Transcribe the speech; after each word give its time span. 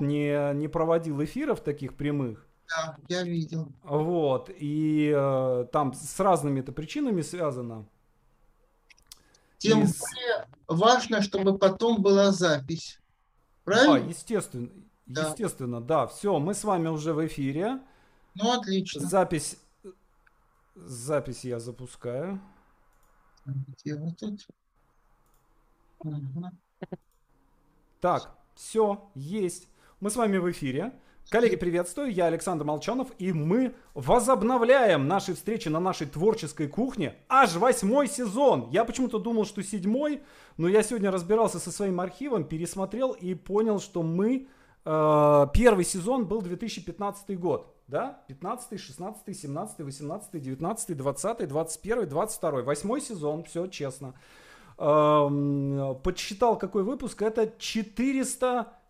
год 0.00 0.08
не, 0.08 0.54
не 0.54 0.68
проводил 0.68 1.22
эфиров 1.22 1.60
таких 1.60 1.96
прямых. 1.96 2.46
Да, 2.68 2.96
я 3.08 3.22
видел. 3.22 3.72
Вот, 3.82 4.50
и 4.54 5.12
э, 5.14 5.66
там 5.72 5.92
с 5.92 6.20
разными 6.20 6.60
это 6.60 6.72
причинами 6.72 7.22
связано. 7.22 7.86
Тем 9.58 9.82
и... 9.82 9.86
более 9.86 10.48
важно, 10.68 11.20
чтобы 11.20 11.58
потом 11.58 12.00
была 12.00 12.30
запись. 12.30 13.00
Правильно? 13.64 14.00
Да, 14.00 14.06
естественно. 14.06 14.70
Да. 15.06 15.28
Естественно, 15.28 15.80
да. 15.80 16.06
Все, 16.06 16.38
мы 16.38 16.54
с 16.54 16.62
вами 16.62 16.88
уже 16.88 17.12
в 17.12 17.26
эфире. 17.26 17.80
Ну, 18.36 18.52
отлично. 18.52 19.00
Запись, 19.00 19.58
запись 20.76 21.44
я 21.44 21.58
запускаю. 21.58 22.40
Где 23.44 23.96
вы 23.96 24.14
тут? 24.14 24.46
Угу. 25.98 26.44
Так, 28.00 28.38
все, 28.54 29.10
есть. 29.14 29.69
Мы 30.00 30.08
с 30.08 30.16
вами 30.16 30.38
в 30.38 30.50
эфире. 30.50 30.94
Коллеги, 31.28 31.56
приветствую, 31.56 32.10
я 32.10 32.24
Александр 32.24 32.64
Молчанов, 32.64 33.08
и 33.18 33.34
мы 33.34 33.74
возобновляем 33.92 35.06
наши 35.06 35.34
встречи 35.34 35.68
на 35.68 35.78
нашей 35.78 36.06
творческой 36.06 36.68
кухне. 36.68 37.16
Аж 37.28 37.56
восьмой 37.56 38.08
сезон. 38.08 38.70
Я 38.70 38.86
почему-то 38.86 39.18
думал, 39.18 39.44
что 39.44 39.62
седьмой, 39.62 40.22
но 40.56 40.68
я 40.68 40.82
сегодня 40.82 41.10
разбирался 41.10 41.58
со 41.58 41.70
своим 41.70 42.00
архивом, 42.00 42.44
пересмотрел 42.44 43.12
и 43.12 43.34
понял, 43.34 43.78
что 43.78 44.02
мы... 44.02 44.48
Э, 44.86 45.46
первый 45.52 45.84
сезон 45.84 46.24
был 46.26 46.40
2015 46.40 47.38
год. 47.38 47.76
Да? 47.86 48.22
15, 48.28 48.80
16, 48.80 49.36
17, 49.38 49.80
18, 49.80 50.42
19, 50.42 50.96
20, 50.96 51.46
21, 51.46 52.08
22. 52.08 52.62
Восьмой 52.62 53.02
сезон, 53.02 53.44
все 53.44 53.66
честно. 53.66 54.14
Эм, 54.78 55.94
подсчитал, 56.02 56.56
какой 56.56 56.84
выпуск. 56.84 57.20
Это 57.20 57.52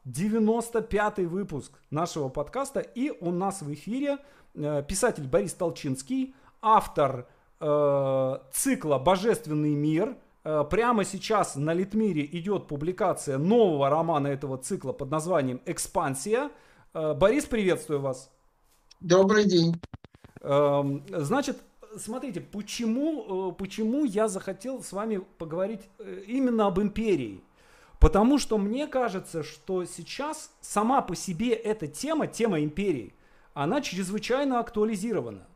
495 0.05 1.19
выпуск 1.27 1.73
нашего 1.91 2.29
подкаста. 2.29 2.81
И 2.81 3.11
у 3.21 3.31
нас 3.31 3.63
в 3.63 3.73
эфире 3.73 4.19
э, 4.55 4.83
писатель 4.87 5.27
Борис 5.27 5.55
Толчинский, 5.55 6.35
автор 6.63 7.29
э, 7.61 8.39
цикла 8.53 8.99
«Божественный 8.99 9.75
мир». 9.75 10.17
Э, 10.45 10.65
прямо 10.69 11.05
сейчас 11.05 11.57
на 11.57 11.75
Литмире 11.75 12.25
идет 12.25 12.67
публикация 12.67 13.39
нового 13.39 13.89
романа 13.89 14.29
этого 14.29 14.59
цикла 14.59 14.93
под 14.93 15.11
названием 15.11 15.61
«Экспансия». 15.67 16.51
Борис, 16.93 17.45
приветствую 17.45 18.01
вас. 18.01 18.33
Добрый 19.01 19.45
день. 19.45 19.81
Эм, 20.41 21.05
значит, 21.09 21.59
смотрите, 21.97 22.41
почему, 22.41 23.51
э, 23.51 23.55
почему 23.55 24.05
я 24.05 24.29
захотел 24.29 24.83
с 24.83 24.93
вами 24.93 25.21
поговорить 25.39 25.83
э, 25.99 26.23
именно 26.27 26.67
об 26.67 26.81
империи? 26.81 27.43
Потому 28.01 28.39
что 28.39 28.57
мне 28.57 28.87
кажется, 28.87 29.43
что 29.43 29.85
сейчас 29.85 30.51
сама 30.63 31.03
по 31.03 31.15
себе 31.15 31.53
эта 31.53 31.87
тема, 31.87 32.27
тема 32.27 32.61
империи, 32.61 33.15
она 33.53 33.83
чрезвычайно 33.83 34.59
актуализирована. 34.59 35.47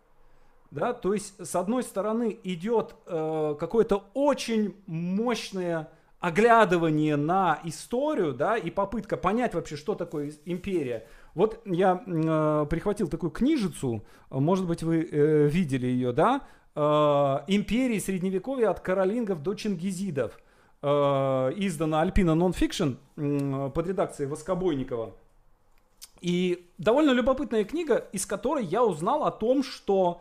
Да? 0.70 0.92
То 0.92 1.14
есть, 1.14 1.34
с 1.44 1.56
одной 1.56 1.82
стороны, 1.82 2.38
идет 2.44 2.96
э, 3.06 3.56
какое-то 3.58 4.04
очень 4.12 4.76
мощное 4.86 5.88
оглядывание 6.20 7.16
на 7.16 7.60
историю, 7.64 8.32
да, 8.32 8.56
и 8.56 8.70
попытка 8.70 9.16
понять 9.16 9.54
вообще, 9.54 9.76
что 9.76 9.94
такое 9.94 10.32
империя. 10.46 11.06
Вот 11.34 11.60
я 11.64 12.02
э, 12.06 12.66
прихватил 12.68 13.08
такую 13.08 13.30
книжицу, 13.30 14.04
может 14.30 14.66
быть, 14.66 14.82
вы 14.82 15.02
э, 15.02 15.48
видели 15.48 15.86
ее, 15.86 16.12
да? 16.12 16.42
Э, 16.74 17.40
«Империи 17.46 17.98
Средневековья 17.98 18.70
от 18.70 18.80
каролингов 18.80 19.42
до 19.42 19.54
чингизидов». 19.54 20.38
Э, 20.86 21.50
издана 21.56 22.02
Альпина 22.02 22.36
э, 22.36 23.70
под 23.74 23.88
редакцией 23.88 24.28
Воскобойникова. 24.28 25.14
И 26.20 26.68
довольно 26.77 27.12
любопытная 27.12 27.64
книга, 27.64 28.06
из 28.12 28.27
которой 28.27 28.66
я 28.66 28.84
узнал 28.84 29.24
о 29.24 29.30
том, 29.30 29.62
что 29.62 30.20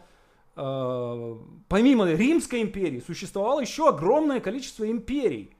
э, 0.56 1.36
помимо 1.67 2.09
Римской 2.09 2.61
империи 2.61 3.03
существовало 3.06 3.59
еще 3.59 3.90
огромное 3.90 4.40
количество 4.40 4.90
империй 4.90 5.53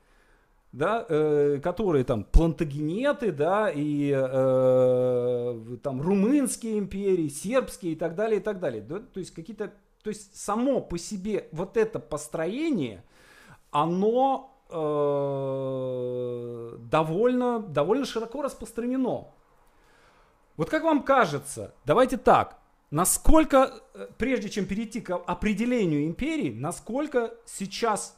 да, 0.72 1.06
э, 1.10 1.60
которые 1.62 2.06
там 2.06 2.24
плантагенеты, 2.24 3.34
да, 3.34 3.70
и 3.70 4.10
э, 4.16 5.78
там 5.84 6.02
румынские 6.02 6.80
империи, 6.80 7.28
сербские 7.28 7.92
и 7.92 7.96
так 7.98 8.16
далее, 8.16 8.40
и 8.40 8.44
так 8.44 8.62
далее. 8.62 8.82
Да? 8.82 9.00
То 9.00 9.20
есть 9.20 9.32
какие-то, 9.32 9.74
то 10.02 10.10
есть 10.10 10.34
само 10.36 10.80
по 10.80 10.98
себе 10.98 11.50
вот 11.52 11.76
это 11.76 12.00
построение, 12.00 13.04
оно 13.70 14.53
э, 14.74 16.78
довольно, 16.90 17.60
довольно 17.60 18.06
широко 18.06 18.42
распространено. 18.42 19.28
Вот 20.58 20.70
как 20.70 20.84
вам 20.84 21.04
кажется, 21.04 21.74
давайте 21.86 22.18
так, 22.18 22.60
насколько, 22.92 23.82
э, 23.94 24.08
прежде 24.18 24.50
чем 24.50 24.66
перейти 24.66 25.02
к 25.02 25.16
определению 25.16 26.06
империи, 26.06 26.52
насколько 26.52 27.34
сейчас 27.46 28.18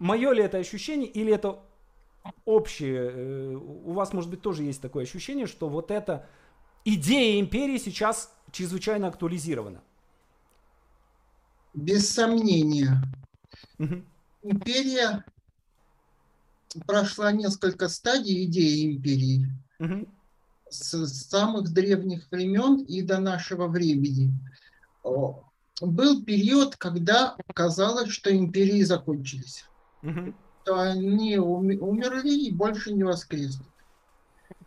Мое 0.00 0.32
ли 0.32 0.42
это 0.42 0.56
ощущение 0.56 1.08
или 1.08 1.32
это 1.32 1.60
общее? 2.46 3.10
Э, 3.12 3.54
у 3.54 3.92
вас, 3.92 4.14
может 4.14 4.30
быть, 4.30 4.40
тоже 4.40 4.62
есть 4.62 4.80
такое 4.80 5.04
ощущение, 5.04 5.46
что 5.46 5.68
вот 5.68 5.90
эта 5.90 6.26
идея 6.86 7.38
империи 7.38 7.76
сейчас 7.76 8.34
чрезвычайно 8.50 9.08
актуализирована? 9.08 9.82
Без 11.74 12.08
сомнения. 12.08 13.02
Угу. 13.78 14.02
Империя 14.42 15.22
прошла 16.86 17.32
несколько 17.32 17.88
стадий 17.88 18.44
идеи 18.44 18.92
империи. 18.92 19.46
Угу. 19.78 20.08
С 20.70 21.28
самых 21.28 21.72
древних 21.72 22.30
времен 22.30 22.82
и 22.84 23.02
до 23.02 23.18
нашего 23.18 23.66
времени. 23.66 24.32
Был 25.80 26.24
период, 26.24 26.76
когда 26.76 27.36
казалось, 27.54 28.10
что 28.10 28.34
империи 28.34 28.82
закончились 28.82 29.64
угу. 30.02 30.34
то 30.64 30.80
они 30.80 31.38
умерли 31.38 32.30
и 32.30 32.52
больше 32.52 32.92
не 32.92 33.04
воскреснут. 33.04 33.68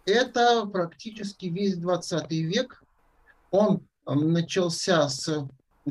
Это 0.06 0.66
практически 0.66 1.46
весь 1.46 1.78
20 1.78 2.30
век. 2.31 2.84
Он 3.52 3.81
начался 4.06 5.08
с 5.08 5.47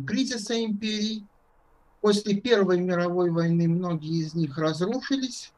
кризиса 0.06 0.62
империй. 0.62 1.26
После 2.00 2.34
Первой 2.34 2.80
мировой 2.80 3.30
войны 3.30 3.68
многие 3.68 4.22
из 4.22 4.34
них 4.34 4.58
разрушились. 4.58 5.52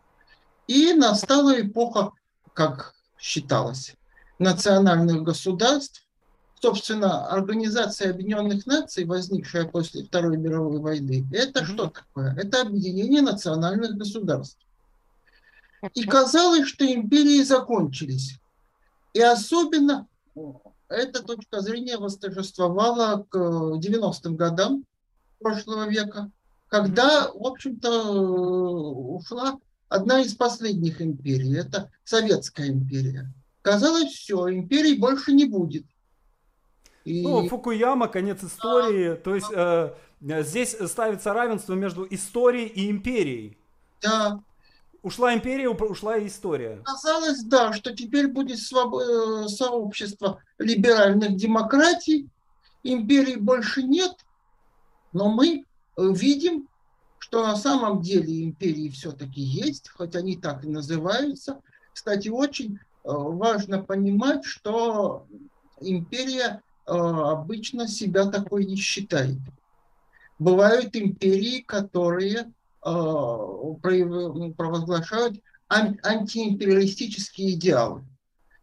И 0.67 0.93
настала 0.95 1.61
эпоха, 1.61 2.13
как 2.53 2.95
считалось, 3.19 3.95
национальных 4.39 5.23
государств, 5.23 6.07
собственно, 6.61 7.27
Организация 7.29 8.11
Объединенных 8.11 8.65
Наций, 8.67 9.05
возникшая 9.05 9.67
после 9.67 10.05
Второй 10.05 10.39
мировой 10.39 10.79
войны, 10.79 11.27
это 11.33 11.61
mm-hmm. 11.61 11.67
что 11.67 11.89
такое? 11.89 12.35
Это 12.37 12.63
объединение 12.63 13.21
национальных 13.21 13.97
государств. 13.97 14.59
И 15.93 16.05
казалось, 16.05 16.67
что 16.67 16.91
империи 16.91 17.43
закончились. 17.43 18.39
И 19.13 19.21
особенно 19.21 20.07
эта 20.89 21.23
точка 21.23 21.61
зрения 21.61 21.99
восторжествовала 21.99 23.27
к 23.29 23.37
90-м 23.37 24.37
годам 24.37 24.85
прошлого 25.41 25.89
века, 25.89 26.31
когда, 26.69 27.31
в 27.31 27.47
общем-то, 27.47 28.11
ушла 28.11 29.59
одна 29.94 30.21
из 30.21 30.34
последних 30.34 31.00
империй, 31.00 31.56
это 31.56 31.91
Советская 32.05 32.69
империя. 32.69 33.32
Казалось, 33.62 34.12
все, 34.12 34.49
империй 34.50 34.97
больше 34.99 35.32
не 35.32 35.47
будет. 35.47 35.87
И... 37.05 37.22
Ну, 37.22 37.49
Фукуяма, 37.49 38.09
конец 38.09 38.43
истории. 38.43 39.10
Да. 39.10 39.16
То 39.16 39.34
есть 39.34 39.50
э, 39.55 39.94
здесь 40.21 40.77
ставится 40.87 41.32
равенство 41.32 41.75
между 41.75 42.06
историей 42.10 42.66
и 42.66 42.91
империей. 42.91 43.56
Да. 44.03 44.41
Ушла 45.03 45.34
империя, 45.34 45.69
ушла 45.69 46.16
и 46.16 46.26
история. 46.26 46.81
Казалось, 46.84 47.43
да, 47.44 47.72
что 47.72 47.94
теперь 47.94 48.28
будет 48.28 48.59
своб... 48.59 48.94
Э, 48.97 49.49
сообщество 49.49 50.40
либеральных 50.58 51.37
демократий, 51.37 52.29
империи 52.82 53.37
больше 53.37 53.82
нет, 53.82 54.12
но 55.12 55.31
мы 55.31 55.64
э, 55.97 56.02
видим, 56.12 56.69
что 57.25 57.43
на 57.43 57.56
самом 57.56 58.03
деле 58.03 58.44
империи 58.44 58.91
все-таки 58.91 59.41
есть, 59.41 59.88
хоть 59.88 60.15
они 60.15 60.37
так 60.37 60.62
и 60.62 60.69
называются. 60.69 61.62
Кстати, 61.94 62.29
очень 62.29 62.75
э, 62.76 62.79
важно 63.05 63.82
понимать, 63.82 64.44
что 64.44 65.26
империя 65.81 66.61
а, 66.85 67.32
обычно 67.32 67.88
себя 67.88 68.26
такой 68.26 68.67
не 68.67 68.76
считает. 68.76 69.38
Бывают 70.38 70.94
империи, 70.97 71.62
которые 71.62 72.53
ну, 72.85 73.79
провозглашают 74.55 75.41
антиимпериалистические 75.71 77.53
идеалы. 77.53 78.05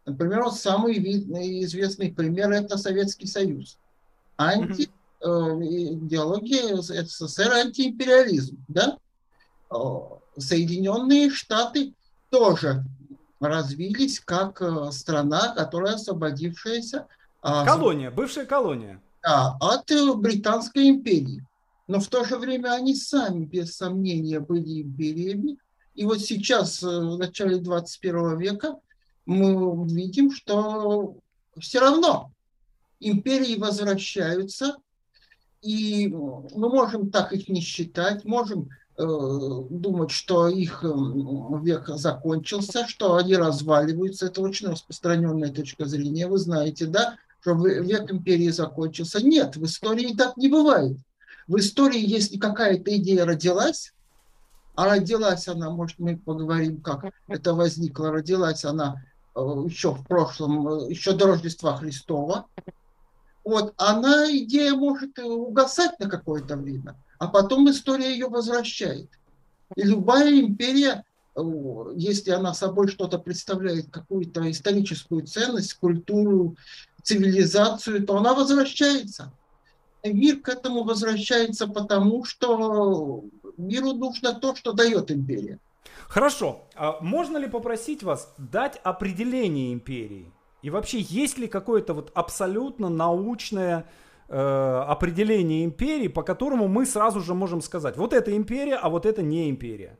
Например, 0.05 0.43
вот 0.43 0.55
самый 0.55 0.99
видный, 0.99 1.63
известный 1.63 2.11
пример– 2.11 2.51
это 2.53 2.77
Советский 2.77 3.25
Союз. 3.25 3.79
Анти, 4.37 4.83
э, 4.83 5.00
идеология 5.21 6.81
СССР– 6.81 7.51
антиимпериализм. 7.53 8.57
Да? 8.67 8.97
Соединенные 10.37 11.29
Штаты 11.29 11.93
тоже 12.29 12.83
развились 13.39 14.19
как 14.19 14.61
э, 14.61 14.91
страна, 14.91 15.53
которая 15.55 15.95
освободившаяся... 15.95 17.07
Колония, 17.41 18.11
бывшая 18.11 18.45
колония. 18.45 19.01
Да, 19.23 19.57
от 19.59 19.89
э, 19.91 20.13
Британской 20.13 20.89
империи. 20.89 21.45
Но 21.87 21.99
в 21.99 22.07
то 22.07 22.23
же 22.23 22.37
время 22.37 22.73
они 22.73 22.95
сами, 22.95 23.45
без 23.45 23.75
сомнения, 23.75 24.39
были 24.39 24.83
империями. 24.83 25.57
И 25.95 26.05
вот 26.05 26.21
сейчас, 26.21 26.81
в 26.83 27.17
начале 27.17 27.57
21 27.57 28.37
века, 28.37 28.77
мы 29.25 29.87
видим, 29.87 30.31
что 30.31 31.17
все 31.59 31.79
равно 31.79 32.31
империи 32.99 33.57
возвращаются, 33.57 34.77
и 35.61 36.07
мы 36.07 36.69
можем 36.69 37.11
так 37.11 37.33
их 37.33 37.47
не 37.47 37.61
считать, 37.61 38.25
можем 38.25 38.69
э, 38.97 39.03
думать, 39.69 40.11
что 40.11 40.47
их 40.47 40.83
век 40.83 41.87
закончился, 41.87 42.87
что 42.87 43.15
они 43.15 43.35
разваливаются. 43.35 44.27
Это 44.27 44.41
очень 44.41 44.69
распространенная 44.69 45.51
точка 45.51 45.85
зрения. 45.85 46.27
Вы 46.27 46.39
знаете, 46.39 46.85
да, 46.87 47.17
что 47.41 47.53
век 47.53 48.11
империи 48.11 48.49
закончился. 48.49 49.23
Нет, 49.23 49.55
в 49.55 49.65
истории 49.65 50.15
так 50.15 50.37
не 50.37 50.49
бывает. 50.49 50.97
В 51.47 51.57
истории, 51.57 51.99
если 51.99 52.37
какая-то 52.37 52.95
идея 52.97 53.25
родилась, 53.25 53.93
а 54.75 54.85
родилась 54.85 55.47
она, 55.47 55.69
может, 55.69 55.99
мы 55.99 56.17
поговорим, 56.17 56.81
как 56.81 57.05
это 57.27 57.53
возникло, 57.53 58.11
родилась 58.11 58.63
она 58.63 59.03
э, 59.35 59.39
еще 59.65 59.93
в 59.93 60.05
прошлом, 60.07 60.67
э, 60.67 60.89
еще 60.89 61.13
до 61.13 61.27
Рождества 61.27 61.77
Христова, 61.77 62.47
вот, 63.43 63.73
она, 63.77 64.31
идея 64.31 64.73
может 64.73 65.17
угасать 65.19 65.99
на 65.99 66.09
какое-то 66.09 66.57
время, 66.57 66.95
а 67.19 67.27
потом 67.27 67.69
история 67.69 68.11
ее 68.11 68.27
возвращает. 68.27 69.09
И 69.75 69.83
любая 69.83 70.39
империя, 70.39 71.03
э, 71.35 71.41
если 71.95 72.31
она 72.31 72.53
собой 72.53 72.87
что-то 72.87 73.17
представляет, 73.17 73.89
какую-то 73.89 74.49
историческую 74.49 75.25
ценность, 75.25 75.73
культуру, 75.75 76.55
цивилизацию, 77.03 78.05
то 78.05 78.17
она 78.17 78.33
возвращается. 78.33 79.31
Мир 80.03 80.39
к 80.39 80.49
этому 80.49 80.83
возвращается 80.83 81.67
потому, 81.67 82.25
что 82.25 83.23
миру 83.57 83.93
нужно 83.93 84.33
то, 84.33 84.55
что 84.55 84.73
дает 84.73 85.11
империя. 85.11 85.59
Хорошо. 86.07 86.63
А 86.75 86.97
можно 87.01 87.37
ли 87.37 87.47
попросить 87.47 88.03
вас 88.03 88.33
дать 88.37 88.79
определение 88.83 89.73
империи? 89.73 90.31
И 90.61 90.69
вообще, 90.69 90.99
есть 91.01 91.37
ли 91.37 91.47
какое-то 91.47 91.93
вот 91.93 92.11
абсолютно 92.13 92.89
научное 92.89 93.85
э, 94.27 94.83
определение 94.87 95.65
империи, 95.65 96.07
по 96.07 96.23
которому 96.23 96.67
мы 96.67 96.85
сразу 96.85 97.19
же 97.19 97.33
можем 97.33 97.61
сказать, 97.61 97.97
вот 97.97 98.13
это 98.13 98.35
империя, 98.35 98.75
а 98.75 98.89
вот 98.89 99.05
это 99.05 99.21
не 99.21 99.49
империя? 99.49 99.97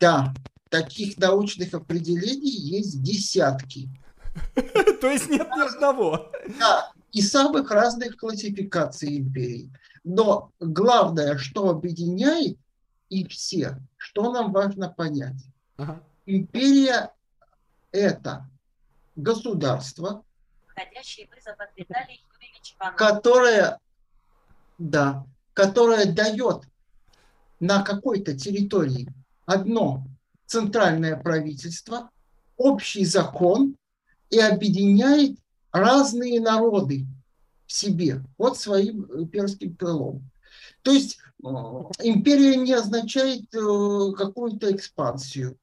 Да, 0.00 0.34
таких 0.70 1.18
научных 1.18 1.74
определений 1.74 2.50
есть 2.50 3.02
десятки. 3.02 3.88
То 5.00 5.08
есть 5.08 5.28
нет 5.28 5.48
ни 5.54 5.60
одного. 5.60 6.32
Да, 6.58 6.90
и 7.12 7.22
самых 7.22 7.70
разных 7.70 8.16
классификаций 8.16 9.18
империй. 9.18 9.70
Но 10.02 10.50
главное, 10.60 11.38
что 11.38 11.68
объединяет 11.68 12.58
и 13.08 13.26
все, 13.28 13.78
что 13.96 14.32
нам 14.32 14.52
важно 14.52 14.88
понять. 14.88 15.44
Ага. 15.76 16.02
Империя– 16.26 17.12
это 17.92 18.48
государство, 19.16 20.24
которое, 22.96 23.78
да, 24.78 25.26
которое 25.52 26.06
дает 26.06 26.64
на 27.60 27.82
какой-то 27.82 28.36
территории 28.36 29.08
одно 29.46 30.04
центральное 30.46 31.16
правительство, 31.16 32.10
общий 32.56 33.04
закон 33.04 33.76
и 34.30 34.38
объединяет 34.38 35.38
разные 35.72 36.40
народы 36.40 37.06
в 37.66 37.72
себе 37.72 38.22
под 38.36 38.58
своим 38.58 39.28
перским 39.28 39.74
крылом. 39.76 40.30
То 40.82 40.92
есть 40.92 41.18
э, 41.42 41.48
империя 42.02 42.56
не 42.56 42.72
означает 42.72 43.52
э, 43.54 44.12
какую-то 44.16 44.70
экспансию, 44.72 45.52
э, 45.52 45.56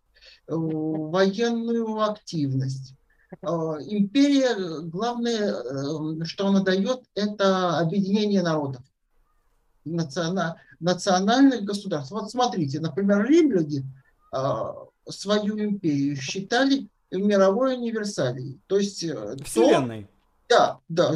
военную 0.48 2.02
активность. 2.02 2.96
Империя, 3.42 4.82
главное, 4.82 6.26
что 6.26 6.48
она 6.48 6.62
дает, 6.62 7.04
это 7.16 7.78
объединение 7.80 8.42
народов, 8.44 8.84
национальных 9.86 11.64
государств. 11.64 12.12
Вот 12.12 12.30
смотрите, 12.30 12.80
например, 12.80 13.26
римляне 13.26 13.84
свою 15.10 15.58
империю 15.60 16.16
считали 16.18 16.90
мировой 17.10 17.76
универсалией. 17.76 18.60
То 18.68 18.78
есть 18.78 19.06
Вселенной. 19.46 20.08
То, 20.48 20.82
да, 20.90 21.16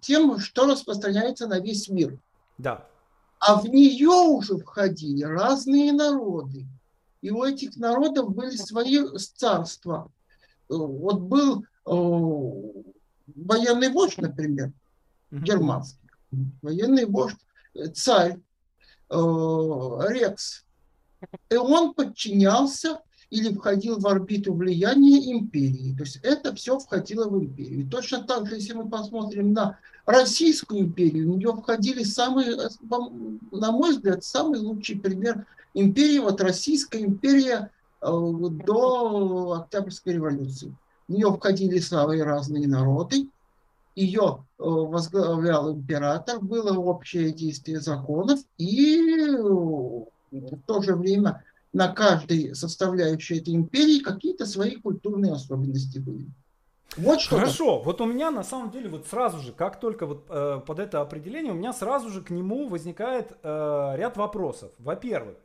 тем, 0.00 0.38
что 0.38 0.66
распространяется 0.66 1.46
на 1.46 1.60
весь 1.60 1.88
мир. 1.88 2.18
Да. 2.58 2.84
А 3.38 3.60
в 3.60 3.66
нее 3.66 4.08
уже 4.08 4.56
входили 4.58 5.22
разные 5.22 5.92
народы. 5.92 6.66
И 7.20 7.30
у 7.30 7.44
этих 7.44 7.76
народов 7.76 8.34
были 8.34 8.56
свои 8.56 9.00
царства. 9.36 10.10
Вот 10.78 11.20
был 11.20 11.62
э, 11.62 12.82
военный 13.34 13.90
вождь, 13.90 14.18
например, 14.18 14.72
германский. 15.30 15.98
Военный 16.62 17.06
вождь, 17.06 17.38
э, 17.74 17.86
царь 17.88 18.38
э, 19.10 19.14
Рекс. 20.08 20.64
И 21.50 21.56
он 21.56 21.94
подчинялся 21.94 23.00
или 23.30 23.54
входил 23.54 23.98
в 23.98 24.06
орбиту 24.06 24.52
влияния 24.52 25.32
империи. 25.32 25.94
То 25.96 26.04
есть 26.04 26.20
это 26.22 26.54
все 26.54 26.78
входило 26.78 27.28
в 27.28 27.42
империю. 27.42 27.80
И 27.80 27.88
точно 27.88 28.24
так 28.24 28.46
же, 28.46 28.56
если 28.56 28.74
мы 28.74 28.90
посмотрим 28.90 29.54
на 29.54 29.78
Российскую 30.04 30.80
империю, 30.80 31.32
в 31.32 31.36
нее 31.36 31.54
входили 31.54 32.02
самые, 32.02 32.56
на 33.50 33.72
мой 33.72 33.92
взгляд, 33.92 34.22
самый 34.24 34.60
лучший 34.60 34.98
пример 34.98 35.46
империи, 35.74 36.18
вот 36.18 36.42
Российская 36.42 37.02
империя 37.02 37.56
э, 37.60 37.70
до 38.02 39.52
Октябрьской 39.62 40.14
революции. 40.14 40.74
В 41.08 41.12
нее 41.12 41.32
входили 41.32 41.78
самые 41.78 42.24
разные 42.24 42.66
народы, 42.66 43.28
ее 43.94 44.44
э, 44.58 44.62
возглавлял 44.62 45.72
император, 45.72 46.40
было 46.40 46.76
общее 46.78 47.32
действие 47.32 47.80
законов, 47.80 48.40
и 48.56 48.96
э, 48.98 49.36
в 49.36 50.60
то 50.66 50.82
же 50.82 50.96
время 50.96 51.44
на 51.72 51.88
каждой 51.88 52.54
составляющей 52.54 53.38
этой 53.38 53.54
империи 53.54 54.00
какие-то 54.00 54.46
свои 54.46 54.76
культурные 54.76 55.32
особенности 55.32 55.98
были. 55.98 56.26
Вот 56.96 57.20
что 57.22 57.36
Хорошо, 57.36 57.80
вот 57.80 58.00
у 58.02 58.06
меня 58.06 58.30
на 58.30 58.44
самом 58.44 58.70
деле 58.70 58.90
вот 58.90 59.06
сразу 59.06 59.38
же, 59.40 59.52
как 59.52 59.80
только 59.80 60.04
вот 60.06 60.26
э, 60.28 60.60
под 60.66 60.78
это 60.78 61.00
определение, 61.00 61.52
у 61.52 61.56
меня 61.56 61.72
сразу 61.72 62.10
же 62.10 62.20
к 62.20 62.28
нему 62.30 62.68
возникает 62.68 63.32
э, 63.42 63.92
ряд 63.96 64.18
вопросов. 64.18 64.72
Во-первых, 64.78 65.36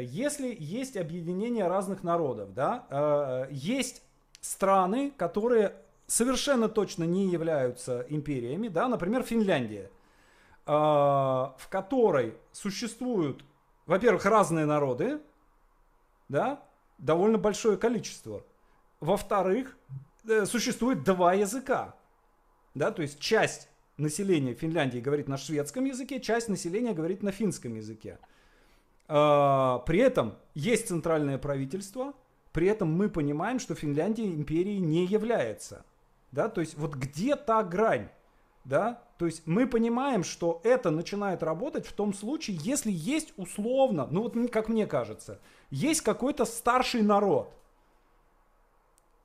если 0.00 0.56
есть 0.58 0.96
объединение 0.96 1.66
разных 1.66 2.02
народов, 2.02 2.54
да, 2.54 2.86
э, 2.90 3.48
есть 3.50 4.02
страны, 4.40 5.12
которые 5.16 5.74
совершенно 6.06 6.68
точно 6.68 7.04
не 7.04 7.28
являются 7.28 8.06
империями, 8.08 8.68
да, 8.68 8.88
например, 8.88 9.22
Финляндия, 9.22 9.90
э, 10.66 10.70
в 10.72 11.68
которой 11.70 12.34
существуют, 12.52 13.44
во-первых, 13.86 14.24
разные 14.24 14.66
народы, 14.66 15.20
да, 16.28 16.62
довольно 16.98 17.38
большое 17.38 17.76
количество. 17.76 18.42
Во-вторых, 19.00 19.76
э, 20.28 20.46
существует 20.46 21.04
два 21.04 21.34
языка, 21.34 21.94
да, 22.74 22.90
то 22.90 23.02
есть 23.02 23.20
часть 23.20 23.68
населения 23.96 24.54
Финляндии 24.54 24.98
говорит 24.98 25.28
на 25.28 25.36
шведском 25.36 25.84
языке, 25.84 26.20
часть 26.20 26.48
населения 26.48 26.94
говорит 26.94 27.22
на 27.22 27.32
финском 27.32 27.74
языке. 27.74 28.18
А, 29.08 29.78
при 29.80 29.98
этом 30.00 30.34
есть 30.54 30.88
центральное 30.88 31.38
правительство, 31.38 32.12
при 32.52 32.66
этом 32.68 32.92
мы 32.92 33.08
понимаем, 33.08 33.58
что 33.58 33.74
Финляндия 33.74 34.26
империей 34.26 34.80
не 34.80 35.06
является. 35.06 35.84
Да? 36.30 36.48
То 36.48 36.60
есть 36.60 36.76
вот 36.76 36.94
где 36.94 37.36
та 37.36 37.62
грань? 37.62 38.08
Да? 38.64 39.02
То 39.16 39.26
есть 39.26 39.46
мы 39.46 39.66
понимаем, 39.66 40.22
что 40.22 40.60
это 40.62 40.90
начинает 40.90 41.42
работать 41.42 41.86
в 41.86 41.92
том 41.92 42.12
случае, 42.12 42.58
если 42.60 42.92
есть 42.92 43.32
условно, 43.36 44.06
ну 44.10 44.22
вот 44.22 44.34
как 44.52 44.68
мне 44.68 44.86
кажется, 44.86 45.40
есть 45.70 46.02
какой-то 46.02 46.44
старший 46.44 47.02
народ, 47.02 47.52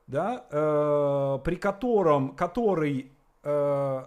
да, 0.08 0.46
э, 0.50 1.40
при 1.44 1.56
котором, 1.56 2.36
который 2.36 3.12
э, 3.44 4.06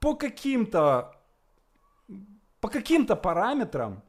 по 0.00 0.14
каким-то 0.14 1.14
по 2.60 2.68
каким-то 2.68 3.16
параметрам 3.16 4.02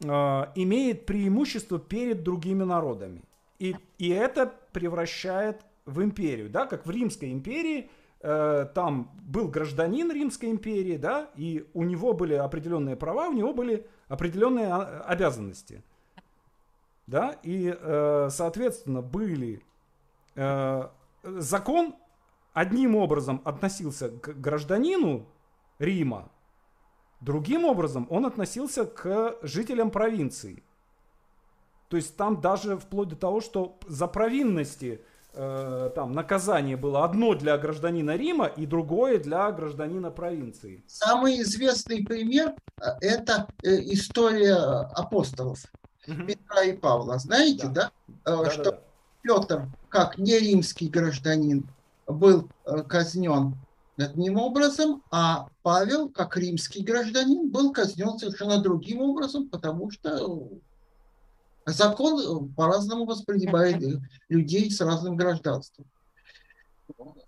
э, 0.00 0.06
имеет 0.54 1.06
преимущество 1.06 1.78
перед 1.78 2.22
другими 2.22 2.64
народами. 2.64 3.22
И, 3.58 3.76
и 3.98 4.08
это 4.08 4.52
превращает 4.72 5.62
в 5.86 6.02
империю, 6.02 6.50
да, 6.50 6.66
как 6.66 6.86
в 6.86 6.90
Римской 6.90 7.30
империи– 7.32 7.90
Э, 8.26 8.66
там 8.74 9.10
был 9.20 9.48
гражданин 9.48 10.10
Римской 10.10 10.50
империи, 10.50 10.96
да, 10.96 11.28
и 11.36 11.68
у 11.74 11.82
него 11.82 12.14
были 12.14 12.32
определенные 12.32 12.96
права, 12.96 13.28
у 13.28 13.34
него 13.34 13.52
были 13.52 13.86
определенные 14.08 14.68
а, 14.68 15.02
обязанности. 15.02 15.84
Да, 17.06 17.36
и, 17.42 17.76
э, 17.78 18.28
соответственно, 18.30 19.02
были 19.02 19.62
э, 20.36 20.88
закон 21.22 21.96
одним 22.54 22.96
образом 22.96 23.42
относился 23.44 24.08
к 24.08 24.40
гражданину 24.40 25.26
Рима, 25.78 26.30
другим 27.20 27.64
образом 27.64 28.06
он 28.10 28.26
относился 28.26 28.84
к 28.84 29.36
жителям 29.42 29.90
провинции. 29.90 30.62
То 31.88 31.96
есть 31.96 32.16
там 32.16 32.40
даже 32.40 32.76
вплоть 32.76 33.08
до 33.08 33.16
того, 33.16 33.40
что 33.40 33.78
за 33.86 34.06
провинности 34.06 35.00
э, 35.34 35.90
там 35.94 36.12
наказание 36.12 36.76
было 36.76 37.04
одно 37.04 37.34
для 37.34 37.56
гражданина 37.58 38.16
Рима 38.16 38.46
и 38.46 38.66
другое 38.66 39.18
для 39.18 39.50
гражданина 39.52 40.10
провинции. 40.10 40.82
Самый 40.86 41.40
известный 41.42 42.04
пример 42.04 42.54
э, 42.80 42.84
это 43.00 43.46
э, 43.62 43.76
история 43.92 44.56
апостолов 44.56 45.60
угу. 46.08 46.24
Петра 46.26 46.62
и 46.64 46.72
Павла. 46.72 47.18
Знаете, 47.18 47.68
да, 47.68 47.90
да? 48.24 48.42
да 48.42 48.50
что 48.50 48.64
да, 48.64 48.70
да. 48.72 48.78
Петр, 49.22 49.68
как 49.88 50.18
не 50.18 50.38
римский 50.38 50.88
гражданин, 50.88 51.66
был 52.06 52.48
казнен 52.88 53.54
одним 53.96 54.38
образом, 54.38 55.02
а 55.10 55.48
Павел, 55.62 56.08
как 56.08 56.36
римский 56.36 56.82
гражданин, 56.82 57.48
был 57.50 57.72
казнен 57.72 58.18
совершенно 58.18 58.60
другим 58.60 59.00
образом, 59.00 59.48
потому 59.48 59.90
что 59.90 60.48
закон 61.66 62.20
э, 62.20 62.54
по-разному 62.56 63.04
воспринимает 63.04 63.82
людей 64.28 64.70
с 64.70 64.80
разным 64.80 65.16
гражданством. 65.16 65.86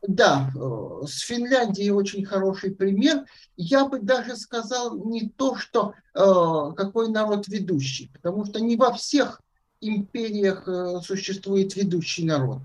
Да, 0.06 0.50
э, 0.54 1.06
с 1.06 1.20
Финляндией 1.20 1.90
очень 1.90 2.24
хороший 2.24 2.74
пример. 2.74 3.24
Я 3.56 3.86
бы 3.86 4.00
даже 4.00 4.36
сказал 4.36 4.96
не 4.96 5.28
то, 5.28 5.56
что 5.56 5.94
э, 6.14 6.74
какой 6.76 7.08
народ 7.08 7.48
ведущий, 7.48 8.10
потому 8.12 8.44
что 8.44 8.60
не 8.60 8.76
во 8.76 8.92
всех 8.92 9.40
империях 9.80 10.66
существует 11.04 11.76
ведущий 11.76 12.24
народ. 12.24 12.62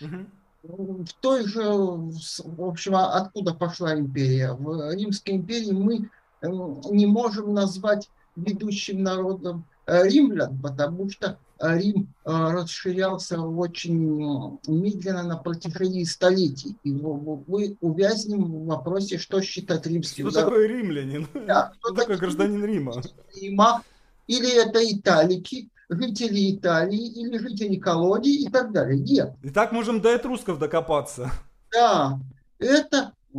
Угу 0.00 0.26
в 0.64 1.12
той 1.20 1.46
же, 1.46 1.62
в 1.62 2.62
общем, 2.62 2.96
а 2.96 3.12
откуда 3.12 3.54
пошла 3.54 3.98
империя? 3.98 4.52
В 4.52 4.94
Римской 4.94 5.34
империи 5.34 5.72
мы 5.72 6.08
не 6.42 7.06
можем 7.06 7.54
назвать 7.54 8.08
ведущим 8.36 9.02
народом 9.02 9.64
э, 9.86 10.08
римлян, 10.08 10.58
потому 10.58 11.08
что 11.08 11.38
Рим 11.60 12.08
э, 12.24 12.30
расширялся 12.30 13.40
очень 13.40 14.58
медленно 14.66 15.22
на 15.22 15.36
протяжении 15.36 16.04
столетий. 16.04 16.76
И 16.82 16.92
мы 16.92 17.76
увязнем 17.80 18.44
в 18.44 18.66
вопросе, 18.66 19.18
что 19.18 19.40
считать 19.40 19.86
римским. 19.86 20.30
Что 20.30 20.44
такое 20.44 20.66
римлянин? 20.66 21.28
Да, 21.46 21.72
кто, 21.78 21.92
кто 21.92 22.02
такой 22.02 22.16
гражданин 22.16 22.64
Рима? 22.64 23.02
Рима? 23.40 23.82
Или 24.26 24.50
это 24.60 24.80
италики, 24.82 25.68
жители 25.96 26.56
Италии 26.56 27.06
или 27.06 27.38
жители 27.38 27.76
колонии 27.76 28.44
и 28.44 28.48
так 28.48 28.72
далее. 28.72 28.98
Нет. 28.98 29.34
И 29.42 29.50
так 29.50 29.72
можем 29.72 30.00
до 30.00 30.14
этрусков 30.14 30.58
докопаться. 30.58 31.30
Да, 31.72 32.20
это 32.58 33.12
э, 33.34 33.38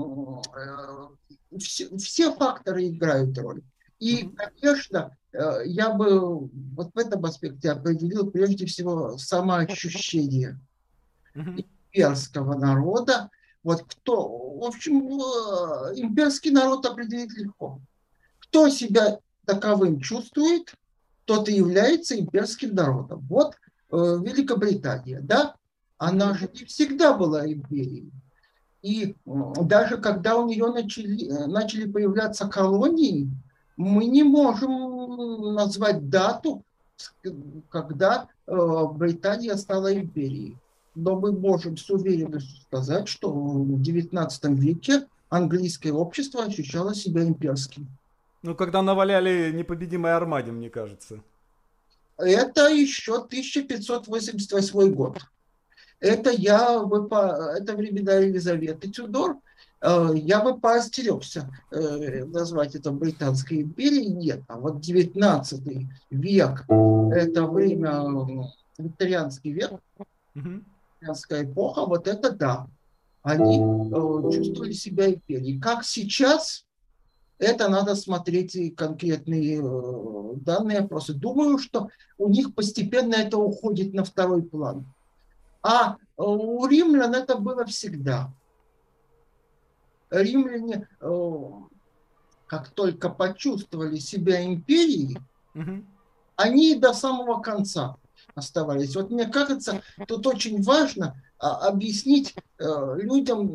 все, 1.60 1.98
все 1.98 2.34
факторы 2.34 2.88
играют 2.90 3.38
роль. 3.38 3.62
И, 4.00 4.30
конечно, 4.36 5.16
э, 5.32 5.62
я 5.66 5.92
бы 5.92 6.50
вот 6.76 6.92
в 6.94 6.98
этом 6.98 7.24
аспекте 7.26 7.72
определил 7.72 8.30
прежде 8.30 8.66
всего 8.66 9.18
самоощущение 9.18 10.60
имперского 11.34 12.58
народа. 12.58 13.30
Вот 13.64 13.84
кто, 13.84 14.28
в 14.28 14.64
общем, 14.64 15.20
э, 15.20 15.94
имперский 15.96 16.52
народ 16.52 16.86
определить 16.86 17.36
легко. 17.38 17.80
Кто 18.40 18.70
себя 18.70 19.20
таковым 19.46 20.00
чувствует, 20.00 20.74
тот 21.26 21.50
и 21.50 21.56
является 21.56 22.18
имперским 22.20 22.74
народом. 22.74 23.26
Вот 23.30 23.56
э, 23.92 23.96
Великобритания, 23.96 25.20
да, 25.22 25.56
она 25.98 26.34
же 26.34 26.50
не 26.54 26.66
всегда 26.66 27.14
была 27.14 27.46
империей. 27.46 28.12
И 28.82 29.16
даже 29.26 29.98
когда 29.98 30.38
у 30.38 30.48
нее 30.48 30.72
начали, 30.72 31.28
э, 31.28 31.48
начали 31.48 31.90
появляться 31.90 32.48
колонии, 32.48 33.30
мы 33.78 34.06
не 34.06 34.24
можем 34.24 35.56
назвать 35.56 36.10
дату, 36.10 36.64
когда 37.70 38.28
э, 38.48 38.86
Британия 38.94 39.56
стала 39.56 39.94
империей. 39.94 40.58
Но 40.94 41.20
мы 41.20 41.34
можем 41.34 41.76
с 41.76 41.90
уверенностью 41.90 42.62
сказать, 42.62 43.08
что 43.08 43.32
в 43.32 43.82
XIX 43.82 44.30
веке 44.56 45.08
английское 45.30 45.92
общество 45.92 46.44
ощущало 46.44 46.96
себя 46.96 47.24
имперским. 47.24 47.88
Ну, 48.46 48.54
когда 48.54 48.84
наваляли 48.84 49.52
непобедимой 49.52 50.14
армаде, 50.14 50.52
мне 50.52 50.70
кажется. 50.70 51.24
Это 52.16 52.68
еще 52.68 53.16
1588 53.16 54.94
год. 54.94 55.18
Это 56.00 56.30
я 56.30 56.80
бы 56.84 57.08
по, 57.08 57.56
это 57.58 57.76
времена 57.76 58.14
Елизаветы 58.14 58.92
Тюдор. 58.92 59.38
Э, 59.82 60.12
я 60.14 60.44
бы 60.44 60.60
поостерегся 60.60 61.50
э, 61.72 62.24
назвать 62.26 62.76
это 62.76 62.92
Британской 62.92 63.64
империей. 63.64 64.14
Нет, 64.14 64.42
а 64.48 64.60
вот 64.60 64.80
19 64.80 65.88
век, 66.12 66.66
это 66.70 67.48
время, 67.48 68.52
викторианский 68.78 69.54
век, 69.54 69.72
викторианская 70.36 71.46
эпоха, 71.46 71.88
вот 71.88 72.08
это 72.08 72.30
да. 72.30 72.68
Они 73.24 73.58
э, 73.58 74.32
чувствовали 74.32 74.74
себя 74.74 75.10
империей. 75.10 75.60
Как 75.60 75.84
сейчас, 75.84 76.65
это 77.38 77.68
надо 77.70 77.96
смотреть 77.96 78.56
и 78.56 78.70
конкретные 78.70 79.60
э, 79.62 80.36
данные 80.36 80.80
опросы. 80.80 81.14
Думаю, 81.14 81.58
что 81.58 81.90
у 82.18 82.30
них 82.30 82.54
постепенно 82.56 83.16
это 83.16 83.38
уходит 83.38 83.94
на 83.94 84.04
второй 84.04 84.44
план. 84.44 84.86
А 85.62 85.96
э, 85.96 85.96
у 86.18 86.66
римлян 86.66 87.14
это 87.14 87.38
было 87.38 87.66
всегда. 87.66 88.32
Римляне, 90.10 90.88
э, 91.02 91.52
как 92.48 92.70
только 92.70 93.10
почувствовали 93.10 93.98
себя 93.98 94.44
империей, 94.46 95.18
угу. 95.54 95.84
они 96.38 96.76
до 96.76 96.94
самого 96.94 97.42
конца 97.42 97.98
оставались. 98.34 98.96
Вот 98.96 99.12
мне 99.12 99.26
кажется, 99.26 99.82
тут 100.08 100.26
очень 100.28 100.62
важно 100.62 101.22
а, 101.38 101.68
объяснить 101.68 102.36
людям 102.60 103.48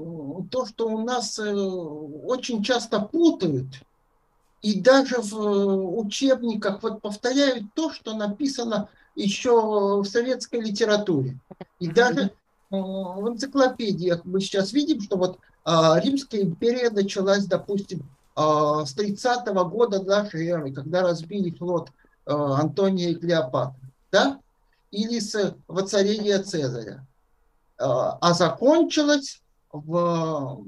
то, 0.49 0.66
что 0.66 0.88
у 0.88 1.02
нас 1.04 1.38
э, 1.38 1.52
очень 1.52 2.62
часто 2.62 3.00
путают. 3.00 3.66
И 4.62 4.80
даже 4.80 5.20
в 5.20 5.35
э, 5.35 5.75
учебниках 6.00 6.82
вот 6.82 7.00
повторяют 7.00 7.64
то, 7.75 7.92
что 7.92 8.14
написано 8.14 8.88
еще 9.14 10.00
в 10.00 10.04
советской 10.04 10.61
литературе. 10.61 11.38
И 11.78 11.88
даже 11.88 12.32
в 12.70 13.28
энциклопедиях 13.28 14.25
мы 14.25 14.40
сейчас 14.40 14.73
видим, 14.73 15.00
что 15.00 15.16
вот 15.16 15.38
а, 15.64 15.99
Римская 15.99 16.42
империя 16.42 16.90
началась, 16.90 17.44
допустим, 17.47 18.09
а, 18.37 18.87
с 18.87 18.92
30 18.94 19.49
-го 19.49 19.68
года 19.68 20.00
нашей 20.00 20.47
эры, 20.47 20.73
когда 20.73 21.02
разбили 21.02 21.50
флот 21.50 21.90
Антония 22.26 23.11
и 23.11 23.14
Клеопатра, 23.16 23.75
да? 24.12 24.38
или 24.90 25.18
с 25.18 25.56
воцарения 25.66 26.42
Цезаря. 26.42 27.06
А, 27.78 28.18
а 28.20 28.35
закончилась 28.35 29.40
в 29.73 30.65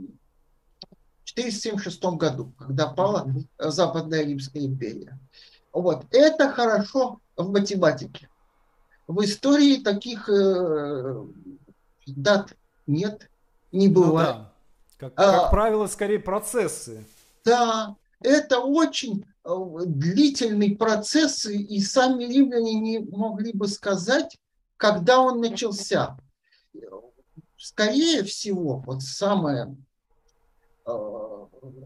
476 1.24 2.02
году, 2.16 2.52
когда 2.58 2.88
пала 2.88 3.26
Западная 3.58 4.24
Римская 4.24 4.64
империя. 4.64 5.18
Вот. 5.72 6.04
Это 6.10 6.50
хорошо 6.50 7.20
в 7.36 7.50
математике. 7.50 8.28
В 9.06 9.24
истории 9.24 9.82
таких 9.82 10.28
э, 10.28 11.24
дат 12.06 12.54
нет, 12.86 13.30
не 13.72 13.88
ну 13.88 13.94
бывает. 13.94 14.36
Ну, 14.36 14.42
да. 14.42 14.52
Как, 14.98 15.14
как 15.14 15.34
а, 15.34 15.50
правило, 15.50 15.86
скорее 15.86 16.20
процессы. 16.20 17.04
Да, 17.44 17.96
это 18.20 18.60
очень 18.60 19.24
э, 19.44 19.50
длительный 19.86 20.76
процесс, 20.76 21.46
и 21.46 21.80
сами 21.80 22.24
римляне 22.24 22.74
не 22.74 22.98
могли 23.00 23.52
бы 23.52 23.66
сказать, 23.66 24.38
когда 24.76 25.20
он 25.20 25.40
начался 25.40 26.16
скорее 27.62 28.24
всего, 28.24 28.82
вот 28.86 29.02
самое 29.02 29.76
э, 30.86 30.90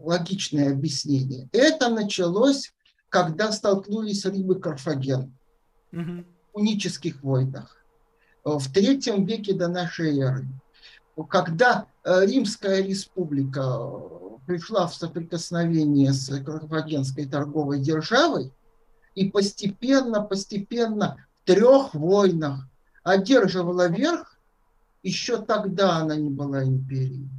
логичное 0.01 0.71
объяснение, 0.71 1.47
это 1.51 1.89
началось, 1.89 2.73
когда 3.09 3.51
столкнулись 3.51 4.25
и 4.25 4.59
Карфаген 4.59 5.33
угу. 5.91 6.25
в 6.53 6.57
унических 6.57 7.21
войнах 7.23 7.77
в 8.55 8.71
третьем 8.71 9.25
веке 9.25 9.53
до 9.53 9.67
нашей 9.67 10.19
эры. 10.19 10.47
Когда 11.29 11.87
э, 12.03 12.25
Римская 12.25 12.81
республика 12.83 13.61
э, 13.61 14.37
пришла 14.45 14.87
в 14.87 14.95
соприкосновение 14.95 16.13
с 16.13 16.29
карфагенской 16.43 17.25
торговой 17.25 17.79
державой 17.79 18.53
и 19.15 19.29
постепенно, 19.29 20.21
постепенно 20.21 21.25
в 21.41 21.47
трех 21.47 21.95
войнах 21.95 22.67
одерживала 23.03 23.87
верх, 23.87 24.36
еще 25.03 25.41
тогда 25.41 25.97
она 25.97 26.15
не 26.15 26.29
была 26.29 26.63
империей. 26.63 27.29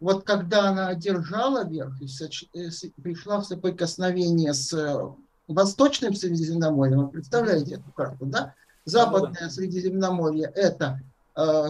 Вот 0.00 0.24
когда 0.24 0.70
она 0.70 0.88
одержала 0.88 1.66
верх 1.66 2.00
и 2.00 2.06
э, 2.06 2.70
пришла 3.02 3.40
в 3.40 3.44
соприкосновение 3.44 4.54
с 4.54 4.72
э, 4.72 4.98
Восточным 5.46 6.14
Средиземноморьем, 6.14 7.02
вы 7.02 7.08
представляете 7.08 7.74
эту 7.74 7.90
карту, 7.92 8.26
да? 8.26 8.54
Западное 8.84 9.50
Средиземноморье– 9.50 10.50
это 10.54 11.00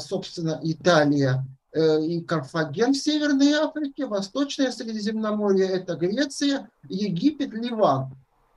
собственно, 0.00 0.58
Италия 0.62 1.46
и 1.74 2.20
Карфаген 2.22 2.92
в 2.92 2.96
Северной 2.96 3.52
Африке, 3.52 4.06
Восточное 4.06 4.72
Средиземноморье– 4.72 5.66
это 5.68 5.96
Греция, 5.96 6.68
Египет, 6.88 7.52
Ливан. 7.52 8.16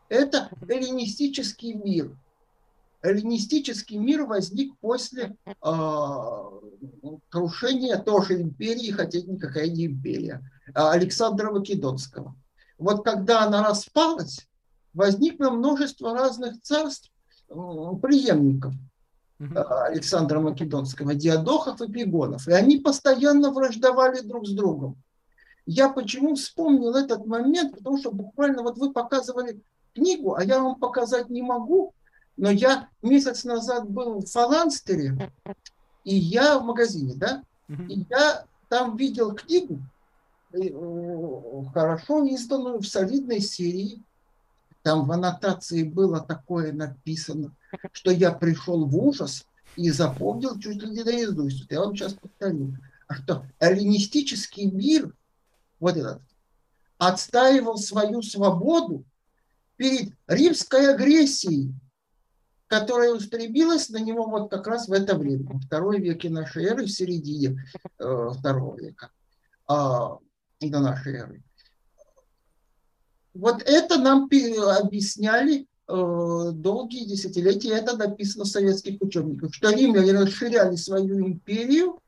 Это 0.10 0.50
эллинистический 0.67 1.74
мир. 1.74 2.15
Эллинистический 3.03 3.98
мир 3.98 4.24
возник 4.24 4.75
после 4.79 5.36
э, 5.45 5.53
крушения 7.29 7.98
тоже 7.98 8.41
империи, 8.41 8.91
хотя 8.91 9.19
никакая 9.19 9.67
не 9.67 9.88
империя, 9.88 10.41
Александра 10.74 11.51
Македонского. 11.51 12.36
Вот 12.77 13.03
когда 13.03 13.43
она 13.43 13.67
распалась, 13.67 14.48
возникло 14.93 15.50
множество 15.50 16.13
разных 16.13 16.62
царств, 16.62 17.12
преемников 17.48 18.74
Александра 19.88 20.39
Македонского, 20.39 21.13
Диадохов 21.13 21.81
и 21.81 21.91
Пигонов. 21.91 22.48
И 22.48 22.53
они 22.53 22.77
постоянно 22.77 23.51
враждовали 23.51 24.22
друг 24.22 24.48
с 24.48 24.51
другом. 24.51 24.95
Я 25.65 25.89
почему 25.89 26.36
вспомнил 26.36 26.95
этот 26.95 27.25
момент, 27.25 27.77
потому 27.77 27.98
что 27.98 28.12
буквально 28.12 28.63
вот 28.63 28.77
вы 28.77 28.91
показывали 28.91 29.62
книгу, 29.93 30.36
а 30.36 30.43
я 30.43 30.60
вам 30.60 30.79
показать 30.79 31.29
не 31.29 31.41
могу, 31.41 31.93
но 32.38 32.50
я 32.52 32.90
месяц 33.02 33.44
назад 33.44 33.90
был 33.90 34.20
в 34.20 34.25
Фаланстере, 34.25 35.32
и 36.04 36.16
я 36.16 36.60
в 36.60 36.66
магазине, 36.66 37.13
да, 37.16 37.44
и 37.68 38.06
я 38.10 38.46
там 38.70 38.98
видел 38.98 39.34
книгу, 39.34 39.80
э, 40.54 41.72
хорошо 41.74 42.25
изданную 42.25 42.80
в 42.80 42.88
солидной 42.88 43.40
серии, 43.40 44.02
там 44.84 45.08
в 45.08 45.12
аннотации 45.12 45.84
было 45.84 46.20
такое 46.20 46.74
написано, 46.74 47.56
что 47.94 48.12
я 48.12 48.32
пришел 48.32 48.86
в 48.86 48.96
ужас 48.98 49.46
и 49.78 49.90
запомнил 49.90 50.60
чуть 50.60 50.84
ли 50.84 50.90
не 50.90 51.04
наизусть. 51.04 51.72
Я 51.72 51.80
вам 51.80 51.96
сейчас 51.96 52.13
повторю. 52.13 52.75
А 53.08 53.16
что 53.16 53.46
эллинистический 53.60 54.70
мир, 54.70 55.13
вот 55.80 55.96
этот, 55.96 56.22
отстаивал 56.98 57.78
свою 57.78 58.22
свободу 58.22 59.06
перед 59.78 60.13
римской 60.28 60.94
агрессией, 60.94 61.74
которая 62.74 63.13
устремилась 63.13 63.89
на 63.89 63.98
него 63.98 64.25
вот 64.25 64.50
как 64.50 64.65
раз 64.65 64.88
в 64.88 64.92
это 64.94 65.15
время, 65.15 65.46
во 65.46 65.60
второй 65.60 66.00
веке 66.00 66.32
нашей 66.32 66.65
эры, 66.65 66.86
в 66.86 66.89
середине 66.89 67.63
э, 68.00 68.30
второго 68.36 68.75
века 68.80 69.12
э, 69.70 69.74
до 70.62 70.80
нашей 70.80 71.13
эры. 71.18 71.44
Вот 73.36 73.62
это 73.62 74.00
нам 74.00 74.24
объясняли 74.24 75.68
э, 75.88 76.51
долгие 76.56 77.06
десятилетия, 77.06 77.74
это 77.74 77.96
написано 77.96 78.46
в 78.46 78.48
советских 78.48 79.00
учебниках, 79.01 79.53
что 79.53 79.70
римляне 79.70 80.13
расширяли 80.13 80.75
свою 80.75 81.20
империю 81.27 82.00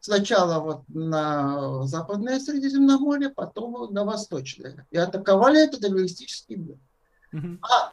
сначала 0.00 0.60
вот 0.62 0.82
на 0.88 1.86
западное 1.86 2.38
Средиземноморье, 2.38 3.30
потом 3.30 3.94
на 3.94 4.04
восточное. 4.04 4.86
И 4.90 4.98
атаковали 4.98 5.64
этот 5.64 5.80
террористический 5.80 6.56
мир. 6.56 6.76
А 7.62 7.92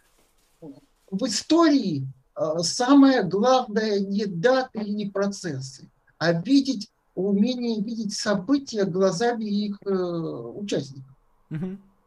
в 1.14 1.28
истории 1.28 2.08
э, 2.36 2.60
самое 2.64 3.24
главное 3.24 4.00
не 4.00 4.26
даты 4.26 4.80
и 4.80 4.92
не 4.92 5.06
процессы, 5.06 5.88
а 6.18 6.34
видеть, 6.34 6.90
умение 7.14 7.82
видеть 7.82 8.16
события 8.16 8.86
глазами 8.86 9.46
их 9.46 9.78
э, 9.86 9.90
участников. 9.92 11.12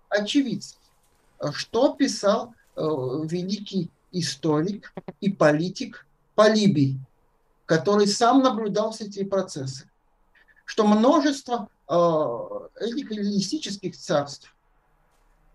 Очевидцев. 0.08 0.78
Что 1.52 1.92
писал 1.92 2.54
э, 2.74 2.80
великий 2.80 3.90
историк 4.10 4.92
и 5.20 5.30
политик 5.30 6.06
Полибий, 6.34 6.98
который 7.64 8.08
сам 8.08 8.42
наблюдал 8.42 8.90
все 8.90 9.04
эти 9.04 9.22
процессы, 9.22 9.88
что 10.64 10.84
множество 10.86 11.68
э, 11.88 11.94
эллинистических 12.80 13.96
царств, 13.96 14.52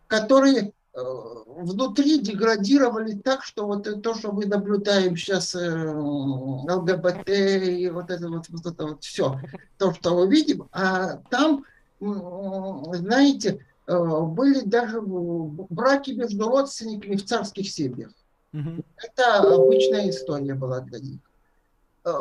которые 0.07 0.71
внутри 0.93 2.19
деградировали 2.19 3.13
так, 3.13 3.43
что 3.43 3.65
вот 3.65 4.01
то, 4.03 4.13
что 4.13 4.31
мы 4.31 4.45
наблюдаем 4.45 5.15
сейчас, 5.15 5.55
ЛГБТ 5.55 7.29
и 7.29 7.89
вот 7.89 8.09
это 8.09 8.27
вот, 8.27 8.49
вот 8.49 8.65
это 8.65 8.87
вот 8.87 9.03
все, 9.03 9.39
то, 9.77 9.93
что 9.93 10.15
мы 10.15 10.29
видим, 10.29 10.67
а 10.73 11.17
там, 11.29 11.63
знаете, 11.99 13.65
Э, 13.91 14.21
были 14.21 14.61
даже 14.61 15.01
браки 15.01 16.11
между 16.11 16.47
родственниками 16.47 17.15
в 17.15 17.25
царских 17.25 17.69
семьях. 17.69 18.11
Угу. 18.53 18.83
Это 18.97 19.39
обычная 19.39 20.09
история 20.09 20.53
была 20.53 20.79
для 20.81 20.99
них. 20.99 21.19
Э, 22.05 22.19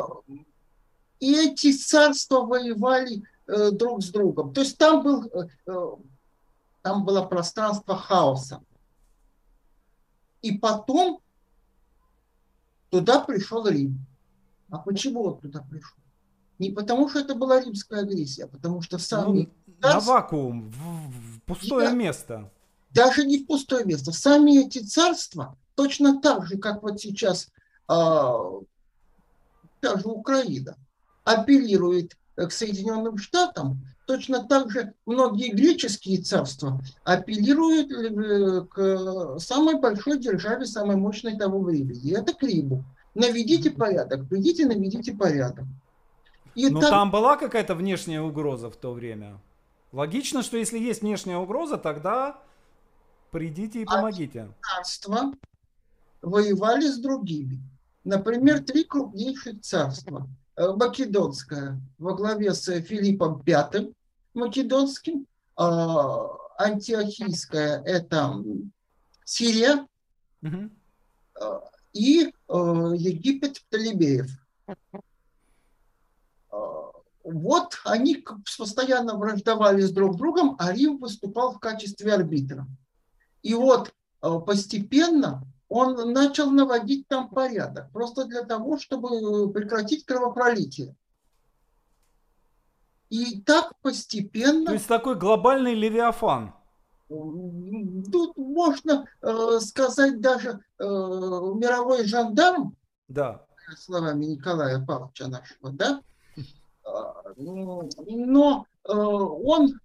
и 1.19 1.33
эти 1.33 1.71
царства 1.71 2.41
воевали 2.41 3.23
э, 3.47 3.71
друг 3.71 4.03
с 4.03 4.09
другом. 4.09 4.53
То 4.53 4.61
есть 4.61 4.77
там, 4.77 5.03
был, 5.03 5.31
там 6.81 7.05
было 7.05 7.23
пространство 7.23 7.97
хаоса. 7.97 8.61
И 10.41 10.57
потом 10.57 11.21
туда 12.89 13.19
пришел 13.19 13.67
Рим. 13.67 14.05
А 14.69 14.79
почему 14.79 15.23
он 15.23 15.39
туда 15.39 15.61
пришел? 15.61 15.97
Не 16.57 16.69
потому, 16.69 17.09
что 17.09 17.19
это 17.19 17.35
была 17.35 17.59
римская 17.59 18.01
агрессия, 18.01 18.45
а 18.45 18.47
потому 18.47 18.81
что 18.81 18.97
сами... 18.97 19.49
Ну, 19.65 19.73
на 19.79 19.99
вакуум, 19.99 20.69
в, 20.71 21.41
Пустое 21.41 21.89
да, 21.89 21.95
место. 21.95 22.51
Даже 22.91 23.25
не 23.25 23.39
в 23.39 23.47
пустое 23.47 23.83
место. 23.83 24.11
Сами 24.11 24.63
эти 24.63 24.79
царства, 24.79 25.57
точно 25.75 26.21
так 26.21 26.45
же, 26.45 26.57
как 26.57 26.83
вот 26.83 27.01
сейчас 27.01 27.49
а, 27.87 28.61
та 29.79 29.97
же 29.97 30.07
Украина, 30.07 30.77
апеллирует 31.23 32.15
к 32.35 32.51
Соединенным 32.51 33.17
Штатам, 33.17 33.81
точно 34.11 34.43
так 34.43 34.69
же 34.71 34.93
многие 35.05 35.53
греческие 35.53 36.21
царства 36.21 36.81
апеллируют 37.05 37.91
э, 37.91 38.65
к 38.67 39.39
самой 39.39 39.79
большой 39.79 40.19
державе, 40.19 40.65
самой 40.65 40.97
мощной 40.97 41.37
того 41.37 41.61
времени. 41.61 42.01
И 42.01 42.11
это 42.11 42.33
к 42.33 42.43
Риму. 42.43 42.83
Наведите 43.15 43.71
порядок, 43.71 44.27
придите, 44.27 44.65
наведите 44.65 45.13
порядок. 45.13 45.65
И 46.55 46.69
Но 46.69 46.81
там... 46.81 46.89
там 46.89 47.11
была 47.11 47.37
какая-то 47.37 47.73
внешняя 47.73 48.21
угроза 48.21 48.69
в 48.69 48.75
то 48.75 48.91
время? 48.91 49.39
Логично, 49.93 50.43
что 50.43 50.57
если 50.57 50.77
есть 50.77 51.01
внешняя 51.01 51.37
угроза, 51.37 51.77
тогда 51.77 52.37
придите 53.31 53.81
и 53.81 53.85
помогите. 53.85 54.49
Царства 54.61 55.31
воевали 56.21 56.87
с 56.87 56.97
другими. 56.97 57.59
Например, 58.03 58.59
три 58.61 58.83
крупнейших 58.83 59.61
царства. 59.61 60.27
Э, 60.57 60.73
Македонское 60.73 61.79
во 61.97 62.13
главе 62.13 62.53
с 62.53 62.81
Филиппом 62.81 63.41
V 63.45 63.93
Македонским, 64.33 65.27
а, 65.55 66.27
Антиохийское– 66.57 67.81
это 67.85 68.35
Сирия, 69.25 69.87
угу. 70.41 70.69
и 71.93 72.25
э, 72.25 72.31
Египет 72.97 73.61
Птолемеев 73.63 74.29
вот 77.23 77.77
они 77.85 78.23
постоянно 78.57 79.15
враждовали 79.15 79.81
с 79.81 79.91
друг 79.91 80.17
другом, 80.17 80.55
а 80.59 80.71
Рим 80.71 80.97
выступал 80.97 81.53
в 81.53 81.59
качестве 81.59 82.13
арбитра. 82.13 82.67
И 83.41 83.53
вот 83.53 83.91
постепенно 84.19 85.43
он 85.67 86.11
начал 86.11 86.51
наводить 86.51 87.07
там 87.07 87.29
порядок, 87.29 87.89
просто 87.91 88.25
для 88.25 88.43
того, 88.43 88.77
чтобы 88.77 89.51
прекратить 89.51 90.05
кровопролитие. 90.05 90.95
И 93.11 93.41
так 93.41 93.73
постепенно... 93.81 94.67
То 94.67 94.73
есть 94.73 94.87
такой 94.87 95.15
глобальный 95.15 95.75
левиафан. 95.75 96.53
Тут 97.09 98.37
можно 98.37 99.05
э, 99.21 99.59
сказать 99.59 100.21
даже 100.21 100.61
э, 100.79 100.83
мировой 100.83 102.05
жандарм, 102.05 102.77
да. 103.09 103.45
словами 103.77 104.27
Николая 104.27 104.83
Павловича 104.85 105.27
нашего, 105.27 105.71
да, 105.73 106.01
но 107.35 108.65
э, 108.87 108.93
он 108.93 109.77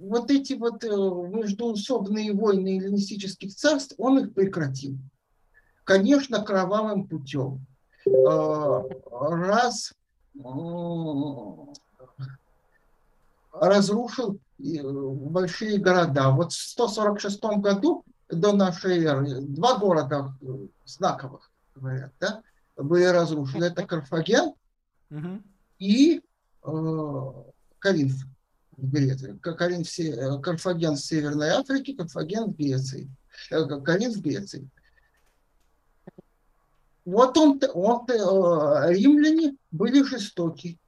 вот 0.00 0.30
эти 0.30 0.52
вот 0.52 0.84
э, 0.84 0.88
междуусобные 0.88 2.34
войны 2.34 2.76
эллинистических 2.78 3.54
царств, 3.54 3.94
он 3.96 4.18
их 4.18 4.34
прекратил. 4.34 4.98
Конечно, 5.84 6.44
кровавым 6.44 7.08
путем. 7.08 7.66
Э, 8.06 8.82
раз 9.10 9.94
разрушил 13.60 14.38
большие 14.58 15.78
города. 15.78 16.30
Вот 16.30 16.52
в 16.52 16.60
146 16.60 17.42
году 17.58 18.04
до 18.28 18.52
нашей 18.52 19.04
эры 19.04 19.40
два 19.40 19.78
города 19.78 20.34
знаковых, 20.84 21.50
говорят, 21.74 22.12
да, 22.20 22.42
были 22.76 23.04
разрушены. 23.04 23.64
Это 23.64 23.86
Карфаген 23.86 24.52
угу 25.10 25.42
и 25.78 26.20
э, 26.64 27.32
Каринф 27.78 28.14
в 28.76 28.90
Греции. 28.90 29.38
Каринф, 29.38 29.98
э, 29.98 30.40
Карфаген 30.40 30.94
в 30.94 31.00
Северной 31.00 31.50
Африке, 31.50 31.94
Карфаген 31.94 32.52
в 32.52 32.56
Греции. 32.56 33.10
Э, 33.50 33.64
Каринф 33.80 34.16
в 34.16 34.22
Греции. 34.22 34.68
Вот 37.04 37.36
он, 37.38 37.60
он, 37.74 38.06
э, 38.08 38.92
римляне 38.92 39.56
были 39.70 40.02
жестоки. 40.02 40.78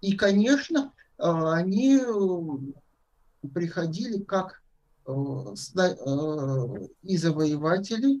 И, 0.00 0.16
конечно, 0.16 0.92
э, 0.96 0.99
они 1.20 2.00
приходили 3.54 4.22
как 4.22 4.62
и 7.02 7.16
завоеватели, 7.16 8.20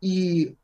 и 0.00 0.56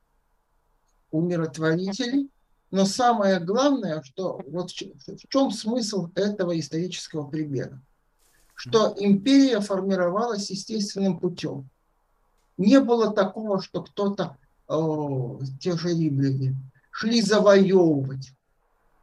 умиротворители. 1.11 2.29
Но 2.71 2.85
самое 2.85 3.41
главное, 3.41 4.03
что 4.03 4.41
вот 4.47 4.71
в 4.71 5.29
чем 5.29 5.51
смысл 5.51 6.11
этого 6.15 6.59
исторического 6.59 7.27
примера? 7.27 7.81
Что 8.55 8.95
империя 8.99 9.61
формировалась 9.61 10.51
естественным 10.51 11.19
путем. 11.19 11.69
Не 12.59 12.81
было 12.81 13.13
такого, 13.13 13.63
что 13.63 13.83
кто-то, 13.85 14.37
э, 14.69 15.39
те 15.61 15.79
же 15.79 15.91
римляне, 15.91 16.57
шли 16.91 17.23
завоевывать 17.23 18.33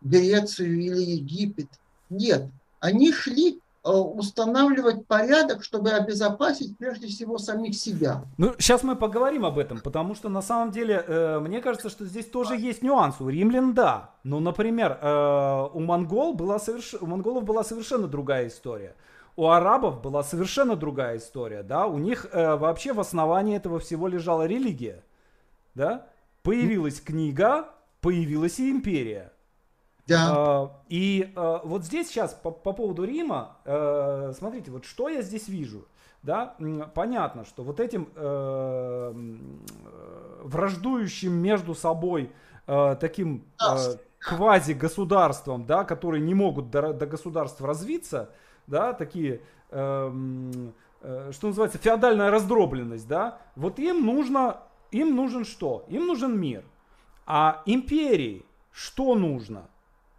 Грецию 0.01 0.79
или 0.79 0.99
Египет. 0.99 1.69
Нет, 2.09 2.49
они 2.79 3.11
шли 3.11 3.59
Э, 3.85 3.91
устанавливать 3.91 5.05
порядок, 5.05 5.63
чтобы 5.63 5.91
обезопасить 5.91 6.75
прежде 6.75 7.05
всего 7.05 7.37
самих 7.37 7.75
себя. 7.75 8.23
Ну, 8.39 8.55
сейчас 8.57 8.81
мы 8.81 8.95
поговорим 8.95 9.45
об 9.45 9.59
этом, 9.59 9.79
потому 9.79 10.15
что 10.15 10.27
на 10.27 10.41
самом 10.41 10.71
деле, 10.71 11.03
э, 11.05 11.39
мне 11.39 11.61
кажется, 11.61 11.91
что 11.91 12.03
здесь 12.03 12.25
тоже 12.25 12.57
есть 12.57 12.81
нюанс. 12.81 13.17
У 13.21 13.29
римлян 13.29 13.75
да. 13.75 14.09
Ну, 14.23 14.39
например, 14.39 14.97
э, 14.99 15.67
у, 15.71 15.79
монгол 15.81 16.33
была 16.33 16.57
соверш... 16.57 16.95
у 16.99 17.05
монголов 17.05 17.43
была 17.43 17.63
совершенно 17.63 18.07
другая 18.07 18.47
история. 18.47 18.95
У 19.35 19.49
арабов 19.49 20.01
была 20.01 20.23
совершенно 20.23 20.75
другая 20.75 21.17
история, 21.17 21.61
да, 21.61 21.85
у 21.85 21.99
них 21.99 22.25
э, 22.31 22.55
вообще 22.55 22.91
в 22.91 22.99
основании 22.99 23.55
этого 23.55 23.77
всего 23.79 24.07
лежала 24.07 24.47
религия, 24.47 25.03
да, 25.75 26.07
появилась 26.41 27.01
книга, 27.01 27.69
появилась 28.01 28.59
и 28.59 28.71
империя, 28.71 29.31
да. 30.07 30.33
А, 30.35 30.71
и 30.87 31.31
а, 31.35 31.61
вот 31.63 31.83
здесь 31.83 32.09
сейчас 32.09 32.33
по, 32.33 32.51
по 32.51 32.73
поводу 32.73 33.03
Рима, 33.03 33.57
а, 33.65 34.31
смотрите, 34.37 34.71
вот 34.71 34.85
что 34.85 35.09
я 35.09 35.21
здесь 35.21 35.47
вижу. 35.47 35.85
Да, 36.21 36.55
понятно, 36.95 37.45
что 37.45 37.61
вот 37.61 37.79
этим 37.79 38.09
э, 38.15 39.13
враждующим 40.41 41.31
между 41.31 41.75
собой 41.75 42.31
э, 42.65 42.95
таким 42.99 43.45
э, 43.61 43.77
квази-государством, 44.17 45.67
да, 45.67 45.83
которые 45.83 46.21
не 46.21 46.33
могут 46.33 46.71
до, 46.71 46.93
до 46.93 47.05
государства 47.05 47.67
развиться, 47.67 48.31
да, 48.65 48.93
такие, 48.93 49.41
э, 49.69 50.51
э, 51.01 51.31
что 51.31 51.47
называется, 51.47 51.77
феодальная 51.77 52.31
раздробленность, 52.31 53.07
да, 53.07 53.37
вот 53.55 53.77
им 53.77 54.03
нужно, 54.03 54.61
им 54.89 55.15
нужен 55.15 55.45
что? 55.45 55.85
Им 55.89 56.07
нужен 56.07 56.39
мир. 56.39 56.63
А 57.27 57.61
империи 57.67 58.43
что 58.71 59.13
нужно? 59.13 59.69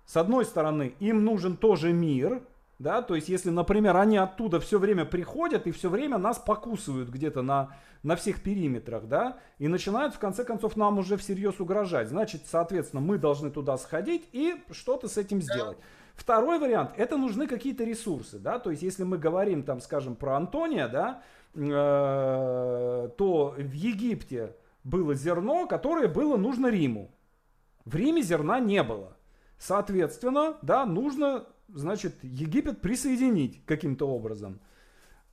С 0.07 0.17
одной 0.17 0.45
стороны, 0.45 0.95
им 1.01 1.25
нужен 1.25 1.57
тоже 1.57 1.93
мир, 1.93 2.41
да, 2.79 3.03
то 3.03 3.17
есть 3.17 3.29
если, 3.29 3.51
например, 3.51 3.97
они 3.97 4.17
оттуда 4.19 4.61
все 4.61 4.79
время 4.79 5.05
приходят 5.05 5.67
и 5.67 5.73
все 5.73 5.89
время 5.91 6.17
нас 6.17 6.39
покусывают 6.39 7.09
где-то 7.09 7.43
на, 7.43 7.77
на 8.05 8.15
всех 8.15 8.41
периметрах, 8.43 9.09
да, 9.09 9.39
и 9.59 9.67
начинают 9.67 10.15
в 10.15 10.19
конце 10.21 10.45
концов 10.45 10.77
нам 10.77 10.99
уже 10.99 11.17
всерьез 11.17 11.59
угрожать, 11.59 12.09
значит, 12.09 12.43
соответственно, 12.47 13.03
мы 13.03 13.19
должны 13.19 13.51
туда 13.51 13.77
сходить 13.79 14.29
и 14.33 14.55
что-то 14.71 15.09
с 15.09 15.17
этим 15.19 15.43
сделать. 15.43 15.79
Второй 16.15 16.59
вариант, 16.59 16.93
это 16.97 17.17
нужны 17.17 17.49
какие-то 17.49 17.83
ресурсы, 17.83 18.39
да, 18.39 18.61
то 18.61 18.71
есть 18.71 18.83
если 18.83 19.03
мы 19.03 19.19
говорим 19.19 19.65
там, 19.65 19.81
скажем, 19.81 20.15
про 20.15 20.37
Антония, 20.37 20.87
да, 20.87 21.23
э, 21.55 23.09
то 23.17 23.55
в 23.57 23.73
Египте 23.73 24.55
было 24.85 25.15
зерно, 25.15 25.67
которое 25.67 26.07
было 26.07 26.37
нужно 26.37 26.69
Риму. 26.69 27.11
В 27.85 27.97
Риме 27.97 28.23
зерна 28.23 28.61
не 28.61 28.83
было. 28.83 29.16
Соответственно, 29.59 30.57
да, 30.63 30.85
нужно, 30.85 31.47
значит, 31.69 32.23
Египет 32.23 32.81
присоединить 32.81 33.65
каким-то 33.65 34.09
образом. 34.09 34.61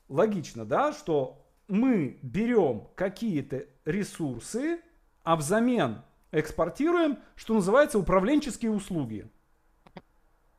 Логично, 0.07 0.65
да, 0.65 0.93
что 0.93 1.45
мы 1.67 2.19
берем 2.21 2.88
какие-то 2.95 3.65
ресурсы, 3.86 4.79
а 5.23 5.36
взамен 5.36 6.01
экспортируем, 6.31 7.19
что 7.36 7.53
называется, 7.53 7.99
управленческие 7.99 8.71
услуги. 8.71 9.29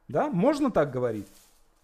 Да, 0.08 0.28
можно 0.28 0.70
так 0.70 0.92
говорить? 0.92 1.26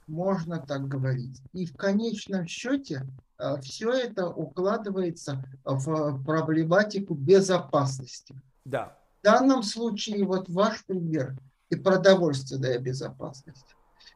Можно 0.06 0.58
так 0.58 0.86
говорить. 0.86 1.40
И 1.52 1.66
в 1.66 1.76
конечном 1.76 2.46
счете 2.46 3.06
э, 3.38 3.60
все 3.62 3.92
это 3.92 4.28
укладывается 4.28 5.42
в 5.64 6.22
проблематику 6.24 7.14
безопасности. 7.14 8.34
Да. 8.64 8.96
В 9.20 9.24
данном 9.24 9.62
случае, 9.62 10.24
вот 10.24 10.48
ваш 10.48 10.84
пример– 10.84 11.36
и 11.70 11.76
продовольственная 11.76 12.78
безопасность. 12.78 13.64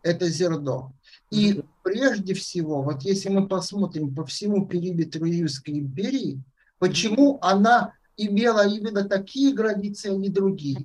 Это 0.03 0.29
зерно. 0.29 0.93
И 1.31 1.64
прежде 1.83 2.35
всего, 2.35 2.83
вот 2.83 3.03
если 3.03 3.31
мы 3.31 3.49
посмотрим 3.49 4.14
по 4.14 4.27
всему 4.27 4.67
периметру 4.67 5.25
Римской 5.25 5.79
империи, 5.79 6.43
почему 6.79 7.38
она 7.40 7.95
имела 8.17 8.69
именно 8.69 9.05
такие 9.05 9.55
границы, 9.55 10.07
а 10.07 10.14
не 10.14 10.29
другие? 10.29 10.85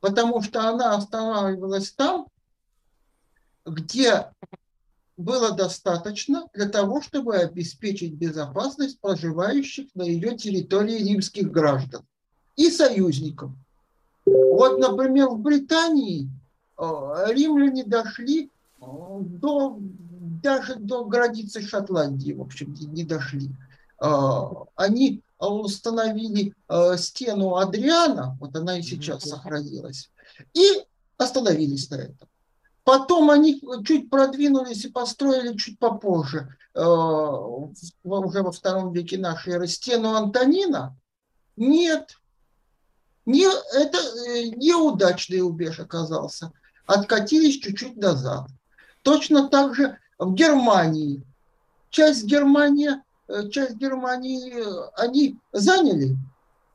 Потому 0.00 0.42
что 0.42 0.68
она 0.68 0.96
останавливалась 0.96 1.92
там, 1.92 2.26
где 3.64 4.26
было 5.16 5.52
достаточно 5.52 6.48
для 6.54 6.68
того, 6.68 7.02
чтобы 7.02 7.36
обеспечить 7.36 8.14
безопасность 8.14 9.00
проживающих 9.00 9.88
на 9.94 10.02
ее 10.02 10.36
территории 10.36 11.04
римских 11.04 11.52
граждан 11.52 12.02
и 12.56 12.70
союзников. 12.70 13.52
Вот, 14.30 14.78
например, 14.78 15.28
в 15.28 15.38
Британии 15.38 16.28
э, 16.78 16.84
римляне 17.28 17.84
дошли 17.84 18.50
э, 18.80 18.80
до, 18.80 19.78
даже 20.42 20.76
до 20.76 21.04
границы 21.04 21.62
Шотландии, 21.62 22.32
в 22.32 22.42
общем, 22.42 22.74
не 22.74 23.04
дошли. 23.04 23.50
Э, 24.02 24.42
они 24.76 25.22
установили 25.38 26.52
стену 26.98 27.56
Адриана, 27.56 28.36
вот 28.40 28.54
она 28.54 28.78
и 28.78 28.82
сейчас 28.82 29.22
сохранилась, 29.22 30.10
и 30.52 30.84
остановились 31.16 31.88
на 31.88 31.94
этом. 31.94 32.28
Потом 32.84 33.30
они 33.30 33.58
чуть 33.86 34.10
продвинулись 34.10 34.84
и 34.84 34.90
построили 34.90 35.56
чуть 35.56 35.78
попозже, 35.78 36.54
уже 36.74 38.42
во 38.42 38.52
втором 38.52 38.92
веке 38.92 39.16
нашей 39.16 39.54
эры, 39.54 39.66
стену 39.66 40.14
Антонина. 40.14 40.94
Нет, 41.56 42.19
не, 43.30 43.46
это 43.74 43.98
э, 43.98 44.48
неудачный 44.56 45.40
рубеж 45.40 45.78
оказался. 45.78 46.52
Откатились 46.86 47.60
чуть-чуть 47.60 47.96
назад. 47.96 48.48
Точно 49.02 49.48
так 49.48 49.74
же 49.74 49.98
в 50.18 50.34
Германии. 50.34 51.22
Часть 51.90 52.24
Германии, 52.24 52.90
э, 53.28 53.48
часть 53.50 53.76
Германии 53.76 54.52
э, 54.52 54.90
они 54.96 55.38
заняли, 55.52 56.16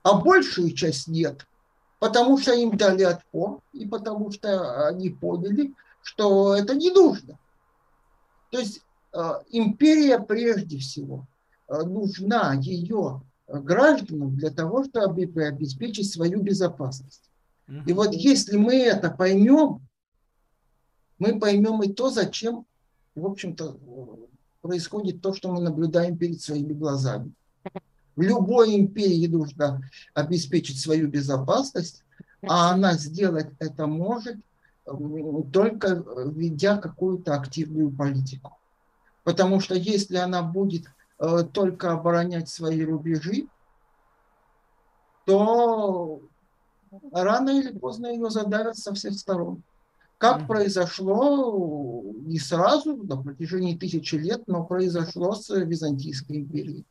а 0.03 0.13
большую 0.13 0.71
часть 0.71 1.07
нет. 1.07 1.45
Потому 1.99 2.37
что 2.37 2.53
им 2.53 2.77
дали 2.77 3.03
отпор, 3.03 3.61
и 3.73 3.85
потому 3.85 4.31
что 4.31 4.87
они 4.87 5.09
поняли, 5.09 5.73
что 6.01 6.55
это 6.55 6.75
не 6.75 6.91
нужно. 6.91 7.37
То 8.51 8.59
есть 8.59 8.81
империя 9.49 10.19
прежде 10.19 10.77
всего 10.77 11.25
нужна 11.69 12.53
ее 12.53 13.21
гражданам 13.47 14.35
для 14.35 14.49
того, 14.49 14.83
чтобы 14.83 15.23
обеспечить 15.43 16.11
свою 16.11 16.41
безопасность. 16.41 17.29
И 17.85 17.93
вот 17.93 18.13
если 18.13 18.57
мы 18.57 18.75
это 18.75 19.09
поймем, 19.09 19.81
мы 21.17 21.39
поймем 21.39 21.81
и 21.83 21.91
то, 21.91 22.09
зачем, 22.09 22.65
в 23.15 23.25
общем-то, 23.25 23.77
происходит 24.61 25.21
то, 25.21 25.33
что 25.33 25.51
мы 25.51 25.61
наблюдаем 25.61 26.17
перед 26.17 26.41
своими 26.41 26.73
глазами. 26.73 27.31
В 28.15 28.21
любой 28.21 28.75
империи 28.75 29.27
нужно 29.27 29.81
обеспечить 30.13 30.79
свою 30.79 31.07
безопасность, 31.07 32.03
а 32.41 32.71
она 32.71 32.93
сделать 32.93 33.49
это 33.59 33.87
может 33.87 34.37
только 34.85 36.03
ведя 36.31 36.77
какую-то 36.77 37.35
активную 37.35 37.89
политику. 37.91 38.57
Потому 39.23 39.59
что 39.59 39.73
если 39.75 40.17
она 40.17 40.43
будет 40.43 40.85
только 41.17 41.91
оборонять 41.91 42.49
свои 42.49 42.83
рубежи, 42.83 43.47
то 45.25 46.21
рано 47.11 47.49
или 47.49 47.77
поздно 47.77 48.07
ее 48.07 48.29
задавят 48.29 48.77
со 48.77 48.93
всех 48.93 49.13
сторон. 49.13 49.63
Как 50.17 50.47
произошло 50.47 52.03
не 52.03 52.39
сразу, 52.39 52.95
на 52.95 53.21
протяжении 53.21 53.75
тысячи 53.75 54.15
лет, 54.15 54.43
но 54.47 54.63
произошло 54.63 55.35
с 55.35 55.53
Византийской 55.53 56.37
империей, 56.37 56.85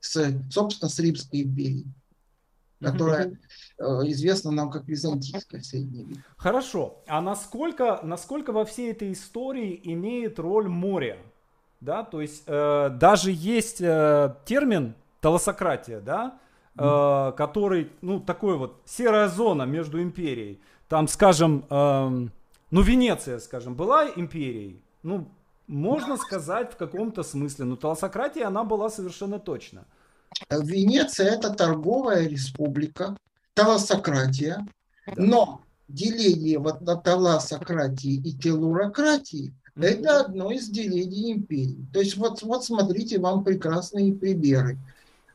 с, 0.00 0.32
собственно, 0.50 0.88
с 0.88 0.98
Римской 0.98 1.42
империей, 1.42 1.86
которая 2.80 3.38
mm-hmm. 3.78 4.10
известна 4.10 4.50
нам 4.50 4.70
как 4.70 4.88
Византийская 4.88 5.60
средняя 5.60 6.06
век. 6.06 6.18
Хорошо. 6.38 7.02
А 7.06 7.20
насколько, 7.20 8.00
насколько 8.02 8.52
во 8.52 8.64
всей 8.64 8.92
этой 8.92 9.12
истории 9.12 9.78
имеет 9.84 10.38
роль 10.38 10.68
море? 10.68 11.18
Да, 11.80 12.04
то 12.04 12.20
есть 12.20 12.42
э, 12.46 12.90
даже 12.90 13.30
есть 13.32 13.80
э, 13.80 14.34
термин 14.44 14.94
толосократия, 15.20 16.00
да, 16.00 16.38
э, 16.76 17.32
который, 17.36 17.90
ну, 18.02 18.20
такой 18.20 18.58
вот 18.58 18.82
серая 18.84 19.28
зона 19.28 19.62
между 19.62 20.02
империей. 20.02 20.60
Там, 20.88 21.08
скажем, 21.08 21.64
э, 21.70 22.28
ну, 22.70 22.82
Венеция, 22.82 23.38
скажем, 23.38 23.74
была 23.74 24.06
империей. 24.08 24.82
Ну, 25.02 25.28
можно 25.66 26.16
сказать 26.16 26.72
в 26.72 26.76
каком-то 26.76 27.22
смысле. 27.22 27.64
Но 27.64 27.76
таласократия, 27.76 28.46
она 28.46 28.64
была 28.64 28.90
совершенно 28.90 29.38
точно. 29.38 29.84
Венеция– 30.50 31.30
это 31.36 31.50
торговая 31.50 32.28
республика, 32.28 33.16
таласократия. 33.54 34.66
Но 35.16 35.62
деление 35.88 36.58
вот 36.58 36.82
на 36.82 36.96
таласократии 36.96 38.16
и 38.16 38.36
телурократии– 38.36 39.54
это 39.86 40.20
одно 40.20 40.50
из 40.50 40.68
делений 40.68 41.32
империи. 41.32 41.86
То 41.92 42.00
есть 42.00 42.16
вот, 42.16 42.42
вот 42.42 42.64
смотрите, 42.64 43.18
вам 43.18 43.44
прекрасные 43.44 44.12
примеры. 44.12 44.78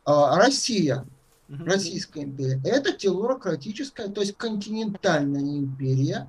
А, 0.05 0.37
Россия, 0.37 1.05
Российская 1.47 2.23
империя– 2.23 2.61
это 2.63 2.91
телурократическая, 2.91 4.07
то 4.07 4.21
есть 4.21 4.35
континентальная 4.35 5.59
империя, 5.59 6.27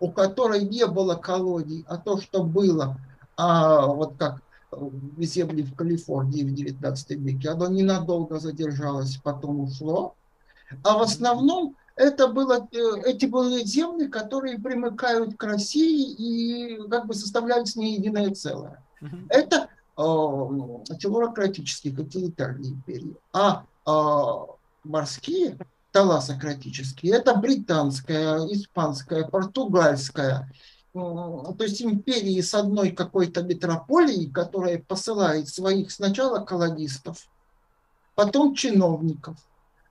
у 0.00 0.10
которой 0.10 0.62
не 0.64 0.86
было 0.86 1.14
колоний, 1.14 1.84
а 1.88 1.96
то, 1.96 2.20
что 2.20 2.44
было, 2.44 2.98
а 3.36 3.86
вот 3.86 4.14
как 4.18 4.42
земли 5.18 5.62
в 5.62 5.74
Калифорнии 5.74 6.44
в 6.44 6.52
19 6.52 7.10
веке, 7.12 7.50
оно 7.50 7.68
ненадолго 7.68 8.38
задержалось, 8.38 9.18
потом 9.22 9.60
ушло. 9.60 10.14
А 10.82 10.98
в 10.98 11.02
основном 11.02 11.74
это 11.98 12.28
было, 12.28 12.68
э, 12.72 13.02
эти 13.06 13.26
были 13.26 13.64
земли, 13.64 14.06
которые 14.06 14.58
примыкают 14.58 15.36
к 15.36 15.42
России 15.42 16.12
и 16.12 16.88
как 16.88 17.06
бы 17.06 17.14
составляют 17.14 17.68
с 17.68 17.76
ней 17.76 17.96
единое 17.96 18.32
целое. 18.34 18.82
Uh-huh. 19.02 19.26
Это 19.28 19.68
э, 19.96 20.96
телурократические 20.96 21.94
континентальные 21.94 22.72
империи. 22.72 23.16
А 23.32 23.64
э, 23.86 24.52
морские 24.84 25.58
таласократические, 25.90 27.14
это 27.14 27.34
британская, 27.34 28.46
испанская, 28.46 29.24
португальская, 29.24 30.48
то 30.92 31.56
есть 31.60 31.82
империи 31.82 32.40
с 32.40 32.54
одной 32.54 32.90
какой-то 32.90 33.42
метрополией, 33.42 34.30
которая 34.30 34.78
посылает 34.78 35.48
своих 35.48 35.90
сначала 35.90 36.44
колонистов, 36.44 37.28
потом 38.14 38.54
чиновников, 38.54 39.36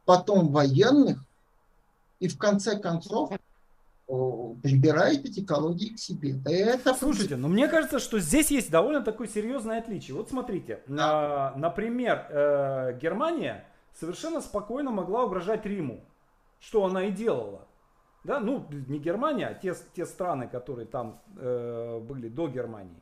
потом 0.05 0.49
военных, 0.49 1.23
и 2.19 2.27
в 2.27 2.37
конце 2.37 2.79
концов 2.79 3.31
прибирает 4.07 5.25
эти 5.25 5.43
колонии 5.43 5.89
к 5.89 5.99
себе. 5.99 6.37
Это 6.45 6.93
Слушайте, 6.93 7.35
но 7.35 7.47
ну, 7.47 7.53
мне 7.53 7.67
кажется, 7.67 7.99
что 7.99 8.19
здесь 8.19 8.51
есть 8.51 8.71
довольно 8.71 9.01
такое 9.01 9.27
серьезное 9.27 9.79
отличие. 9.79 10.15
Вот 10.15 10.29
смотрите, 10.29 10.81
да. 10.87 11.53
например, 11.57 12.25
э, 12.29 12.97
Германия 13.01 13.65
совершенно 13.93 14.39
спокойно 14.39 14.91
могла 14.91 15.25
угрожать 15.25 15.65
Риму, 15.65 15.99
что 16.59 16.85
она 16.85 17.03
и 17.05 17.11
делала. 17.11 17.67
Да, 18.23 18.39
ну, 18.39 18.65
не 18.87 18.99
Германия, 18.99 19.47
а 19.47 19.53
те, 19.53 19.75
те 19.93 20.05
страны, 20.05 20.47
которые 20.47 20.85
там 20.85 21.19
э, 21.37 21.99
были 21.99 22.29
до 22.29 22.47
Германии. 22.47 23.01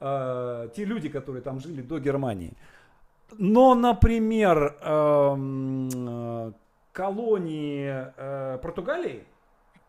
Э, 0.00 0.68
те 0.74 0.84
люди, 0.84 1.08
которые 1.08 1.42
там 1.42 1.60
жили 1.60 1.82
до 1.82 1.98
Германии. 1.98 2.52
Но, 3.36 3.74
например, 3.74 4.76
э, 4.80 6.52
колонии 6.98 8.12
э, 8.16 8.58
Португалии, 8.60 9.24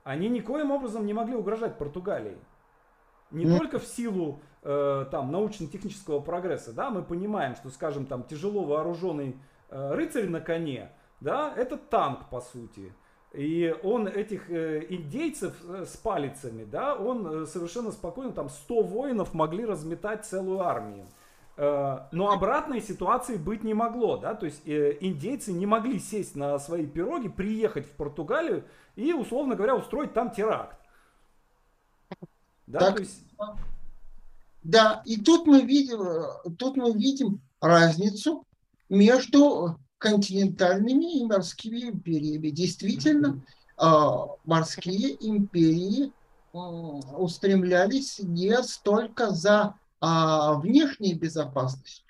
они 0.04 0.30
никоим 0.30 0.70
образом 0.70 1.08
не 1.08 1.14
могли 1.14 1.36
угрожать 1.36 1.80
Португалии. 1.80 2.38
Не 3.32 3.46
mm. 3.46 3.58
только 3.58 3.80
в 3.80 3.86
силу 3.86 4.42
э, 4.62 5.06
там 5.10 5.32
научно-технического 5.32 6.20
прогресса, 6.20 6.72
да, 6.72 6.92
мы 6.92 7.02
понимаем, 7.02 7.56
что, 7.56 7.72
скажем, 7.72 8.06
там 8.06 8.26
тяжело 8.26 8.64
вооруженный 8.64 9.36
э, 9.70 9.94
рыцарь 9.96 10.30
на 10.30 10.40
коне, 10.40 10.92
да, 11.20 11.52
это 11.58 11.78
танк 11.78 12.30
по 12.30 12.42
сути. 12.42 12.94
И 13.34 13.76
он 13.82 14.08
этих 14.08 14.52
э, 14.52 14.86
индейцев 14.90 15.56
э, 15.68 15.86
с 15.86 15.98
палицами, 15.98 16.64
да, 16.64 16.94
он 16.94 17.26
э, 17.26 17.46
совершенно 17.48 17.92
спокойно, 17.92 18.34
там 18.34 18.50
100 18.50 18.84
воинов 18.84 19.34
могли 19.34 19.66
разметать 19.66 20.28
целую 20.28 20.60
армию. 20.62 21.08
Э, 21.62 22.08
но 22.14 22.32
обратной 22.32 22.82
ситуации 22.82 23.36
быть 23.36 23.66
не 23.66 23.74
могло, 23.74 24.16
да, 24.16 24.34
то 24.34 24.46
есть 24.46 24.66
э, 24.66 24.96
индейцы 25.02 25.52
не 25.52 25.66
могли 25.66 26.00
сесть 26.00 26.38
на 26.38 26.58
свои 26.58 26.86
пироги, 26.86 27.28
приехать 27.28 27.86
в 27.86 27.92
Португалию 27.98 28.64
и, 28.96 29.12
условно 29.12 29.56
говоря, 29.56 29.76
устроить 29.76 30.14
там 30.14 30.32
теракт. 30.32 30.80
Да, 32.66 32.80
так, 32.80 32.96
то 32.96 33.02
есть... 33.02 33.26
да, 34.64 35.04
и 35.06 35.20
тут 35.20 35.48
мы 35.48 35.64
видим, 35.64 36.00
тут 36.58 36.78
мы 36.78 36.94
видим 36.94 37.42
разницу 37.60 38.46
между 38.88 39.78
континентальными 39.98 41.20
и 41.20 41.26
морскими 41.26 41.90
империями. 41.90 42.52
Действительно, 42.52 43.42
а, 43.76 44.28
морские 44.46 45.18
империи 45.28 46.14
устремлялись 46.54 48.20
не 48.20 48.64
столько 48.64 49.32
за 49.32 49.76
а, 50.02 50.56
внешней 50.56 51.14
безопасностью, 51.14 52.06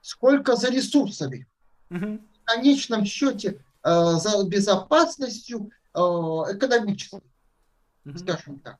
сколько 0.00 0.56
за 0.56 0.70
ресурсами. 0.70 1.46
В 1.90 2.20
конечном 2.44 3.04
счете 3.04 3.62
а, 3.82 4.14
за 4.14 4.44
безопасностью 4.44 5.70
экономической, 5.94 7.22
скажем 8.16 8.60
так. 8.60 8.76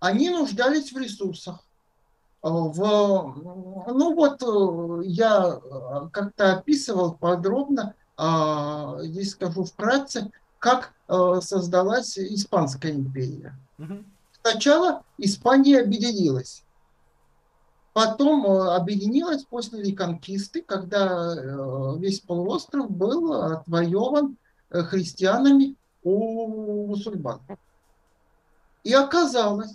Они 0.00 0.28
нуждались 0.28 0.92
в 0.92 0.98
ресурсах 0.98 1.66
в, 2.42 3.34
ну 3.92 4.14
вот 4.14 4.42
э, 4.42 5.08
я 5.08 5.60
как-то 6.12 6.58
описывал 6.58 7.14
подробно, 7.14 7.94
а, 8.16 8.98
здесь 9.02 9.32
скажу 9.32 9.64
вкратце, 9.64 10.30
как 10.58 10.92
э, 11.08 11.40
создалась 11.42 12.16
Испанская 12.18 12.92
империя. 12.92 13.54
Сначала 14.42 15.02
Испания 15.18 15.80
объединилась. 15.80 16.62
Потом 17.96 18.46
объединилась 18.46 19.44
после 19.44 19.82
реконкисты, 19.82 20.60
когда 20.60 21.34
весь 21.96 22.20
полуостров 22.20 22.90
был 22.90 23.32
отвоеван 23.32 24.36
христианами 24.68 25.76
у 26.04 26.88
мусульман. 26.88 27.40
И 28.84 28.92
оказалось, 28.92 29.74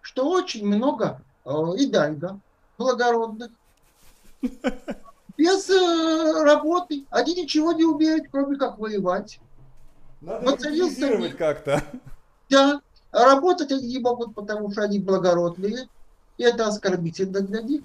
что 0.00 0.30
очень 0.30 0.66
много 0.66 1.20
Э, 1.44 1.74
и 1.76 1.86
Дальга 1.86 2.38
благородных. 2.78 3.50
Без 5.36 5.68
э, 5.70 6.44
работы. 6.44 7.06
Они 7.10 7.34
ничего 7.34 7.72
не 7.72 7.84
умеют, 7.84 8.26
кроме 8.30 8.56
как 8.56 8.78
воевать. 8.78 9.40
Надо 10.20 10.68
как-то. 11.30 11.82
Да. 12.48 12.80
Работать 13.10 13.72
они 13.72 13.88
не 13.88 13.98
могут, 13.98 14.34
потому 14.34 14.70
что 14.70 14.82
они 14.82 14.98
благородные. 14.98 15.88
Это 16.40 16.68
оскорбительно 16.68 17.40
для 17.40 17.60
них. 17.60 17.82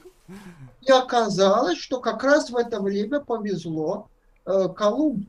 И 0.81 0.89
оказалось, 0.91 1.77
что 1.77 1.99
как 1.99 2.23
раз 2.23 2.49
в 2.49 2.55
это 2.55 2.79
время 2.79 3.19
повезло. 3.19 4.09
Э, 4.45 4.69
Колумб 4.69 5.27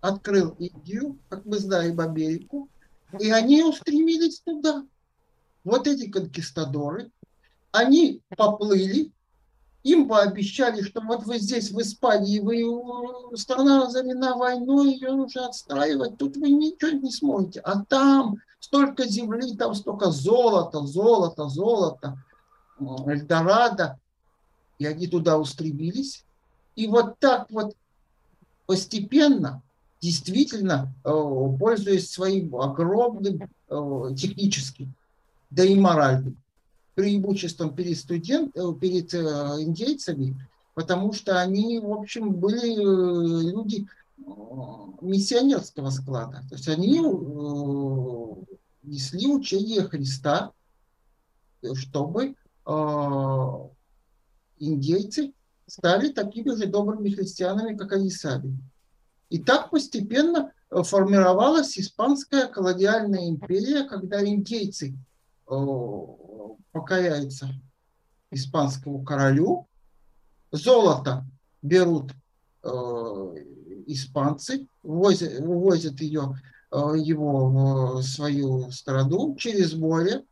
открыл 0.00 0.56
Индию, 0.58 1.18
как 1.28 1.44
мы 1.44 1.58
знаем, 1.58 2.00
Америку. 2.00 2.68
И 3.20 3.30
они 3.30 3.62
устремились 3.62 4.40
туда. 4.40 4.84
Вот 5.62 5.86
эти 5.86 6.10
конкистадоры, 6.10 7.10
они 7.70 8.20
поплыли, 8.36 9.12
им 9.84 10.08
пообещали, 10.08 10.82
что 10.82 11.00
вот 11.00 11.24
вы 11.24 11.38
здесь, 11.38 11.70
в 11.70 11.80
Испании, 11.80 12.40
вы, 12.40 12.62
э, 12.62 13.36
страна 13.36 13.84
разорена 13.84 14.36
войной, 14.36 14.94
ее 14.94 15.12
нужно 15.12 15.46
отстраивать, 15.46 16.18
тут 16.18 16.36
вы 16.36 16.50
ничего 16.50 16.90
не 16.90 17.12
сможете. 17.12 17.60
А 17.60 17.84
там 17.84 18.38
столько 18.58 19.06
земли, 19.06 19.54
там 19.56 19.74
столько 19.74 20.10
золота, 20.10 20.80
золота, 20.80 21.48
золота, 21.48 22.18
Эльдорадо. 22.78 23.98
И 24.78 24.86
они 24.86 25.06
туда 25.06 25.38
устремились. 25.38 26.24
И 26.74 26.86
вот 26.86 27.18
так 27.18 27.50
вот 27.50 27.74
постепенно, 28.66 29.62
действительно, 30.00 30.92
э, 31.04 31.10
пользуясь 31.58 32.10
своим 32.10 32.54
огромным 32.56 33.48
э, 33.68 34.14
техническим, 34.16 34.92
да 35.50 35.64
и 35.64 35.74
моральным 35.74 36.36
преимуществом 36.94 37.74
перед, 37.74 37.96
студент, 37.96 38.56
э, 38.56 38.72
перед 38.80 39.14
индейцами, 39.14 40.36
потому 40.74 41.12
что 41.12 41.40
они, 41.40 41.78
в 41.78 41.92
общем, 41.92 42.32
были 42.32 42.74
люди 43.50 43.86
миссионерского 45.00 45.90
склада. 45.90 46.42
То 46.48 46.56
есть 46.56 46.68
они 46.68 46.98
несли 48.82 49.26
учение 49.26 49.82
Христа, 49.82 50.52
чтобы 51.74 52.34
индейцы 54.58 55.32
стали 55.66 56.08
такими 56.08 56.54
же 56.54 56.66
добрыми 56.66 57.10
христианами, 57.10 57.76
как 57.76 57.92
они 57.92 58.10
сами. 58.10 58.58
И 59.28 59.38
так 59.38 59.70
постепенно 59.70 60.52
формировалась 60.70 61.78
испанская 61.78 62.48
колониальная 62.48 63.28
империя, 63.28 63.84
когда 63.84 64.24
индейцы 64.24 64.96
покоряются 66.72 67.48
испанскому 68.30 69.04
королю, 69.04 69.68
золото 70.50 71.24
берут 71.62 72.12
э, 72.62 72.68
испанцы, 73.86 74.66
возят, 74.82 75.40
увозят 75.40 76.00
ее, 76.00 76.40
его 76.72 77.98
в 77.98 78.02
свою 78.02 78.70
страну 78.72 79.36
через 79.36 79.74
море, 79.74 80.24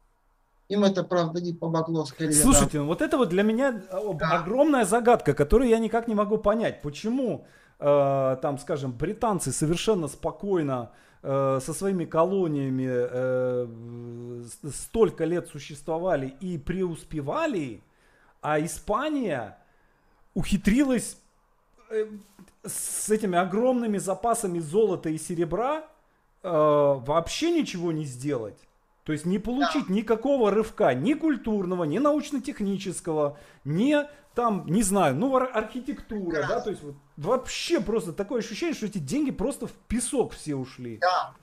им 0.68 0.85
это, 0.85 1.05
правда, 1.05 1.40
не 1.40 1.53
помогло, 1.53 2.05
скорее. 2.05 2.33
Слушайте, 2.33 2.79
да. 2.79 2.85
вот 2.85 3.03
это 3.03 3.18
вот 3.18 3.29
для 3.29 3.42
меня 3.42 3.83
да. 3.92 4.31
огромная 4.31 4.85
загадка, 4.85 5.35
которую 5.35 5.68
я 5.68 5.79
никак 5.79 6.09
не 6.09 6.14
могу 6.14 6.38
понять. 6.38 6.81
Почему, 6.81 7.46
э, 7.79 8.37
там, 8.40 8.59
скажем, 8.59 8.92
британцы 8.92 9.53
совершенно 9.53 10.09
спокойно 10.09 10.90
э, 11.22 11.61
со 11.62 11.74
своими 11.74 12.07
колониями 12.07 12.87
э, 12.88 14.44
столько 14.72 15.24
лет 15.24 15.48
существовали 15.48 16.35
и 16.40 16.57
преуспевали, 16.57 17.83
а 18.40 18.59
Испания 18.59 19.59
ухитрилась 20.33 21.18
э, 21.90 22.07
с 22.64 23.11
этими 23.11 23.37
огромными 23.37 23.98
запасами 23.98 24.61
золота 24.61 25.11
и 25.11 25.18
серебра 25.18 25.85
э, 26.42 26.48
вообще 26.48 27.50
ничего 27.50 27.92
не 27.92 28.07
сделать. 28.07 28.59
То 29.04 29.12
есть 29.12 29.26
не 29.26 29.38
получить 29.38 29.86
да. 29.88 29.94
никакого 29.94 30.50
рывка, 30.50 30.94
ни 30.94 31.12
культурного, 31.12 31.84
ни 31.84 31.98
научно-технического, 31.98 33.38
ни 33.64 33.96
там, 34.34 34.66
не 34.66 34.82
знаю, 34.82 35.14
ну 35.14 35.36
архитектура, 35.36 36.42
да, 36.42 36.48
да 36.48 36.60
то 36.60 36.70
есть 36.70 36.82
вот, 36.82 36.96
вообще 37.16 37.80
просто 37.80 38.12
такое 38.12 38.40
ощущение, 38.40 38.74
что 38.74 38.86
эти 38.86 38.98
деньги 38.98 39.30
просто 39.30 39.66
в 39.66 39.72
песок 39.72 40.32
все 40.32 40.56
ушли. 40.56 40.98
Да. 41.00 41.34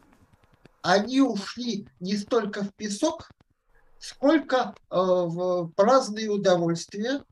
Они 0.82 1.22
ушли 1.22 1.88
не 2.00 2.18
столько 2.18 2.64
в 2.64 2.74
песок, 2.74 3.30
сколько 4.00 4.74
э, 4.90 4.96
в 4.96 5.70
праздные 5.76 6.30
удовольствия, 6.30 7.24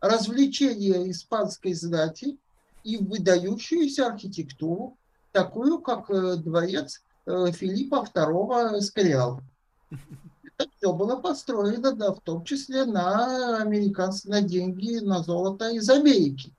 развлечения 0.00 1.10
испанской 1.10 1.74
знати 1.74 2.38
и 2.84 2.96
выдающуюся 2.96 4.06
архитектуру, 4.06 4.96
такую 5.32 5.80
как 5.80 6.08
э, 6.08 6.36
дворец 6.36 7.02
э, 7.26 7.50
Филиппа 7.50 8.06
II 8.14 8.78
Эскориал. 8.78 9.42
Это 9.90 10.70
все 10.76 10.92
было 10.92 11.16
построено, 11.16 11.92
да, 11.92 12.12
в 12.12 12.20
том 12.20 12.44
числе 12.44 12.84
на 12.84 13.60
американские 13.60 14.32
на 14.32 14.42
деньги, 14.42 14.98
на 15.00 15.22
золото 15.22 15.70
из 15.70 15.88
Америки. 15.90 16.54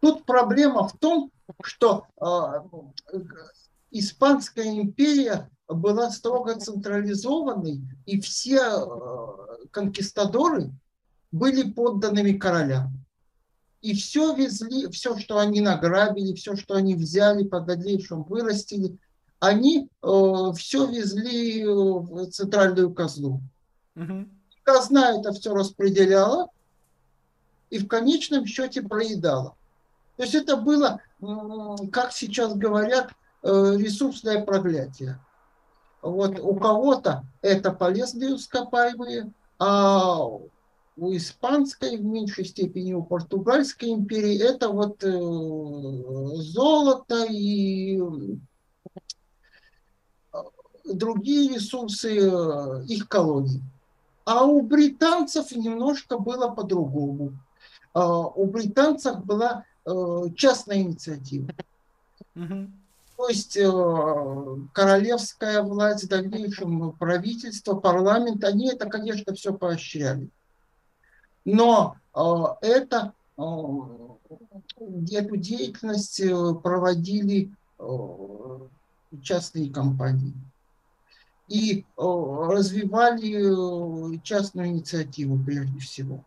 Тут 0.00 0.24
проблема 0.24 0.88
в 0.88 0.96
том, 0.98 1.30
что 1.62 2.06
э, 2.20 3.16
Испанская 3.90 4.66
империя 4.66 5.48
была 5.68 6.10
строго 6.10 6.58
централизованной, 6.58 7.80
и 8.06 8.20
все 8.20 8.58
э, 8.58 9.66
конкистадоры 9.70 10.72
были 11.30 11.70
подданными 11.70 12.32
короля. 12.32 12.90
И 13.82 13.94
все 13.94 14.34
везли, 14.34 14.88
все, 14.90 15.16
что 15.18 15.38
они 15.38 15.60
награбили, 15.60 16.34
все, 16.34 16.56
что 16.56 16.74
они 16.74 16.94
взяли, 16.94 17.46
под 17.46 17.66
дальнейшем 17.66 18.24
вырастили, 18.24 18.98
они 19.40 19.88
э, 20.02 20.52
все 20.56 20.86
везли 20.86 21.64
в 21.66 22.26
центральную 22.30 22.92
казну. 22.92 23.40
Угу. 23.96 24.28
Казна 24.62 25.18
это 25.18 25.32
все 25.32 25.54
распределяла 25.54 26.48
и 27.70 27.78
в 27.78 27.86
конечном 27.86 28.46
счете 28.46 28.82
проедала. 28.82 29.56
То 30.16 30.22
есть 30.22 30.34
это 30.34 30.56
было, 30.56 31.00
как 31.90 32.12
сейчас 32.12 32.54
говорят, 32.54 33.12
э, 33.42 33.74
ресурсное 33.76 34.44
проклятие. 34.44 35.18
Вот 36.02 36.38
у 36.38 36.54
кого-то 36.54 37.24
это 37.42 37.72
полезные 37.72 38.36
ископаемые, 38.36 39.32
а 39.58 40.18
у 40.96 41.12
испанской, 41.16 41.96
в 41.96 42.04
меньшей 42.04 42.44
степени 42.44 42.92
у 42.92 43.02
португальской 43.02 43.90
империи, 43.90 44.38
это 44.38 44.68
вот 44.68 45.02
э, 45.02 45.10
золото 46.40 47.24
и 47.28 48.00
другие 50.84 51.54
ресурсы 51.54 52.18
э, 52.18 52.84
их 52.86 53.08
колоний. 53.08 53.62
А 54.24 54.44
у 54.44 54.62
британцев 54.62 55.52
немножко 55.52 56.18
было 56.18 56.48
по-другому. 56.48 57.32
А, 57.92 58.26
у 58.26 58.46
британцев 58.46 59.24
была 59.24 59.64
э, 59.84 60.22
частная 60.36 60.78
инициатива. 60.78 61.50
Угу. 62.36 62.68
То 63.16 63.28
есть 63.28 63.56
э, 63.56 63.70
королевская 64.72 65.62
власть, 65.62 66.04
в 66.04 66.08
дальнейшем 66.08 66.92
правительство, 66.92 67.74
парламент, 67.74 68.44
они 68.44 68.70
это, 68.70 68.86
конечно, 68.86 69.34
все 69.34 69.52
поощряли. 69.52 70.28
Но 71.44 71.96
это, 72.62 73.12
эту 73.36 74.18
деятельность 75.36 76.22
проводили 76.62 77.50
частные 79.22 79.70
компании 79.70 80.32
и 81.54 81.84
развивали 81.96 83.30
частную 84.22 84.68
инициативу 84.68 85.38
прежде 85.44 85.78
всего. 85.78 86.24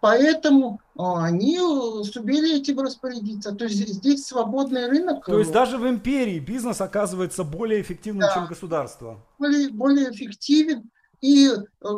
Поэтому 0.00 0.80
они 0.96 1.56
сумели 2.04 2.58
этим 2.58 2.80
распорядиться. 2.80 3.54
То 3.54 3.64
есть 3.64 3.88
здесь 3.88 4.26
свободный 4.26 4.86
рынок. 4.86 5.24
То 5.24 5.38
есть 5.38 5.52
даже 5.52 5.78
в 5.78 5.88
империи 5.88 6.40
бизнес 6.40 6.80
оказывается 6.80 7.44
более 7.44 7.80
эффективным, 7.80 8.22
да, 8.22 8.34
чем 8.34 8.46
государство. 8.46 9.24
Более, 9.38 9.70
более 9.70 10.10
эффективен. 10.10 10.90
И 11.22 11.50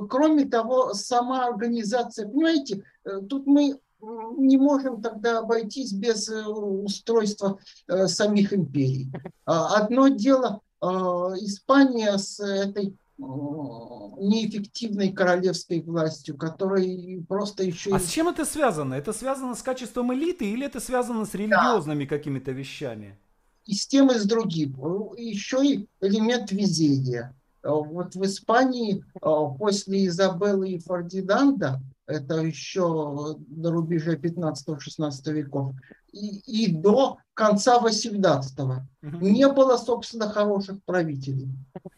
кроме 0.08 0.44
того, 0.44 0.94
сама 0.94 1.46
организация, 1.46 2.28
понимаете, 2.28 2.84
э, 3.04 3.20
тут 3.28 3.46
мы 3.46 3.78
не 4.36 4.56
можем 4.56 5.00
тогда 5.00 5.38
обойтись 5.38 5.92
без 5.92 6.28
э, 6.28 6.44
устройства 6.44 7.58
э, 7.86 8.08
самих 8.08 8.52
империй. 8.52 9.08
А, 9.46 9.76
одно 9.76 10.08
дело 10.08 10.60
Испания 10.82 12.18
с 12.18 12.40
этой 12.40 12.96
неэффективной 13.18 15.12
королевской 15.12 15.80
властью, 15.80 16.36
которая 16.36 17.22
просто 17.28 17.62
еще... 17.64 17.94
А 17.94 18.00
с 18.00 18.08
чем 18.08 18.28
это 18.28 18.44
связано? 18.44 18.94
Это 18.94 19.12
связано 19.12 19.54
с 19.54 19.62
качеством 19.62 20.12
элиты 20.12 20.50
или 20.50 20.66
это 20.66 20.80
связано 20.80 21.24
с 21.24 21.34
религиозными 21.34 22.04
да. 22.04 22.08
какими-то 22.08 22.50
вещами? 22.52 23.18
И 23.64 23.74
с 23.74 23.86
тем, 23.86 24.10
и 24.10 24.18
с 24.18 24.24
другим. 24.24 24.76
Еще 25.16 25.64
и 25.64 25.88
элемент 26.00 26.50
везения. 26.50 27.36
Вот 27.62 28.16
в 28.16 28.24
Испании 28.24 29.04
а, 29.20 29.46
после 29.50 30.06
Изабеллы 30.06 30.72
и 30.72 30.80
Фердинанда 30.80 31.80
это 32.12 32.36
еще 32.36 33.36
на 33.48 33.70
рубеже 33.70 34.16
15-16 34.16 35.32
веков, 35.32 35.74
и, 36.12 36.66
и 36.66 36.72
до 36.72 37.18
конца 37.34 37.80
18-го. 37.80 38.86
Угу. 39.02 39.18
Не 39.26 39.48
было, 39.48 39.76
собственно, 39.76 40.28
хороших 40.28 40.82
правителей, 40.84 41.48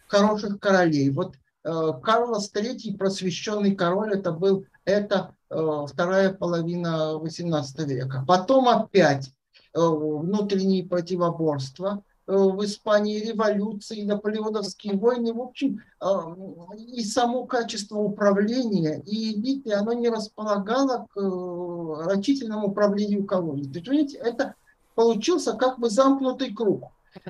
хороших 0.07 0.61
королей. 0.61 1.11
Вот 1.11 1.37
э, 1.65 1.93
Карлос 2.03 2.53
III, 2.53 2.97
просвещенный 2.97 3.75
король, 3.75 4.15
это 4.15 4.33
был 4.33 4.65
это 4.85 5.35
э, 5.51 5.87
вторая 5.89 6.33
половина 6.33 7.19
18 7.19 7.89
века. 7.89 8.25
Потом 8.27 8.69
опять 8.69 9.31
э, 9.75 9.81
внутренние 9.81 10.87
противоборства– 10.87 12.03
в 12.27 12.65
Испании 12.65 13.21
революции, 13.21 14.03
наполеоновские 14.03 14.97
войны, 14.97 15.35
в 15.35 15.41
общем, 15.41 15.83
а, 16.01 16.35
и 16.77 17.03
само 17.05 17.45
качество 17.45 17.99
управления, 17.99 19.03
и 19.05 19.35
элиты, 19.35 19.73
оно 19.75 19.93
не 19.93 20.09
располагало 20.09 21.07
к 21.13 21.19
э, 21.19 22.05
рачительному 22.07 22.69
управлению 22.69 23.27
колонией. 23.27 23.71
То 23.71 23.79
есть, 23.79 23.87
понимаете, 23.87 24.17
это 24.19 24.55
получился 24.95 25.53
как 25.53 25.79
бы 25.79 25.91
замкнутый 25.91 26.55
круг. 26.55 26.85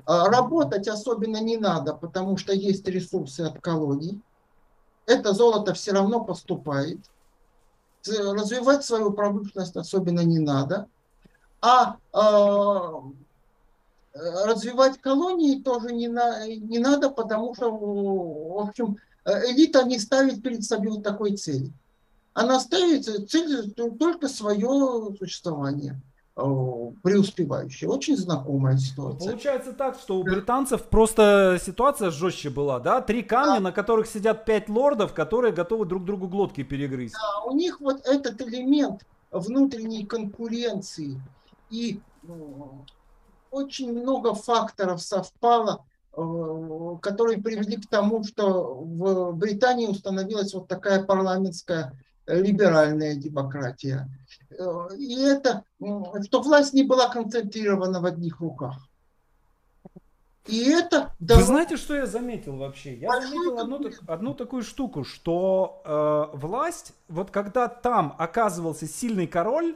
А, 0.06 0.28
работать 0.28 0.86
особенно 0.86 1.42
не 1.42 1.56
надо, 1.56 1.94
потому 1.94 2.36
что 2.36 2.52
есть 2.52 2.86
ресурсы 2.86 3.40
от 3.40 3.60
колоний. 3.60 4.20
Это 5.06 5.32
золото 5.32 5.74
все 5.74 5.92
равно 5.92 6.24
поступает. 6.24 7.00
Развивать 8.06 8.84
свою 8.84 9.12
промышленность 9.12 9.76
особенно 9.76 10.20
не 10.20 10.38
надо. 10.38 10.86
А, 11.60 11.96
а 12.12 13.02
Э, 13.04 13.23
развивать 14.14 15.00
колонии 15.00 15.60
тоже 15.60 15.92
не, 15.92 16.08
на, 16.08 16.46
не 16.46 16.78
надо, 16.78 17.10
потому 17.10 17.54
что, 17.54 17.70
в 17.70 18.60
общем, 18.60 18.96
э, 19.24 19.50
элита 19.50 19.84
не 19.84 19.98
ставит 19.98 20.42
перед 20.42 20.64
собой 20.64 21.02
такой 21.02 21.36
цели. 21.36 21.72
Она 22.32 22.60
ставит 22.60 23.04
цель 23.30 23.72
только 23.72 24.28
свое 24.28 25.14
существование 25.18 26.00
э, 26.36 26.42
преуспевающее. 27.02 27.90
Очень 27.90 28.16
знакомая 28.16 28.76
ситуация. 28.76 29.32
Получается 29.32 29.72
так, 29.72 29.98
что 29.98 30.18
у 30.18 30.22
британцев 30.22 30.84
просто 30.84 31.58
ситуация 31.64 32.10
жестче 32.10 32.50
была, 32.50 32.78
да? 32.80 33.00
Три 33.00 33.22
камня, 33.22 33.54
да. 33.54 33.60
на 33.60 33.72
которых 33.72 34.06
сидят 34.06 34.44
пять 34.44 34.68
лордов, 34.68 35.12
которые 35.12 35.52
готовы 35.52 35.86
друг 35.86 36.04
другу 36.04 36.28
глотки 36.28 36.62
перегрызть. 36.62 37.14
Да, 37.14 37.50
у 37.50 37.54
них 37.56 37.80
вот 37.80 38.06
этот 38.06 38.40
элемент 38.42 39.04
внутренней 39.32 40.06
конкуренции 40.06 41.20
и 41.70 42.00
очень 43.54 43.92
много 43.92 44.34
факторов 44.34 45.00
совпало, 45.00 45.84
э, 46.16 46.96
которые 47.00 47.40
привели 47.40 47.76
к 47.76 47.88
тому, 47.88 48.24
что 48.24 48.74
в 48.74 49.32
Британии 49.32 49.86
установилась 49.86 50.54
вот 50.54 50.68
такая 50.68 51.04
парламентская 51.04 51.92
либеральная 52.26 53.16
демократия. 53.16 54.08
И 54.96 55.20
это, 55.20 55.64
что 55.78 56.40
власть 56.40 56.72
не 56.72 56.82
была 56.82 57.08
концентрирована 57.08 58.00
в 58.00 58.06
одних 58.06 58.40
руках. 58.40 58.88
И 60.46 60.70
это... 60.70 61.14
Вы 61.20 61.42
знаете, 61.42 61.76
что 61.76 61.94
я 61.94 62.06
заметил 62.06 62.56
вообще? 62.56 62.94
Я 62.96 63.20
заметил 63.20 63.58
одну, 63.58 63.90
одну 64.06 64.34
такую 64.34 64.62
штуку, 64.62 65.04
что 65.04 65.82
э, 65.84 66.36
власть, 66.36 66.92
вот 67.08 67.30
когда 67.30 67.66
там 67.68 68.14
оказывался 68.18 68.86
сильный 68.86 69.26
король, 69.26 69.74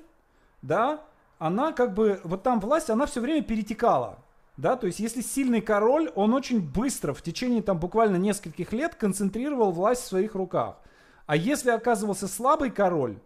да, 0.60 1.00
она 1.38 1.72
как 1.72 1.94
бы, 1.94 2.20
вот 2.24 2.42
там 2.42 2.60
власть, 2.60 2.90
она 2.90 3.06
все 3.06 3.20
время 3.20 3.42
перетекала. 3.42 4.18
Да, 4.56 4.76
то 4.76 4.88
есть 4.88 4.98
если 4.98 5.20
сильный 5.20 5.60
король, 5.60 6.10
он 6.16 6.34
очень 6.34 6.60
быстро, 6.60 7.14
в 7.14 7.22
течение 7.22 7.62
там 7.62 7.78
буквально 7.78 8.16
нескольких 8.16 8.72
лет 8.72 8.96
концентрировал 8.96 9.70
власть 9.70 10.02
в 10.02 10.08
своих 10.08 10.34
руках. 10.34 10.78
А 11.26 11.36
если 11.36 11.70
оказывался 11.70 12.26
слабый 12.26 12.70
король, 12.70 13.18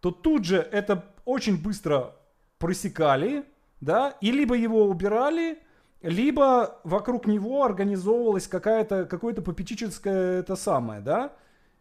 то 0.00 0.10
тут 0.10 0.44
же 0.44 0.56
это 0.56 1.04
очень 1.24 1.62
быстро 1.62 2.16
просекали, 2.58 3.44
да, 3.80 4.16
и 4.20 4.32
либо 4.32 4.56
его 4.56 4.86
убирали, 4.86 5.60
либо 6.02 6.80
вокруг 6.82 7.26
него 7.26 7.62
организовывалось 7.64 8.48
какая-то, 8.48 9.04
какое-то 9.04 9.42
попечительское 9.42 10.40
это 10.40 10.56
самое, 10.56 11.00
да? 11.00 11.32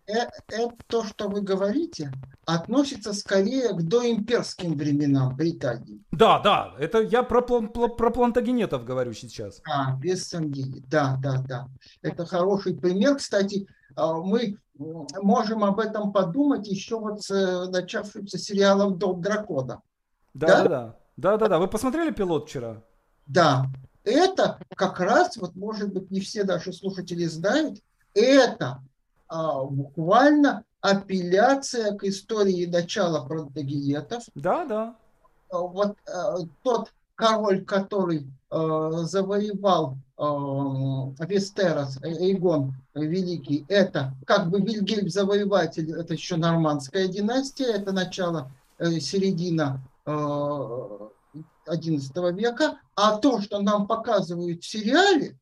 Это, 0.09 0.31
это 0.47 0.73
то, 0.87 1.03
что 1.03 1.27
вы 1.29 1.41
говорите, 1.41 2.11
относится 2.45 3.13
скорее 3.13 3.73
к 3.73 3.83
доимперским 3.83 4.75
временам 4.75 5.35
Британии. 5.35 6.03
Да, 6.11 6.39
да, 6.39 6.73
это 6.79 6.99
я 6.99 7.21
про, 7.21 7.41
про, 7.43 7.87
про 7.89 8.09
плантагенетов 8.09 8.85
говорю 8.85 9.13
сейчас. 9.13 9.61
А, 9.69 9.95
без 9.95 10.27
сомнений, 10.27 10.83
да, 10.87 11.15
да, 11.21 11.43
да. 11.47 11.67
Это 12.01 12.25
хороший 12.25 12.75
пример. 12.75 13.17
Кстати, 13.17 13.67
а, 13.95 14.13
мы 14.15 14.57
можем 15.21 15.63
об 15.63 15.79
этом 15.79 16.11
подумать 16.11 16.67
еще 16.67 16.99
вот 16.99 17.21
с 17.21 17.29
э, 17.29 17.69
начавшимся 17.69 18.39
сериалом 18.39 18.97
«Дом 18.97 19.21
дракона». 19.21 19.83
Да, 20.33 20.47
да, 20.47 20.67
да. 20.67 20.95
Да, 21.17 21.37
да, 21.37 21.47
да. 21.49 21.59
Вы 21.59 21.67
посмотрели 21.67 22.11
пилот 22.11 22.49
вчера? 22.49 22.81
Да, 23.27 23.67
это 24.03 24.59
как 24.75 24.99
раз, 24.99 25.37
вот 25.37 25.55
может 25.55 25.93
быть 25.93 26.09
не 26.09 26.19
все 26.19 26.43
наши 26.45 26.73
слушатели 26.73 27.25
знают, 27.25 27.79
это 28.15 28.81
а, 29.29 29.63
буквально 29.63 30.63
апелляция 30.81 31.95
к 31.95 32.03
истории 32.03 32.65
начала 32.65 33.25
протагиетов. 33.25 34.23
Да, 34.35 34.65
да. 34.65 34.95
А, 35.51 35.57
вот 35.59 35.97
а, 36.07 36.37
тот 36.63 36.91
король, 37.15 37.63
который 37.65 38.27
а, 38.49 39.03
завоевал 39.03 39.97
а, 40.17 41.11
Вестерос, 41.25 42.01
Эйгон 42.01 42.73
Великий, 42.95 43.65
это 43.67 44.13
как 44.25 44.49
бы 44.49 44.61
Вильгельм 44.61 45.09
Завоеватель, 45.09 45.91
это 45.91 46.13
еще 46.13 46.37
нормандская 46.37 47.07
династия, 47.07 47.73
это 47.73 47.91
начало, 47.91 48.51
середина 48.79 49.81
а, 50.05 51.09
XI 51.67 52.33
века, 52.33 52.79
а 52.95 53.17
то, 53.17 53.41
что 53.41 53.61
нам 53.61 53.85
показывают 53.85 54.63
в 54.63 54.67
сериале, 54.67 55.37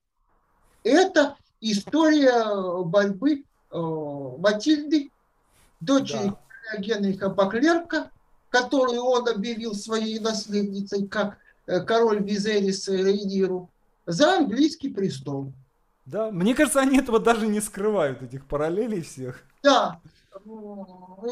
это 0.84 1.36
история 1.62 2.84
борьбы 2.84 3.44
Матильды, 3.72 5.12
дочери 5.80 6.34
да. 6.72 6.78
Генриха 6.78 7.30
Баклерка, 7.30 8.12
которую 8.50 9.02
он 9.04 9.28
объявил 9.28 9.74
своей 9.74 10.20
наследницей, 10.20 11.08
как 11.08 11.38
э, 11.66 11.82
король 11.82 12.24
Визерис 12.24 12.88
Рейниру, 12.88 13.70
за 14.06 14.38
английский 14.38 14.90
престол. 14.90 15.52
Да, 16.06 16.32
мне 16.32 16.56
кажется, 16.56 16.80
они 16.80 16.98
этого 17.00 17.20
даже 17.20 17.48
не 17.48 17.60
скрывают, 17.60 18.22
этих 18.22 18.46
параллелей 18.46 19.02
всех. 19.02 19.44
Да, 19.62 20.00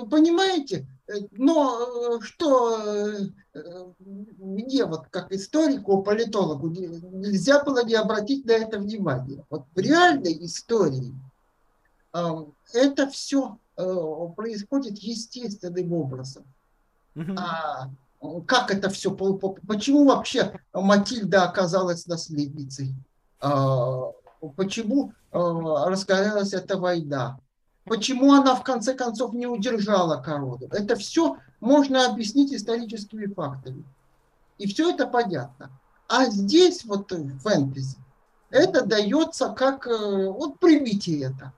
понимаете, 0.10 0.86
но 1.32 2.18
э, 2.18 2.20
что 2.22 2.78
э, 2.78 3.94
мне 4.38 4.86
вот 4.86 5.08
как 5.10 5.32
историку, 5.32 6.04
политологу 6.04 6.68
нельзя 6.70 7.64
было 7.64 7.86
не 7.86 7.94
обратить 7.94 8.46
на 8.46 8.52
это 8.52 8.80
внимание. 8.80 9.46
Вот 9.50 9.66
в 9.74 9.80
реальной 9.80 10.46
истории 10.46 11.14
это 12.74 13.10
все 13.10 13.58
э, 13.78 13.84
происходит 14.36 15.00
естественным 15.00 15.94
образом. 15.94 16.46
А 17.38 17.90
как 18.48 18.72
это 18.72 18.90
все, 18.90 19.12
почему 19.12 20.06
вообще 20.06 20.60
Матильда 20.74 21.44
оказалась 21.44 22.08
наследницей? 22.08 22.94
А, 23.40 24.12
почему 24.56 25.14
разгорелась 25.32 26.54
эта 26.54 26.78
война? 26.78 27.40
Почему 27.86 28.34
она 28.34 28.56
в 28.56 28.64
конце 28.64 28.96
концов 28.96 29.34
не 29.34 29.46
удержала 29.46 30.22
корону? 30.22 30.68
Это 30.72 30.96
все 30.96 31.38
можно 31.60 32.08
объяснить 32.08 32.54
историческими 32.54 33.28
фактами. 33.28 33.86
И 34.58 34.68
все 34.68 34.92
это 34.92 35.08
понятно. 35.08 35.70
А 36.08 36.26
здесь 36.26 36.84
вот 36.86 37.12
в 37.12 37.40
фэнтези 37.40 37.98
это 38.50 38.86
дается 38.86 39.50
как... 39.50 39.88
Э, 39.88 40.30
вот 40.30 40.60
примите 40.60 41.20
это. 41.20 41.52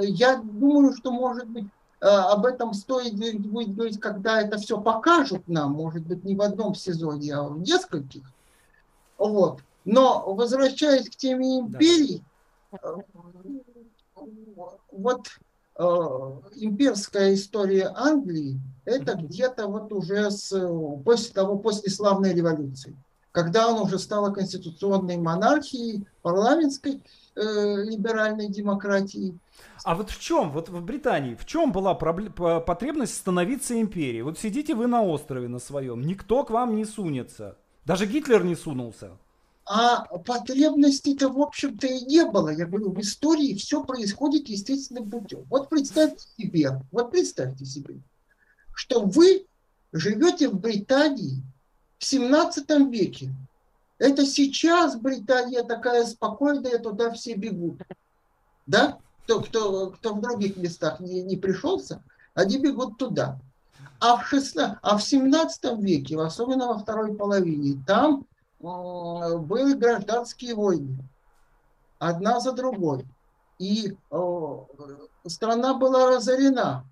Я 0.00 0.36
думаю, 0.36 0.94
что, 0.94 1.10
может 1.10 1.48
быть, 1.48 1.66
э, 2.00 2.06
об 2.06 2.46
этом 2.46 2.72
стоит 2.72 3.14
будет 3.14 3.74
говорить, 3.74 4.00
когда 4.00 4.40
это 4.40 4.58
все 4.58 4.80
покажут 4.80 5.48
нам, 5.48 5.72
может 5.72 6.06
быть, 6.06 6.24
не 6.24 6.36
в 6.36 6.42
одном 6.42 6.74
сезоне, 6.74 7.34
а 7.34 7.44
в 7.44 7.58
нескольких. 7.58 8.22
Вот. 9.18 9.60
Но 9.84 10.32
возвращаясь 10.34 11.08
к 11.08 11.16
теме 11.16 11.60
империи, 11.60 12.22
да. 12.70 12.78
Э, 12.82 12.96
вот 14.92 15.26
э, 15.76 15.82
имперская 16.56 17.34
история 17.34 17.92
Англии, 17.94 18.60
это 18.84 19.14
где-то 19.14 19.66
вот 19.66 19.92
уже 19.92 20.30
с, 20.30 20.50
после 21.04 21.32
того, 21.32 21.58
после 21.58 21.90
славной 21.90 22.32
революции, 22.32 22.96
когда 23.32 23.68
она 23.68 23.82
уже 23.82 23.98
стала 23.98 24.32
конституционной 24.32 25.16
монархией, 25.16 26.06
парламентской 26.22 27.02
э, 27.34 27.84
либеральной 27.84 28.48
демократией. 28.48 29.38
А 29.84 29.94
вот 29.94 30.10
в 30.10 30.20
чем, 30.20 30.52
вот 30.52 30.68
в 30.68 30.80
Британии, 30.82 31.34
в 31.34 31.44
чем 31.46 31.72
была 31.72 31.94
потребность 31.94 33.14
становиться 33.14 33.80
империей? 33.80 34.22
Вот 34.22 34.38
сидите 34.38 34.74
вы 34.74 34.86
на 34.86 35.02
острове 35.02 35.48
на 35.48 35.58
своем, 35.58 36.02
никто 36.02 36.44
к 36.44 36.50
вам 36.50 36.76
не 36.76 36.84
сунется. 36.84 37.56
Даже 37.84 38.06
Гитлер 38.06 38.44
не 38.44 38.54
сунулся. 38.54 39.12
А 39.64 40.04
потребностей-то, 40.18 41.28
в 41.28 41.40
общем-то, 41.40 41.86
и 41.86 42.04
не 42.04 42.24
было. 42.24 42.50
Я 42.50 42.66
говорю, 42.66 42.90
в 42.90 43.00
истории 43.00 43.54
все 43.54 43.84
происходит 43.84 44.48
естественным 44.48 45.08
путем. 45.08 45.44
Вот 45.48 45.68
представьте 45.68 46.26
себе, 46.36 46.82
вот 46.90 47.10
представьте 47.10 47.64
себе, 47.64 48.00
что 48.74 49.04
вы 49.04 49.46
живете 49.92 50.48
в 50.48 50.58
Британии 50.58 51.42
в 51.98 52.04
17 52.04 52.68
веке. 52.90 53.32
Это 53.98 54.26
сейчас 54.26 54.96
Британия 54.96 55.62
такая 55.62 56.04
спокойная, 56.04 56.78
туда 56.78 57.10
все 57.12 57.34
бегут. 57.34 57.80
Да? 58.66 58.98
Кто, 59.24 59.40
кто, 59.40 59.90
кто 59.90 60.14
в 60.14 60.20
других 60.20 60.56
местах 60.56 61.00
не, 61.00 61.22
не 61.22 61.36
пришелся, 61.36 62.02
они 62.34 62.58
бегут 62.58 62.98
туда. 62.98 63.38
А 64.00 64.16
в, 64.16 64.26
16, 64.26 64.78
а 64.82 64.98
в 64.98 65.02
17 65.02 65.78
веке, 65.78 66.18
особенно 66.20 66.66
во 66.66 66.78
второй 66.78 67.14
половине, 67.14 67.80
там 67.86 68.26
Э, 68.62 69.38
были 69.38 69.74
гражданские 69.74 70.54
войны, 70.54 70.96
одна 71.98 72.40
за 72.40 72.52
другой. 72.52 73.04
И 73.58 73.96
э, 74.10 74.58
страна 75.26 75.74
была 75.74 76.10
разорена. 76.10 76.84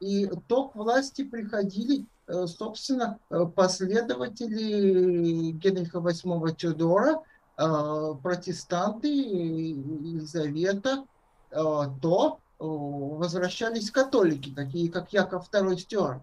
И 0.00 0.30
то 0.46 0.68
к 0.68 0.76
власти 0.76 1.24
приходили, 1.24 2.06
собственно, 2.46 3.18
последователи 3.54 5.52
Генриха 5.52 5.98
VIII 5.98 6.54
Тюдора, 6.54 7.22
протестанты 7.56 9.08
Елизавета, 9.08 11.04
то 11.50 12.38
возвращались 12.58 13.90
католики, 13.90 14.54
такие 14.54 14.90
как 14.90 15.12
Яков 15.12 15.48
II 15.50 15.78
Стюарт. 15.78 16.22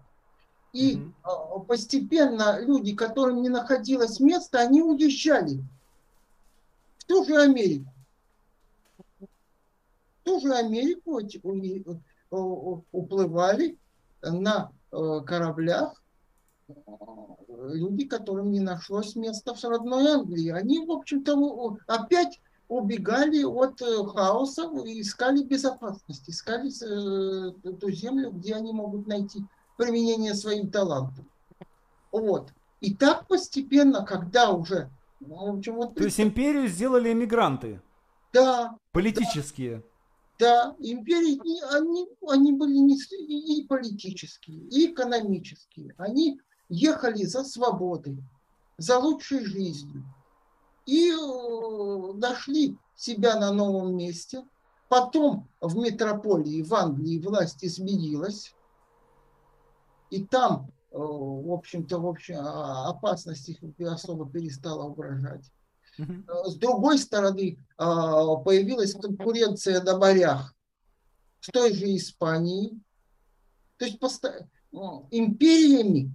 И 0.72 1.00
угу. 1.24 1.60
постепенно 1.64 2.60
люди, 2.60 2.94
которым 2.94 3.40
не 3.40 3.48
находилось 3.48 4.20
места, 4.20 4.60
они 4.60 4.82
уезжали 4.82 5.64
в 6.98 7.04
ту 7.04 7.24
же 7.24 7.40
Америку. 7.40 7.90
В 9.18 10.24
ту 10.24 10.40
же 10.40 10.54
Америку 10.54 11.20
уплывали 12.92 13.78
на 14.22 14.70
э, 14.70 14.75
кораблях 14.90 16.02
люди, 17.48 18.06
которым 18.06 18.50
не 18.50 18.60
нашлось 18.60 19.16
места 19.16 19.54
в 19.54 19.64
родной 19.64 20.12
Англии. 20.12 20.50
Они, 20.50 20.84
в 20.84 20.90
общем-то, 20.90 21.78
опять 21.86 22.40
убегали 22.68 23.44
от 23.44 23.80
э, 23.80 24.04
хаоса 24.06 24.68
и 24.84 25.00
искали 25.00 25.44
безопасность, 25.44 26.28
искали 26.28 26.68
э, 26.68 27.52
ту 27.52 27.90
землю, 27.90 28.32
где 28.32 28.54
они 28.54 28.72
могут 28.72 29.06
найти 29.06 29.44
применение 29.76 30.34
своим 30.34 30.70
талантам. 30.70 31.28
Вот. 32.10 32.50
И 32.80 32.94
так 32.94 33.28
постепенно, 33.28 34.04
когда 34.04 34.50
уже... 34.50 34.90
Ну, 35.20 35.52
в 35.52 35.58
общем, 35.58 35.76
вот, 35.76 35.94
То 35.94 36.04
есть 36.04 36.20
империю 36.20 36.66
сделали 36.68 37.12
эмигранты? 37.12 37.80
Да. 38.32 38.76
Политические? 38.92 39.76
Да, 39.76 39.82
империи, 40.44 41.40
они, 41.74 42.06
они 42.28 42.52
были 42.52 42.76
не, 42.76 42.96
и 42.96 43.66
политические, 43.66 44.58
и 44.68 44.92
экономические. 44.92 45.94
Они 45.98 46.40
ехали 46.68 47.24
за 47.24 47.44
свободой, 47.44 48.22
за 48.78 48.98
лучшей 48.98 49.44
жизнью. 49.44 50.04
И 50.86 51.10
э, 51.10 52.12
нашли 52.14 52.78
себя 52.94 53.38
на 53.38 53.52
новом 53.52 53.96
месте. 53.96 54.44
Потом 54.88 55.48
в 55.60 55.76
метрополии, 55.76 56.62
в 56.62 56.72
Англии 56.74 57.18
власть 57.18 57.64
изменилась. 57.64 58.54
И 60.10 60.24
там, 60.24 60.70
э, 60.92 60.96
в 60.96 61.52
общем-то, 61.52 61.98
в 61.98 62.06
общем, 62.06 62.38
опасность 62.38 63.48
их 63.48 63.58
особо 63.80 64.30
перестала 64.30 64.84
угрожать. 64.84 65.50
С 65.98 66.54
другой 66.56 66.98
стороны, 66.98 67.58
а, 67.76 68.36
появилась 68.36 68.94
конкуренция 68.94 69.82
на 69.82 69.98
морях 69.98 70.54
с 71.40 71.48
той 71.48 71.72
же 71.74 71.96
Испанией. 71.96 72.80
То 73.78 73.84
есть 73.86 73.98
империями 75.10 76.12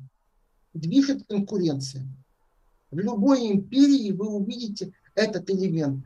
движет 0.73 1.25
конкуренция. 1.27 2.05
В 2.91 2.99
любой 2.99 3.51
империи 3.51 4.11
вы 4.11 4.27
увидите 4.27 4.93
этот 5.15 5.49
элемент. 5.49 6.05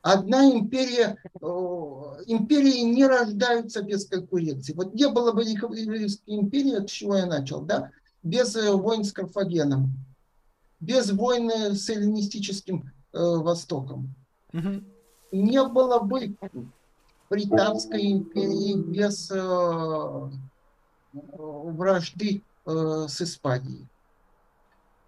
Одна 0.00 0.50
империя, 0.50 1.16
империи 1.40 2.80
не 2.82 3.04
рождаются 3.04 3.82
без 3.82 4.06
конкуренции. 4.06 4.72
Вот 4.72 4.94
не 4.94 5.08
было 5.08 5.32
бы 5.32 5.42
Римской 5.42 6.36
империи, 6.36 6.74
от 6.74 6.88
чего 6.88 7.16
я 7.16 7.26
начал, 7.26 7.62
да, 7.62 7.90
без 8.22 8.54
э, 8.56 8.70
войн 8.70 9.04
с 9.04 9.12
Карфагеном, 9.12 9.92
без 10.80 11.10
войны 11.10 11.74
с 11.74 11.88
эллинистическим 11.90 12.90
Востоком. 13.12 14.14
Угу. 14.52 14.82
Не 15.32 15.64
было 15.64 16.00
бы 16.00 16.34
Британской 17.30 18.12
империи 18.12 18.74
без 18.74 19.30
э, 19.30 20.30
вражды 21.12 22.42
э, 22.64 23.06
с 23.08 23.22
Испанией. 23.22 23.86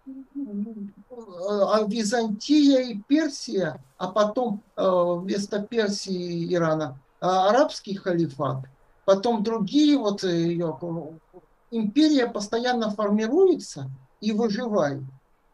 А 0.05 1.83
Византия 1.87 2.81
и 2.89 2.97
Персия, 3.07 3.83
а 3.97 4.07
потом 4.07 4.61
э, 4.75 4.83
вместо 4.83 5.61
Персии 5.61 6.43
и 6.43 6.53
Ирана 6.53 6.99
а 7.21 7.49
арабский 7.49 7.95
халифат, 7.95 8.65
потом 9.05 9.43
другие 9.43 9.97
вот 9.97 10.23
ее 10.23 10.77
империя 11.69 12.27
постоянно 12.27 12.89
формируется 12.89 13.91
и 14.21 14.31
выживает 14.31 15.03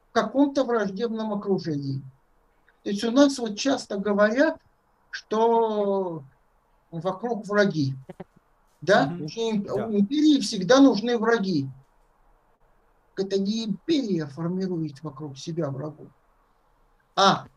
в 0.09 0.13
каком-то 0.13 0.63
враждебном 0.63 1.33
окружении. 1.33 2.01
То 2.87 2.91
есть 2.91 3.03
у 3.03 3.11
нас 3.11 3.37
вот 3.37 3.59
часто 3.59 3.97
говорят, 3.97 4.61
что 5.11 6.23
вокруг 6.89 7.45
враги. 7.45 7.95
Да? 8.79 9.09
Mm-hmm. 9.09 9.89
У 9.89 9.99
империи 9.99 10.39
всегда 10.39 10.79
нужны 10.79 11.17
враги. 11.17 11.67
Это 13.17 13.37
не 13.41 13.65
империя 13.65 14.27
формирует 14.27 15.03
вокруг 15.03 15.37
себя 15.37 15.69
врагов, 15.69 16.07
а 17.17 17.47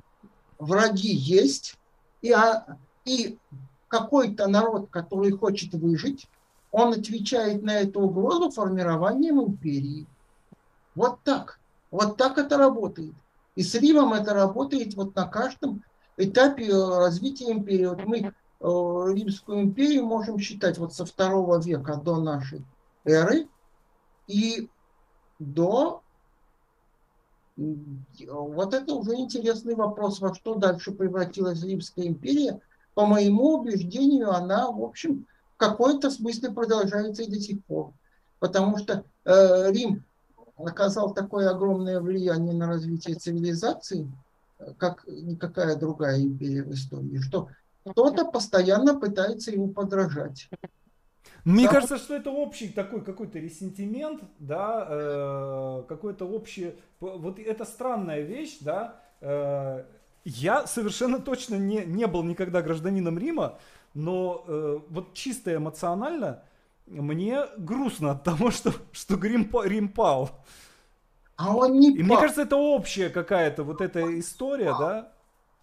враги 0.59 1.15
есть, 1.15 1.77
и, 2.23 2.33
а, 2.33 2.77
и 3.05 3.39
какой-то 3.87 4.49
народ, 4.49 4.91
который 4.91 5.31
хочет 5.31 5.73
выжить, 5.75 6.27
он 6.73 6.95
отвечает 6.95 7.63
на 7.63 7.79
эту 7.79 8.01
угрозу 8.01 8.51
формированием 8.51 9.41
империи. 9.41 10.09
Вот 10.97 11.23
так. 11.23 11.61
Вот 11.93 12.17
так 12.17 12.37
это 12.37 12.59
работает. 12.59 13.15
И 13.61 13.63
с 13.63 13.75
Римом 13.75 14.15
это 14.15 14.33
работает 14.33 14.95
вот 14.95 15.15
на 15.15 15.27
каждом 15.27 15.85
этапе 16.17 16.65
э, 16.65 16.99
развития 16.99 17.53
империи. 17.53 17.85
Вот 17.85 18.07
мы 18.07 18.19
э, 18.19 18.33
Римскую 18.63 19.61
империю 19.61 20.07
можем 20.07 20.39
считать 20.39 20.79
вот 20.79 20.95
со 20.95 21.05
второго 21.05 21.61
века 21.61 21.97
до 21.97 22.17
нашей 22.23 22.65
эры 23.05 23.49
и 24.27 24.71
до... 25.39 26.01
Вот 27.55 28.73
это 28.73 28.95
уже 28.95 29.17
интересный 29.17 29.75
вопрос, 29.75 30.21
во 30.21 30.35
что 30.35 30.55
дальше 30.55 30.93
превратилась 30.93 31.63
Римская 31.63 32.07
империя. 32.07 32.63
По 32.95 33.05
моему 33.05 33.59
убеждению, 33.59 34.31
она, 34.31 34.71
в 34.71 34.83
общем, 34.83 35.27
в 35.55 35.59
какой-то 35.59 36.11
смысле 36.11 36.51
продолжается 36.51 37.25
и 37.25 37.31
до 37.31 37.39
сих 37.39 37.63
пор. 37.67 37.93
Потому 38.39 38.79
что 38.79 39.05
э, 39.27 39.71
Рим 39.71 40.03
оказал 40.67 41.15
такое 41.15 41.51
огромное 41.51 42.01
влияние 42.01 42.55
на 42.55 42.67
развитие 42.67 43.17
цивилизации, 43.17 44.11
как 44.79 45.07
никакая 45.07 45.77
другая 45.77 46.21
империя 46.21 46.63
в 46.63 46.73
истории, 46.73 47.19
что 47.19 47.49
кто-то 47.85 48.27
постоянно 48.27 48.99
пытается 48.99 49.51
ему 49.51 49.69
подражать. 49.69 50.49
Мне 51.45 51.67
да. 51.67 51.73
кажется, 51.73 51.97
что 51.97 52.15
это 52.15 52.31
общий 52.31 52.69
такой 52.69 53.03
какой-то 53.03 53.39
ресентимент, 53.39 54.23
да, 54.39 54.87
э, 54.89 55.83
какой-то 55.89 56.27
общий, 56.27 56.75
вот 57.01 57.39
это 57.39 57.65
странная 57.65 58.21
вещь, 58.21 58.59
да. 58.61 59.01
Э, 59.21 59.85
я 60.25 60.67
совершенно 60.67 61.19
точно 61.19 61.55
не, 61.55 61.85
не 61.87 62.07
был 62.07 62.23
никогда 62.23 62.61
гражданином 62.61 63.19
Рима, 63.19 63.59
но 63.95 64.45
э, 64.47 64.81
вот 64.91 65.15
чисто 65.15 65.55
эмоционально 65.55 66.43
мне 66.91 67.45
грустно 67.57 68.13
от 68.13 68.25
того, 68.25 68.51
что, 68.51 68.73
что 68.93 69.17
Рим, 69.17 69.51
Рим 69.65 69.89
пал. 69.89 70.45
А 71.37 71.57
он 71.57 71.79
не 71.79 71.93
И 71.95 71.99
пал. 71.99 72.07
мне 72.07 72.17
кажется, 72.17 72.43
это 72.43 72.57
общая 72.57 73.09
какая-то 73.09 73.65
вот 73.65 73.81
эта 73.81 74.19
история, 74.19 74.75
да? 74.79 75.13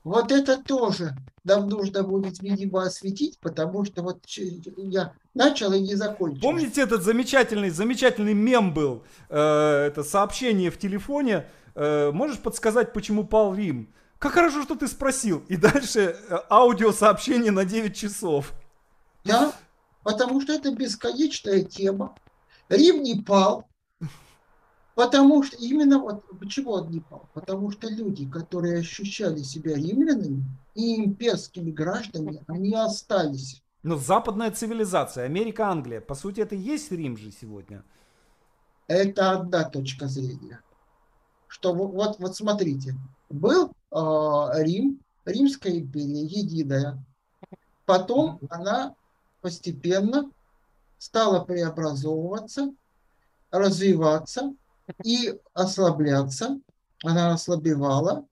Вот 0.03 0.32
это 0.32 0.57
тоже 0.63 1.15
нам 1.43 1.67
нужно 1.69 2.03
будет, 2.03 2.41
видимо, 2.41 2.84
осветить, 2.84 3.39
потому 3.39 3.86
что 3.86 4.03
вот 4.03 4.19
я 4.28 5.13
начал 5.34 5.73
и 5.73 5.80
не 5.80 5.95
закончил. 5.95 6.41
Помните 6.41 6.82
этот 6.82 7.03
замечательный, 7.03 7.69
замечательный 7.69 8.34
мем 8.34 8.73
был? 8.73 9.03
Э, 9.30 9.86
это 9.88 10.03
сообщение 10.03 10.71
в 10.71 10.78
телефоне. 10.78 11.45
Э, 11.75 12.11
можешь 12.11 12.39
подсказать, 12.39 12.93
почему 12.93 13.25
пал 13.25 13.53
Рим? 13.53 13.93
Как 14.19 14.34
хорошо, 14.34 14.63
что 14.63 14.75
ты 14.75 14.88
спросил. 14.88 15.43
И 15.47 15.57
дальше 15.57 16.17
э, 16.30 16.38
аудиосообщение 16.49 17.51
на 17.51 17.65
9 17.65 17.95
часов. 17.95 18.53
Да, 19.23 19.53
потому 20.08 20.39
что 20.39 20.53
это 20.53 20.74
бесконечная 20.74 21.64
тема. 21.64 22.16
Рим 22.70 23.03
не 23.03 23.22
пал, 23.22 23.68
потому 24.95 25.43
что 25.43 25.58
именно 25.58 25.99
вот 25.99 26.24
почему 26.39 26.72
он 26.72 26.89
не 26.91 27.01
пал? 27.01 27.28
Потому 27.34 27.72
что 27.72 27.89
люди, 27.89 28.26
которые 28.26 28.80
ощущали 28.80 29.39
себя 29.39 29.76
римлянами 29.76 30.45
и 30.76 31.03
имперскими 31.03 31.72
гражданами, 31.72 32.41
они 32.47 32.74
остались. 32.74 33.62
Но 33.84 33.97
западная 33.97 34.51
цивилизация, 34.51 35.26
Америка, 35.26 35.68
Англия, 35.68 35.99
по 35.99 36.16
сути, 36.16 36.39
это 36.39 36.55
и 36.55 36.60
есть 36.60 36.89
Рим 36.89 37.18
же 37.18 37.30
сегодня. 37.30 37.84
Это 38.88 39.32
одна 39.32 39.66
точка 39.66 40.08
зрения. 40.08 40.62
Что 41.49 41.74
вот, 41.74 42.18
вот 42.18 42.34
смотрите, 42.34 42.95
был 43.30 43.74
э, 43.91 44.64
Рим, 44.64 45.01
Римская 45.26 45.74
империя 45.74 46.24
единая. 46.24 47.03
Потом 47.86 48.39
она 48.49 48.95
постепенно 49.41 50.31
стала 50.97 51.43
преобразовываться, 51.43 52.73
развиваться 53.51 54.53
и 55.03 55.39
ослабляться. 55.53 56.59
Она 57.03 57.33
ослабевала. 57.33 58.25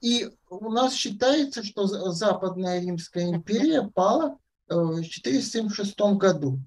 И 0.00 0.30
у 0.50 0.70
нас 0.70 0.92
считается, 0.92 1.62
что 1.62 1.86
Западная 1.86 2.80
Римская 2.80 3.30
империя 3.30 3.82
пала 3.94 4.38
э, 4.68 4.74
в 4.74 5.02
476 5.02 5.98
году, 6.18 6.58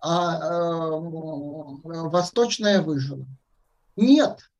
а 0.00 0.36
э, 0.36 1.00
Восточная 1.84 2.82
выжила. 2.82 3.24
Нет, 3.94 4.50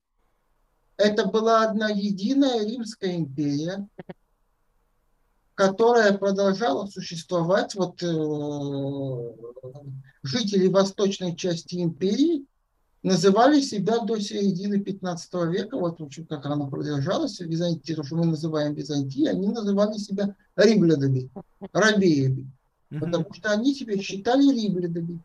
это 0.97 1.27
была 1.27 1.63
одна 1.69 1.89
единая 1.89 2.65
Римская 2.65 3.17
империя, 3.17 3.89
которая 5.57 6.17
продолжала 6.17 6.87
существовать. 6.87 7.75
Вот 7.75 8.03
э, 8.03 9.33
жители 10.23 10.69
восточной 10.69 11.35
части 11.35 11.83
империи 11.83 12.45
называли 13.03 13.61
себя 13.63 14.01
до 14.01 14.21
середины 14.21 14.79
15 14.79 15.35
века, 15.49 15.79
вот 15.79 15.99
в 15.99 16.05
общем, 16.05 16.27
как 16.27 16.45
она 16.45 16.67
продолжалась, 16.67 17.41
Византия, 17.41 17.97
то, 17.97 18.05
что 18.05 18.17
мы 18.17 18.27
называем 18.27 18.75
Византией, 18.75 19.31
они 19.31 19.49
называли 19.49 19.97
себя 19.97 20.37
римлянами, 20.57 21.31
рабеями, 21.73 22.51
mm-hmm. 22.91 23.01
потому 23.01 23.33
что 23.33 23.51
они 23.51 23.75
себя 23.75 23.97
считали 23.99 24.53
римлянами. 24.53 25.21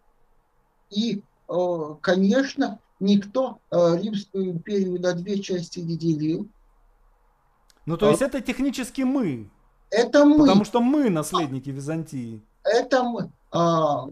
И, 0.91 1.21
э, 1.49 1.95
конечно, 2.01 2.79
никто 3.01 3.59
э, 3.69 3.97
Римскую 4.01 4.51
империю 4.51 5.01
на 5.01 5.13
две 5.13 5.41
части 5.41 5.79
не 5.79 5.97
делил. 5.97 6.47
Ну, 7.85 7.97
то 7.97 8.11
есть 8.11 8.21
а, 8.21 8.27
это 8.27 8.39
технически 8.39 9.01
мы. 9.01 9.49
Это 9.91 10.25
мы. 10.25 10.39
Потому 10.39 10.65
что 10.65 10.79
мы 10.79 11.09
наследники 11.09 11.69
Византии. 11.69 12.41
Это 12.63 13.03
мы. 13.03 13.29
А, 13.51 14.07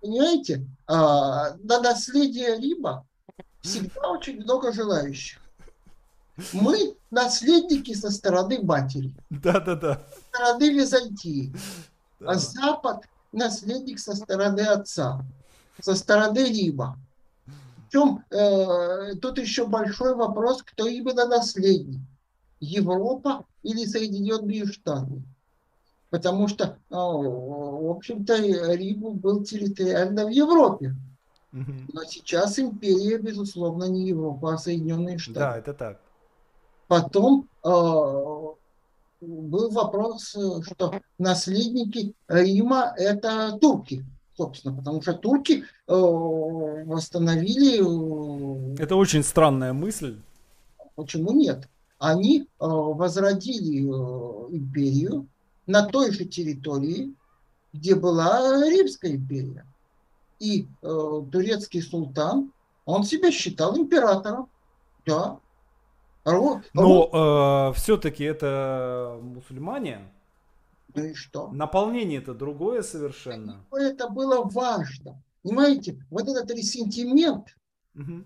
понимаете, 0.00 0.64
а, 0.86 1.56
на 1.56 1.80
наследие 1.80 2.56
Рима 2.58 3.04
всегда 3.60 4.08
очень 4.08 4.40
много 4.40 4.72
желающих. 4.72 5.40
Мы 6.52 6.94
наследники 7.10 7.92
со 7.94 8.10
стороны 8.10 8.62
матери. 8.62 9.14
Да-да-да. 9.30 10.02
Со 10.14 10.20
стороны 10.28 10.70
Византии. 10.70 11.52
а 12.24 12.34
Запад 12.34 13.04
наследник 13.32 13.98
со 13.98 14.14
стороны 14.14 14.60
отца, 14.60 15.24
со 15.80 15.94
стороны 15.94 16.38
Рима. 16.38 16.98
Причем 17.88 18.24
э, 18.30 19.14
тут 19.16 19.38
еще 19.38 19.66
большой 19.66 20.14
вопрос, 20.14 20.62
кто 20.62 20.86
именно 20.86 21.26
наследник. 21.26 22.00
Европа 22.60 23.44
или 23.66 23.84
Соединенные 23.84 24.66
Штаты. 24.66 25.22
Потому 26.10 26.48
что, 26.48 26.64
э, 26.64 26.70
в 26.90 27.90
общем-то, 27.90 28.36
Рим 28.74 29.18
был 29.18 29.44
территориально 29.44 30.26
в 30.26 30.30
Европе. 30.30 30.94
Но 31.52 32.02
сейчас 32.04 32.58
империя, 32.58 33.18
безусловно, 33.18 33.84
не 33.84 34.08
Европа, 34.08 34.54
а 34.54 34.58
Соединенные 34.58 35.18
Штаты. 35.18 35.38
Да, 35.38 35.58
это 35.58 35.72
так. 35.72 36.00
Потом 36.86 37.48
э, 37.64 37.68
был 37.68 39.70
вопрос, 39.70 40.28
что 40.28 41.00
наследники 41.18 42.14
Рима– 42.28 42.92
это 42.96 43.58
турки, 43.58 44.04
собственно, 44.36 44.76
потому 44.76 45.02
что 45.02 45.14
турки 45.14 45.62
э, 45.62 45.64
восстановили... 45.86 48.74
Э, 48.74 48.82
это 48.82 48.96
очень 48.96 49.22
странная 49.22 49.72
мысль. 49.72 50.20
Почему 50.94 51.32
нет? 51.32 51.68
Они 51.98 52.42
э, 52.42 52.44
возродили 52.60 53.82
э, 53.82 54.56
империю 54.56 55.26
на 55.66 55.86
той 55.86 56.12
же 56.12 56.24
территории, 56.24 57.14
где 57.72 57.94
была 57.94 58.62
Римская 58.68 59.12
империя. 59.12 59.66
И 60.38 60.66
э, 60.82 61.22
турецкий 61.32 61.82
султан, 61.82 62.52
он 62.84 63.04
себя 63.04 63.30
считал 63.30 63.76
императором. 63.76 64.48
Да, 65.06 65.38
но 66.74 67.70
э, 67.70 67.78
все-таки 67.78 68.24
это 68.24 69.18
мусульмане. 69.22 70.12
Ну 70.94 71.04
и 71.04 71.14
что? 71.14 71.48
Наполнение 71.52 72.18
это 72.18 72.34
другое 72.34 72.82
совершенно. 72.82 73.64
Это 73.70 74.08
было 74.08 74.42
важно. 74.44 75.22
Понимаете, 75.42 76.04
вот 76.10 76.28
этот 76.28 76.50
ресентимент, 76.50 77.56
угу. 77.94 78.24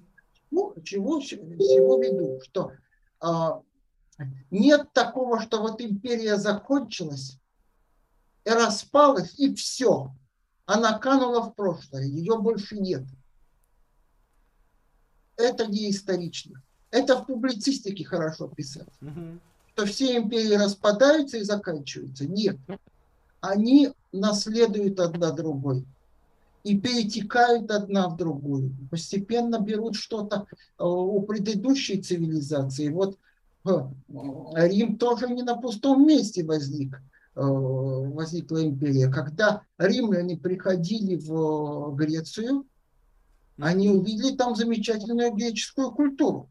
ну, 0.51 0.75
чего 0.83 1.21
всего 1.21 2.01
веду, 2.01 2.41
что 2.43 2.73
нет 4.51 4.93
такого, 4.93 5.41
что 5.41 5.61
вот 5.61 5.81
империя 5.81 6.37
закончилась 6.37 7.39
и 8.45 8.51
распалась, 8.51 9.39
и 9.39 9.55
все. 9.55 10.13
Она 10.67 10.99
канула 10.99 11.43
в 11.43 11.55
прошлое, 11.55 12.05
ее 12.05 12.39
больше 12.39 12.77
нет. 12.79 13.05
Это 15.37 15.67
не 15.67 15.91
исторично. 15.91 16.63
Это 16.91 17.17
в 17.17 17.27
публицистике 17.27 18.05
хорошо 18.05 18.49
писать. 18.49 18.89
Угу. 19.01 19.39
Что 19.73 19.87
все 19.87 20.17
империи 20.17 20.55
распадаются 20.55 21.39
и 21.39 21.45
заканчиваются. 21.45 22.27
Нет. 22.27 22.57
Они 23.41 23.93
наследуют 24.13 25.01
одна 25.01 25.31
другой 25.31 25.87
и 26.63 26.79
перетекают 26.79 27.71
одна 27.71 28.09
в 28.09 28.17
другую. 28.17 28.75
Постепенно 28.91 29.61
берут 29.61 29.97
что-то 29.97 30.47
э, 30.51 30.85
у 30.85 31.23
предыдущей 31.23 32.01
цивилизации. 32.01 32.89
Вот 32.89 33.19
э, 33.67 33.71
Рим 34.55 34.99
тоже 34.99 35.29
не 35.29 35.43
на 35.43 35.57
пустом 35.57 36.07
месте 36.07 36.45
возник 36.45 36.97
э, 37.37 37.41
возникла 37.41 38.65
империя. 38.65 39.09
Когда 39.11 39.63
римляне 39.79 40.37
приходили 40.37 41.17
в 41.17 41.95
Грецию, 41.95 42.67
они 43.59 43.91
увидели 43.91 44.37
там 44.37 44.55
замечательную 44.55 45.33
греческую 45.33 45.93
культуру 45.93 46.49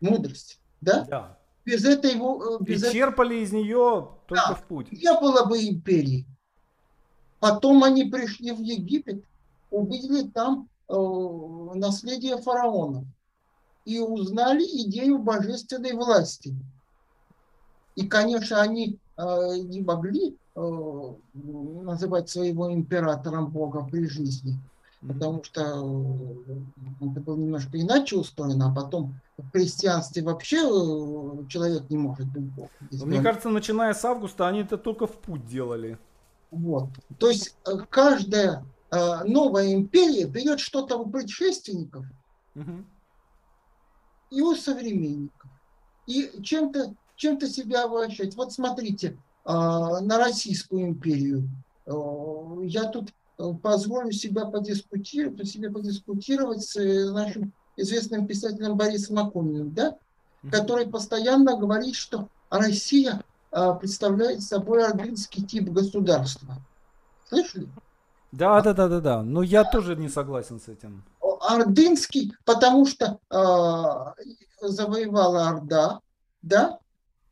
мудрость, 0.00 0.60
да? 0.80 1.04
Да. 1.04 1.38
Без 1.64 1.84
этой 1.84 2.14
без 2.60 2.82
И 2.84 2.92
черпали 2.92 3.36
из 3.36 3.52
нее 3.52 4.08
только 4.26 4.48
да, 4.48 4.54
в 4.54 4.64
путь. 4.64 4.90
Не 4.90 5.12
было 5.20 5.44
бы 5.44 5.58
империи. 5.58 6.26
Потом 7.40 7.84
они 7.84 8.04
пришли 8.04 8.52
в 8.52 8.60
Египет, 8.60 9.22
увидели 9.70 10.26
там 10.28 10.68
э, 10.88 10.94
наследие 11.74 12.38
фараона 12.38 13.04
и 13.84 14.00
узнали 14.00 14.64
идею 14.64 15.18
божественной 15.18 15.92
власти. 15.92 16.54
И, 17.94 18.06
конечно, 18.06 18.60
они 18.60 18.98
э, 19.16 19.22
не 19.62 19.82
могли 19.82 20.36
э, 20.54 21.12
называть 21.32 22.28
своего 22.28 22.72
императором 22.72 23.46
Бога 23.48 23.86
при 23.90 24.06
жизни, 24.06 24.58
потому 25.00 25.42
что 25.44 25.62
э, 25.62 27.06
это 27.06 27.20
было 27.20 27.36
немножко 27.36 27.80
иначе 27.80 28.16
устроено, 28.16 28.70
а 28.70 28.74
потом 28.74 29.14
в 29.36 29.50
христианстве 29.52 30.22
вообще 30.22 30.58
э, 30.58 31.48
человек 31.48 31.88
не 31.88 31.96
может 31.96 32.26
быть 32.26 32.44
Богом. 32.44 32.70
Мне 32.90 33.18
он... 33.18 33.24
кажется, 33.24 33.48
начиная 33.48 33.94
с 33.94 34.04
августа, 34.04 34.48
они 34.48 34.60
это 34.60 34.76
только 34.76 35.06
в 35.06 35.16
путь 35.18 35.46
делали. 35.46 35.98
Вот. 36.50 36.90
То 37.18 37.30
есть 37.30 37.56
э, 37.66 37.78
каждая 37.90 38.64
новая 38.90 39.74
империя 39.74 40.24
берет 40.24 40.60
что-то 40.60 40.96
у 40.96 41.10
предшественников 41.10 42.06
угу. 42.54 42.86
и 44.30 44.40
у 44.40 44.54
современников. 44.54 45.50
И 46.06 46.30
чем-то 46.42 46.94
чем 47.14 47.38
себя 47.38 47.84
обращать. 47.84 48.34
Вот 48.34 48.54
смотрите, 48.54 49.18
на 49.44 50.16
Российскую 50.16 50.86
империю. 50.86 51.50
Я 51.86 52.84
тут 52.84 53.12
Э, 53.38 53.52
позволю 53.62 54.10
себя 54.12 54.46
подискутировать, 54.46 55.48
себе 55.48 55.70
подискутировать 55.70 56.62
с 56.62 56.76
э, 56.76 57.10
нашим 57.10 57.52
известным 57.76 58.26
писателем 58.26 58.76
Борисом 58.76 59.18
Акуниным, 59.18 59.72
да, 59.72 59.96
который 60.50 60.88
постоянно 60.88 61.56
говорит, 61.56 61.94
что 61.94 62.28
Россия 62.50 63.22
представляет 63.50 64.42
собой 64.42 64.84
ордынский 64.84 65.44
тип 65.44 65.70
государства. 65.70 66.56
Слышали? 67.28 67.68
Да, 68.32 68.60
да, 68.60 68.74
да, 68.74 68.88
да, 68.88 69.00
да. 69.00 69.22
Но 69.22 69.42
я 69.42 69.64
тоже 69.64 69.96
не 69.96 70.08
согласен 70.08 70.60
с 70.60 70.68
этим. 70.68 71.02
Ордынский, 71.40 72.34
потому 72.44 72.84
что 72.86 73.18
э, 73.30 74.66
завоевала 74.68 75.48
Орда, 75.48 76.00
да, 76.42 76.78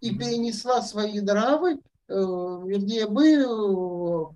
и 0.01 0.17
перенесла 0.17 0.81
свои 0.83 1.21
нравы, 1.21 1.75
э, 1.75 2.15
вернее, 2.15 3.07
мы 3.09 4.35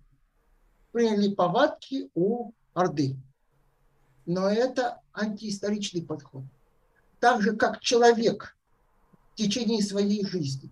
приняли 0.93 1.33
повадки 1.35 2.11
у 2.15 2.53
Орды. 2.75 3.17
Но 4.27 4.49
это 4.49 5.01
антиисторичный 5.15 6.03
подход. 6.03 6.43
Так 7.21 7.43
же, 7.43 7.57
как 7.57 7.81
человек 7.81 8.57
в 9.33 9.37
течение 9.37 9.83
своей 9.83 10.27
жизни, 10.27 10.71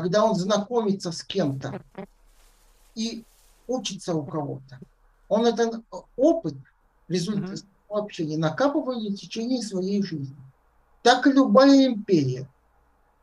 когда 0.00 0.26
он 0.26 0.34
знакомится 0.34 1.10
с 1.10 1.22
кем-то 1.22 1.82
и 2.94 3.24
учится 3.66 4.14
у 4.14 4.26
кого-то, 4.26 4.78
он 5.26 5.46
этот 5.46 5.82
опыт, 6.16 6.54
результат 7.08 7.60
mm-hmm. 7.60 7.98
общения 7.98 8.36
накапывает 8.36 9.12
в 9.12 9.16
течение 9.16 9.62
своей 9.62 10.02
жизни. 10.02 10.36
Так 11.02 11.26
и 11.26 11.32
любая 11.32 11.86
империя. 11.86 12.46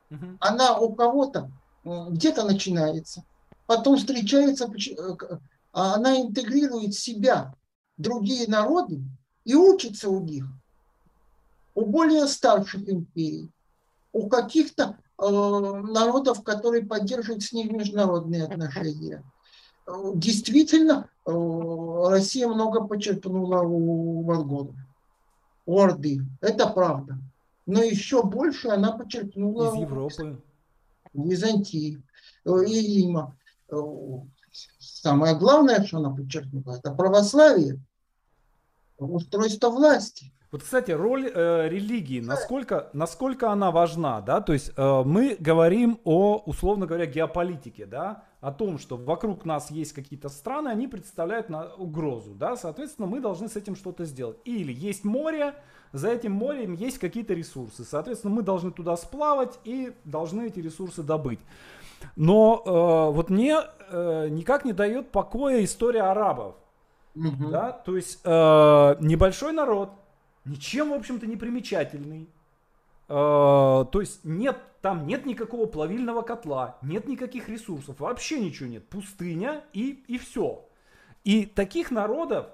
Mm-hmm. 0.10 0.38
Она 0.40 0.80
у 0.80 0.96
кого-то 0.96 1.52
где-то 1.84 2.44
начинается, 2.44 3.24
потом 3.68 3.98
встречается 3.98 4.66
э, 4.66 5.38
а 5.74 5.94
она 5.94 6.22
интегрирует 6.22 6.96
в 6.96 7.00
себя 7.00 7.54
другие 7.98 8.48
народы 8.48 9.04
и 9.46 9.54
учится 9.54 10.10
у 10.10 10.22
них, 10.22 10.46
у 11.76 11.86
более 11.86 12.26
старших 12.26 12.90
империй, 12.90 13.52
у 14.12 14.28
каких-то 14.28 14.98
э, 14.98 15.03
народов, 15.18 16.44
которые 16.44 16.86
поддерживают 16.86 17.44
с 17.44 17.54
ними 17.54 17.78
международные 17.78 18.44
отношения. 18.44 19.24
Действительно, 20.16 21.10
э, 21.26 21.32
Россия 22.10 22.48
много 22.48 22.86
почерпнула 22.86 23.62
у 23.62 24.24
монголов, 24.24 24.76
у 25.66 25.80
Орды. 25.80 26.22
Это 26.40 26.68
правда. 26.68 27.18
Но 27.66 27.84
еще 27.84 28.24
больше 28.24 28.70
она 28.70 28.94
почерпнула 28.94 29.76
из 29.76 29.82
Европы, 29.82 30.42
у 31.14 31.28
Византии 31.28 32.02
э, 32.46 32.50
и 32.66 33.02
Рима. 33.02 33.36
Э, 33.70 33.76
Самое 34.80 35.36
главное, 35.36 35.84
что 35.84 35.98
она 35.98 36.12
подчеркнула, 36.12 36.78
это 36.78 36.94
православие, 36.94 37.80
устройство 38.98 39.70
власти. 39.70 40.32
Вот, 40.54 40.62
кстати, 40.62 40.92
роль 40.92 41.32
э, 41.34 41.68
религии, 41.68 42.20
насколько, 42.20 42.92
насколько 42.94 43.50
она 43.50 43.72
важна, 43.72 44.22
да, 44.22 44.40
то 44.40 44.54
есть 44.54 44.72
э, 44.78 45.04
мы 45.04 45.36
говорим 45.40 46.00
о, 46.04 46.44
условно 46.46 46.86
говоря, 46.86 47.08
геополитике, 47.08 47.88
да, 47.88 48.26
о 48.40 48.52
том, 48.52 48.78
что 48.78 48.96
вокруг 48.96 49.46
нас 49.46 49.72
есть 49.72 49.94
какие-то 49.94 50.30
страны, 50.30 50.70
они 50.70 50.88
представляют 50.88 51.50
на 51.50 51.74
угрозу, 51.74 52.36
да, 52.36 52.56
соответственно, 52.56 53.08
мы 53.08 53.20
должны 53.20 53.48
с 53.50 53.56
этим 53.56 53.76
что-то 53.76 54.06
сделать. 54.06 54.38
Или 54.46 54.72
есть 54.72 55.04
море, 55.04 55.56
за 55.92 56.10
этим 56.10 56.34
морем 56.34 56.74
есть 56.74 57.00
какие-то 57.00 57.34
ресурсы, 57.34 57.84
соответственно, 57.84 58.36
мы 58.36 58.44
должны 58.44 58.72
туда 58.72 58.96
сплавать 58.96 59.58
и 59.64 59.94
должны 60.04 60.46
эти 60.46 60.60
ресурсы 60.60 61.02
добыть. 61.02 61.40
Но 62.16 62.62
э, 62.64 63.16
вот 63.16 63.32
мне 63.32 63.58
э, 63.90 64.28
никак 64.30 64.66
не 64.66 64.74
дает 64.74 65.10
покоя 65.10 65.64
история 65.64 66.04
арабов. 66.04 66.58
Угу. 67.16 67.50
Да? 67.50 67.72
То 67.72 67.96
есть 67.96 68.20
э, 68.24 68.96
небольшой 69.00 69.52
народ, 69.52 69.90
ничем, 70.46 70.90
в 70.90 70.94
общем-то, 70.94 71.28
не 71.28 71.38
примечательный. 71.38 72.30
э, 73.10 73.14
то 73.14 74.00
есть 74.00 74.24
нет, 74.24 74.58
там 74.82 75.08
нет 75.08 75.26
никакого 75.26 75.66
плавильного 75.66 76.22
котла, 76.22 76.78
нет 76.82 77.08
никаких 77.08 77.50
ресурсов, 77.50 78.00
вообще 78.00 78.40
ничего 78.40 78.70
нет. 78.70 78.88
Пустыня 78.88 79.64
и, 79.74 80.04
и 80.08 80.18
все. 80.18 80.66
И 81.24 81.46
таких 81.46 81.92
народов 81.92 82.48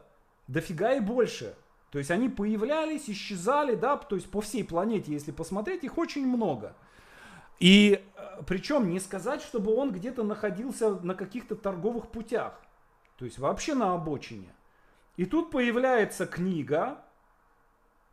дофига 0.47 0.93
и 0.93 0.99
больше. 0.99 1.55
То 1.91 1.97
есть 1.97 2.11
они 2.11 2.29
появлялись, 2.29 3.09
исчезали, 3.09 3.75
да, 3.75 3.97
то 3.97 4.15
есть 4.15 4.29
по 4.29 4.41
всей 4.41 4.63
планете, 4.63 5.11
если 5.11 5.31
посмотреть, 5.31 5.83
их 5.83 5.97
очень 5.97 6.27
много. 6.27 6.75
И 7.59 8.03
э, 8.15 8.41
причем 8.45 8.89
не 8.89 8.99
сказать, 8.99 9.41
чтобы 9.41 9.73
он 9.75 9.91
где-то 9.91 10.23
находился 10.23 10.91
на 10.99 11.15
каких-то 11.15 11.55
торговых 11.55 12.09
путях. 12.09 12.61
То 13.17 13.25
есть 13.25 13.37
вообще 13.37 13.73
на 13.73 13.93
обочине. 13.93 14.49
И 15.17 15.25
тут 15.25 15.51
появляется 15.51 16.25
книга, 16.25 17.03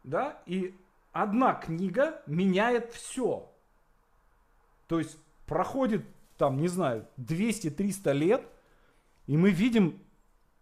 да, 0.06 0.40
и 0.46 0.74
одна 1.12 1.52
книга 1.54 2.22
меняет 2.26 2.92
все. 2.92 3.52
То 4.86 4.98
есть 4.98 5.18
проходит 5.46 6.06
там, 6.38 6.58
не 6.58 6.68
знаю, 6.68 7.06
200-300 7.18 8.12
лет, 8.12 8.42
и 9.26 9.36
мы 9.36 9.50
видим 9.50 10.00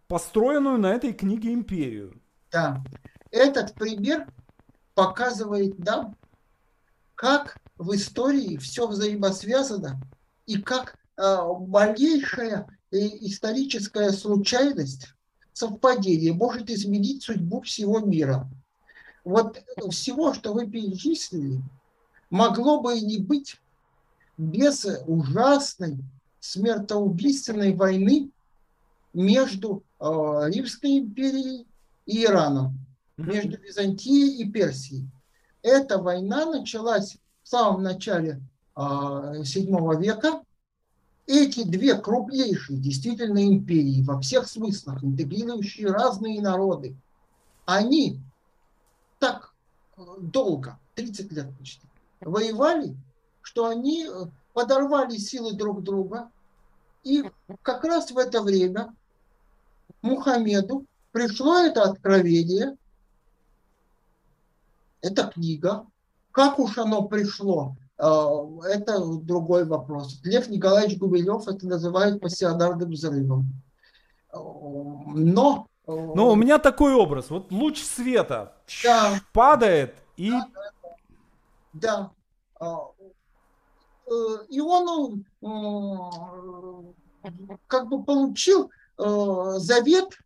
построенную 0.07 0.77
на 0.77 0.87
этой 0.87 1.13
книге 1.13 1.53
империю. 1.53 2.19
Да. 2.51 2.83
Этот 3.31 3.73
пример 3.75 4.27
показывает 4.93 5.77
нам, 5.79 6.17
как 7.13 7.57
в 7.77 7.93
истории 7.93 8.57
все 8.57 8.87
взаимосвязано 8.87 10.01
и 10.45 10.61
как 10.61 10.97
э, 11.17 11.37
малейшая 11.67 12.67
историческая 12.91 14.11
случайность, 14.11 15.13
совпадение 15.53 16.33
может 16.33 16.69
изменить 16.69 17.23
судьбу 17.23 17.61
всего 17.61 17.99
мира. 17.99 18.49
Вот 19.25 19.61
всего, 19.89 20.35
что 20.35 20.53
вы 20.53 20.67
перечислили, 20.67 21.59
могло 22.29 22.79
бы 22.79 22.97
и 22.97 23.01
не 23.01 23.17
быть 23.17 23.59
без 24.37 24.85
ужасной 25.07 25.97
смертоубийственной 26.39 27.73
войны 27.73 28.29
между 29.13 29.83
э, 29.99 30.05
Римской 30.05 30.99
империей 30.99 31.65
и 32.05 32.23
Ираном, 32.23 32.77
между 33.17 33.57
Византией 33.57 34.43
и 34.43 34.51
Персией. 34.51 35.09
Эта 35.63 35.97
война 35.97 36.45
началась 36.45 37.17
в 37.41 37.47
самом 37.47 37.81
начале 37.81 38.39
VII 38.75 39.99
века. 39.99 40.43
Эти 41.25 41.63
две 41.63 41.95
крупнейшие 41.95 42.77
действительно 42.77 43.43
империи 43.43 44.03
во 44.03 44.21
всех 44.21 44.47
смыслах, 44.47 45.03
интегрирующие 45.03 45.87
разные 45.87 46.39
народы, 46.39 46.95
они 47.65 48.19
долго, 49.97 50.79
30 50.95 51.31
лет 51.31 51.57
почти, 51.57 51.87
воевали, 52.21 52.95
что 53.41 53.67
они 53.67 54.07
подорвали 54.53 55.17
силы 55.17 55.53
друг 55.53 55.83
друга. 55.83 56.29
И 57.03 57.23
как 57.61 57.83
раз 57.83 58.11
в 58.11 58.17
это 58.17 58.41
время 58.41 58.95
Мухаммеду 60.01 60.85
пришло 61.11 61.59
это 61.59 61.83
откровение, 61.83 62.75
это 65.01 65.27
книга. 65.27 65.85
Как 66.31 66.59
уж 66.59 66.77
оно 66.77 67.03
пришло, 67.03 67.75
э, 67.97 68.03
это 68.63 69.05
другой 69.05 69.65
вопрос. 69.65 70.19
Лев 70.23 70.49
Николаевич 70.49 70.97
Гумилев 70.97 71.47
это 71.47 71.67
называет 71.67 72.19
пассионарным 72.19 72.89
взрывом. 72.91 73.53
Но... 74.33 75.67
Э, 75.87 76.11
Но 76.15 76.31
у 76.31 76.35
меня 76.35 76.59
такой 76.59 76.93
образ. 76.93 77.29
Вот 77.29 77.51
луч 77.51 77.81
света 77.81 78.53
да, 78.83 79.21
падает 79.33 79.95
и... 80.17 80.31
Да. 81.73 82.11
да. 82.59 82.81
Э, 84.07 84.11
и 84.49 84.59
он 84.61 85.25
как 87.67 87.89
бы 87.89 88.03
получил 88.03 88.69
завет 88.97 90.17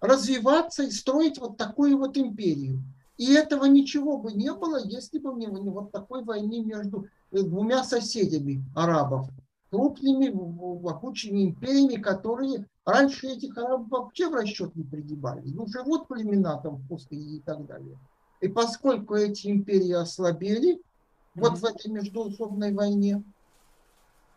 развиваться 0.00 0.82
и 0.82 0.90
строить 0.90 1.38
вот 1.38 1.56
такую 1.56 1.98
вот 1.98 2.16
империю. 2.16 2.82
И 3.20 3.34
этого 3.34 3.66
ничего 3.66 4.16
бы 4.16 4.32
не 4.32 4.50
было, 4.50 4.82
если 4.82 5.18
бы 5.18 5.34
не, 5.34 5.46
вот 5.46 5.92
такой 5.92 6.24
войны 6.24 6.60
между 6.64 7.06
э, 7.32 7.42
двумя 7.42 7.84
соседями 7.84 8.64
арабов, 8.74 9.28
крупными 9.70 10.30
могучими 10.30 11.44
империями, 11.44 12.00
которые 12.00 12.66
раньше 12.90 13.28
этих 13.28 13.56
арабов 13.56 13.88
вообще 13.88 14.28
в 14.28 14.34
расчет 14.34 14.74
не 14.76 14.84
пригибали. 14.84 15.42
Ну, 15.44 15.66
живут 15.66 16.08
племена 16.08 16.58
там 16.58 16.82
пустыне 16.88 17.36
и 17.36 17.40
так 17.40 17.66
далее. 17.66 17.98
И 18.40 18.48
поскольку 18.48 19.14
эти 19.14 19.48
империи 19.48 19.92
ослабели 19.92 20.74
mm-hmm. 20.74 20.80
вот 21.34 21.58
в 21.58 21.64
этой 21.64 21.90
междуусобной 21.90 22.72
войне, 22.72 23.22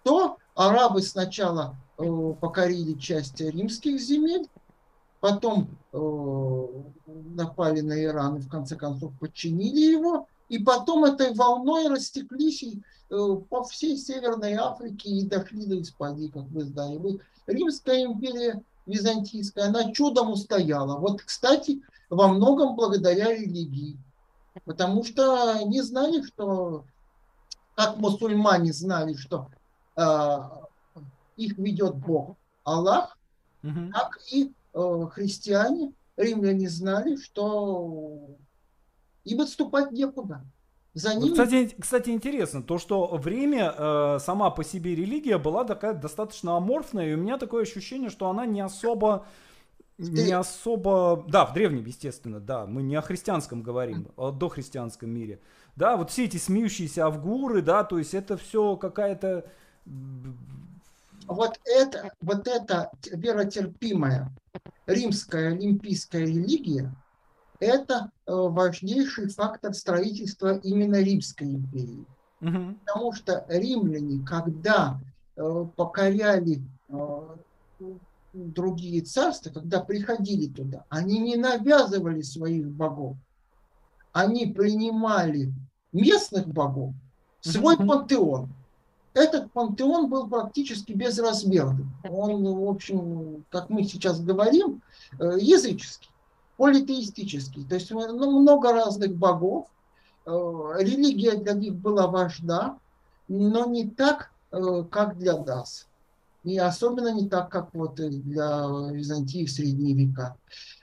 то 0.04 0.38
арабы 0.56 1.02
сначала 1.02 1.76
э, 1.98 2.34
покорили 2.40 2.94
часть 2.94 3.40
римских 3.40 4.00
земель, 4.00 4.48
потом 5.20 5.70
э, 5.94 6.68
напали 7.06 7.82
на 7.82 8.04
Иран 8.04 8.38
и 8.38 8.42
в 8.42 8.50
конце 8.50 8.76
концов 8.76 9.14
подчинили 9.20 9.94
его, 9.94 10.28
и 10.54 10.60
потом 10.60 11.06
этой 11.06 11.34
волной 11.34 11.88
растеклись 11.88 12.64
и, 12.64 12.82
э, 13.10 13.36
по 13.50 13.64
всей 13.64 13.98
Северной 13.98 14.54
Африке 14.54 15.10
и 15.10 15.26
дошли 15.26 15.66
до 15.66 15.82
Испании, 15.82 16.28
как 16.28 16.44
вы 16.44 16.64
знаете. 16.64 17.20
Римская 17.48 18.06
империя 18.06 18.62
византийская, 18.86 19.68
она 19.68 19.92
чудом 19.92 20.32
устояла. 20.32 20.98
Вот, 20.98 21.22
кстати, 21.22 21.82
во 22.10 22.28
многом 22.28 22.76
благодаря 22.76 23.34
религии. 23.34 23.98
Потому 24.66 25.04
что 25.04 25.54
они 25.54 25.82
знали, 25.82 26.22
что, 26.22 26.86
как 27.76 27.98
мусульмане 27.98 28.74
знали, 28.74 29.16
что 29.16 29.50
э, 29.96 30.38
их 31.38 31.58
ведет 31.58 31.96
Бог, 31.96 32.36
Аллах, 32.64 33.18
угу. 33.64 33.92
так 33.92 34.20
и 34.32 34.54
Э, 34.74 35.08
христиане, 35.12 35.94
римляне 36.18 36.68
знали, 36.68 37.16
что 37.16 38.38
им 39.24 39.42
отступать 39.42 39.92
некуда. 39.92 40.46
За 40.94 41.16
ними... 41.16 41.32
кстати, 41.32 41.76
кстати, 41.80 42.12
интересно, 42.12 42.62
то, 42.62 42.78
что 42.78 43.08
время 43.18 43.74
э, 43.76 44.18
сама 44.20 44.52
по 44.52 44.64
себе 44.64 44.94
религия 44.96 45.40
была 45.40 45.64
такая 45.64 45.94
достаточно 45.94 46.56
аморфная, 46.56 47.10
и 47.10 47.14
у 47.16 47.18
меня 47.18 47.40
такое 47.40 47.64
ощущение, 47.64 48.12
что 48.12 48.30
она 48.30 48.46
не 48.46 48.62
особо 48.62 49.26
не 50.00 50.32
особо, 50.32 51.24
да, 51.28 51.46
в 51.46 51.54
древнем, 51.54 51.86
естественно, 51.86 52.40
да, 52.40 52.66
мы 52.66 52.82
не 52.82 52.96
о 52.96 53.02
христианском 53.02 53.62
говорим, 53.62 54.08
а 54.18 54.30
о 54.30 54.32
дохристианском 54.32 55.10
мире, 55.10 55.40
да, 55.76 55.98
вот 55.98 56.10
все 56.10 56.26
эти 56.26 56.38
смеющиеся 56.38 57.06
авгуры, 57.06 57.62
да, 57.62 57.84
то 57.84 58.00
есть 58.00 58.14
это 58.14 58.36
все 58.36 58.76
какая-то 58.76 59.46
вот 61.28 61.60
это, 61.66 62.12
вот 62.22 62.48
это 62.48 62.92
веротерпимая 63.12 64.32
римская 64.88 65.54
олимпийская 65.54 66.26
религия– 66.26 66.94
это 67.64 68.12
э, 68.26 68.32
важнейший 68.34 69.30
фактор 69.30 69.74
строительства 69.74 70.58
именно 70.58 71.02
Римской 71.02 71.48
империи. 71.48 72.06
Угу. 72.42 72.76
Потому 72.86 73.14
что 73.14 73.46
римляне, 73.48 74.26
когда 74.26 75.00
э, 75.36 75.66
покоряли 75.76 76.62
э, 76.90 77.20
другие 78.34 79.02
царства, 79.02 79.52
когда 79.52 79.82
приходили 79.82 80.48
туда, 80.48 80.86
они 80.90 81.20
не 81.20 81.36
навязывали 81.36 82.22
своих 82.22 82.68
богов, 82.68 83.16
они 84.12 84.48
принимали 84.48 85.52
местных 85.92 86.48
богов, 86.48 86.94
свой 87.42 87.78
пантеон– 87.78 88.50
этот 89.14 89.52
пантеон 89.52 90.10
был 90.10 90.28
практически 90.28 90.92
безразмерным. 90.92 91.94
Он, 92.04 92.44
в 92.44 92.68
общем, 92.68 93.46
как 93.50 93.70
мы 93.70 93.84
сейчас 93.84 94.20
говорим, 94.20 94.82
языческий, 95.20 96.10
политеистический. 96.58 97.66
То 97.66 97.76
есть 97.76 97.92
ну, 97.92 98.42
много 98.42 98.72
разных 98.72 99.16
богов. 99.16 99.68
Э, 100.26 100.30
религия 100.80 101.36
для 101.36 101.54
них 101.54 101.76
была 101.76 102.08
важна, 102.08 102.80
но 103.28 103.66
не 103.66 103.90
так, 103.90 104.32
э, 104.52 104.84
как 104.90 105.18
для 105.18 105.38
нас. 105.38 105.88
И 106.44 106.58
особенно 106.58 107.14
не 107.14 107.30
так, 107.30 107.50
как 107.50 107.74
вот 107.74 107.96
для 107.96 108.68
Византии 108.92 109.46
в 109.46 109.52
средние 109.52 109.96
века. 109.96 110.36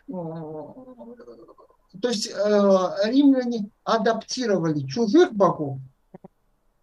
То 0.09 2.09
есть 2.09 2.29
римляне 2.29 3.69
адаптировали 3.85 4.87
чужих 4.87 5.35
богов 5.35 5.79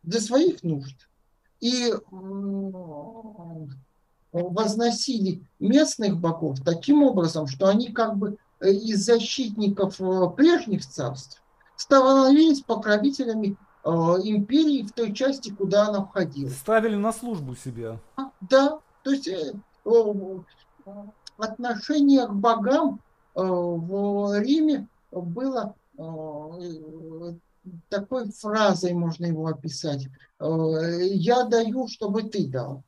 для 0.03 0.21
своих 0.21 0.61
нужд 0.61 1.09
и 1.59 1.91
возносили 4.31 5.43
местных 5.59 6.17
богов 6.17 6.59
таким 6.63 7.03
образом, 7.03 7.47
что 7.47 7.67
они 7.67 7.91
как 7.91 8.17
бы 8.17 8.33
э, 8.33 8.35
из 8.61 9.05
защитников 9.05 9.99
э, 10.01 10.29
прежних 10.35 10.85
царств 10.85 11.41
становились 11.75 12.61
покровителями 12.61 13.57
э, 13.83 13.89
империи 13.89 14.83
в 14.83 14.91
той 14.91 15.13
части, 15.13 15.49
куда 15.49 15.87
она 15.87 16.05
входила. 16.05 16.49
Ставили 16.49 16.95
на 16.95 17.13
службу 17.13 17.55
себя. 17.55 17.99
А, 18.15 18.31
да, 18.41 18.79
то 19.03 19.11
есть 19.11 19.29
отношение 21.37 22.25
к 22.27 22.33
богам 22.33 23.01
в 23.35 24.39
Риме 24.41 24.87
было 25.11 25.75
такой 27.89 28.31
фразой 28.31 28.93
можно 28.93 29.25
его 29.25 29.47
описать. 29.47 30.07
Я 30.39 31.43
даю, 31.43 31.87
чтобы 31.87 32.23
ты 32.23 32.47
дал. 32.47 32.83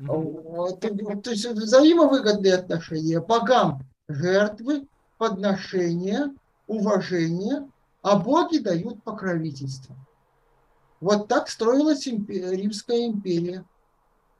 Mm-hmm. 0.00 1.22
То 1.22 1.30
есть 1.30 1.46
взаимовыгодные 1.46 2.54
отношения. 2.54 3.20
Богам 3.20 3.82
жертвы, 4.08 4.86
подношения, 5.24 6.34
уважение, 6.66 7.66
а 8.02 8.18
боги 8.18 8.58
дают 8.58 9.02
покровительство. 9.02 9.96
Вот 11.00 11.28
так 11.28 11.48
строилась 11.48 12.06
Римская 12.06 13.06
империя. 13.06 13.64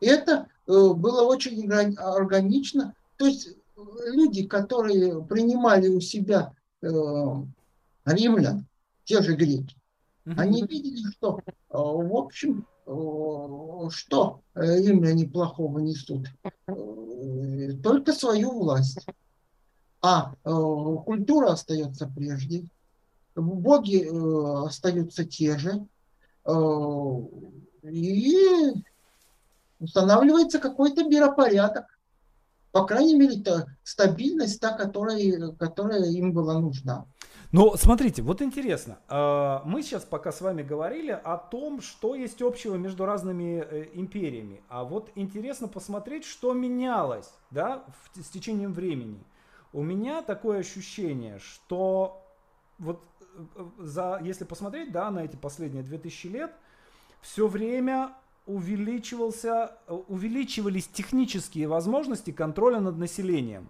Это 0.00 0.48
э, 0.66 0.92
было 0.92 1.22
очень 1.22 1.70
органично. 1.96 2.94
То 3.16 3.24
есть 3.24 3.48
э, 3.48 3.80
люди, 4.12 4.46
которые 4.46 5.24
принимали 5.24 5.88
у 5.88 6.00
себя 6.00 6.52
э, 6.82 6.86
римлян, 8.04 8.66
те 9.04 9.22
же 9.22 9.36
греки, 9.36 9.74
они 10.36 10.62
видели, 10.62 11.10
что, 11.12 11.40
в 11.68 12.16
общем, 12.16 12.66
что 13.90 14.40
римляне 14.54 15.26
плохого 15.26 15.78
несут? 15.78 16.28
Только 17.82 18.12
свою 18.12 18.52
власть. 18.52 19.06
А 20.06 20.34
культура 20.44 21.52
остается 21.52 22.06
прежде, 22.14 22.66
боги 23.34 24.06
остаются 24.66 25.24
те 25.24 25.56
же, 25.56 25.86
и 27.90 28.36
устанавливается 29.80 30.58
какой-то 30.58 31.04
миропорядок. 31.04 31.86
По 32.70 32.84
крайней 32.84 33.14
мере, 33.14 33.40
это 33.40 33.66
стабильность, 33.82 34.60
та, 34.60 34.76
которая, 34.76 35.52
которая 35.52 36.04
им 36.04 36.32
была 36.34 36.60
нужна. 36.60 37.06
Ну, 37.50 37.74
смотрите, 37.76 38.20
вот 38.20 38.42
интересно. 38.42 38.98
Мы 39.64 39.82
сейчас 39.82 40.02
пока 40.02 40.32
с 40.32 40.42
вами 40.42 40.62
говорили 40.62 41.12
о 41.12 41.38
том, 41.38 41.80
что 41.80 42.14
есть 42.14 42.42
общего 42.42 42.74
между 42.74 43.06
разными 43.06 43.64
э, 43.64 43.86
империями. 43.94 44.60
А 44.68 44.84
вот 44.84 45.10
интересно 45.14 45.68
посмотреть, 45.68 46.24
что 46.26 46.52
менялось 46.52 47.30
да, 47.50 47.84
с 48.14 48.28
течением 48.28 48.74
времени. 48.74 49.24
У 49.74 49.82
меня 49.82 50.22
такое 50.22 50.60
ощущение, 50.60 51.40
что 51.40 52.24
вот 52.78 53.04
э, 53.56 53.64
за, 53.78 54.20
если 54.22 54.44
посмотреть 54.44 54.92
да, 54.92 55.10
на 55.10 55.24
эти 55.24 55.34
последние 55.34 55.82
2000 55.82 56.26
лет, 56.28 56.54
все 57.20 57.48
время 57.48 58.14
увеличивался, 58.46 59.76
увеличивались 59.88 60.86
технические 60.86 61.66
возможности 61.66 62.30
контроля 62.30 62.78
над 62.78 62.98
населением. 62.98 63.68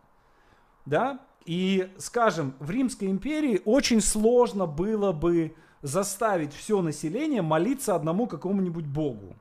Да? 0.84 1.24
И, 1.46 1.90
скажем, 1.96 2.54
в 2.58 2.70
Римской 2.70 3.08
империи 3.08 3.62
очень 3.64 4.02
сложно 4.02 4.66
было 4.66 5.12
бы 5.12 5.56
заставить 5.80 6.52
все 6.52 6.82
население 6.82 7.40
молиться 7.40 7.94
одному 7.94 8.26
какому-нибудь 8.26 8.84
богу. 8.84 9.36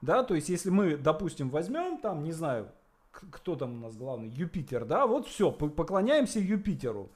Да, 0.00 0.22
то 0.22 0.34
есть 0.34 0.48
если 0.48 0.70
мы, 0.70 0.96
допустим, 0.96 1.50
возьмем 1.50 1.98
там, 1.98 2.24
не 2.24 2.32
знаю, 2.32 2.72
кто 3.30 3.56
там 3.56 3.78
у 3.78 3.86
нас 3.86 3.96
главный, 3.96 4.28
Юпитер, 4.28 4.84
да, 4.84 5.06
вот 5.06 5.26
все, 5.26 5.50
поклоняемся 5.50 6.40
Юпитеру. 6.40 7.10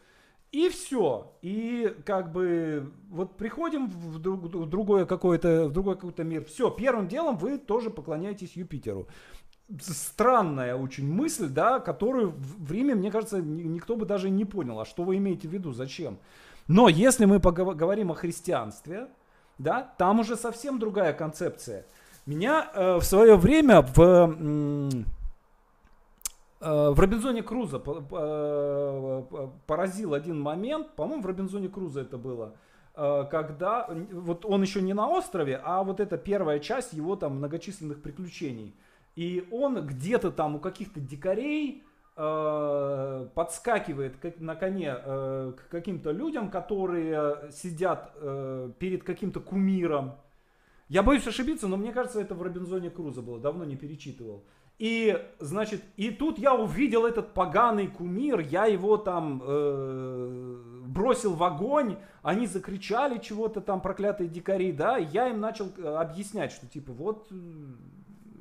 И 0.50 0.68
все. 0.68 1.32
И 1.40 1.96
как 2.04 2.30
бы 2.30 2.92
вот 3.08 3.36
приходим 3.36 3.88
в, 3.88 4.18
друг, 4.18 4.42
в 4.42 4.68
другое 4.68 5.06
какое-то, 5.06 5.68
в 5.68 5.72
другой 5.72 5.94
какой-то 5.94 6.24
мир. 6.24 6.44
Все, 6.44 6.70
первым 6.70 7.08
делом 7.08 7.38
вы 7.38 7.56
тоже 7.56 7.88
поклоняетесь 7.88 8.52
Юпитеру. 8.54 9.08
Странная 9.80 10.76
очень 10.76 11.10
мысль, 11.10 11.48
да, 11.48 11.80
которую 11.80 12.34
в 12.36 12.70
Риме, 12.70 12.94
мне 12.94 13.10
кажется, 13.10 13.40
никто 13.40 13.96
бы 13.96 14.04
даже 14.04 14.28
не 14.28 14.44
понял. 14.44 14.78
А 14.78 14.84
что 14.84 15.04
вы 15.04 15.16
имеете 15.16 15.48
в 15.48 15.52
виду, 15.52 15.72
зачем? 15.72 16.18
Но 16.68 16.90
если 16.90 17.24
мы 17.24 17.40
поговорим 17.40 18.12
о 18.12 18.14
христианстве, 18.14 19.08
да, 19.56 19.94
там 19.96 20.20
уже 20.20 20.36
совсем 20.36 20.78
другая 20.78 21.14
концепция. 21.14 21.86
Меня 22.26 22.70
э, 22.74 22.96
в 22.96 23.02
свое 23.02 23.36
время 23.36 23.80
в 23.80 24.36
Э, 24.42 25.21
в 26.62 27.00
Робинзоне 27.00 27.42
Круза 27.42 27.80
поразил 29.66 30.14
один 30.14 30.40
момент, 30.40 30.94
по-моему, 30.94 31.22
в 31.22 31.26
Робинзоне 31.26 31.68
Круза 31.68 32.02
это 32.02 32.16
было, 32.18 32.54
э, 32.94 33.24
когда 33.30 33.88
вот 34.12 34.44
он 34.44 34.62
еще 34.62 34.80
не 34.80 34.94
на 34.94 35.08
острове, 35.08 35.60
а 35.64 35.82
вот 35.82 35.98
эта 35.98 36.16
первая 36.16 36.60
часть 36.60 36.92
его 36.92 37.16
там 37.16 37.38
многочисленных 37.38 38.00
приключений. 38.00 38.76
И 39.16 39.46
он 39.50 39.84
где-то 39.86 40.30
там 40.30 40.54
у 40.54 40.60
каких-то 40.60 41.00
дикарей 41.00 41.82
э, 42.16 43.28
подскакивает 43.34 44.40
на 44.40 44.54
коне 44.54 44.94
к 44.94 45.68
каким-то 45.68 46.12
людям, 46.12 46.48
которые 46.48 47.50
сидят 47.50 48.14
перед 48.78 49.02
каким-то 49.02 49.40
кумиром. 49.40 50.12
Я 50.88 51.02
боюсь 51.02 51.26
ошибиться, 51.26 51.66
но 51.66 51.76
мне 51.76 51.90
кажется, 51.92 52.20
это 52.20 52.34
в 52.34 52.42
Робинзоне 52.42 52.90
Круза 52.90 53.20
было, 53.20 53.40
давно 53.40 53.64
не 53.64 53.76
перечитывал. 53.76 54.44
И, 54.78 55.16
значит, 55.38 55.82
и 55.96 56.10
тут 56.10 56.38
я 56.38 56.54
увидел 56.54 57.06
этот 57.06 57.34
поганый 57.34 57.86
кумир, 57.86 58.40
я 58.40 58.66
его 58.66 58.96
там 58.96 59.40
э, 59.44 60.82
бросил 60.86 61.34
в 61.34 61.42
огонь, 61.44 61.98
они 62.22 62.46
закричали 62.46 63.18
чего-то 63.18 63.60
там, 63.60 63.80
проклятые 63.80 64.28
дикари, 64.28 64.72
да, 64.72 64.98
и 64.98 65.06
я 65.06 65.28
им 65.28 65.40
начал 65.40 65.68
э, 65.76 65.82
объяснять, 65.82 66.50
что 66.50 66.66
типа 66.66 66.92
вот 66.92 67.28
э, 67.30 67.34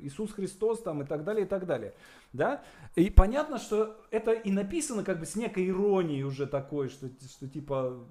Иисус 0.00 0.32
Христос 0.32 0.82
там 0.82 1.02
и 1.02 1.06
так 1.06 1.22
далее, 1.22 1.44
и 1.46 1.48
так 1.48 1.64
далее, 1.64 1.94
да. 2.32 2.62
И 2.96 3.08
понятно, 3.08 3.58
что 3.58 3.96
это 4.10 4.32
и 4.32 4.50
написано 4.50 5.04
как 5.04 5.20
бы 5.20 5.26
с 5.26 5.36
некой 5.36 5.68
иронией 5.68 6.24
уже 6.24 6.48
такой, 6.48 6.88
что, 6.88 7.08
что 7.30 7.46
типа 7.46 8.04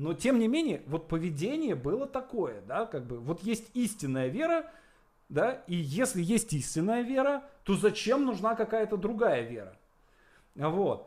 но 0.00 0.14
тем 0.14 0.38
не 0.38 0.48
менее, 0.48 0.82
вот 0.86 1.08
поведение 1.08 1.74
было 1.74 2.06
такое, 2.06 2.62
да, 2.66 2.86
как 2.86 3.06
бы, 3.06 3.18
вот 3.18 3.42
есть 3.42 3.70
истинная 3.74 4.28
вера, 4.28 4.70
да, 5.30 5.62
и 5.68 5.76
если 5.76 6.20
есть 6.20 6.52
истинная 6.52 7.02
вера, 7.02 7.44
то 7.62 7.76
зачем 7.76 8.26
нужна 8.26 8.56
какая-то 8.56 8.96
другая 8.96 9.42
вера? 9.42 9.76
Вот. 10.56 11.06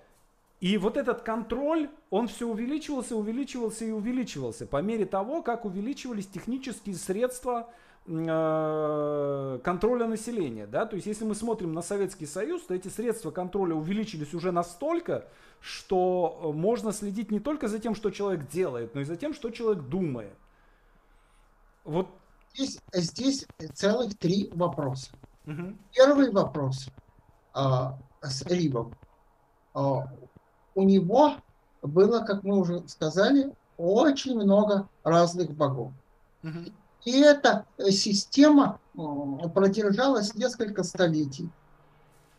И 0.61 0.77
вот 0.77 0.95
этот 0.95 1.23
контроль, 1.23 1.89
он 2.09 2.29
все 2.29 2.47
увеличивался, 2.47 3.17
увеличивался 3.17 3.83
и 3.83 3.91
увеличивался 3.91 4.65
по 4.65 4.81
мере 4.81 5.05
того, 5.05 5.43
как 5.43 5.65
увеличивались 5.65 6.25
технические 6.25 6.95
средства 6.95 7.69
э, 8.07 9.59
контроля 9.61 10.07
населения. 10.07 10.67
Да? 10.67 10.85
То 10.85 10.95
есть 10.95 11.05
если 11.05 11.25
мы 11.25 11.35
смотрим 11.35 11.73
на 11.73 11.81
Советский 11.81 12.25
Союз, 12.25 12.61
то 12.61 12.73
эти 12.73 12.87
средства 12.87 13.29
контроля 13.29 13.75
увеличились 13.75 14.33
уже 14.33 14.53
настолько, 14.53 15.27
что 15.59 16.53
можно 16.55 16.93
следить 16.93 17.29
не 17.29 17.41
только 17.41 17.67
за 17.67 17.79
тем, 17.79 17.93
что 17.93 18.09
человек 18.09 18.47
делает, 18.47 18.95
но 18.95 19.01
и 19.01 19.03
за 19.03 19.17
тем, 19.17 19.33
что 19.33 19.49
человек 19.49 19.83
думает. 19.83 20.37
Вот 21.83 22.07
здесь, 22.53 22.79
здесь 22.93 23.45
целых 23.73 24.17
три 24.17 24.49
вопроса. 24.53 25.11
Угу. 25.45 25.75
Первый 25.93 26.31
вопрос 26.31 26.87
а, 27.53 27.97
с 28.21 28.43
Ривом. 28.43 28.95
А, 29.73 30.07
у 30.75 30.83
него 30.83 31.35
было, 31.81 32.19
как 32.19 32.43
мы 32.43 32.57
уже 32.59 32.87
сказали, 32.87 33.53
очень 33.77 34.35
много 34.35 34.87
разных 35.03 35.51
богов. 35.51 35.91
Угу. 36.43 36.71
И 37.05 37.19
эта 37.19 37.65
система 37.89 38.79
продержалась 38.93 40.35
несколько 40.35 40.83
столетий. 40.83 41.49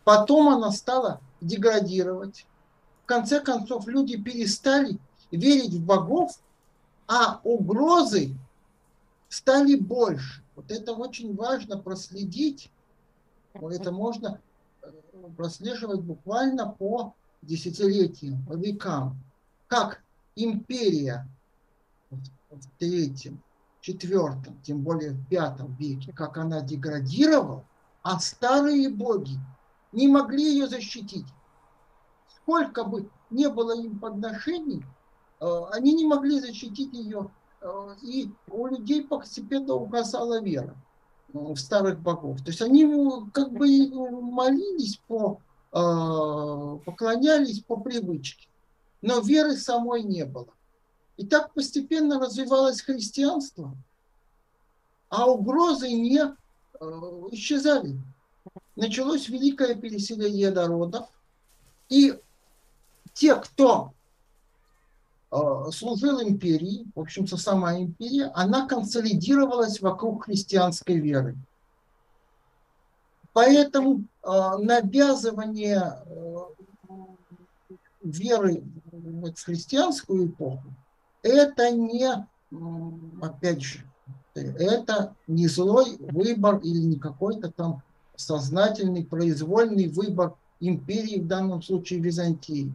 Потом 0.03 0.49
она 0.49 0.71
стала 0.71 1.19
деградировать. 1.41 2.47
В 3.03 3.05
конце 3.05 3.39
концов, 3.41 3.87
люди 3.87 4.17
перестали 4.17 4.97
верить 5.29 5.73
в 5.75 5.85
богов, 5.85 6.31
а 7.07 7.39
угрозы 7.43 8.35
стали 9.29 9.75
больше. 9.75 10.43
Вот 10.55 10.71
это 10.71 10.93
очень 10.93 11.35
важно 11.35 11.77
проследить. 11.77 12.71
Это 13.53 13.91
можно 13.91 14.41
э, 14.81 14.91
прослеживать 15.37 16.01
буквально 16.01 16.67
по 16.67 17.13
десятилетиям, 17.41 18.45
по 18.45 18.53
векам. 18.53 19.17
Как 19.67 20.01
империя 20.35 21.27
в 22.09 22.61
третьем, 22.77 23.41
четвертом, 23.81 24.59
тем 24.63 24.81
более 24.81 25.11
в 25.11 25.27
пятом 25.27 25.75
веке, 25.75 26.11
как 26.13 26.37
она 26.37 26.61
деградировала, 26.61 27.63
а 28.01 28.19
старые 28.19 28.89
боги 28.89 29.37
не 29.91 30.07
могли 30.07 30.43
ее 30.43 30.67
защитить. 30.67 31.27
Сколько 32.35 32.83
бы 32.83 33.09
не 33.29 33.49
было 33.49 33.75
им 33.75 33.99
подношений, 33.99 34.83
э, 35.39 35.45
они 35.71 35.93
не 35.93 36.05
могли 36.05 36.39
защитить 36.39 36.93
ее 36.93 37.29
и 38.01 38.29
у 38.49 38.67
людей 38.67 39.03
постепенно 39.03 39.73
угасала 39.73 40.41
вера 40.41 40.75
э, 41.33 41.37
в 41.37 41.57
старых 41.57 41.99
богов. 41.99 42.41
То 42.41 42.47
есть 42.47 42.61
они 42.61 42.85
э, 42.85 43.31
как 43.33 43.51
бы 43.51 43.67
молились 44.21 44.99
по, 45.07 45.39
поклонялись 45.71 47.59
по 47.61 47.75
привычке, 47.75 48.47
но 49.01 49.19
веры 49.19 49.57
самой 49.57 50.03
не 50.03 50.23
было. 50.23 50.47
И 51.17 51.25
так 51.25 51.53
постепенно 51.53 52.17
развивалось 52.19 52.81
христианство, 52.81 53.75
а 55.09 55.29
угрозы 55.29 55.91
не 55.91 56.21
исчезали. 57.31 57.97
Началось 58.77 59.27
великое 59.27 59.75
переселение 59.75 60.51
народов, 60.51 61.07
и 61.89 62.17
те, 63.13 63.35
кто 63.35 63.94
служил 65.71 66.21
империи, 66.21 66.85
в 66.95 66.99
общем-то, 66.99 67.37
сама 67.37 67.77
империя, 67.77 68.31
она 68.35 68.67
консолидировалась 68.67 69.81
вокруг 69.81 70.25
христианской 70.25 70.99
веры. 70.99 71.35
Поэтому 73.33 74.05
навязывание 74.23 75.99
веры 78.01 78.63
в 78.91 79.33
христианскую 79.43 80.27
эпоху, 80.27 80.63
это 81.21 81.71
не, 81.71 82.27
опять 83.21 83.61
же, 83.61 83.79
это 84.35 85.15
не 85.27 85.47
злой 85.47 85.97
выбор 85.99 86.59
или 86.59 86.79
не 86.79 86.97
какой-то 86.97 87.51
там 87.51 87.81
сознательный, 88.15 89.03
произвольный 89.03 89.87
выбор 89.89 90.35
империи, 90.61 91.19
в 91.19 91.27
данном 91.27 91.61
случае 91.61 91.99
Византии. 91.99 92.71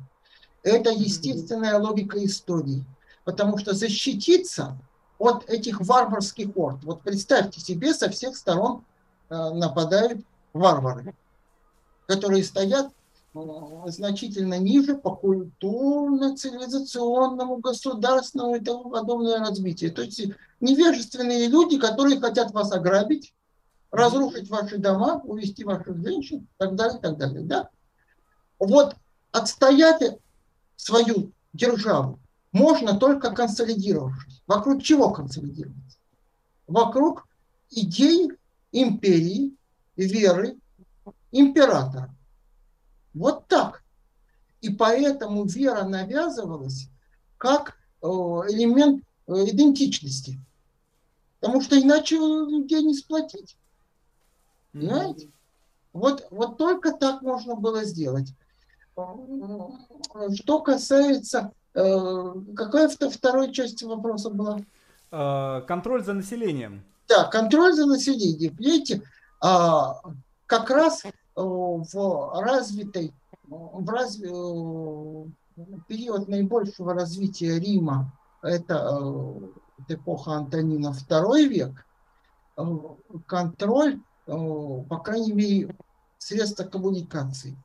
Это 0.62 0.90
естественная 0.90 1.78
логика 1.78 2.22
истории. 2.24 2.84
Потому 3.24 3.58
что 3.58 3.74
защититься 3.74 4.78
от 5.18 5.48
этих 5.48 5.80
варварских 5.80 6.56
орд, 6.56 6.82
вот 6.84 7.02
представьте 7.02 7.60
себе, 7.60 7.94
со 7.94 8.10
всех 8.10 8.36
сторон 8.36 8.84
э, 9.28 9.34
нападают 9.34 10.22
варвары, 10.52 11.14
которые 12.06 12.42
стоят 12.42 12.90
значительно 13.86 14.58
ниже 14.58 14.96
по 14.96 15.14
культурно-цивилизационному, 15.14 17.58
государственному 17.58 18.56
и 18.56 18.60
тому 18.60 18.90
подобное 18.90 19.38
развитию. 19.38 19.92
То 19.92 20.02
есть 20.02 20.20
невежественные 20.60 21.46
люди, 21.46 21.78
которые 21.78 22.18
хотят 22.18 22.50
вас 22.50 22.72
ограбить, 22.72 23.32
разрушить 23.92 24.50
ваши 24.50 24.78
дома, 24.78 25.20
увести 25.24 25.62
ваших 25.64 25.96
женщин, 25.98 26.40
и 26.40 26.48
так 26.58 26.74
далее, 26.74 26.98
и 26.98 27.02
так 27.02 27.18
далее. 27.18 27.42
Да? 27.42 27.68
Вот 28.58 28.96
отстоять 29.30 30.18
свою 30.80 31.32
державу 31.52 32.18
можно 32.52 32.98
только 32.98 33.30
консолидировавшись. 33.30 34.42
Вокруг 34.46 34.82
чего 34.82 35.10
консолидироваться? 35.10 35.98
Вокруг 36.66 37.26
идей 37.70 38.32
империи, 38.72 39.54
веры 39.96 40.56
императора. 41.32 42.14
Вот 43.14 43.46
так. 43.46 43.82
И 44.60 44.70
поэтому 44.70 45.44
вера 45.44 45.84
навязывалась 45.84 46.88
как 47.38 47.76
э, 48.02 48.06
элемент 48.06 49.04
э, 49.26 49.32
идентичности. 49.50 50.38
Потому 51.40 51.62
что 51.62 51.80
иначе 51.80 52.16
людей 52.16 52.82
не 52.82 52.94
сплотить. 52.94 53.56
Понимаете? 54.72 55.30
Вот, 55.92 56.26
вот 56.30 56.58
только 56.58 56.92
так 56.92 57.22
можно 57.22 57.54
было 57.54 57.84
сделать. 57.84 58.32
Что 60.34 60.60
касается... 60.60 61.52
Э, 61.74 62.34
какая 62.56 62.88
вторая 62.88 63.52
часть 63.52 63.82
вопроса 63.82 64.30
была? 64.30 64.58
Контроль 65.66 66.04
за 66.04 66.14
населением. 66.14 66.84
Да, 67.08 67.24
контроль 67.24 67.72
за 67.72 67.86
населением. 67.86 68.54
Видите, 68.56 69.02
а, 69.40 70.00
как 70.46 70.70
раз 70.70 71.02
Э, 71.36 71.42
в 71.42 72.40
развитой, 72.42 73.14
в 73.48 73.88
разв... 73.88 74.22
Э, 74.22 75.24
период 75.88 76.28
наибольшего 76.28 76.94
развития 76.94 77.58
Рима, 77.58 78.12
это 78.42 78.98
э, 79.88 79.94
эпоха 79.94 80.32
Антонина 80.32 80.88
II 80.88 81.48
век, 81.48 81.86
контроль, 83.26 84.00
по 84.24 85.00
крайней 85.04 85.32
мере, 85.32 85.76
средства 86.18 86.64
коммуникации 86.64 87.56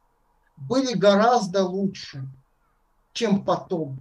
были 0.57 0.93
гораздо 0.93 1.63
лучше, 1.63 2.23
чем 3.13 3.43
потом, 3.43 3.99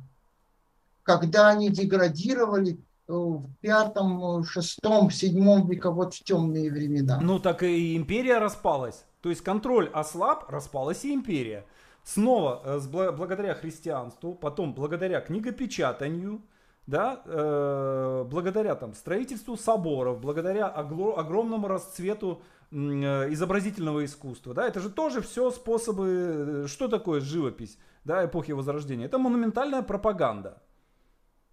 когда 1.02 1.48
они 1.48 1.70
деградировали 1.70 2.78
в 3.06 3.44
пятом, 3.60 4.44
шестом, 4.44 5.10
седьмом 5.10 5.66
веке, 5.68 5.90
вот 5.90 6.14
в 6.14 6.24
темные 6.24 6.70
времена. 6.70 7.18
Ну 7.20 7.38
так 7.38 7.62
и 7.62 7.96
империя 7.96 8.38
распалась. 8.38 9.04
То 9.20 9.30
есть 9.30 9.42
контроль 9.42 9.90
ослаб, 9.92 10.48
распалась 10.50 11.04
и 11.04 11.12
империя. 11.12 11.66
Снова 12.02 12.60
э, 12.64 12.80
благодаря 13.12 13.54
христианству, 13.54 14.34
потом 14.34 14.74
благодаря 14.74 15.20
книгопечатанию, 15.20 16.42
да, 16.86 17.22
э, 17.24 18.24
благодаря 18.30 18.74
там, 18.74 18.92
строительству 18.94 19.56
соборов, 19.56 20.20
благодаря 20.20 20.66
огромному 20.66 21.66
расцвету 21.66 22.42
э, 22.42 22.53
изобразительного 22.74 24.04
искусства. 24.04 24.52
Да, 24.52 24.66
это 24.66 24.80
же 24.80 24.90
тоже 24.90 25.22
все 25.22 25.50
способы, 25.50 26.64
э, 26.64 26.66
что 26.66 26.88
такое 26.88 27.20
живопись 27.20 27.78
да, 28.04 28.24
эпохи 28.24 28.52
Возрождения? 28.52 29.04
Это 29.04 29.18
монументальная 29.18 29.82
пропаганда. 29.82 30.60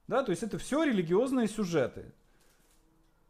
Да, 0.07 0.23
то 0.23 0.31
есть 0.31 0.43
это 0.43 0.57
все 0.57 0.83
религиозные 0.83 1.47
сюжеты. 1.47 2.11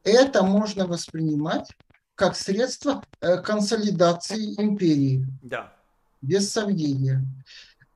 Это 0.03 0.43
можно 0.43 0.87
воспринимать 0.87 1.69
как 2.15 2.35
средство 2.35 3.03
э, 3.19 3.37
консолидации 3.41 4.55
империи. 4.61 5.25
Да. 5.41 5.73
Без 6.21 6.51
сомнения. 6.51 7.23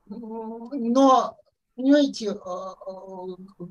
Но, 0.07 1.37
понимаете, 1.75 2.27
э, 2.27 2.33
э, 2.33 3.65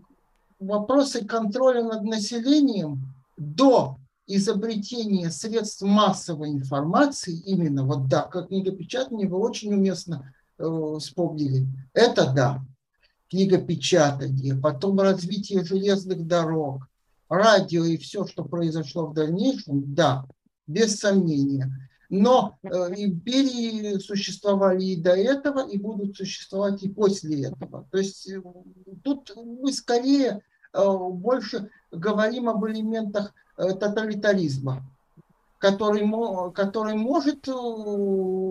вопросы 0.59 1.25
контроля 1.25 1.83
над 1.83 2.03
населением 2.05 3.15
до 3.37 3.99
изобретения 4.27 5.31
средств 5.31 5.83
массовой 5.83 6.51
информации, 6.51 7.39
именно 7.47 7.85
вот 7.85 8.09
да, 8.09 8.23
как 8.23 8.49
книгопечатание 8.49 9.29
вы 9.29 9.39
очень 9.39 9.73
уместно 9.75 10.35
э, 10.59 10.65
вспомнили, 10.99 11.67
это 11.93 12.33
да, 12.33 12.65
книгопечатание, 13.31 14.55
потом 14.55 15.01
развитие 15.01 15.65
железных 15.65 16.27
дорог, 16.27 16.89
радио 17.29 17.85
и 17.85 17.97
все, 17.97 18.27
что 18.27 18.45
произошло 18.45 19.07
в 19.07 19.15
дальнейшем, 19.15 19.95
да, 19.95 20.27
без 20.67 20.99
сомнения. 20.99 21.89
Но 22.11 22.59
э, 22.63 22.69
империи 22.97 23.99
существовали 23.99 24.85
и 24.85 24.97
до 25.03 25.17
этого, 25.17 25.69
и 25.69 25.79
будут 25.79 26.17
существовать 26.17 26.83
и 26.83 26.89
после 26.89 27.47
этого. 27.47 27.89
То 27.91 27.99
есть 27.99 28.29
э, 28.29 28.41
тут 29.03 29.33
мы 29.37 29.73
скорее 29.73 30.43
э, 30.73 30.99
больше 31.11 31.71
говорим 31.91 32.49
об 32.49 32.65
элементах 32.67 33.35
тоталитаризма, 33.57 34.83
который, 35.59 36.03
который 36.53 36.95
может 36.95 37.49
э, 37.49 37.53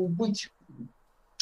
быть 0.07 0.49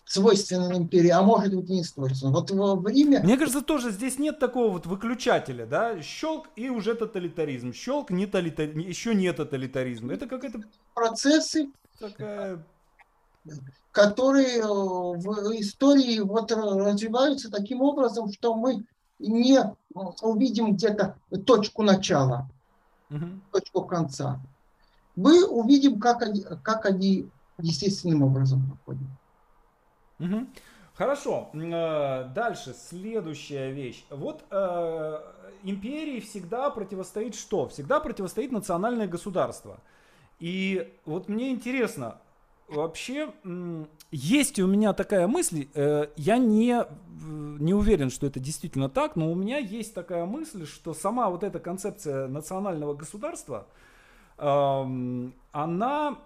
свойственен 0.06 0.76
империи, 0.76 1.10
а 1.10 1.22
может 1.22 1.56
быть 1.56 1.70
не 1.70 1.84
свойственен. 1.84 2.34
Вот 2.34 2.52
в, 2.52 2.88
Риме... 2.88 3.22
Мне 3.22 3.38
кажется, 3.38 3.62
тоже 3.62 3.92
здесь 3.92 4.20
нет 4.20 4.40
такого 4.40 4.74
вот 4.74 4.86
выключателя, 4.86 5.66
да, 5.66 6.02
щелк 6.02 6.50
и 6.58 6.70
уже 6.70 6.96
тоталитаризм, 6.96 7.72
щелк 7.72 8.12
не 8.12 8.26
тоталитар... 8.26 8.78
еще 8.78 9.16
не 9.16 9.32
тоталитаризм. 9.32 10.12
Это 10.12 10.28
какая-то... 10.28 10.60
Процессы, 10.94 11.70
такая... 11.98 12.66
которые 13.92 14.58
э, 14.58 14.64
в 14.64 15.54
истории 15.62 16.20
вот 16.20 16.52
развиваются 16.52 17.50
таким 17.50 17.82
образом, 17.82 18.30
что 18.34 18.56
мы 18.56 18.86
не 19.20 19.60
увидим 20.22 20.74
где-то 20.74 21.16
точку 21.46 21.84
начала, 21.84 22.50
угу. 23.12 23.26
точку 23.52 23.84
конца. 23.84 24.40
Мы 25.16 25.46
увидим, 25.46 26.00
как 26.00 26.22
они, 26.24 26.44
как 26.64 26.86
они 26.86 27.30
естественным 27.60 28.24
образом 28.24 28.66
проходят. 28.66 29.10
Угу. 30.20 30.48
Хорошо. 30.94 31.50
Э, 31.54 32.30
дальше, 32.34 32.74
следующая 32.74 33.72
вещь. 33.72 34.06
Вот 34.10 34.44
э, 34.50 35.20
империи 35.64 36.20
всегда 36.20 36.70
противостоит 36.70 37.36
что? 37.36 37.68
Всегда 37.68 38.00
противостоит 38.00 38.52
национальное 38.52 39.08
государство. 39.08 39.80
И 40.40 40.92
вот 41.06 41.30
мне 41.30 41.52
интересно, 41.52 42.18
вообще 42.72 43.34
есть 44.12 44.60
у 44.60 44.68
меня 44.68 44.94
такая 44.94 45.28
мысль, 45.28 45.68
э, 45.74 46.08
я 46.16 46.38
не, 46.38 46.86
не 47.60 47.74
уверен, 47.74 48.10
что 48.10 48.28
это 48.28 48.40
действительно 48.40 48.90
так, 48.90 49.16
но 49.16 49.32
у 49.32 49.36
меня 49.36 49.58
есть 49.58 49.94
такая 49.94 50.26
мысль, 50.26 50.66
что 50.66 50.94
сама 50.94 51.30
вот 51.30 51.44
эта 51.44 51.60
концепция 51.60 52.28
национального 52.28 52.94
государства, 52.94 53.68
она, 54.38 56.18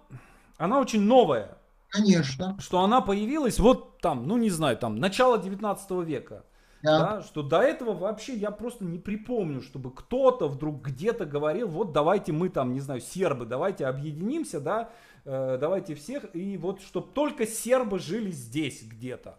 она 0.56 0.80
очень 0.80 1.02
новая. 1.02 1.58
Конечно. 1.90 2.56
Что 2.58 2.80
она 2.80 3.00
появилась 3.00 3.58
вот 3.58 3.98
там, 4.00 4.26
ну 4.26 4.36
не 4.36 4.50
знаю, 4.50 4.76
там, 4.76 4.96
начало 4.96 5.38
19 5.38 5.90
века. 6.06 6.44
Да. 6.82 6.98
Да, 6.98 7.22
что 7.22 7.42
до 7.42 7.60
этого 7.60 7.94
вообще 7.94 8.34
я 8.34 8.50
просто 8.50 8.84
не 8.84 8.98
припомню, 8.98 9.60
чтобы 9.60 9.90
кто-то 9.90 10.46
вдруг 10.48 10.82
где-то 10.82 11.24
говорил, 11.24 11.68
вот 11.68 11.92
давайте 11.92 12.32
мы 12.32 12.48
там, 12.48 12.72
не 12.72 12.80
знаю, 12.80 13.00
сербы, 13.00 13.44
давайте 13.44 13.86
объединимся, 13.86 14.60
да, 14.60 14.90
давайте 15.26 15.94
всех, 15.94 16.34
и 16.34 16.56
вот 16.56 16.80
чтобы 16.80 17.08
только 17.12 17.46
сербы 17.46 17.98
жили 17.98 18.30
здесь 18.30 18.82
где-то. 18.82 19.38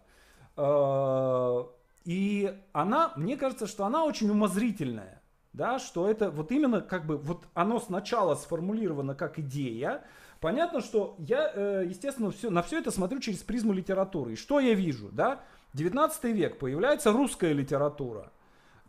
Э, 0.56 1.64
и 2.04 2.54
она, 2.72 3.12
мне 3.16 3.36
кажется, 3.36 3.66
что 3.66 3.84
она 3.84 4.04
очень 4.04 4.30
умозрительная, 4.30 5.22
да, 5.52 5.78
что 5.78 6.08
это 6.08 6.30
вот 6.30 6.52
именно 6.52 6.80
как 6.80 7.06
бы, 7.06 7.16
вот 7.16 7.44
оно 7.54 7.80
сначала 7.80 8.34
сформулировано 8.34 9.14
как 9.14 9.38
идея, 9.38 10.04
Понятно, 10.40 10.80
что 10.80 11.16
я, 11.18 11.50
э, 11.52 11.84
естественно, 11.88 12.30
все, 12.30 12.48
на 12.50 12.62
все 12.62 12.78
это 12.78 12.92
смотрю 12.92 13.18
через 13.18 13.38
призму 13.38 13.72
литературы. 13.72 14.34
И 14.34 14.36
что 14.36 14.60
я 14.60 14.74
вижу, 14.74 15.08
да? 15.10 15.40
19 15.74 16.24
век, 16.24 16.58
появляется 16.58 17.12
русская 17.12 17.52
литература. 17.52 18.30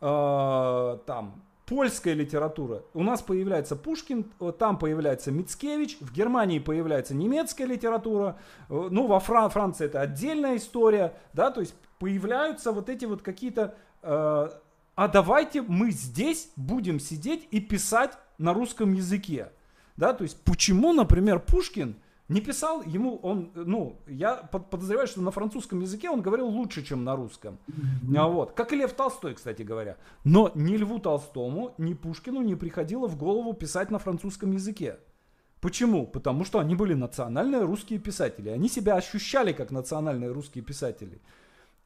э, 0.02 0.98
там 1.08 1.44
польская 1.70 2.16
литература. 2.16 2.84
У 2.96 3.04
нас 3.04 3.22
появляется 3.22 3.76
Пушкин, 3.76 4.26
там 4.58 4.80
появляется 4.80 5.32
Мицкевич, 5.32 5.98
в 6.00 6.12
Германии 6.12 6.58
появляется 6.58 7.14
немецкая 7.14 7.66
литература, 7.66 8.40
э, 8.70 8.88
ну, 8.90 9.06
во 9.06 9.20
Фран 9.20 9.52
Франции 9.52 9.86
это 9.86 10.02
отдельная 10.02 10.58
история, 10.58 11.14
да, 11.34 11.52
то 11.52 11.60
есть 11.62 11.76
появляются 12.00 12.72
вот 12.72 12.90
эти 12.90 13.06
вот 13.06 13.22
какие-то... 13.22 13.76
Э, 14.02 14.50
а 14.96 15.08
давайте 15.08 15.62
мы 15.62 15.92
здесь 15.92 16.52
будем 16.56 17.00
сидеть 17.00 17.48
и 17.52 17.60
писать 17.60 18.18
на 18.40 18.54
русском 18.54 18.94
языке. 18.94 19.52
Да, 19.96 20.14
то 20.14 20.24
есть 20.24 20.44
почему, 20.44 20.92
например, 20.92 21.40
Пушкин 21.40 21.98
не 22.30 22.42
писал 22.42 22.84
ему, 22.84 23.18
он, 23.18 23.52
ну, 23.56 24.00
я 24.08 24.36
подозреваю, 24.36 25.08
что 25.08 25.22
на 25.22 25.32
французском 25.32 25.82
языке 25.82 26.12
он 26.12 26.22
говорил 26.22 26.48
лучше, 26.48 26.84
чем 26.84 27.04
на 27.04 27.16
русском. 27.16 27.58
Mm-hmm. 27.68 28.18
А 28.18 28.28
вот, 28.28 28.52
как 28.52 28.72
и 28.72 28.76
Лев 28.76 28.94
Толстой, 28.94 29.34
кстати 29.34 29.64
говоря. 29.64 29.98
Но 30.24 30.52
ни 30.54 30.78
Льву 30.78 31.00
Толстому, 31.00 31.74
ни 31.80 31.94
Пушкину 31.94 32.42
не 32.42 32.56
приходило 32.56 33.08
в 33.08 33.18
голову 33.18 33.54
писать 33.54 33.90
на 33.90 33.98
французском 33.98 34.52
языке. 34.52 35.00
Почему? 35.60 36.06
Потому 36.06 36.46
что 36.46 36.60
они 36.60 36.76
были 36.76 36.94
национальные 36.94 37.64
русские 37.64 38.00
писатели. 38.00 38.50
Они 38.50 38.70
себя 38.70 38.96
ощущали 38.96 39.52
как 39.52 39.72
национальные 39.72 40.32
русские 40.32 40.64
писатели. 40.64 41.20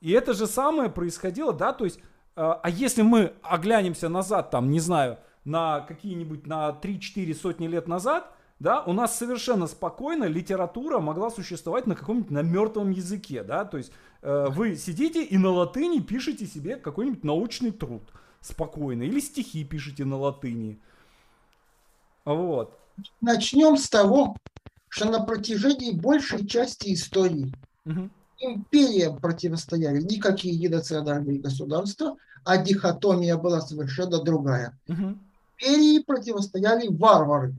И 0.02 0.12
это 0.12 0.34
же 0.34 0.46
самое 0.46 0.90
происходило, 0.90 1.54
да, 1.54 1.72
то 1.72 1.86
есть, 1.86 2.00
э, 2.00 2.02
а 2.36 2.70
если 2.70 3.02
мы 3.02 3.32
оглянемся 3.42 4.10
назад, 4.10 4.52
там, 4.52 4.70
не 4.70 4.82
знаю, 4.82 5.18
на 5.46 5.80
какие-нибудь, 5.80 6.46
на 6.48 6.78
3-4 6.82 7.34
сотни 7.34 7.68
лет 7.68 7.88
назад, 7.88 8.30
да, 8.60 8.82
у 8.84 8.94
нас 8.94 9.18
совершенно 9.18 9.68
спокойно 9.68 10.26
литература 10.26 11.00
могла 11.00 11.30
существовать 11.30 11.88
на 11.88 11.96
каком-нибудь 11.96 12.32
на 12.32 12.42
мертвом 12.42 12.92
языке, 12.92 13.44
да, 13.44 13.66
то 13.66 13.78
есть 13.78 13.92
э, 14.22 14.48
вы 14.50 14.76
сидите 14.76 15.24
и 15.24 15.38
на 15.38 15.50
латыни 15.50 16.00
пишете 16.00 16.46
себе 16.46 16.76
какой-нибудь 16.78 17.24
научный 17.24 17.72
труд 17.72 18.04
спокойно, 18.42 19.04
или 19.04 19.20
стихи 19.20 19.64
пишете 19.64 20.06
на 20.06 20.18
латыни, 20.18 20.80
вот. 22.26 22.78
Начнем 23.22 23.78
с 23.78 23.90
того, 23.90 24.36
что 24.90 25.10
на 25.10 25.24
протяжении 25.24 25.92
большей 25.92 26.46
части 26.46 26.94
истории 26.94 27.54
угу. 27.86 28.10
империям 28.40 29.18
противостояли 29.18 30.02
никакие 30.02 30.56
единонациональные 30.56 31.40
государства, 31.40 32.16
а 32.46 32.58
дихотомия 32.58 33.38
была 33.38 33.62
совершенно 33.62 34.22
другая. 34.24 34.78
Угу. 34.88 35.18
Империи 35.58 36.04
противостояли 36.04 36.88
варвары. 36.88 37.56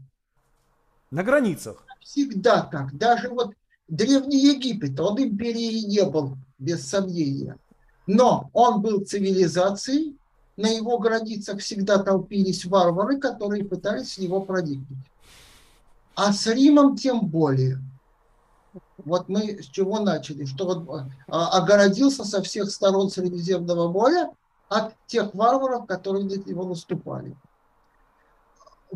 На 1.14 1.22
границах. 1.22 1.84
Всегда 2.00 2.62
так. 2.62 2.98
Даже 2.98 3.28
вот 3.28 3.54
Древний 3.86 4.36
Египет, 4.36 4.98
он 4.98 5.22
империей 5.22 5.86
не 5.86 6.04
был, 6.04 6.36
без 6.58 6.88
сомнения. 6.88 7.56
Но 8.08 8.50
он 8.52 8.82
был 8.82 9.04
цивилизацией, 9.04 10.18
на 10.56 10.66
его 10.66 10.98
границах 10.98 11.60
всегда 11.60 12.02
толпились 12.02 12.64
варвары, 12.64 13.20
которые 13.20 13.64
пытались 13.64 14.18
его 14.18 14.40
проникнуть. 14.40 15.06
А 16.16 16.32
с 16.32 16.48
Римом 16.48 16.96
тем 16.96 17.20
более. 17.20 17.78
Вот 18.98 19.28
мы 19.28 19.62
с 19.62 19.66
чего 19.66 20.00
начали, 20.00 20.46
что 20.46 20.66
он 20.66 21.12
а, 21.28 21.56
огородился 21.56 22.24
со 22.24 22.42
всех 22.42 22.72
сторон 22.72 23.08
Средиземного 23.08 23.88
моря 23.88 24.32
от 24.68 24.94
тех 25.06 25.32
варваров, 25.32 25.86
которые 25.86 26.24
на 26.24 26.34
него 26.34 26.64
наступали. 26.64 27.36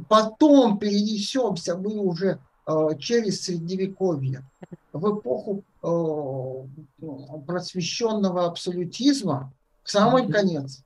Потом 0.09 0.79
перенесемся 0.79 1.77
мы 1.77 1.99
уже 1.99 2.39
э, 2.67 2.89
через 2.99 3.43
Средневековье 3.43 4.45
в 4.93 5.19
эпоху 5.19 5.65
э, 5.83 7.41
просвещенного 7.47 8.47
абсолютизма, 8.47 9.53
в 9.83 9.91
самый 9.91 10.31
конец, 10.31 10.83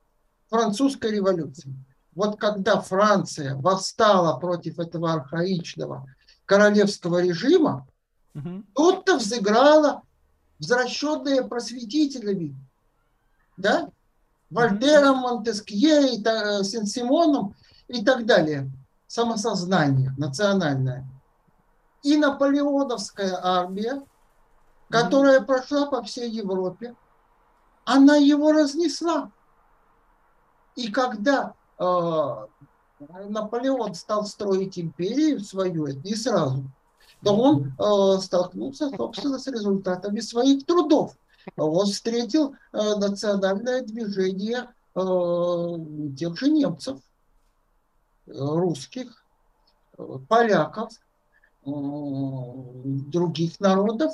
французской 0.49 1.11
революции. 1.11 1.73
Вот 2.15 2.39
когда 2.39 2.79
Франция 2.79 3.55
восстала 3.55 4.39
против 4.39 4.79
этого 4.79 5.13
архаичного 5.13 6.05
королевского 6.45 7.21
режима, 7.23 7.87
угу. 8.35 8.63
тут-то 8.73 9.17
взыграла 9.17 10.03
возвращенные 10.59 11.43
просветителями, 11.43 12.55
да, 13.57 13.89
Вольтером, 14.49 15.17
Монтескье, 15.17 16.13
Сен-Симоном 16.63 17.55
и 17.87 18.05
так 18.05 18.25
далее– 18.25 18.71
самосознание 19.07 20.13
национальное. 20.17 21.07
И 22.01 22.17
наполеоновская 22.17 23.39
армия, 23.41 24.01
которая 24.89 25.41
прошла 25.41 25.85
по 25.85 26.03
всей 26.03 26.29
Европе, 26.29 26.95
она 27.85 28.15
его 28.15 28.51
разнесла. 28.51 29.31
И 30.75 30.91
когда 30.91 31.53
э, 31.77 32.47
Наполеон 33.29 33.93
стал 33.93 34.25
строить 34.25 34.79
империю 34.79 35.39
свою, 35.39 35.85
это 35.85 35.99
не 35.99 36.15
сразу, 36.15 36.63
то 37.23 37.35
он 37.35 37.73
э, 37.77 38.21
столкнулся, 38.21 38.89
собственно, 38.89 39.39
с 39.39 39.47
результатами 39.47 40.19
своих 40.19 40.65
трудов. 40.65 41.15
Он 41.57 41.85
встретил 41.85 42.55
э, 42.71 42.95
национальное 42.95 43.81
движение 43.81 44.69
э, 44.95 46.11
тех 46.17 46.37
же 46.37 46.49
немцев, 46.49 46.99
русских, 48.27 49.23
поляков, 50.27 50.89
других 51.65 53.59
народов. 53.59 54.13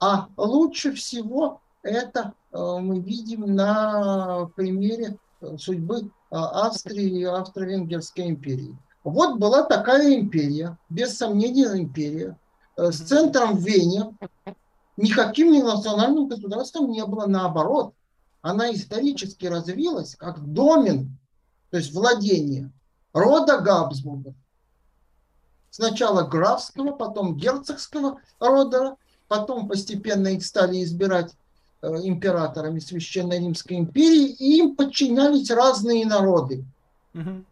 А 0.00 0.28
лучше 0.36 0.92
всего 0.94 1.60
это 1.82 2.34
э, 2.52 2.58
мы 2.58 3.00
видим 3.00 3.54
на 3.54 4.46
примере 4.56 5.16
судьбы 5.58 6.00
э, 6.00 6.08
Австрии 6.30 7.20
и 7.20 7.24
Австро-Венгерской 7.24 8.28
империи. 8.28 8.76
Вот 9.04 9.38
была 9.38 9.64
такая 9.64 10.14
империя, 10.14 10.78
без 10.88 11.16
сомнения 11.16 11.76
империя, 11.78 12.38
э, 12.76 12.90
с 12.90 12.98
центром 13.00 13.56
в 13.56 13.64
Вене. 13.64 14.16
Никаким 14.96 15.52
не 15.52 15.62
национальным 15.62 16.28
государством 16.28 16.90
не 16.90 17.04
было, 17.04 17.26
наоборот. 17.26 17.94
Она 18.42 18.72
исторически 18.72 19.46
развилась 19.46 20.14
как 20.16 20.44
домен, 20.44 21.16
то 21.70 21.78
есть 21.78 21.92
владение 21.94 22.70
рода 23.12 23.58
Габсбургов. 23.58 24.34
Сначала 25.70 26.22
графского, 26.22 26.92
потом 26.92 27.36
герцогского 27.36 28.20
рода, 28.38 28.96
потом 29.28 29.68
постепенно 29.68 30.28
их 30.28 30.44
стали 30.44 30.82
избирать 30.82 31.32
э, 31.80 31.88
императорами 32.02 32.78
Священной 32.78 33.38
Римской 33.38 33.78
империи, 33.78 34.28
и 34.28 34.58
им 34.58 34.76
подчинялись 34.76 35.50
разные 35.50 36.04
народы. 36.04 36.64
Угу. 37.14 37.44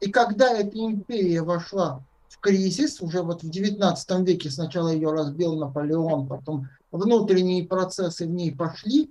И 0.00 0.10
когда 0.10 0.52
эта 0.52 0.78
империя 0.78 1.42
вошла 1.42 2.00
в 2.28 2.38
кризис, 2.38 3.00
уже 3.00 3.22
вот 3.22 3.42
в 3.42 3.50
19 3.50 4.20
веке 4.20 4.50
сначала 4.50 4.90
ее 4.90 5.10
разбил 5.10 5.56
Наполеон, 5.56 6.28
потом 6.28 6.68
внутренние 6.92 7.66
процессы 7.66 8.26
в 8.26 8.30
ней 8.30 8.54
пошли, 8.54 9.10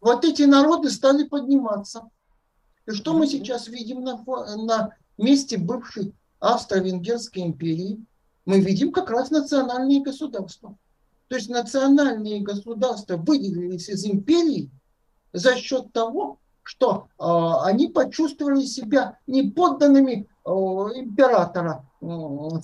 вот 0.00 0.24
эти 0.24 0.42
народы 0.42 0.90
стали 0.90 1.24
подниматься. 1.24 2.08
И 2.86 2.92
что 2.92 3.12
мы 3.12 3.26
сейчас 3.26 3.68
видим 3.68 4.02
на, 4.02 4.16
на 4.56 4.94
месте 5.18 5.58
бывшей 5.58 6.14
Австро-Венгерской 6.40 7.42
империи 7.42 8.04
мы 8.46 8.60
видим 8.60 8.92
как 8.92 9.10
раз 9.10 9.30
национальные 9.30 10.02
государства. 10.02 10.76
То 11.28 11.36
есть 11.36 11.50
национальные 11.50 12.40
государства 12.40 13.16
выделились 13.16 13.88
из 13.88 14.04
империи 14.06 14.70
за 15.32 15.56
счет 15.56 15.92
того, 15.92 16.38
что 16.62 17.08
э, 17.18 17.24
они 17.64 17.88
почувствовали 17.88 18.64
себя 18.64 19.18
не 19.26 19.50
подданными 19.50 20.26
э, 20.44 20.50
императора 20.50 21.84
э, 22.00 22.06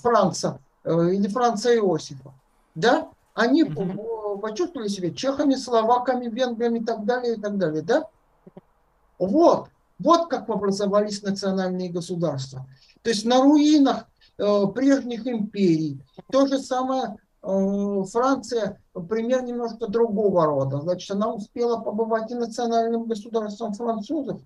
Франца 0.00 0.60
э, 0.84 1.10
или 1.12 1.28
Франца 1.28 1.74
Иосифа. 1.74 2.32
Да? 2.74 3.08
Они 3.34 3.64
mm-hmm. 3.64 4.40
почувствовали 4.40 4.88
себя 4.88 5.10
чехами, 5.10 5.54
словаками, 5.54 6.28
венграми 6.28 6.78
и 6.78 6.84
так 6.84 7.04
далее, 7.04 7.36
и 7.36 7.40
так 7.40 7.58
далее. 7.58 7.82
Да? 7.82 8.06
Вот. 9.18 9.68
Вот 9.98 10.28
как 10.28 10.48
образовались 10.50 11.22
национальные 11.22 11.90
государства. 11.90 12.66
То 13.02 13.10
есть 13.10 13.24
на 13.24 13.42
руинах 13.42 14.06
э, 14.38 14.66
прежних 14.74 15.26
империй. 15.26 16.00
То 16.32 16.46
же 16.46 16.58
самое 16.58 17.16
э, 17.42 18.02
Франция, 18.10 18.80
пример 19.08 19.44
немножко 19.44 19.86
другого 19.86 20.46
рода. 20.46 20.80
Значит, 20.80 21.10
она 21.10 21.32
успела 21.32 21.80
побывать 21.80 22.30
и 22.30 22.34
национальным 22.34 23.04
государством 23.04 23.74
французов, 23.74 24.40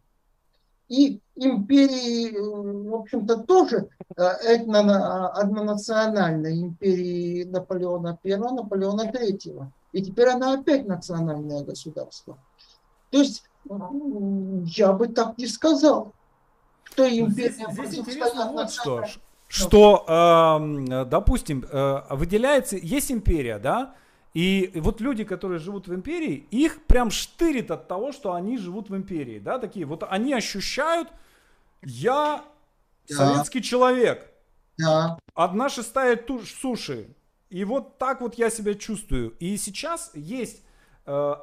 и 0.88 1.20
империи, 1.34 2.34
э, 2.34 2.88
в 2.90 2.94
общем-то, 2.94 3.38
тоже 3.44 3.88
э, 4.16 4.22
этно, 4.22 5.28
однонациональной 5.28 6.60
империи 6.60 7.44
Наполеона 7.44 8.18
I, 8.24 8.36
Наполеона 8.36 9.10
III. 9.10 9.66
И 9.92 10.02
теперь 10.02 10.28
она 10.28 10.54
опять 10.54 10.86
национальное 10.86 11.62
государство. 11.62 12.38
То 13.10 13.18
есть 13.18 13.42
я 14.64 14.92
бы 14.92 15.08
так 15.08 15.38
не 15.38 15.46
сказал. 15.46 16.12
Что 16.84 17.04
империя 17.04 17.28
здесь, 17.28 17.56
здесь 17.56 17.98
интересно 17.98 18.50
вот 18.52 18.70
что, 18.70 19.04
что, 19.46 20.04
э, 20.08 21.04
допустим, 21.06 21.64
э, 21.70 22.02
выделяется, 22.10 22.76
есть 22.76 23.10
империя, 23.10 23.58
да, 23.58 23.94
И 24.34 24.70
вот 24.74 25.00
люди, 25.00 25.24
которые 25.24 25.58
живут 25.58 25.88
в 25.88 25.94
империи, 25.94 26.46
их 26.50 26.84
прям 26.86 27.10
штырит 27.10 27.70
от 27.70 27.88
того, 27.88 28.12
что 28.12 28.34
они 28.34 28.58
живут 28.58 28.90
в 28.90 28.94
империи, 28.94 29.38
да, 29.38 29.58
такие. 29.58 29.86
Вот 29.86 30.04
они 30.08 30.34
ощущают, 30.34 31.08
я 31.82 32.44
да. 33.08 33.14
советский 33.16 33.62
человек. 33.62 34.30
Да. 34.76 35.18
Одна 35.34 35.68
шестая 35.68 36.14
туш, 36.16 36.52
суши. 36.52 37.08
И 37.48 37.64
вот 37.64 37.98
так 37.98 38.20
вот 38.20 38.34
я 38.34 38.50
себя 38.50 38.74
чувствую. 38.74 39.30
И 39.40 39.56
сейчас 39.56 40.12
есть 40.14 40.62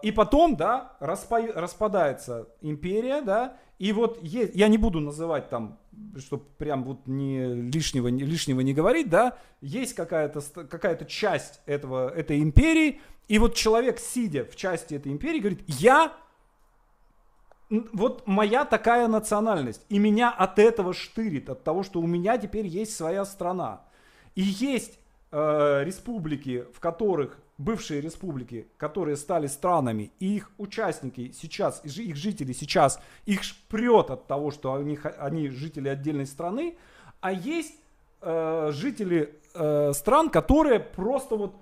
и 0.04 0.12
потом, 0.12 0.56
да, 0.56 0.96
распа 1.00 1.42
распадается 1.54 2.48
империя, 2.62 3.22
да, 3.22 3.58
и 3.80 3.92
вот 3.94 4.22
есть, 4.22 4.56
я 4.56 4.68
не 4.68 4.78
буду 4.78 5.00
называть 5.00 5.50
там 5.50 5.80
чтобы 6.18 6.44
прям 6.58 6.84
вот 6.84 7.08
не 7.08 7.54
лишнего, 7.54 8.08
не, 8.08 8.24
лишнего 8.24 8.62
не 8.62 8.74
говорить, 8.74 9.10
да, 9.10 9.38
есть 9.62 9.94
какая-то 9.96 10.42
какая 10.68 10.98
часть 11.06 11.62
этого, 11.66 12.10
этой 12.10 12.40
империи, 12.40 13.00
и 13.28 13.40
вот 13.40 13.56
человек, 13.56 14.00
сидя 14.00 14.46
в 14.46 14.56
части 14.56 14.96
этой 14.96 15.12
империи, 15.12 15.40
говорит, 15.40 15.64
я, 15.68 16.14
вот 17.70 18.28
моя 18.28 18.66
такая 18.66 19.08
национальность, 19.08 19.86
и 19.90 20.00
меня 20.00 20.32
от 20.32 20.60
этого 20.60 20.94
штырит, 20.94 21.50
от 21.50 21.64
того, 21.64 21.84
что 21.84 22.00
у 22.00 22.08
меня 22.08 22.38
теперь 22.38 22.68
есть 22.68 22.96
своя 22.96 23.26
страна. 23.26 23.82
И 24.36 24.42
есть 24.42 25.00
э, 25.32 25.84
республики, 25.84 26.66
в 26.74 26.80
которых 26.80 27.40
бывшие 27.58 28.02
республики, 28.02 28.68
которые 28.78 29.16
стали 29.16 29.48
странами, 29.48 30.12
и 30.20 30.36
их 30.36 30.52
участники 30.58 31.32
сейчас, 31.32 31.82
их 31.86 32.16
жители 32.16 32.52
сейчас, 32.54 33.00
их 33.26 33.42
прет 33.70 34.10
от 34.10 34.28
того, 34.28 34.52
что 34.52 34.74
они, 34.74 35.00
они 35.20 35.50
жители 35.50 35.88
отдельной 35.88 36.26
страны, 36.26 36.78
а 37.22 37.32
есть 37.32 37.76
э, 38.22 38.72
жители 38.72 39.40
э, 39.54 39.94
стран, 39.94 40.30
которые 40.30 40.80
просто 40.80 41.36
вот, 41.38 41.56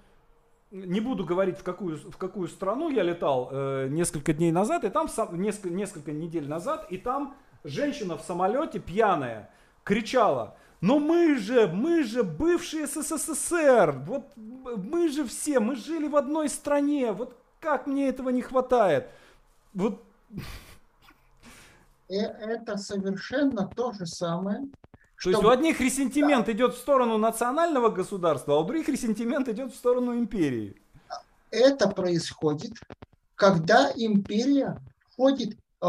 не 0.71 0.99
буду 0.99 1.23
говорить 1.23 1.59
в 1.59 1.63
какую, 1.63 1.97
в 1.97 2.17
какую 2.17 2.47
страну 2.47 2.89
я 2.89 3.03
летал 3.03 3.49
э, 3.51 3.87
несколько 3.89 4.33
дней 4.33 4.51
назад, 4.51 4.83
и 4.83 4.89
там 4.89 5.07
несколько, 5.33 5.69
несколько 5.69 6.11
недель 6.11 6.47
назад, 6.47 6.87
и 6.89 6.97
там 6.97 7.35
женщина 7.63 8.17
в 8.17 8.21
самолете 8.21 8.79
пьяная 8.79 9.51
кричала, 9.83 10.57
но 10.83 10.99
мы 10.99 11.37
же, 11.37 11.69
мы 11.69 12.03
же 12.03 12.23
бывшие 12.23 12.87
СССР, 12.87 14.03
вот 14.05 14.33
мы 14.35 15.07
же 15.07 15.25
все, 15.25 15.61
мы 15.61 15.77
жили 15.77 16.09
в 16.09 16.17
одной 16.17 16.49
стране, 16.49 17.13
вот 17.13 17.37
как 17.61 17.87
мне 17.87 18.09
этого 18.09 18.27
не 18.27 18.41
хватает? 18.41 19.07
Вот. 19.73 20.03
И 22.09 22.17
это 22.17 22.75
совершенно 22.75 23.65
то 23.73 23.93
же 23.93 24.05
самое. 24.05 24.67
То 25.23 25.29
есть 25.29 25.41
у 25.41 25.47
одних 25.47 25.79
ресентимент 25.79 26.47
да. 26.47 26.51
идет 26.51 26.73
в 26.73 26.77
сторону 26.79 27.17
национального 27.17 27.87
государства, 27.87 28.55
а 28.55 28.59
у 28.59 28.65
других 28.65 28.89
ресентимент 28.89 29.47
идет 29.47 29.71
в 29.71 29.77
сторону 29.77 30.17
империи. 30.17 30.75
Это 31.49 31.87
происходит, 31.87 32.73
когда 33.35 33.89
империя 33.95 34.77
входит, 35.13 35.57
э, 35.81 35.87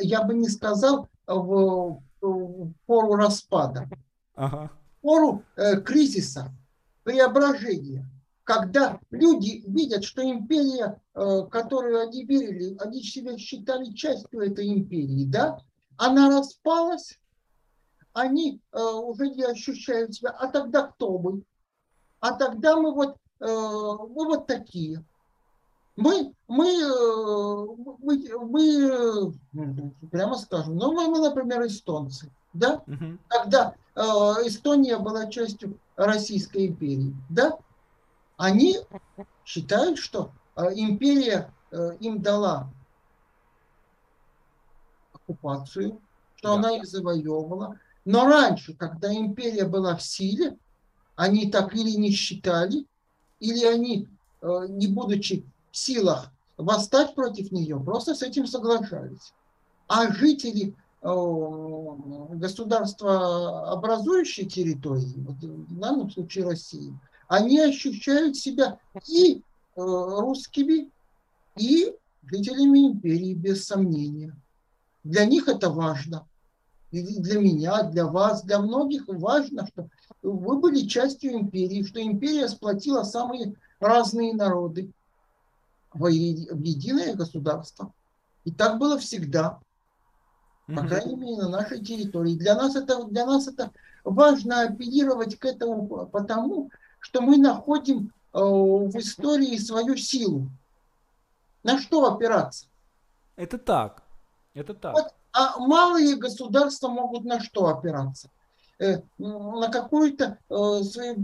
я 0.00 0.24
бы 0.24 0.34
не 0.34 0.50
сказал, 0.50 1.08
в 1.26 2.02
пору 2.22 3.14
распада, 3.16 3.88
ага. 4.34 4.70
пору 5.00 5.44
э, 5.56 5.80
кризиса, 5.80 6.52
преображения, 7.02 8.08
когда 8.44 9.00
люди 9.10 9.62
видят, 9.66 10.04
что 10.04 10.22
империя, 10.22 11.00
э, 11.14 11.42
которую 11.50 12.00
они 12.00 12.24
верили, 12.24 12.76
они 12.78 13.02
себя 13.02 13.36
считали 13.38 13.92
частью 13.92 14.40
этой 14.40 14.68
империи, 14.72 15.24
да, 15.26 15.58
она 15.96 16.30
распалась, 16.30 17.18
они 18.12 18.60
э, 18.72 18.80
уже 18.80 19.30
не 19.30 19.42
ощущают 19.42 20.14
себя, 20.14 20.30
а 20.30 20.48
тогда 20.48 20.88
кто 20.88 21.18
мы? 21.18 21.42
А 22.20 22.32
тогда 22.32 22.76
мы 22.76 22.94
вот, 22.94 23.16
э, 23.40 23.46
мы 23.46 24.26
вот 24.26 24.46
такие. 24.46 25.04
Мы, 25.96 26.32
мы, 26.48 26.68
э, 26.68 27.66
мы, 27.98 28.18
мы, 29.52 29.92
прямо 30.10 30.36
скажем, 30.36 30.76
ну 30.76 30.92
мы, 30.92 31.08
мы 31.08 31.20
например, 31.20 31.66
эстонцы, 31.66 32.30
да? 32.54 32.82
Угу. 32.86 33.18
Когда 33.28 33.74
э, 33.94 34.00
Эстония 34.46 34.98
была 34.98 35.26
частью 35.26 35.78
Российской 35.96 36.68
империи, 36.68 37.14
да? 37.28 37.58
Они 38.38 38.78
считают, 39.44 39.98
что 39.98 40.32
э, 40.56 40.62
империя 40.74 41.52
э, 41.70 41.96
им 42.00 42.22
дала 42.22 42.70
оккупацию, 45.12 46.00
что 46.36 46.48
да. 46.48 46.54
она 46.54 46.76
их 46.76 46.86
завоевывала. 46.86 47.78
Но 48.04 48.26
раньше, 48.26 48.74
когда 48.74 49.14
империя 49.14 49.64
была 49.66 49.96
в 49.96 50.02
силе, 50.02 50.56
они 51.16 51.50
так 51.50 51.74
или 51.74 51.90
не 51.90 52.10
считали, 52.10 52.86
или 53.40 53.64
они, 53.64 54.08
э, 54.40 54.66
не 54.70 54.86
будучи 54.86 55.44
силах 55.72 56.30
восстать 56.56 57.14
против 57.14 57.50
нее, 57.50 57.80
просто 57.80 58.14
с 58.14 58.22
этим 58.22 58.46
соглашались. 58.46 59.32
А 59.88 60.12
жители 60.12 60.74
э, 61.02 62.36
государства 62.36 63.72
образующей 63.72 64.46
территории, 64.48 65.14
в 65.16 65.78
данном 65.78 66.10
случае 66.10 66.44
России, 66.44 66.98
они 67.28 67.58
ощущают 67.60 68.36
себя 68.36 68.78
и 69.08 69.36
э, 69.36 69.40
русскими, 69.76 70.90
и 71.56 71.94
жителями 72.24 72.92
империи, 72.92 73.34
без 73.34 73.66
сомнения. 73.66 74.36
Для 75.04 75.24
них 75.24 75.48
это 75.48 75.70
важно. 75.70 76.26
И 76.92 77.02
для 77.20 77.40
меня, 77.40 77.82
для 77.84 78.06
вас, 78.06 78.42
для 78.42 78.58
многих 78.60 79.08
важно, 79.08 79.66
что 79.66 79.88
вы 80.22 80.58
были 80.58 80.86
частью 80.86 81.32
империи, 81.32 81.82
что 81.84 82.02
империя 82.02 82.48
сплотила 82.48 83.02
самые 83.02 83.54
разные 83.80 84.34
народы 84.34 84.92
в 85.94 86.06
единое 86.08 87.14
государство. 87.14 87.92
И 88.44 88.50
так 88.50 88.78
было 88.78 88.98
всегда. 88.98 89.60
По 90.66 90.86
крайней 90.86 91.16
мере, 91.16 91.36
на 91.36 91.48
нашей 91.48 91.84
территории. 91.84 92.36
Для 92.36 92.54
нас 92.54 92.76
это, 92.76 93.04
для 93.04 93.26
нас 93.26 93.48
это 93.48 93.72
важно 94.04 94.62
апеллировать 94.62 95.38
к 95.38 95.44
этому 95.44 96.06
потому, 96.06 96.70
что 97.00 97.20
мы 97.20 97.36
находим 97.36 98.12
э, 98.32 98.38
в 98.38 98.96
истории 98.96 99.56
свою 99.58 99.96
силу. 99.96 100.48
На 101.62 101.78
что 101.78 102.12
опираться? 102.12 102.66
Это 103.36 103.58
так. 103.58 104.02
Это 104.54 104.74
так. 104.74 104.94
Вот, 104.94 105.14
а 105.32 105.58
малые 105.58 106.16
государства 106.16 106.88
могут 106.88 107.24
на 107.24 107.40
что 107.40 107.66
опираться? 107.66 108.30
Э, 108.78 109.00
на 109.18 109.68
какую-то 109.68 110.38
э, 110.48 110.82
свою 110.84 111.16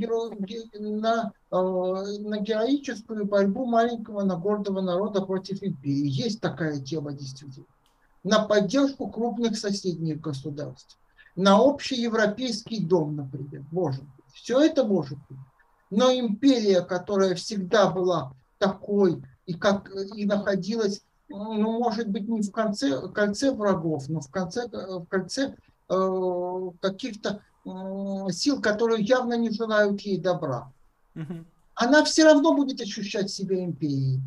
на, 0.79 1.33
на 1.51 2.39
героическую 2.41 3.25
борьбу 3.25 3.65
маленького 3.65 4.23
на 4.23 4.37
гордого 4.37 4.81
народа 4.81 5.23
против 5.23 5.63
империи. 5.63 6.09
Есть 6.09 6.41
такая 6.41 6.81
тема 6.81 7.13
действительно. 7.13 7.67
На 8.23 8.45
поддержку 8.45 9.09
крупных 9.09 9.57
соседних 9.57 10.21
государств. 10.21 10.99
На 11.37 11.61
общий 11.61 12.01
европейский 12.01 12.85
дом, 12.85 13.17
например. 13.17 13.65
Может 13.71 14.03
быть. 14.03 14.25
Все 14.35 14.61
это 14.61 14.85
может 14.85 15.19
быть. 15.29 15.39
Но 15.91 16.13
империя, 16.13 16.83
которая 16.83 17.35
всегда 17.35 17.89
была 17.91 18.33
такой 18.59 19.23
и, 19.47 19.55
как, 19.55 19.91
и 20.15 20.27
находилась, 20.27 21.03
ну, 21.29 21.79
может 21.79 22.09
быть, 22.09 22.29
не 22.29 22.43
в 22.43 22.51
конце, 22.51 23.09
кольце 23.09 23.53
врагов, 23.53 24.09
но 24.09 24.21
в, 24.21 24.31
конце, 24.31 24.67
в 24.69 25.07
кольце 25.07 25.55
э, 25.89 26.71
каких-то 26.81 27.41
сил, 28.31 28.61
которые 28.61 29.05
явно 29.05 29.35
не 29.35 29.51
желают 29.51 30.01
ей 30.01 30.19
добра. 30.19 30.73
Она 31.75 32.05
все 32.05 32.25
равно 32.25 32.55
будет 32.55 32.81
ощущать 32.81 33.31
себя 33.31 33.65
империей. 33.65 34.21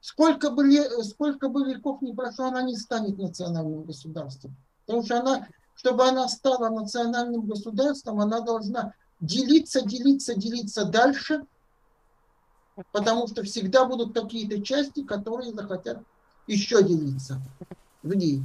Сколько 0.00 0.50
бы, 0.50 0.64
сколько 1.02 1.48
бы 1.48 1.64
веков 1.64 2.02
не 2.02 2.12
прошло, 2.12 2.46
она 2.46 2.62
не 2.62 2.76
станет 2.76 3.16
национальным 3.16 3.84
государством. 3.84 4.54
Потому 4.84 5.02
что 5.02 5.20
она, 5.20 5.48
чтобы 5.76 6.06
она 6.06 6.28
стала 6.28 6.68
национальным 6.68 7.46
государством, 7.46 8.20
она 8.20 8.40
должна 8.40 8.92
делиться, 9.20 9.80
делиться, 9.80 10.34
делиться 10.34 10.84
дальше, 10.84 11.44
потому 12.92 13.28
что 13.28 13.42
всегда 13.44 13.86
будут 13.86 14.12
какие-то 14.12 14.62
части, 14.62 15.02
которые 15.02 15.54
захотят 15.54 16.02
еще 16.46 16.82
делиться 16.82 17.40
в 18.02 18.12
ней. 18.14 18.42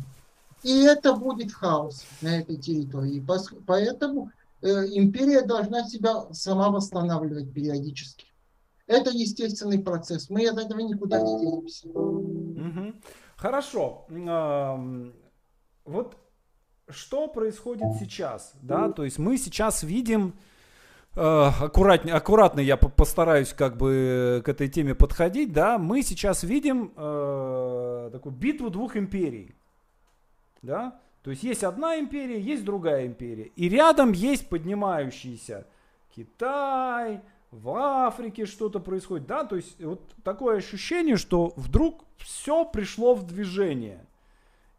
И 0.63 0.81
это 0.83 1.13
будет 1.13 1.51
хаос 1.51 2.05
на 2.21 2.39
этой 2.39 2.57
территории. 2.57 3.25
Поэтому 3.65 4.31
империя 4.61 5.41
должна 5.41 5.83
себя 5.87 6.31
сама 6.33 6.69
восстанавливать 6.69 7.53
периодически. 7.53 8.25
Это 8.87 9.11
естественный 9.11 9.79
процесс. 9.79 10.29
Мы 10.29 10.47
от 10.47 10.57
этого 10.57 10.79
никуда 10.79 11.21
не 11.21 11.39
денемся. 11.39 11.87
Хорошо. 13.37 14.05
Вот 15.85 16.17
что 16.89 17.27
происходит 17.27 17.87
сейчас? 17.99 18.53
Да? 18.61 18.91
То 18.91 19.03
есть 19.03 19.19
мы 19.19 19.37
сейчас 19.37 19.83
видим 19.83 20.33
э, 21.15 21.21
аккуратнее, 21.21 22.15
аккуратно 22.15 22.59
я 22.59 22.77
постараюсь 22.77 23.53
как 23.53 23.77
бы 23.77 24.41
к 24.43 24.49
этой 24.49 24.67
теме 24.69 24.95
подходить, 24.95 25.53
да, 25.53 25.77
мы 25.77 26.01
сейчас 26.01 26.43
видим 26.43 26.91
э, 26.95 28.09
такую 28.11 28.33
битву 28.33 28.69
двух 28.69 28.97
империй. 28.97 29.55
Да? 30.61 30.99
То 31.23 31.31
есть 31.31 31.43
есть 31.43 31.63
одна 31.63 31.99
империя, 31.99 32.39
есть 32.39 32.63
другая 32.63 33.05
империя. 33.05 33.51
И 33.55 33.69
рядом 33.69 34.13
есть 34.13 34.47
поднимающийся 34.47 35.67
Китай, 36.15 37.21
в 37.51 37.69
Африке 37.71 38.45
что-то 38.45 38.79
происходит, 38.79 39.25
да, 39.25 39.43
то 39.43 39.55
есть 39.55 39.81
вот 39.83 40.01
такое 40.23 40.57
ощущение, 40.57 41.17
что 41.17 41.53
вдруг 41.55 42.05
все 42.17 42.63
пришло 42.65 43.15
в 43.15 43.25
движение. 43.25 44.05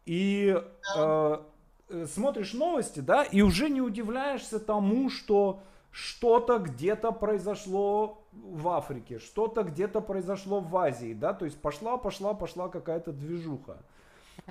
И 0.05 0.57
э, 0.97 1.37
э, 1.89 2.05
смотришь 2.07 2.53
новости, 2.53 3.01
да, 3.01 3.23
и 3.23 3.41
уже 3.41 3.69
не 3.69 3.81
удивляешься 3.81 4.59
тому, 4.59 5.09
что 5.09 5.59
что-то 5.91 6.59
где-то 6.59 7.11
произошло 7.11 8.23
в 8.31 8.69
Африке, 8.69 9.19
что-то 9.19 9.63
где-то 9.63 9.99
произошло 9.99 10.61
в 10.61 10.75
Азии, 10.77 11.13
да, 11.13 11.33
то 11.33 11.43
есть 11.43 11.59
пошла, 11.59 11.97
пошла, 11.97 12.33
пошла 12.33 12.69
какая-то 12.69 13.11
движуха. 13.11 13.77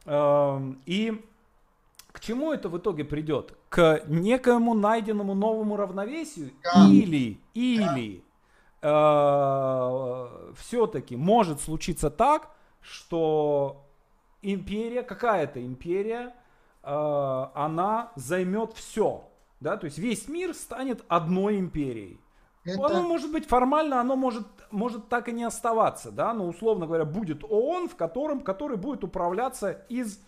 Э, 0.05 0.61
и 0.85 1.25
к 2.13 2.21
чему 2.21 2.53
это 2.53 2.69
в 2.69 2.79
итоге 2.79 3.05
придет? 3.05 3.57
К 3.69 4.03
некоему 4.07 4.75
найденному 4.75 5.35
новому 5.35 5.77
равновесию? 5.77 6.53
Да. 6.63 6.87
Или, 6.91 7.41
или 7.55 8.25
э, 8.83 10.53
все-таки 10.57 11.17
может 11.17 11.61
случиться 11.61 12.11
так, 12.11 12.51
что 12.81 13.87
империя, 14.43 15.03
какая-то 15.03 15.65
империя, 15.65 16.35
э, 16.83 17.47
она 17.55 18.13
займет 18.17 18.73
все. 18.73 19.29
Да? 19.61 19.77
То 19.77 19.85
есть 19.85 19.99
весь 19.99 20.29
мир 20.29 20.55
станет 20.55 21.05
одной 21.09 21.59
империей. 21.59 22.21
Это... 22.65 22.87
Оно 22.87 23.03
может 23.03 23.33
быть 23.33 23.47
формально, 23.47 24.01
оно 24.01 24.17
может, 24.17 24.47
может 24.71 25.09
так 25.09 25.29
и 25.29 25.33
не 25.33 25.45
оставаться, 25.45 26.11
да, 26.11 26.35
но 26.35 26.47
условно 26.47 26.87
говоря, 26.87 27.07
будет 27.07 27.43
ООН, 27.43 27.89
в 27.89 27.97
котором, 27.97 28.43
который 28.43 28.77
будет 28.77 29.03
управляться 29.03 29.71
из 29.89 30.21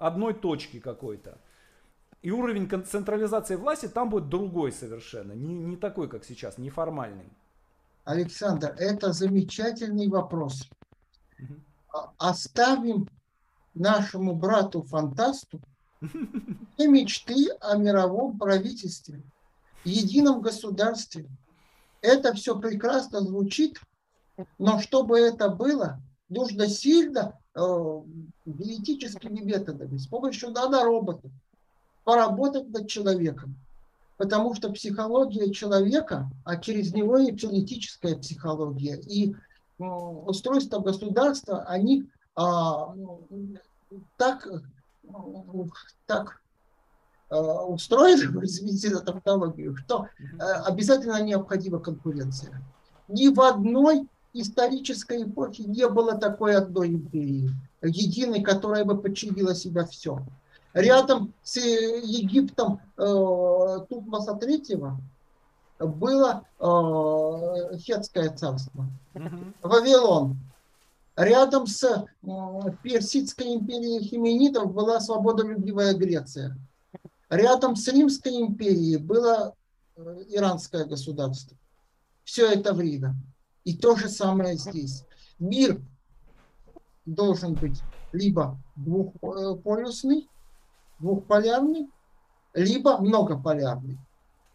одной 0.00 0.34
точки 0.34 0.80
какой-то. 0.80 1.38
И 2.22 2.30
уровень 2.30 2.68
централизации 2.84 3.56
власти 3.56 3.86
там 3.86 4.10
будет 4.10 4.28
другой 4.28 4.72
совершенно, 4.72 5.32
не, 5.32 5.54
не 5.54 5.76
такой, 5.76 6.08
как 6.08 6.24
сейчас, 6.24 6.58
неформальный. 6.58 7.30
Александр, 8.04 8.74
это 8.78 9.12
замечательный 9.12 10.08
вопрос. 10.08 10.68
Угу. 11.38 11.54
Оставим 12.18 13.08
нашему 13.74 14.34
брату-фантасту 14.34 15.60
все 16.00 16.88
мечты 16.88 17.48
о 17.60 17.76
мировом 17.76 18.38
правительстве, 18.38 19.22
едином 19.84 20.40
государстве. 20.40 21.26
Это 22.02 22.34
все 22.34 22.58
прекрасно 22.58 23.20
звучит, 23.20 23.80
но 24.58 24.80
чтобы 24.80 25.18
это 25.18 25.50
было, 25.50 26.00
нужно 26.28 26.68
сильно 26.68 27.39
генетическими 27.54 29.40
методами, 29.40 29.96
с 29.96 30.06
помощью 30.06 30.50
нанороботов, 30.50 31.30
поработать 32.04 32.68
над 32.70 32.88
человеком. 32.88 33.56
Потому 34.16 34.54
что 34.54 34.70
психология 34.70 35.50
человека, 35.52 36.30
а 36.44 36.56
через 36.58 36.92
него 36.92 37.16
и 37.18 37.32
политическая 37.32 38.16
психология, 38.16 39.00
и 39.00 39.32
э, 39.32 39.84
устройство 39.84 40.80
государства, 40.80 41.62
они 41.62 42.10
а, 42.36 42.94
так, 44.16 44.46
так 46.06 46.42
а, 47.28 47.64
устроены, 47.64 48.40
извините 48.44 48.90
за 48.90 49.00
тавтологию, 49.00 49.76
что 49.76 50.08
обязательно 50.38 51.22
необходима 51.22 51.80
конкуренция. 51.80 52.62
Ни 53.08 53.28
в 53.28 53.40
одной 53.40 54.08
исторической 54.32 55.24
эпохе 55.24 55.64
не 55.64 55.88
было 55.88 56.16
такой 56.16 56.54
одной 56.56 56.88
империи, 56.88 57.50
единой, 57.82 58.42
которая 58.42 58.84
бы 58.84 59.00
подчинила 59.00 59.54
себя 59.54 59.84
все. 59.84 60.20
Рядом 60.72 61.34
с 61.42 61.56
Египтом 61.56 62.80
э, 62.96 63.78
Тутмоса 63.88 64.38
III 64.40 64.92
было 65.80 66.44
э, 66.58 67.76
Хетское 67.78 68.30
царство, 68.30 68.86
Вавилон. 69.62 70.36
Рядом 71.16 71.66
с 71.66 71.82
э, 71.82 72.04
Персидской 72.82 73.54
империей 73.54 74.02
хименитов 74.02 74.72
была 74.72 75.00
свободолюбивая 75.00 75.94
Греция. 75.94 76.56
Рядом 77.28 77.76
с 77.76 77.88
Римской 77.88 78.40
империей 78.40 78.96
было 78.96 79.54
э, 79.96 80.22
иранское 80.28 80.84
государство. 80.84 81.56
Все 82.24 82.46
это 82.50 82.72
время. 82.72 83.16
И 83.64 83.76
то 83.76 83.96
же 83.96 84.08
самое 84.08 84.56
здесь. 84.56 85.04
Мир 85.38 85.80
должен 87.04 87.54
быть 87.54 87.80
либо 88.12 88.58
двухполюсный, 88.76 90.28
двухполярный, 90.98 91.88
либо 92.54 92.98
многополярный. 92.98 93.98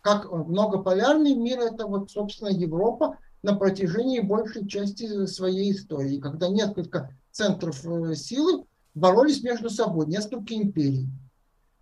Как 0.02 0.32
многополярный 0.32 1.34
мир 1.34 1.60
это 1.60 1.88
вот, 1.88 2.12
собственно, 2.12 2.50
Европа 2.50 3.18
на 3.42 3.56
протяжении 3.56 4.20
большей 4.20 4.68
части 4.68 5.26
своей 5.26 5.72
истории, 5.72 6.20
когда 6.20 6.48
несколько 6.48 7.16
центров 7.32 7.86
э, 7.86 8.16
силы 8.16 8.66
боролись 8.94 9.44
между 9.44 9.70
собой, 9.70 10.08
несколько 10.08 10.56
империй. 10.56 11.08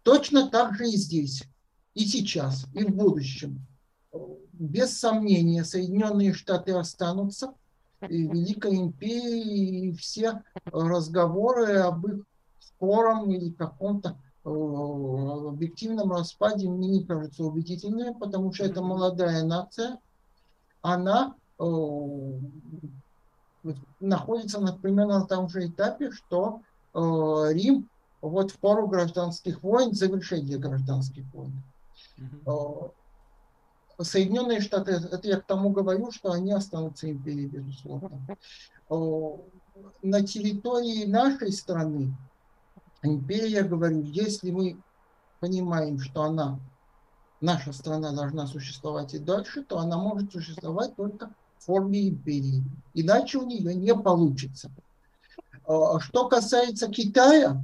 Точно 0.04 0.50
так 0.50 0.76
же 0.76 0.90
и 0.90 0.98
здесь, 0.98 1.44
и 1.94 2.06
сейчас, 2.06 2.66
и 2.74 2.84
в 2.84 2.96
будущем. 2.96 3.66
Без 4.54 4.98
сомнения, 4.98 5.64
Соединенные 5.64 6.34
Штаты 6.34 6.74
останутся, 6.74 7.54
и 8.08 8.28
Великой 8.28 8.76
империей, 8.78 9.90
и 9.90 9.94
все 9.94 10.44
разговоры 10.66 11.78
об 11.78 12.06
их 12.08 12.24
скором 12.60 13.32
или 13.32 13.52
каком-то 13.52 14.18
Э, 14.46 14.50
объективном 14.50 16.12
распаде 16.12 16.68
мне 16.68 16.90
не 16.90 17.04
кажется 17.06 17.46
убедительными, 17.46 18.14
потому 18.14 18.52
что 18.52 18.66
это 18.66 18.82
молодая 18.82 19.44
нация, 19.44 20.00
она 20.82 21.36
э, 21.60 21.64
находится, 24.02 24.60
например, 24.60 25.08
на 25.08 25.26
том 25.26 25.48
же 25.48 25.68
этапе, 25.68 26.12
что 26.12 26.62
э, 26.94 27.00
Рим 27.54 27.88
вот 28.22 28.52
в 28.52 28.60
пору 28.60 28.88
гражданских 28.88 29.64
войн, 29.64 29.94
завершения 29.94 30.58
гражданских 30.58 31.24
войн. 31.34 31.64
Mm-hmm. 32.18 32.92
Соединенные 34.00 34.62
Штаты, 34.62 34.92
это 34.92 35.28
я 35.28 35.40
к 35.40 35.46
тому 35.46 35.70
говорю, 35.70 36.12
что 36.12 36.32
они 36.32 36.52
останутся 36.52 37.10
империей, 37.10 37.48
безусловно. 37.48 38.10
На 40.02 40.22
территории 40.22 41.06
нашей 41.06 41.52
страны 41.52 42.16
империя, 43.02 43.50
я 43.50 43.64
говорю, 43.64 44.02
если 44.02 44.52
мы 44.52 44.78
понимаем, 45.40 46.00
что 46.00 46.24
она, 46.24 46.60
наша 47.42 47.74
страна 47.74 48.12
должна 48.12 48.48
существовать 48.48 49.14
и 49.14 49.20
дальше, 49.20 49.64
то 49.64 49.80
она 49.80 49.98
может 49.98 50.32
существовать 50.32 50.96
только 50.96 51.30
в 51.58 51.66
форме 51.66 52.08
империи. 52.10 52.64
Иначе 52.94 53.38
у 53.38 53.46
нее 53.46 53.76
не 53.76 53.94
получится. 53.96 54.72
А, 55.66 56.00
что 56.00 56.28
касается 56.28 56.88
Китая, 56.88 57.62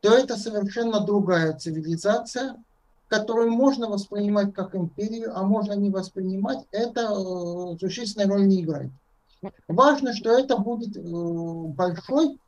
то 0.00 0.14
это 0.14 0.36
совершенно 0.36 1.00
другая 1.00 1.56
цивилизация, 1.56 2.62
которую 3.08 3.50
можно 3.50 3.88
воспринимать 3.88 4.54
как 4.54 4.74
империю, 4.74 5.36
а 5.36 5.44
можно 5.44 5.72
не 5.74 5.90
воспринимать. 5.90 6.66
Это 6.70 7.02
э, 7.02 7.78
существенной 7.78 8.26
роли 8.26 8.44
не 8.44 8.62
играет. 8.62 8.90
Важно, 9.68 10.14
что 10.14 10.30
это 10.30 10.56
будет 10.56 10.96
э, 10.96 11.00
большой 11.02 12.38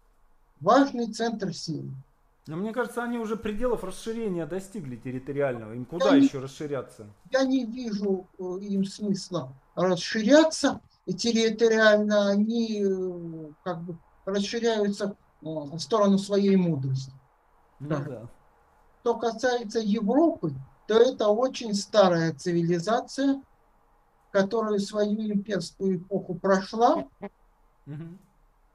важный 0.61 1.13
центр 1.13 1.53
силы. 1.53 1.91
Но 2.47 2.57
мне 2.57 2.73
кажется, 2.73 3.03
они 3.03 3.19
уже 3.19 3.37
пределов 3.37 3.83
расширения 3.83 4.47
достигли 4.47 4.97
территориального. 4.97 5.73
Им 5.73 5.85
куда 5.85 6.15
я 6.15 6.23
еще 6.23 6.39
не, 6.39 6.45
расширяться? 6.45 7.07
Я 7.31 7.45
не 7.45 7.65
вижу 7.67 8.27
э, 8.39 8.43
им 8.63 8.85
смысла 8.85 9.53
расширяться. 9.75 10.81
И 11.07 11.15
территориально 11.15 12.31
они 12.31 12.85
как 13.63 13.81
бы 13.83 13.97
расширяются 14.25 15.17
в 15.41 15.79
сторону 15.79 16.19
своей 16.19 16.57
мудрости. 16.57 17.13
Ну, 17.79 17.89
да. 17.89 18.29
Что 19.07 19.15
касается 19.15 19.79
Европы, 19.79 20.53
то 20.89 20.99
это 20.99 21.29
очень 21.29 21.75
старая 21.75 22.35
цивилизация, 22.35 23.41
которая 24.33 24.81
свою 24.81 25.33
имперскую 25.33 25.99
эпоху 25.99 26.35
прошла. 26.35 27.07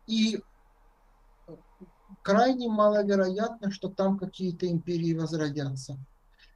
И 0.08 0.42
крайне 2.22 2.70
маловероятно, 2.70 3.72
что 3.72 3.90
там 3.90 4.18
какие-то 4.18 4.72
империи 4.72 5.14
возродятся. 5.14 5.98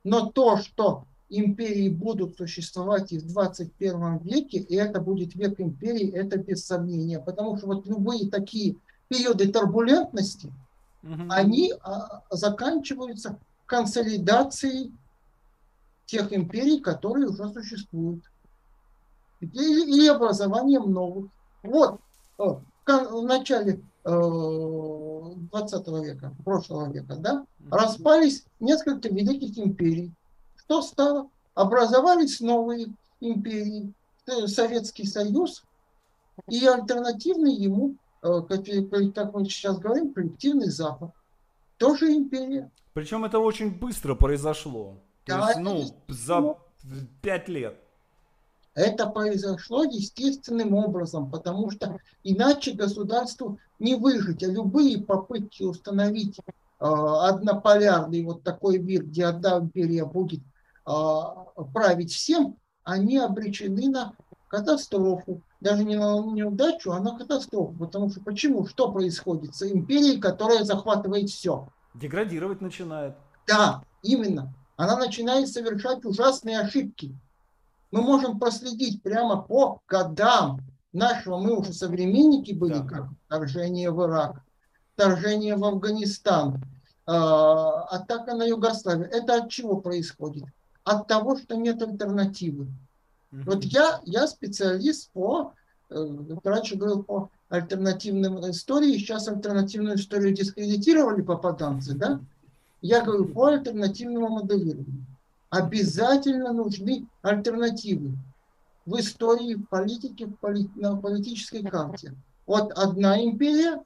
Но 0.06 0.30
то, 0.30 0.56
что 0.56 1.04
империи 1.28 1.90
будут 1.90 2.38
существовать 2.38 3.12
и 3.12 3.20
в 3.20 3.28
21 3.28 4.20
веке, 4.20 4.60
и 4.60 4.76
это 4.76 5.02
будет 5.02 5.36
век 5.36 5.60
империи, 5.60 6.14
это 6.14 6.38
без 6.38 6.66
сомнения. 6.66 7.20
Потому 7.20 7.58
что 7.58 7.68
вот 7.68 7.86
любые 7.88 8.32
такие 8.32 8.78
периоды 9.10 9.52
турбулентности, 9.52 10.54
угу. 11.04 11.24
они 11.28 11.74
а, 11.84 12.24
заканчиваются 12.30 13.38
консолидацией 13.66 14.94
тех 16.06 16.32
империй, 16.34 16.80
которые 16.80 17.28
уже 17.28 17.52
существуют. 17.52 18.24
Или, 19.42 19.92
или 19.92 20.08
образованием 20.08 20.92
новых. 20.92 21.30
Вот, 21.64 22.00
в 22.38 23.22
начале 23.24 23.82
20 24.04 25.88
века, 26.04 26.32
прошлого 26.44 26.92
века, 26.92 27.16
да, 27.16 27.46
распались 27.72 28.46
несколько 28.60 29.10
великих 29.10 29.58
империй. 29.58 30.12
Что 30.58 30.82
стало? 30.82 31.30
Образовались 31.56 32.40
новые 32.40 32.94
империи. 33.20 33.94
э, 34.28 34.48
Советский 34.48 35.06
Союз 35.06 35.64
и 36.48 36.66
альтернативный 36.66 37.54
ему, 37.54 37.96
э, 38.22 38.42
как 38.48 39.34
мы 39.34 39.46
сейчас 39.46 39.80
говорим, 39.80 40.14
коллективный 40.14 40.70
Запад. 40.70 41.12
Тоже 41.78 42.14
империя. 42.14 42.70
Причем 42.96 43.26
это 43.26 43.40
очень 43.40 43.78
быстро 43.78 44.16
произошло. 44.16 45.04
То 45.26 45.38
да, 45.38 45.48
есть, 45.50 45.60
ну, 45.60 45.86
за 46.08 46.56
пять 47.22 47.50
лет. 47.50 47.78
Это 48.74 49.08
произошло 49.08 49.84
естественным 49.84 50.74
образом, 50.74 51.30
потому 51.30 51.70
что 51.72 52.00
иначе 52.24 52.72
государству 52.72 53.60
не 53.80 53.96
выжить. 53.96 54.44
А 54.44 54.48
любые 54.48 55.04
попытки 55.04 55.64
установить 55.64 56.40
э, 56.40 56.44
однополярный 56.80 58.24
вот 58.24 58.44
такой 58.44 58.78
мир, 58.80 59.04
где 59.04 59.26
одна 59.26 59.60
империя 59.60 60.06
будет 60.06 60.40
э, 60.88 60.92
править 61.74 62.14
всем, 62.14 62.56
они 62.86 63.18
обречены 63.18 63.90
на 63.90 64.14
катастрофу. 64.48 65.42
Даже 65.60 65.84
не 65.84 65.98
на 65.98 66.24
неудачу, 66.32 66.94
а 66.94 67.02
на 67.02 67.18
катастрофу. 67.18 67.76
Потому 67.78 68.10
что 68.10 68.22
почему? 68.22 68.66
Что 68.66 68.90
происходит 68.90 69.54
с 69.54 69.70
империей, 69.70 70.22
которая 70.22 70.64
захватывает 70.64 71.30
все? 71.30 71.68
Деградировать 71.96 72.62
начинает. 72.62 73.16
Да, 73.48 73.84
именно. 74.04 74.54
Она 74.78 74.98
начинает 74.98 75.48
совершать 75.48 76.04
ужасные 76.06 76.60
ошибки. 76.60 77.18
Мы 77.92 78.02
можем 78.02 78.40
проследить 78.40 79.02
прямо 79.02 79.42
по 79.42 79.80
годам 79.88 80.60
нашего, 80.92 81.38
мы 81.38 81.58
уже 81.58 81.74
современники 81.74 82.52
были, 82.52 82.74
да. 82.74 82.86
как 82.86 83.10
вторжение 83.26 83.92
в 83.92 84.04
Ирак, 84.04 84.42
вторжение 84.94 85.56
в 85.56 85.64
Афганистан, 85.64 86.56
э, 86.56 87.12
атака 87.12 88.34
на 88.34 88.44
Югославию. 88.44 89.10
Это 89.10 89.44
от 89.44 89.50
чего 89.50 89.78
происходит? 89.78 90.46
От 90.84 91.08
того, 91.08 91.38
что 91.38 91.56
нет 91.56 91.82
альтернативы. 91.82 92.68
Вот 93.32 93.64
я, 93.64 94.00
я 94.06 94.28
специалист 94.28 95.12
по, 95.12 95.54
раньше 95.90 96.76
говорил 96.76 97.04
по 97.04 97.30
альтернативным 97.50 98.50
истории, 98.50 98.98
сейчас 98.98 99.28
альтернативную 99.28 99.98
историю 99.98 100.34
дискредитировали 100.34 101.22
попаданцы, 101.22 101.94
да? 101.94 102.20
Я 102.82 103.04
говорю 103.04 103.26
по 103.26 103.48
альтернативному 103.48 104.30
моделированию. 104.30 105.06
Обязательно 105.50 106.54
нужны 106.54 107.08
альтернативы 107.22 108.18
в 108.86 109.00
истории, 109.00 109.56
в 109.56 109.66
политике, 109.68 110.28
в 110.28 110.36
поли, 110.36 110.70
на 110.76 110.96
политической 110.96 111.64
карте. 111.64 112.14
Вот 112.46 112.72
одна 112.74 113.24
империя, 113.24 113.82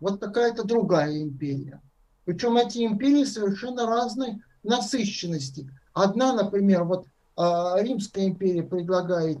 вот 0.00 0.20
какая-то 0.20 0.64
другая 0.64 1.22
империя. 1.22 1.80
Причем 2.24 2.56
эти 2.56 2.84
империи 2.84 3.24
совершенно 3.24 3.86
разной 3.86 4.42
насыщенности. 4.62 5.68
Одна, 5.92 6.32
например, 6.32 6.84
вот 6.84 7.06
а, 7.36 7.80
Римская 7.80 8.26
империя 8.26 8.62
предлагает 8.62 9.38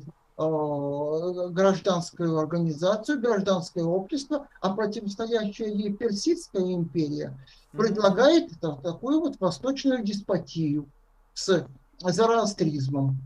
гражданскую 1.50 2.38
организацию, 2.38 3.20
гражданское 3.20 3.84
общество, 3.84 4.48
а 4.60 4.74
противостоящая 4.74 5.68
ей 5.68 5.92
Персидская 5.92 6.72
империя 6.72 7.36
предлагает 7.72 8.50
такую 8.60 9.20
вот 9.20 9.40
восточную 9.40 10.02
деспотию 10.02 10.86
с 11.34 11.66
зороастризмом. 11.98 13.18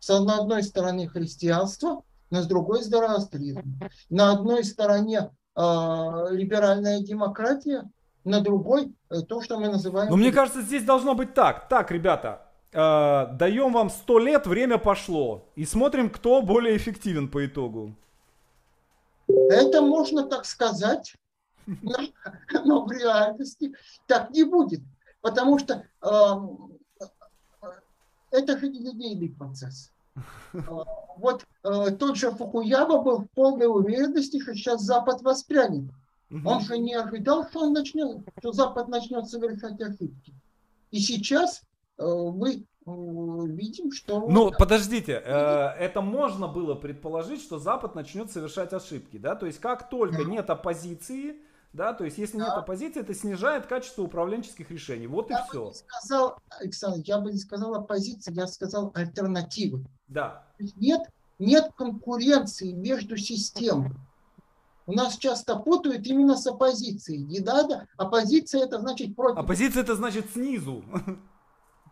С 0.00 0.10
одной 0.10 0.62
стороны 0.62 1.08
христианство, 1.08 2.02
но 2.30 2.42
с 2.42 2.46
другой 2.46 2.82
зороастризм. 2.82 3.78
На 4.10 4.32
одной 4.32 4.64
стороне 4.64 5.30
э, 5.54 5.60
либеральная 6.30 7.00
демократия, 7.00 7.88
на 8.24 8.40
другой 8.40 8.92
э, 9.10 9.20
то, 9.22 9.40
что 9.40 9.58
мы 9.58 9.68
называем... 9.68 10.10
Но 10.10 10.16
мне 10.16 10.32
кажется, 10.32 10.62
здесь 10.62 10.84
должно 10.84 11.14
быть 11.14 11.34
так. 11.34 11.68
Так, 11.68 11.90
ребята, 11.90 12.45
э, 12.76 13.26
даем 13.32 13.72
вам 13.72 13.90
сто 13.90 14.18
лет, 14.18 14.46
время 14.46 14.78
пошло. 14.78 15.44
И 15.56 15.64
смотрим, 15.64 16.10
кто 16.10 16.42
более 16.42 16.76
эффективен 16.76 17.28
по 17.28 17.44
итогу. 17.46 17.94
Это 19.28 19.80
можно 19.80 20.24
так 20.24 20.44
сказать, 20.44 21.14
но, 21.66 22.84
в 22.84 22.92
реальности 22.92 23.74
так 24.06 24.30
не 24.30 24.44
будет. 24.44 24.80
Потому 25.20 25.58
что 25.58 25.84
э, 26.02 26.08
это 28.30 28.58
же 28.58 28.66
линейный 28.66 29.30
процесс. 29.30 29.90
Вот 31.18 31.46
э, 31.64 31.92
тот 31.98 32.16
же 32.16 32.30
Фукуяма 32.30 33.00
был 33.00 33.20
в 33.20 33.30
полной 33.30 33.66
уверенности, 33.66 34.38
что 34.38 34.54
сейчас 34.54 34.82
Запад 34.82 35.22
воспрянет. 35.22 35.90
Он 36.44 36.60
же 36.60 36.76
не 36.76 36.94
ожидал, 36.94 37.48
что 37.48 37.60
он 37.60 37.72
начнет, 37.72 38.18
что 38.38 38.52
Запад 38.52 38.88
начнет 38.88 39.26
совершать 39.28 39.80
ошибки. 39.80 40.34
И 40.90 40.98
сейчас 40.98 41.62
э, 41.62 41.64
мы 42.04 42.54
э, 42.54 42.60
видим, 42.86 43.92
что... 43.92 44.28
Ну, 44.28 44.52
подождите, 44.56 45.22
э, 45.24 45.30
это 45.78 46.00
можно 46.00 46.48
было 46.48 46.74
предположить, 46.74 47.40
что 47.42 47.58
Запад 47.58 47.94
начнет 47.94 48.30
совершать 48.30 48.72
ошибки, 48.72 49.16
да? 49.18 49.34
То 49.34 49.46
есть 49.46 49.58
как 49.58 49.88
только 49.88 50.24
нет 50.24 50.50
оппозиции, 50.50 51.36
да, 51.72 51.92
то 51.92 52.04
есть 52.04 52.16
если 52.16 52.38
да. 52.38 52.46
нет 52.46 52.54
оппозиции, 52.54 53.00
это 53.00 53.14
снижает 53.14 53.66
качество 53.66 54.02
управленческих 54.02 54.70
решений. 54.70 55.06
Вот 55.06 55.30
я 55.30 55.40
и 55.40 55.48
все. 55.48 55.72
Сказал, 55.72 56.38
Александр, 56.60 57.02
я 57.04 57.20
бы 57.20 57.32
не 57.32 57.38
сказал 57.38 57.74
оппозиции, 57.74 58.32
я 58.32 58.46
сказал 58.46 58.92
альтернативы. 58.94 59.84
Да. 60.08 60.44
Нет, 60.76 61.02
нет 61.38 61.70
конкуренции 61.76 62.72
между 62.72 63.16
системами. 63.16 63.94
У 64.86 64.92
нас 64.92 65.16
часто 65.18 65.56
путают 65.56 66.06
именно 66.06 66.36
с 66.36 66.46
оппозицией. 66.46 67.24
Не 67.24 67.40
надо. 67.40 67.88
Оппозиция 67.96 68.62
это 68.64 68.78
значит 68.78 69.16
против. 69.16 69.38
Оппозиция 69.38 69.82
это 69.82 69.96
значит 69.96 70.30
снизу. 70.30 70.84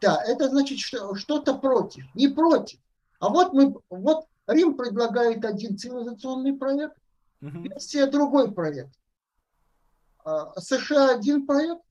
Да, 0.00 0.22
это 0.24 0.48
значит 0.48 0.78
что, 0.78 1.14
что-то 1.14 1.54
против. 1.54 2.04
Не 2.14 2.28
против. 2.28 2.78
А 3.20 3.28
вот 3.28 3.52
мы, 3.52 3.74
вот 3.90 4.26
Рим 4.46 4.76
предлагает 4.76 5.44
один 5.44 5.78
цивилизационный 5.78 6.54
проект, 6.54 6.96
угу. 7.40 7.62
Персия 7.62 8.06
другой 8.06 8.52
проект. 8.52 8.92
А, 10.24 10.58
США 10.60 11.14
один 11.14 11.46
проект, 11.46 11.82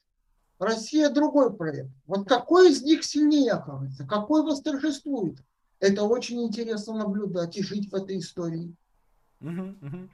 Россия 0.59 1.09
другой 1.09 1.53
проект. 1.53 1.89
Вот 2.05 2.27
какой 2.27 2.71
из 2.71 2.81
них 2.84 3.03
сильнее 3.03 3.53
окажется, 3.53 4.05
какой 4.05 4.43
восторжествует? 4.43 5.38
Это 5.80 6.03
очень 6.03 6.41
интересно 6.43 6.95
наблюдать 6.95 7.57
и 7.57 7.63
жить 7.63 7.91
в 7.91 7.95
этой 7.95 8.19
истории. 8.19 8.73
Угу, 9.41 9.61
угу. 9.81 10.09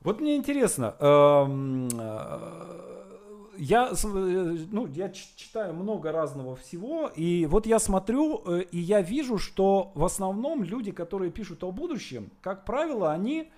Вот 0.00 0.20
мне 0.20 0.36
интересно, 0.36 0.94
эм, 1.00 1.88
э, 1.92 2.97
я, 3.58 3.90
э, 3.92 4.56
ну, 4.70 4.86
я 4.86 5.10
читаю 5.10 5.74
много 5.74 6.12
разного 6.12 6.56
всего, 6.56 7.10
и 7.14 7.46
вот 7.46 7.66
я 7.66 7.78
смотрю, 7.78 8.42
э, 8.46 8.62
и 8.70 8.78
я 8.78 9.02
вижу, 9.02 9.38
что 9.38 9.92
в 9.94 10.04
основном 10.04 10.62
люди, 10.62 10.92
которые 10.92 11.30
пишут 11.30 11.64
о 11.64 11.72
будущем, 11.72 12.30
как 12.40 12.64
правило, 12.64 13.12
они, 13.12 13.50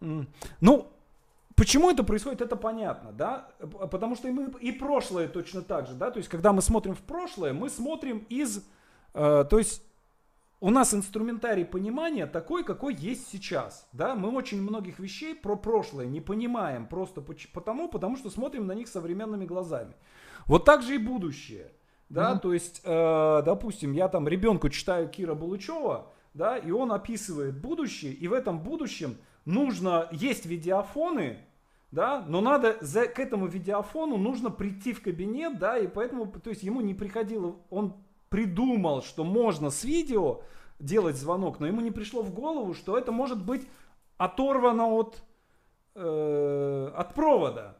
ну, 0.00 0.88
Почему 1.56 1.88
это 1.88 2.02
происходит, 2.02 2.40
это 2.40 2.56
понятно, 2.56 3.12
да? 3.12 3.48
Потому 3.90 4.16
что 4.16 4.26
и, 4.26 4.32
мы, 4.32 4.50
и 4.60 4.72
прошлое 4.72 5.28
точно 5.28 5.62
так 5.62 5.86
же, 5.86 5.94
да? 5.94 6.10
То 6.10 6.18
есть, 6.18 6.28
когда 6.28 6.52
мы 6.52 6.62
смотрим 6.62 6.96
в 6.96 7.02
прошлое, 7.02 7.52
мы 7.52 7.70
смотрим 7.70 8.26
из... 8.28 8.64
Э, 9.14 9.44
то 9.48 9.58
есть, 9.58 9.82
у 10.64 10.70
нас 10.70 10.94
инструментарий 10.94 11.66
понимания 11.66 12.24
такой, 12.24 12.64
какой 12.64 12.94
есть 12.94 13.28
сейчас, 13.30 13.86
да? 13.92 14.14
Мы 14.14 14.30
очень 14.30 14.62
многих 14.62 14.98
вещей 14.98 15.34
про 15.34 15.56
прошлое 15.56 16.06
не 16.06 16.22
понимаем 16.22 16.86
просто 16.86 17.22
потому, 17.52 17.86
потому 17.90 18.16
что 18.16 18.30
смотрим 18.30 18.66
на 18.66 18.72
них 18.72 18.88
современными 18.88 19.44
глазами. 19.44 19.92
Вот 20.46 20.64
так 20.64 20.80
же 20.80 20.94
и 20.94 20.98
будущее, 20.98 21.70
да? 22.08 22.32
Mm-hmm. 22.32 22.40
То 22.40 22.52
есть, 22.54 22.80
э, 22.82 23.42
допустим, 23.44 23.92
я 23.92 24.08
там 24.08 24.26
ребенку 24.26 24.70
читаю 24.70 25.10
Кира 25.10 25.34
Булычева, 25.34 26.10
да, 26.32 26.56
и 26.56 26.70
он 26.70 26.92
описывает 26.92 27.60
будущее, 27.60 28.14
и 28.14 28.26
в 28.26 28.32
этом 28.32 28.58
будущем 28.58 29.18
нужно, 29.44 30.08
есть 30.12 30.46
видеофоны, 30.46 31.40
да, 31.90 32.24
но 32.26 32.40
надо 32.40 32.78
за, 32.80 33.06
к 33.06 33.18
этому 33.18 33.48
видеофону 33.48 34.16
нужно 34.16 34.48
прийти 34.48 34.94
в 34.94 35.02
кабинет, 35.02 35.58
да, 35.58 35.76
и 35.76 35.86
поэтому, 35.86 36.24
то 36.26 36.48
есть 36.48 36.62
ему 36.62 36.80
не 36.80 36.94
приходило, 36.94 37.56
он 37.68 38.02
придумал, 38.34 39.00
что 39.00 39.22
можно 39.22 39.70
с 39.70 39.84
видео 39.84 40.40
делать 40.80 41.14
звонок, 41.14 41.60
но 41.60 41.68
ему 41.68 41.80
не 41.80 41.92
пришло 41.92 42.20
в 42.20 42.34
голову, 42.34 42.74
что 42.74 42.98
это 42.98 43.12
может 43.12 43.40
быть 43.40 43.62
оторвано 44.16 44.88
от, 44.88 45.22
э, 45.94 46.92
от 46.96 47.14
провода, 47.14 47.78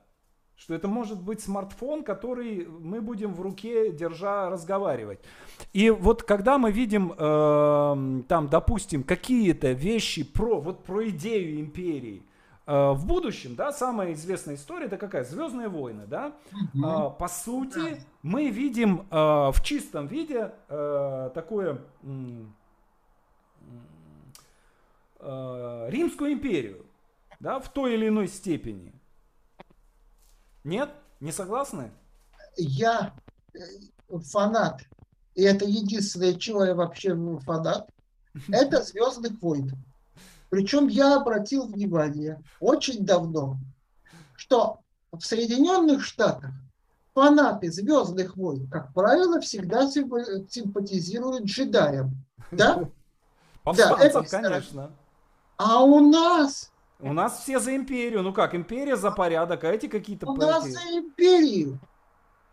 что 0.54 0.72
это 0.74 0.86
может 0.86 1.20
быть 1.20 1.40
смартфон, 1.40 2.04
который 2.04 2.68
мы 2.68 3.00
будем 3.00 3.34
в 3.34 3.40
руке 3.40 3.90
держа 3.90 4.48
разговаривать. 4.48 5.18
И 5.72 5.90
вот 5.90 6.22
когда 6.22 6.56
мы 6.56 6.70
видим 6.70 7.12
э, 7.18 8.22
там, 8.28 8.48
допустим, 8.48 9.02
какие-то 9.02 9.72
вещи 9.72 10.22
про, 10.22 10.60
вот 10.60 10.84
про 10.84 11.08
идею 11.08 11.58
империи, 11.58 12.22
в 12.66 13.06
будущем, 13.06 13.56
да, 13.56 13.72
самая 13.72 14.14
известная 14.14 14.54
история 14.54 14.86
это 14.86 14.96
какая? 14.96 15.24
Звездные 15.24 15.68
войны, 15.68 16.06
да. 16.06 16.34
Э, 16.74 17.10
по 17.18 17.28
сути, 17.28 18.02
мы 18.22 18.48
видим 18.48 19.06
э, 19.10 19.14
в 19.14 19.56
чистом 19.62 20.06
виде 20.06 20.52
э, 20.68 21.30
такое 21.34 21.82
э, 25.20 25.86
Римскую 25.90 26.32
империю, 26.32 26.86
да, 27.38 27.60
в 27.60 27.70
той 27.70 27.94
или 27.94 28.08
иной 28.08 28.28
степени. 28.28 28.92
Нет? 30.64 30.90
Не 31.20 31.32
согласны? 31.32 31.92
Я 32.56 33.14
э, 33.52 33.58
фанат. 34.30 34.82
И 35.34 35.42
это 35.42 35.64
единственное, 35.66 36.34
чего 36.34 36.64
я 36.64 36.74
вообще 36.74 37.14
фанат. 37.40 37.90
Это 38.48 38.82
«Звездных 38.82 39.40
войн». 39.40 39.72
Причем 40.54 40.86
я 40.86 41.16
обратил 41.16 41.66
внимание 41.66 42.40
очень 42.60 43.04
давно, 43.04 43.56
что 44.36 44.78
в 45.10 45.20
Соединенных 45.20 46.04
Штатах 46.04 46.52
фанаты 47.12 47.72
«Звездных 47.72 48.36
войн», 48.36 48.68
как 48.70 48.94
правило, 48.94 49.40
всегда 49.40 49.90
симпатизируют 49.90 51.46
джедаям. 51.46 52.12
Да? 52.52 52.88
да, 53.64 53.96
это 53.98 54.22
конечно. 54.22 54.92
А 55.56 55.82
у 55.82 55.98
нас... 56.08 56.70
У 57.00 57.12
нас 57.12 57.40
все 57.40 57.58
за 57.58 57.74
империю. 57.74 58.22
Ну 58.22 58.32
как, 58.32 58.54
империя 58.54 58.94
за 58.94 59.10
порядок, 59.10 59.64
а 59.64 59.72
эти 59.72 59.88
какие-то... 59.88 60.30
У 60.30 60.36
нас 60.36 60.68
за 60.68 60.78
империю. 60.96 61.80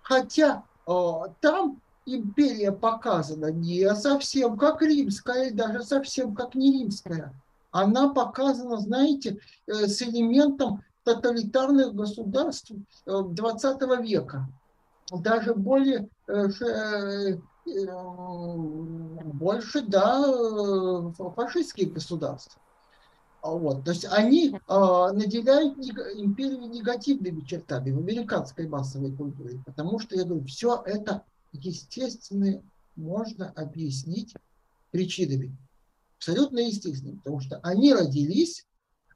Хотя 0.02 0.64
о, 0.88 1.28
там 1.40 1.80
империя 2.08 2.72
показана 2.72 3.52
не 3.52 3.94
совсем 3.94 4.58
как 4.58 4.82
римская, 4.82 5.50
и 5.50 5.54
даже 5.54 5.84
совсем 5.84 6.34
как 6.34 6.56
не 6.56 6.80
римская. 6.80 7.32
Она 7.72 8.14
показана, 8.14 8.78
знаете, 8.78 9.40
э, 9.68 9.88
с 9.88 10.02
элементом 10.02 10.84
тоталитарных 11.04 11.94
государств 11.96 12.72
20 13.06 13.82
э, 13.82 14.02
века. 14.02 14.48
Даже 15.12 15.54
более 15.56 16.08
э, 16.28 17.38
больше, 19.34 19.82
да, 19.82 21.12
фашистских 21.36 21.94
государств. 21.94 22.58
Вот. 23.42 23.84
То 23.84 23.92
есть 23.92 24.06
они 24.06 24.50
э, 24.50 24.58
наделяют 25.14 25.78
империю 25.78 26.68
негативными 26.70 27.42
чертами 27.42 27.92
в 27.92 27.98
американской 27.98 28.68
массовой 28.68 29.12
культуре, 29.12 29.60
потому 29.66 30.00
что, 30.00 30.16
я 30.16 30.26
говорю, 30.26 30.46
все 30.46 30.84
это 30.86 31.24
естественно 31.52 32.62
можно 32.96 33.50
объяснить 33.56 34.36
причинами. 34.92 35.56
Абсолютно 36.22 36.60
естественно, 36.60 37.18
потому 37.18 37.40
что 37.40 37.60
они 37.64 37.96
родились, 37.96 38.68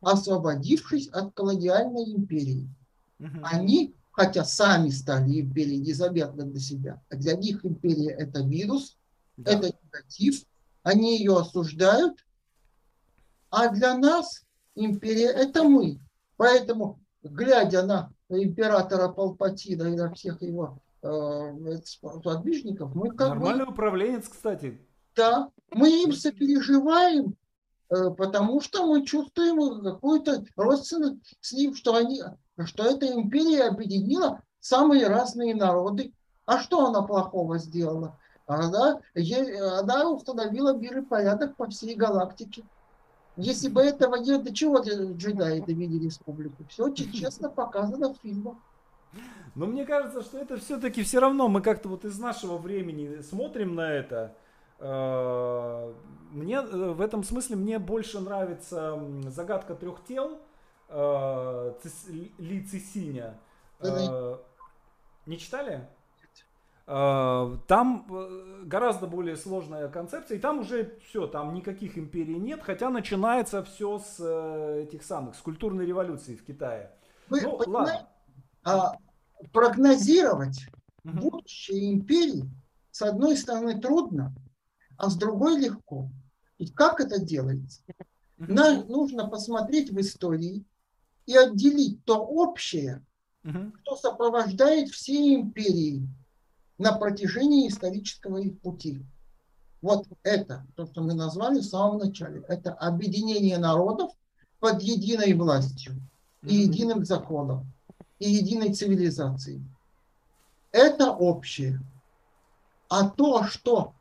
освободившись 0.01 1.07
от 1.09 1.35
колониальной 1.35 2.11
империи. 2.15 2.67
Угу. 3.19 3.41
Они, 3.43 3.93
хотя 4.11 4.43
сами 4.43 4.89
стали 4.89 5.41
империей 5.41 5.77
незаметно 5.77 6.45
для 6.45 6.59
себя, 6.59 7.03
а 7.11 7.15
для 7.15 7.35
них 7.35 7.63
империя 7.63 8.09
это 8.09 8.41
вирус, 8.41 8.97
да. 9.37 9.51
это 9.51 9.71
негатив, 9.83 10.45
они 10.81 11.19
ее 11.19 11.37
осуждают, 11.37 12.25
а 13.51 13.69
для 13.69 13.95
нас 13.95 14.43
империя– 14.73 15.29
это 15.29 15.63
мы. 15.63 15.99
Поэтому, 16.37 16.99
глядя 17.21 17.83
на 17.85 18.11
императора 18.29 19.09
Палпатина 19.09 19.83
и 19.93 19.95
на 19.95 20.11
всех 20.11 20.41
его 20.41 20.81
э, 21.03 21.77
подвижников, 22.23 22.95
мы 22.95 23.11
как 23.11 23.29
Нормальный 23.29 23.65
бы... 23.65 23.73
управленец, 23.73 24.27
кстати. 24.27 24.81
Да, 25.15 25.51
мы 25.71 26.03
им 26.03 26.13
сопереживаем, 26.13 27.35
э, 27.89 28.09
потому 28.11 28.61
что 28.61 28.85
мы 28.85 29.05
чувствуем 29.05 29.83
какую-то 29.83 30.45
родственность 30.55 31.35
с 31.41 31.53
ним, 31.53 31.75
что, 31.75 31.95
они, 31.95 32.21
что 32.65 32.83
эта 32.83 33.07
империя 33.13 33.63
объединила 33.63 34.41
самые 34.59 35.07
разные 35.07 35.55
народы. 35.55 36.13
А 36.45 36.59
что 36.59 36.87
она 36.87 37.01
плохого 37.01 37.57
сделала? 37.57 38.17
Она, 38.47 39.01
она 39.79 40.09
установила 40.09 40.75
мир 40.75 40.99
и 40.99 41.01
порядок 41.01 41.55
по 41.55 41.67
всей 41.67 41.95
галактике. 41.95 42.63
Если 43.37 43.67
бы 43.67 43.81
этого 43.81 44.15
нет, 44.15 44.43
до 44.43 44.53
чего 44.53 44.79
джедаи 44.79 45.59
довели 45.59 45.99
республику? 45.99 46.63
Все 46.69 46.85
очень 46.85 47.11
честно 47.13 47.49
показано 47.49 48.13
в 48.13 48.17
фильмах. 48.21 48.55
Но 49.55 49.65
мне 49.65 49.85
кажется, 49.85 50.21
что 50.21 50.37
это 50.37 50.57
все-таки 50.57 51.03
все 51.03 51.19
равно 51.19 51.47
мы 51.47 51.61
как-то 51.61 51.89
вот 51.89 52.05
из 52.05 52.19
нашего 52.19 52.57
времени 52.57 53.21
смотрим 53.21 53.75
на 53.75 53.91
это. 53.91 54.35
Э, 54.79 55.93
мне 56.31 56.55
э, 56.55 56.91
в 56.91 57.01
этом 57.01 57.23
смысле 57.23 57.55
мне 57.55 57.79
больше 57.79 58.19
нравится 58.19 58.99
загадка 59.27 59.75
трех 59.75 60.03
тел 60.03 60.39
э, 60.89 61.73
Ли 62.37 62.63
Цисиня. 62.65 63.39
Не 65.25 65.37
читали? 65.37 65.87
Там 66.85 68.05
гораздо 68.67 69.07
более 69.07 69.35
сложная 69.37 69.89
концепция, 69.89 70.37
и 70.37 70.39
там 70.39 70.59
уже 70.59 70.99
все, 71.03 71.25
там 71.25 71.55
никаких 71.55 71.97
империй 71.97 72.37
нет, 72.37 72.61
хотя 72.61 72.91
начинается 72.91 73.63
все 73.63 73.97
с 73.97 74.19
этих 74.83 75.01
самых, 75.01 75.33
с 75.35 75.39
культурной 75.39 75.87
революции 75.87 76.35
в 76.35 76.45
Китае. 76.45 76.91
Вы 77.27 77.41
ну, 77.41 77.59
ладно. 77.65 78.07
А, 78.63 78.93
прогнозировать 79.51 80.67
угу. 81.03 81.17
будущее 81.17 81.91
империи 81.91 82.47
с 82.91 83.01
одной 83.01 83.35
стороны 83.35 83.81
трудно, 83.81 84.35
а 84.97 85.09
с 85.09 85.15
другой 85.15 85.59
легко. 85.59 86.09
И 86.57 86.67
как 86.67 86.99
это 86.99 87.19
делается? 87.19 87.81
Нам 88.37 88.87
нужно 88.87 89.27
посмотреть 89.27 89.91
в 89.91 89.99
истории 89.99 90.65
и 91.25 91.35
отделить 91.35 92.03
то 92.05 92.17
общее, 92.17 93.05
что 93.83 93.95
сопровождает 93.95 94.89
все 94.89 95.35
империи 95.35 96.07
на 96.77 96.93
протяжении 96.93 97.67
исторического 97.67 98.37
их 98.37 98.59
пути. 98.59 99.05
Вот 99.81 100.07
это, 100.23 100.65
то, 100.75 100.85
что 100.87 101.01
мы 101.01 101.13
назвали 101.13 101.59
в 101.59 101.65
самом 101.65 101.99
начале, 101.99 102.43
это 102.47 102.73
объединение 102.73 103.57
народов 103.57 104.11
под 104.59 104.81
единой 104.81 105.33
властью 105.33 106.01
и 106.41 106.55
единым 106.55 107.05
законом, 107.05 107.71
и 108.19 108.29
единой 108.29 108.73
цивилизацией. 108.73 109.63
Это 110.71 111.11
общее. 111.11 111.79
А 112.89 113.09
то, 113.09 113.43
что 113.43 113.93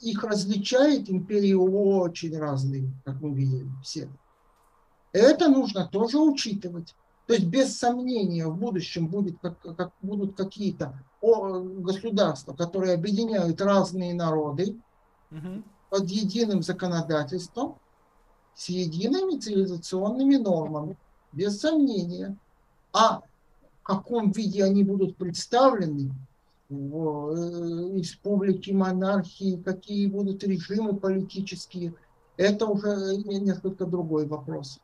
их 0.00 0.24
различает, 0.24 1.10
империи 1.10 1.52
очень 1.52 2.36
разные, 2.38 2.90
как 3.04 3.20
мы 3.20 3.34
видели 3.34 3.68
все. 3.82 4.08
Это 5.12 5.48
нужно 5.48 5.86
тоже 5.86 6.18
учитывать. 6.18 6.94
То 7.26 7.34
есть 7.34 7.46
без 7.46 7.78
сомнения 7.78 8.46
в 8.46 8.56
будущем 8.56 9.06
будет, 9.06 9.38
как, 9.40 9.60
как, 9.76 9.92
будут 10.00 10.36
какие-то 10.36 10.98
государства, 11.20 12.52
которые 12.54 12.94
объединяют 12.94 13.60
разные 13.60 14.12
народы 14.14 14.76
угу. 15.30 15.62
под 15.88 16.08
единым 16.08 16.62
законодательством, 16.62 17.76
с 18.54 18.68
едиными 18.68 19.38
цивилизационными 19.38 20.36
нормами, 20.36 20.96
без 21.32 21.60
сомнения. 21.60 22.36
А 22.92 23.20
в 23.20 23.82
каком 23.82 24.32
виде 24.32 24.64
они 24.64 24.82
будут 24.84 25.16
представлены, 25.16 26.12
в 26.72 28.70
э, 28.70 28.72
монархии, 28.72 29.62
какие 29.62 30.06
будут 30.06 30.42
режимы 30.44 30.96
политические, 30.96 31.94
это 32.36 32.66
уже 32.66 33.16
несколько 33.24 33.84
другой 33.84 34.26
вопрос. 34.26 34.80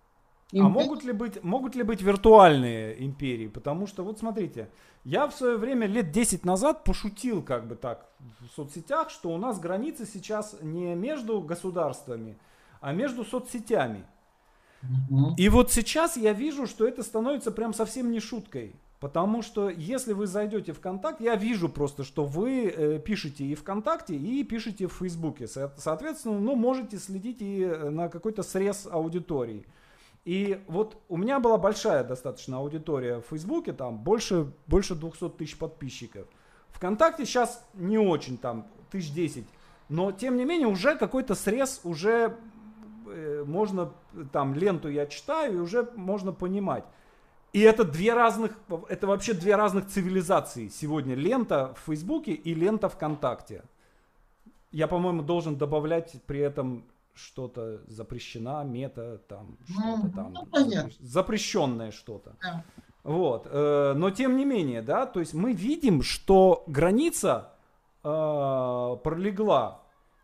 Империи. 0.50 0.66
А 0.66 0.68
могут 0.68 1.04
ли, 1.04 1.12
быть, 1.12 1.42
могут 1.42 1.74
ли 1.74 1.82
быть 1.82 2.00
виртуальные 2.00 3.04
империи? 3.04 3.48
Потому 3.48 3.86
что, 3.86 4.02
вот 4.02 4.18
смотрите, 4.18 4.70
я 5.04 5.26
в 5.26 5.34
свое 5.34 5.56
время 5.58 5.86
лет 5.86 6.10
10 6.10 6.44
назад 6.44 6.84
пошутил 6.84 7.42
как 7.42 7.66
бы 7.66 7.74
так 7.74 8.10
в 8.40 8.54
соцсетях, 8.54 9.10
что 9.10 9.30
у 9.30 9.38
нас 9.38 9.58
границы 9.60 10.06
сейчас 10.06 10.56
не 10.62 10.94
между 10.94 11.40
государствами, 11.40 12.38
а 12.80 12.92
между 12.92 13.24
соцсетями. 13.24 14.04
И 15.36 15.48
вот 15.48 15.72
сейчас 15.72 16.16
я 16.16 16.32
вижу, 16.32 16.66
что 16.66 16.86
это 16.86 17.02
становится 17.02 17.50
прям 17.50 17.74
совсем 17.74 18.10
не 18.10 18.20
шуткой. 18.20 18.74
Потому 19.00 19.42
что 19.42 19.68
если 19.70 20.12
вы 20.12 20.26
зайдете 20.26 20.72
в 20.72 20.78
ВКонтакт, 20.78 21.20
я 21.20 21.36
вижу 21.36 21.68
просто, 21.68 22.02
что 22.02 22.24
вы 22.24 22.66
э, 22.66 22.98
пишете 22.98 23.44
и 23.44 23.54
ВКонтакте, 23.54 24.16
и 24.16 24.42
пишете 24.42 24.88
в 24.88 24.92
Фейсбуке. 24.94 25.46
Со- 25.46 25.72
соответственно, 25.76 26.40
ну, 26.40 26.56
можете 26.56 26.98
следить 26.98 27.40
и 27.40 27.62
э, 27.62 27.90
на 27.90 28.08
какой-то 28.08 28.42
срез 28.42 28.88
аудитории. 28.90 29.66
И 30.24 30.60
вот 30.66 31.00
у 31.08 31.16
меня 31.16 31.38
была 31.38 31.58
большая 31.58 32.02
достаточно 32.02 32.58
аудитория 32.58 33.20
в 33.20 33.26
Фейсбуке, 33.30 33.72
там 33.72 33.98
больше, 33.98 34.52
больше 34.66 34.96
200 34.96 35.30
тысяч 35.30 35.56
подписчиков. 35.56 36.26
Вконтакте 36.70 37.24
сейчас 37.24 37.64
не 37.74 37.98
очень, 37.98 38.36
там, 38.36 38.66
тысяч 38.90 39.12
десять. 39.12 39.46
Но, 39.88 40.10
тем 40.10 40.36
не 40.36 40.44
менее, 40.44 40.66
уже 40.66 40.96
какой-то 40.96 41.36
срез, 41.36 41.80
уже 41.84 42.36
э, 43.06 43.44
можно, 43.46 43.92
там, 44.32 44.54
ленту 44.54 44.88
я 44.88 45.06
читаю, 45.06 45.54
и 45.54 45.60
уже 45.60 45.88
можно 45.94 46.32
понимать. 46.32 46.84
И 47.52 47.60
это 47.60 47.84
две 47.84 48.12
разных, 48.12 48.52
это 48.88 49.06
вообще 49.06 49.32
две 49.32 49.56
разных 49.56 49.86
цивилизации 49.88 50.68
сегодня. 50.68 51.14
Лента 51.14 51.74
в 51.74 51.86
Фейсбуке 51.86 52.32
и 52.32 52.54
лента 52.54 52.88
ВКонтакте. 52.88 53.62
Я, 54.70 54.86
по-моему, 54.86 55.22
должен 55.22 55.56
добавлять 55.56 56.22
при 56.26 56.40
этом 56.40 56.84
что-то 57.14 57.80
запрещена, 57.86 58.62
мета, 58.64 59.18
там, 59.28 59.58
что-то 59.66 60.30
ну, 60.30 60.46
там, 60.46 60.68
ну, 60.68 60.90
запрещенное 61.00 61.90
что-то. 61.90 62.36
Да. 62.42 62.64
Вот, 63.02 63.46
э, 63.50 63.94
но 63.96 64.10
тем 64.10 64.36
не 64.36 64.44
менее, 64.44 64.82
да, 64.82 65.06
то 65.06 65.20
есть 65.20 65.32
мы 65.32 65.52
видим, 65.52 66.02
что 66.02 66.64
граница 66.66 67.52
э, 68.04 68.96
пролегла 69.02 69.80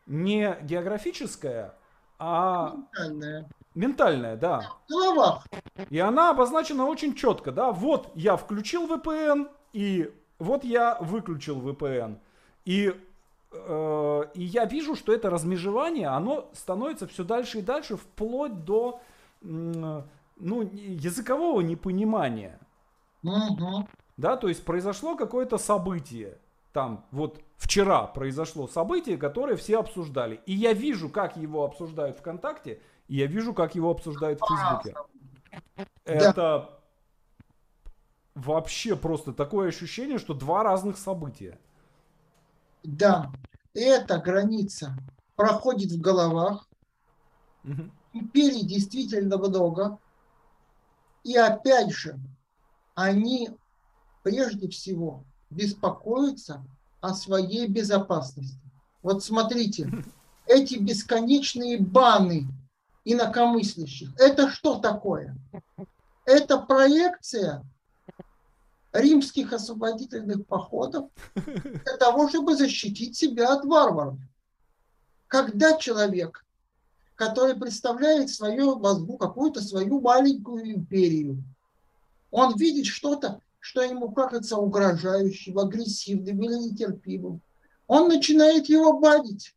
не 0.06 0.56
географическая, 0.62 1.74
а 2.18 2.74
ментальная. 2.76 3.48
Ментальная, 3.74 4.36
да. 4.36 4.70
Голова. 4.88 5.42
И 5.90 5.98
она 5.98 6.30
обозначена 6.30 6.86
очень 6.86 7.14
четко, 7.14 7.50
да. 7.50 7.72
Вот 7.72 8.10
я 8.14 8.36
включил 8.36 8.86
VPN, 8.86 9.48
и 9.72 10.12
вот 10.38 10.64
я 10.64 10.96
выключил 11.00 11.60
VPN. 11.60 12.18
И 12.64 12.94
э, 13.52 14.24
и 14.34 14.42
я 14.42 14.64
вижу, 14.64 14.94
что 14.94 15.12
это 15.12 15.28
размежевание, 15.28 16.08
оно 16.08 16.48
становится 16.52 17.06
все 17.06 17.24
дальше 17.24 17.58
и 17.58 17.62
дальше, 17.62 17.96
вплоть 17.96 18.64
до 18.64 19.00
ну, 19.42 20.02
языкового 20.38 21.60
непонимания. 21.60 22.58
Угу. 23.22 23.88
Да, 24.16 24.36
то 24.36 24.48
есть 24.48 24.64
произошло 24.64 25.16
какое-то 25.16 25.58
событие. 25.58 26.38
Там 26.72 27.04
вот 27.10 27.40
вчера 27.56 28.06
произошло 28.06 28.66
событие, 28.66 29.16
которое 29.16 29.56
все 29.56 29.78
обсуждали. 29.78 30.40
И 30.46 30.52
я 30.52 30.72
вижу, 30.72 31.08
как 31.08 31.36
его 31.36 31.64
обсуждают 31.64 32.18
ВКонтакте, 32.18 32.80
и 33.08 33.16
я 33.16 33.26
вижу, 33.26 33.54
как 33.54 33.74
его 33.74 33.90
обсуждают 33.90 34.40
в 34.40 34.46
Фейсбуке. 34.46 34.94
Это 36.04 36.80
вообще 38.34 38.96
просто 38.96 39.32
такое 39.32 39.68
ощущение, 39.68 40.18
что 40.18 40.34
два 40.34 40.62
разных 40.62 40.98
события. 40.98 41.58
Да, 42.82 43.32
эта 43.72 44.18
граница 44.18 44.96
проходит 45.36 45.92
в 45.92 46.00
головах. 46.00 46.68
Угу. 47.64 47.90
Империй 48.12 48.64
действительно 48.64 49.38
много. 49.38 49.98
И 51.22 51.36
опять 51.36 51.90
же, 51.90 52.18
они 52.94 53.50
прежде 54.22 54.68
всего 54.68 55.24
беспокоятся 55.50 56.64
о 57.00 57.14
своей 57.14 57.66
безопасности. 57.66 58.60
Вот 59.02 59.24
смотрите, 59.24 59.90
эти 60.46 60.76
бесконечные 60.76 61.80
баны 61.80 62.46
инакомыслящих, 63.04 64.10
это 64.18 64.48
что 64.50 64.78
такое? 64.78 65.36
Это 66.24 66.58
проекция 66.58 67.62
римских 68.92 69.52
освободительных 69.52 70.46
походов 70.46 71.10
для 71.34 71.96
того, 71.98 72.28
чтобы 72.28 72.56
защитить 72.56 73.16
себя 73.16 73.52
от 73.52 73.64
варваров. 73.64 74.16
Когда 75.26 75.76
человек, 75.76 76.44
который 77.16 77.56
представляет 77.56 78.30
в 78.30 78.34
своем 78.34 78.80
мозгу 78.80 79.18
какую-то 79.18 79.60
свою 79.60 80.00
маленькую 80.00 80.72
империю, 80.72 81.42
он 82.30 82.56
видит 82.56 82.86
что-то, 82.86 83.40
что 83.58 83.82
ему 83.82 84.12
кажется 84.12 84.56
угрожающим, 84.56 85.58
агрессивным 85.58 86.42
или 86.42 86.54
нетерпимым, 86.54 87.40
он 87.86 88.08
начинает 88.08 88.68
его 88.68 88.98
бадить. 88.98 89.54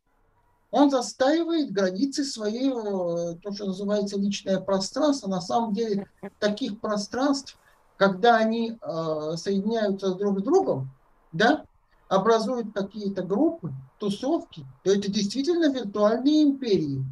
Он 0.70 0.90
застаивает 0.90 1.72
границы 1.72 2.24
своей, 2.24 2.70
э, 2.70 3.36
то, 3.42 3.52
что 3.52 3.66
называется 3.66 4.18
личное 4.18 4.60
пространство. 4.60 5.28
На 5.28 5.40
самом 5.40 5.72
деле 5.72 6.08
таких 6.38 6.80
пространств– 6.80 7.58
когда 7.98 8.36
они 8.36 8.78
э, 8.80 9.36
соединяются 9.36 10.14
друг 10.14 10.38
с 10.38 10.42
другом, 10.42 10.88
да, 11.32 11.64
образуют 12.08 12.72
какие-то 12.72 13.22
группы, 13.22 13.72
тусовки, 13.98 14.64
то 14.84 14.92
это 14.92 15.10
действительно 15.10 15.70
виртуальные 15.70 16.44
империи. 16.44 17.04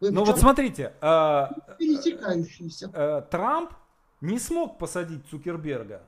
Вы 0.00 0.12
ну 0.12 0.24
вот 0.24 0.38
смотрите, 0.38 0.94
э, 1.00 1.46
пересекающиеся. 1.78 2.90
Э, 2.94 3.22
Трамп 3.28 3.72
не 4.20 4.38
смог 4.38 4.78
посадить 4.78 5.26
Цукерберга, 5.28 6.02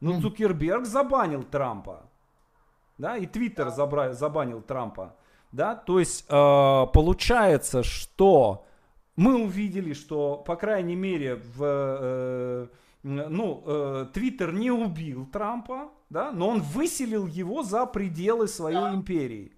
но 0.00 0.18
mm. 0.18 0.22
Цукерберг 0.22 0.84
забанил 0.84 1.44
Трампа, 1.44 2.02
да, 2.98 3.16
и 3.16 3.26
Твиттер 3.26 3.70
забанил 3.70 4.60
Трампа, 4.60 5.14
да, 5.52 5.74
то 5.74 5.98
есть 5.98 6.24
э, 6.28 6.86
получается, 6.92 7.82
что 7.82 8.64
мы 9.16 9.42
увидели, 9.42 9.92
что 9.92 10.36
по 10.36 10.56
крайней 10.56 10.96
мере 10.96 11.36
в 11.36 11.62
э, 11.62 12.66
ну, 13.02 13.62
э, 13.66 14.06
Твиттер 14.14 14.52
не 14.52 14.70
убил 14.70 15.26
Трампа, 15.26 15.90
да, 16.08 16.30
но 16.32 16.48
он 16.48 16.60
выселил 16.60 17.26
его 17.26 17.62
за 17.62 17.84
пределы 17.86 18.48
своей 18.48 18.78
да. 18.78 18.94
империи. 18.94 19.52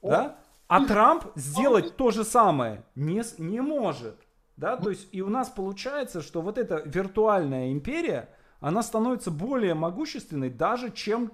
О. 0.00 0.10
Да? 0.10 0.38
А 0.68 0.86
Трамп 0.86 1.26
сделать 1.34 1.96
то 1.96 2.10
же 2.10 2.24
самое 2.24 2.82
не, 2.94 3.22
не 3.38 3.60
может. 3.60 4.16
Да? 4.56 4.76
То 4.78 4.88
есть 4.88 5.08
и 5.12 5.20
у 5.20 5.28
нас 5.28 5.50
получается, 5.50 6.22
что 6.22 6.40
вот 6.40 6.56
эта 6.56 6.82
виртуальная 6.86 7.72
империя, 7.72 8.30
она 8.60 8.82
становится 8.82 9.30
более 9.30 9.74
могущественной 9.74 10.48
даже, 10.48 10.90
чем, 10.90 11.32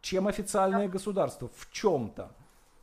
чем 0.00 0.28
официальное 0.28 0.86
государство 0.86 1.50
в 1.56 1.72
чем-то. 1.72 2.30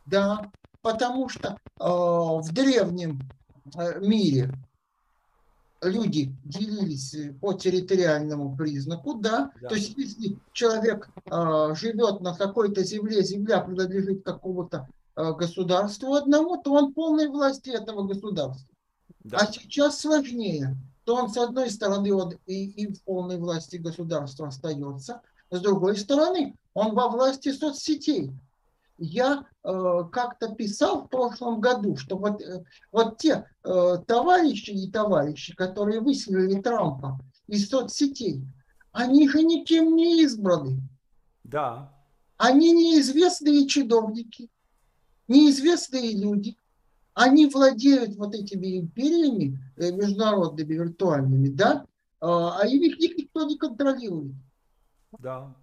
Да, 0.06 0.50
потому 0.82 1.28
что 1.28 1.56
э, 1.80 1.84
в 1.84 2.52
древнем 2.52 3.20
э, 3.76 4.00
мире 4.00 4.52
люди 5.82 6.34
делились 6.44 7.14
э, 7.14 7.32
по 7.32 7.52
территориальному 7.54 8.56
признаку, 8.56 9.14
да, 9.14 9.50
да. 9.60 9.68
то 9.68 9.74
есть 9.74 9.96
если 9.96 10.38
человек 10.52 11.08
э, 11.26 11.74
живет 11.74 12.20
на 12.20 12.34
какой-то 12.34 12.84
земле, 12.84 13.22
земля 13.22 13.60
принадлежит 13.60 14.24
какому-то 14.24 14.88
э, 15.16 15.32
государству 15.32 16.14
одному, 16.14 16.60
то 16.60 16.72
он 16.72 16.92
полной 16.92 17.28
власти 17.28 17.70
этого 17.70 18.06
государства. 18.06 18.68
Да. 19.20 19.38
А 19.38 19.52
сейчас 19.52 20.00
сложнее, 20.00 20.76
то 21.04 21.16
он 21.16 21.30
с 21.30 21.36
одной 21.36 21.70
стороны 21.70 22.12
он 22.14 22.34
и, 22.46 22.66
и 22.66 22.92
в 22.92 23.02
полной 23.04 23.38
власти 23.38 23.76
государства 23.76 24.48
остается, 24.48 25.22
с 25.50 25.60
другой 25.60 25.96
стороны 25.96 26.56
он 26.72 26.94
во 26.94 27.08
власти 27.08 27.52
соцсетей 27.52 28.32
я 28.98 29.46
э, 29.62 30.02
как-то 30.12 30.54
писал 30.54 31.02
в 31.02 31.08
прошлом 31.08 31.60
году, 31.60 31.96
что 31.96 32.16
вот, 32.16 32.40
э, 32.40 32.64
вот 32.92 33.18
те 33.18 33.46
э, 33.64 33.96
товарищи 34.06 34.70
и 34.70 34.90
товарищи, 34.90 35.54
которые 35.54 36.00
выселили 36.00 36.60
Трампа 36.60 37.18
из 37.46 37.68
соцсетей, 37.68 38.44
они 38.92 39.28
же 39.28 39.42
никем 39.42 39.96
не 39.96 40.22
избраны. 40.22 40.80
Да. 41.42 41.92
Они 42.36 42.72
неизвестные 42.72 43.66
чиновники, 43.66 44.48
неизвестные 45.28 46.16
люди. 46.16 46.56
Они 47.14 47.46
владеют 47.46 48.16
вот 48.16 48.34
этими 48.34 48.78
империями 48.78 49.58
э, 49.76 49.90
международными, 49.92 50.74
виртуальными, 50.74 51.48
да, 51.48 51.86
а 52.20 52.66
их, 52.66 52.98
их 52.98 53.18
никто 53.18 53.44
не 53.44 53.58
контролирует. 53.58 54.32
Да. 55.18 55.54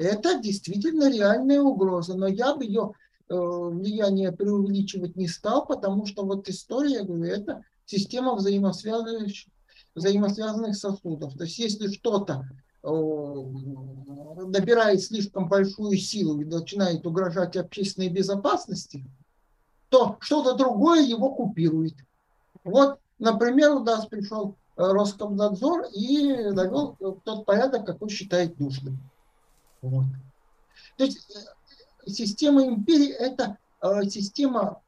Это 0.00 0.40
действительно 0.40 1.10
реальная 1.10 1.60
угроза, 1.60 2.14
но 2.16 2.26
я 2.26 2.56
бы 2.56 2.64
ее 2.64 2.92
э, 3.28 3.34
влияние 3.34 4.32
преувеличивать 4.32 5.14
не 5.14 5.28
стал, 5.28 5.66
потому 5.66 6.06
что 6.06 6.24
вот 6.24 6.48
история, 6.48 7.00
я 7.00 7.04
говорю, 7.04 7.24
это 7.24 7.64
система 7.84 8.34
взаимосвязанных, 8.34 9.30
взаимосвязанных 9.94 10.74
сосудов. 10.74 11.36
То 11.36 11.44
есть 11.44 11.58
если 11.58 11.92
что-то 11.92 12.48
э, 12.82 12.88
набирает 14.46 15.02
слишком 15.02 15.50
большую 15.50 15.98
силу 15.98 16.40
и 16.40 16.46
начинает 16.46 17.06
угрожать 17.06 17.58
общественной 17.58 18.08
безопасности, 18.08 19.04
то 19.90 20.16
что-то 20.20 20.54
другое 20.54 21.02
его 21.02 21.34
купирует. 21.34 21.96
Вот, 22.64 23.00
например, 23.18 23.72
у 23.72 23.80
нас 23.80 24.06
пришел 24.06 24.56
Роскомнадзор 24.76 25.88
и 25.92 26.52
навел 26.52 26.96
тот 27.22 27.44
порядок, 27.44 27.84
какой 27.84 28.08
считает 28.08 28.58
нужным. 28.58 28.98
Вот. 29.82 30.04
То 30.96 31.04
есть 31.04 31.30
э, 31.34 32.10
система 32.10 32.64
империи– 32.66 33.08
это 33.18 33.58
э, 33.82 34.04
система 34.04 34.80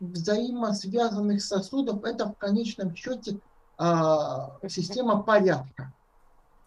взаимосвязанных 0.00 1.42
сосудов, 1.42 2.04
это 2.04 2.28
в 2.28 2.34
конечном 2.36 2.94
счете 2.94 3.38
а, 3.78 4.58
система 4.68 5.22
порядка. 5.22 5.92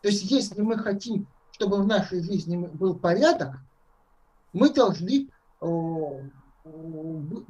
То 0.02 0.10
есть 0.10 0.24
если 0.24 0.62
мы 0.62 0.78
хотим, 0.78 1.28
чтобы 1.52 1.78
в 1.78 1.88
нашей 1.88 2.24
жизни 2.24 2.58
был 2.58 2.96
порядок, 2.96 3.58
мы 4.54 4.70
должны 4.74 5.30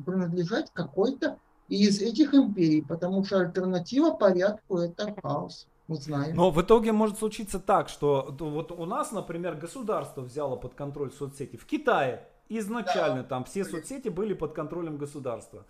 принадлежать 0.05 0.71
какой-то 0.73 1.37
из 1.67 2.01
этих 2.01 2.33
империй, 2.33 2.81
потому 2.81 3.23
что 3.23 3.39
альтернатива 3.39 4.11
порядку– 4.11 4.77
это 4.79 5.15
хаос 5.21 5.67
мы 5.87 5.95
знаем. 5.95 6.35
Но 6.35 6.51
в 6.51 6.61
итоге 6.61 6.91
может 6.91 7.17
случиться 7.17 7.59
так, 7.59 7.89
что 7.89 8.35
вот 8.39 8.71
у 8.71 8.85
нас, 8.85 9.11
например, 9.11 9.55
государство 9.55 10.21
взяло 10.21 10.55
под 10.55 10.73
контроль 10.73 11.11
соцсети. 11.11 11.57
В 11.57 11.65
Китае 11.65 12.27
изначально 12.49 13.23
да. 13.23 13.29
там 13.29 13.43
все 13.45 13.63
соцсети 13.63 14.09
были 14.09 14.33
под 14.33 14.53
контролем 14.53 14.97
государства. 14.97 15.65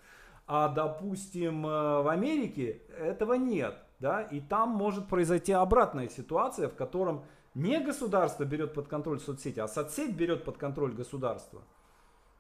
А, 0.48 0.70
допустим, 0.70 1.66
э, 1.66 2.02
в 2.02 2.08
Америке 2.08 2.82
этого 2.98 3.34
нет. 3.34 3.76
Да? 4.00 4.22
И 4.22 4.40
там 4.40 4.70
может 4.70 5.08
произойти 5.08 5.52
обратная 5.52 6.08
ситуация, 6.08 6.70
в 6.70 6.76
котором 6.76 7.26
не 7.54 7.80
государство 7.80 8.44
берет 8.44 8.74
под 8.74 8.88
контроль 8.88 9.20
соцсети, 9.20 9.60
а 9.60 9.68
соцсеть 9.68 10.16
берет 10.16 10.44
под 10.44 10.58
контроль 10.58 10.94
государства. 10.94 11.62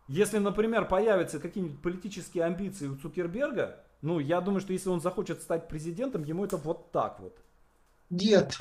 Если, 0.08 0.38
например, 0.38 0.88
появятся 0.88 1.40
какие-нибудь 1.40 1.82
политические 1.82 2.45
амбиции 2.45 2.88
у 2.88 2.95
Цукерберга, 2.95 3.84
ну, 4.02 4.20
я 4.20 4.41
думаю, 4.41 4.62
что 4.62 4.74
если 4.74 4.90
он 4.90 5.02
захочет 5.02 5.41
стать 5.41 5.68
президентом, 5.68 6.24
ему 6.24 6.45
это 6.45 6.56
вот 6.56 6.91
так 6.91 7.20
вот. 7.20 7.36
Нет. 8.10 8.58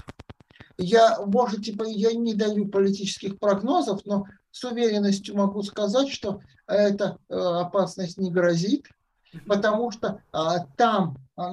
Я, 0.78 1.20
может, 1.24 1.64
типа, 1.64 1.84
я 1.84 2.12
не 2.12 2.34
даю 2.34 2.68
политических 2.68 3.38
прогнозов, 3.38 4.04
но 4.04 4.26
с 4.50 4.64
уверенностью 4.64 5.36
могу 5.36 5.62
сказать, 5.62 6.10
что 6.10 6.40
эта 6.66 7.18
э, 7.28 7.34
опасность 7.34 8.18
не 8.18 8.30
грозит, 8.30 8.86
потому 9.46 9.90
что 9.90 10.22
а, 10.32 10.60
там 10.76 11.18
а, 11.36 11.50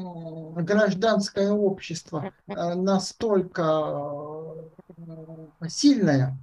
гражданское 0.61 1.51
общество 1.51 2.31
а, 2.47 2.75
настолько 2.75 3.63
а, 3.63 4.69
сильное, 5.67 6.37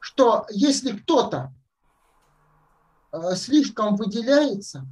что 0.00 0.46
если 0.50 0.96
кто-то 0.98 1.52
э, 3.12 3.34
слишком 3.36 3.96
выделяется, 3.96 4.86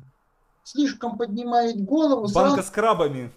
слишком 0.65 1.19
поднимает 1.19 1.85
голову. 1.85 2.33
Банка 2.33 2.57
сразу, 2.57 2.69
с 2.69 2.71
крабами. 2.71 3.31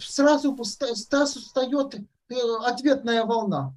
Сразу 0.00 0.56
встает 0.56 1.94
э, 1.94 2.34
ответная 2.64 3.24
волна. 3.24 3.74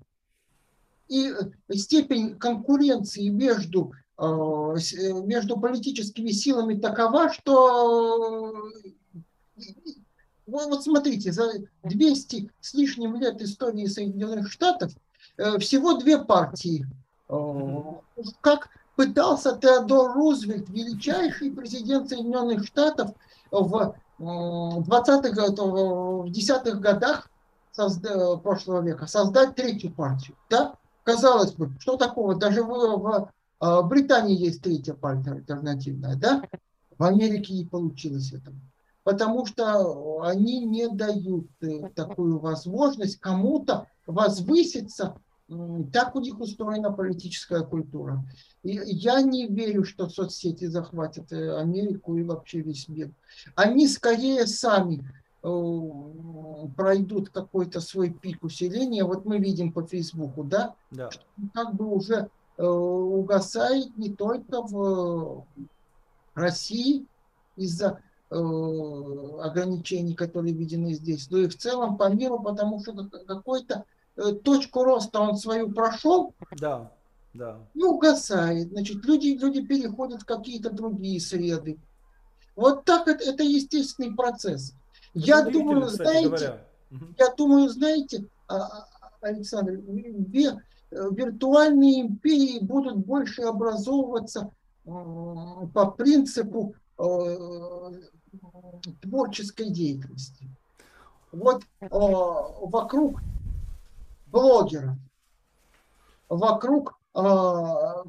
И 1.10 1.32
степень 1.72 2.38
конкуренции 2.38 3.28
между, 3.28 3.92
между 4.18 5.60
политическими 5.60 6.32
силами 6.32 6.80
такова, 6.80 7.32
что 7.32 8.72
вот 10.48 10.84
смотрите, 10.84 11.32
за 11.32 11.52
200 11.84 12.52
с 12.60 12.74
лишним 12.74 13.18
лет 13.18 13.42
истории 13.42 13.86
Соединенных 13.86 14.52
Штатов 14.52 14.94
всего 15.60 15.98
две 15.98 16.24
партии. 16.24 16.88
Как 18.42 18.70
пытался 18.96 19.58
Теодор 19.58 20.14
Рузвельт, 20.14 20.70
величайший 20.70 21.52
президент 21.52 22.10
Соединенных 22.10 22.66
Штатов, 22.66 23.12
в 23.52 23.96
20-х, 24.24 25.64
в 25.64 26.30
10-х 26.30 26.80
годах 26.80 27.30
прошлого 28.42 28.82
века 28.82 29.08
создать 29.08 29.56
третью 29.56 29.92
партию. 29.92 30.36
Да? 30.50 30.76
Казалось 31.04 31.54
бы, 31.54 31.72
что 31.80 31.98
такого? 31.98 32.36
Даже 32.36 32.64
в, 32.64 33.30
в 33.60 33.88
Британии 33.88 34.38
есть 34.38 34.62
третья 34.62 34.94
партия 34.94 35.32
альтернативная, 35.32 36.16
да? 36.16 36.44
В 36.98 37.04
Америке 37.04 37.54
не 37.54 37.66
получилось 37.66 38.32
этого. 38.32 38.56
Потому 39.04 39.46
что 39.46 40.22
они 40.22 40.64
не 40.64 40.88
дают 40.88 41.48
э, 41.62 41.90
такую 41.94 42.40
возможность 42.40 43.20
кому-то 43.20 43.88
возвыситься 44.08 45.18
так 45.92 46.16
у 46.16 46.22
них 46.22 46.40
устроена 46.40 46.92
политическая 46.92 47.64
культура. 47.64 48.24
И 48.64 48.72
я 48.72 49.22
не 49.22 49.48
верю, 49.48 49.84
что 49.84 50.08
соцсети 50.08 50.66
захватят 50.66 51.32
э, 51.34 51.58
Америку 51.58 52.16
и 52.16 52.24
вообще 52.24 52.62
весь 52.62 52.88
мир. 52.88 53.12
Они 53.56 53.88
скорее 53.88 54.48
сами 54.48 55.04
э, 55.44 56.68
пройдут 56.78 57.30
какой-то 57.30 57.82
свой 57.82 58.10
пик 58.10 58.44
усиления. 58.44 59.04
Вот 59.04 59.26
мы 59.26 59.38
видим 59.38 59.74
по 59.74 59.86
Фейсбуку, 59.86 60.44
да, 60.44 60.76
да. 60.92 61.10
Как 61.54 61.76
бы 61.76 61.94
уже 61.94 62.30
э, 62.58 62.66
угасает 62.66 63.98
не 63.98 64.14
только 64.14 64.62
в 64.62 65.46
России 66.36 67.06
из-за 67.58 68.00
ограничений, 68.32 70.16
которые 70.16 70.56
введены 70.56 70.94
здесь, 70.96 71.30
но 71.30 71.38
и 71.38 71.48
в 71.48 71.56
целом 71.56 71.98
по 71.98 72.12
миру, 72.12 72.40
потому 72.40 72.80
что 72.80 73.08
какой-то 73.28 73.86
точку 74.44 74.84
роста 74.84 75.20
он 75.20 75.38
свою 75.38 75.72
прошел, 75.72 76.34
да, 76.60 76.92
да. 77.34 77.58
и 77.74 77.84
угасает. 77.84 78.70
Значит, 78.70 79.04
люди, 79.06 79.38
люди 79.40 79.62
переходят 79.62 80.22
в 80.22 80.26
какие-то 80.26 80.70
другие 80.70 81.20
среды. 81.20 81.78
Вот 82.56 82.86
так 82.86 83.08
это, 83.08 83.24
это 83.24 83.44
естественный 83.44 84.14
процесс. 84.14 84.74
Это 85.16 85.26
я 85.26 85.42
думаю, 85.42 85.88
знаете, 85.88 86.60
я 87.18 87.34
думаю, 87.36 87.70
знаете, 87.70 88.26
а, 88.48 88.58
а, 88.58 88.88
Александр, 89.22 89.80
виртуальные 90.92 92.02
империи 92.02 92.60
будут 92.60 92.98
больше 92.98 93.42
образовываться 93.44 94.52
по 94.84 95.94
принципу 95.98 96.76
э, 97.00 97.92
творческой 99.02 99.70
деятельности. 99.70 100.50
Вот 101.32 101.64
вокруг 101.80 103.22
блогеров, 104.34 104.98
вокруг 106.28 107.00
э, 107.16 107.24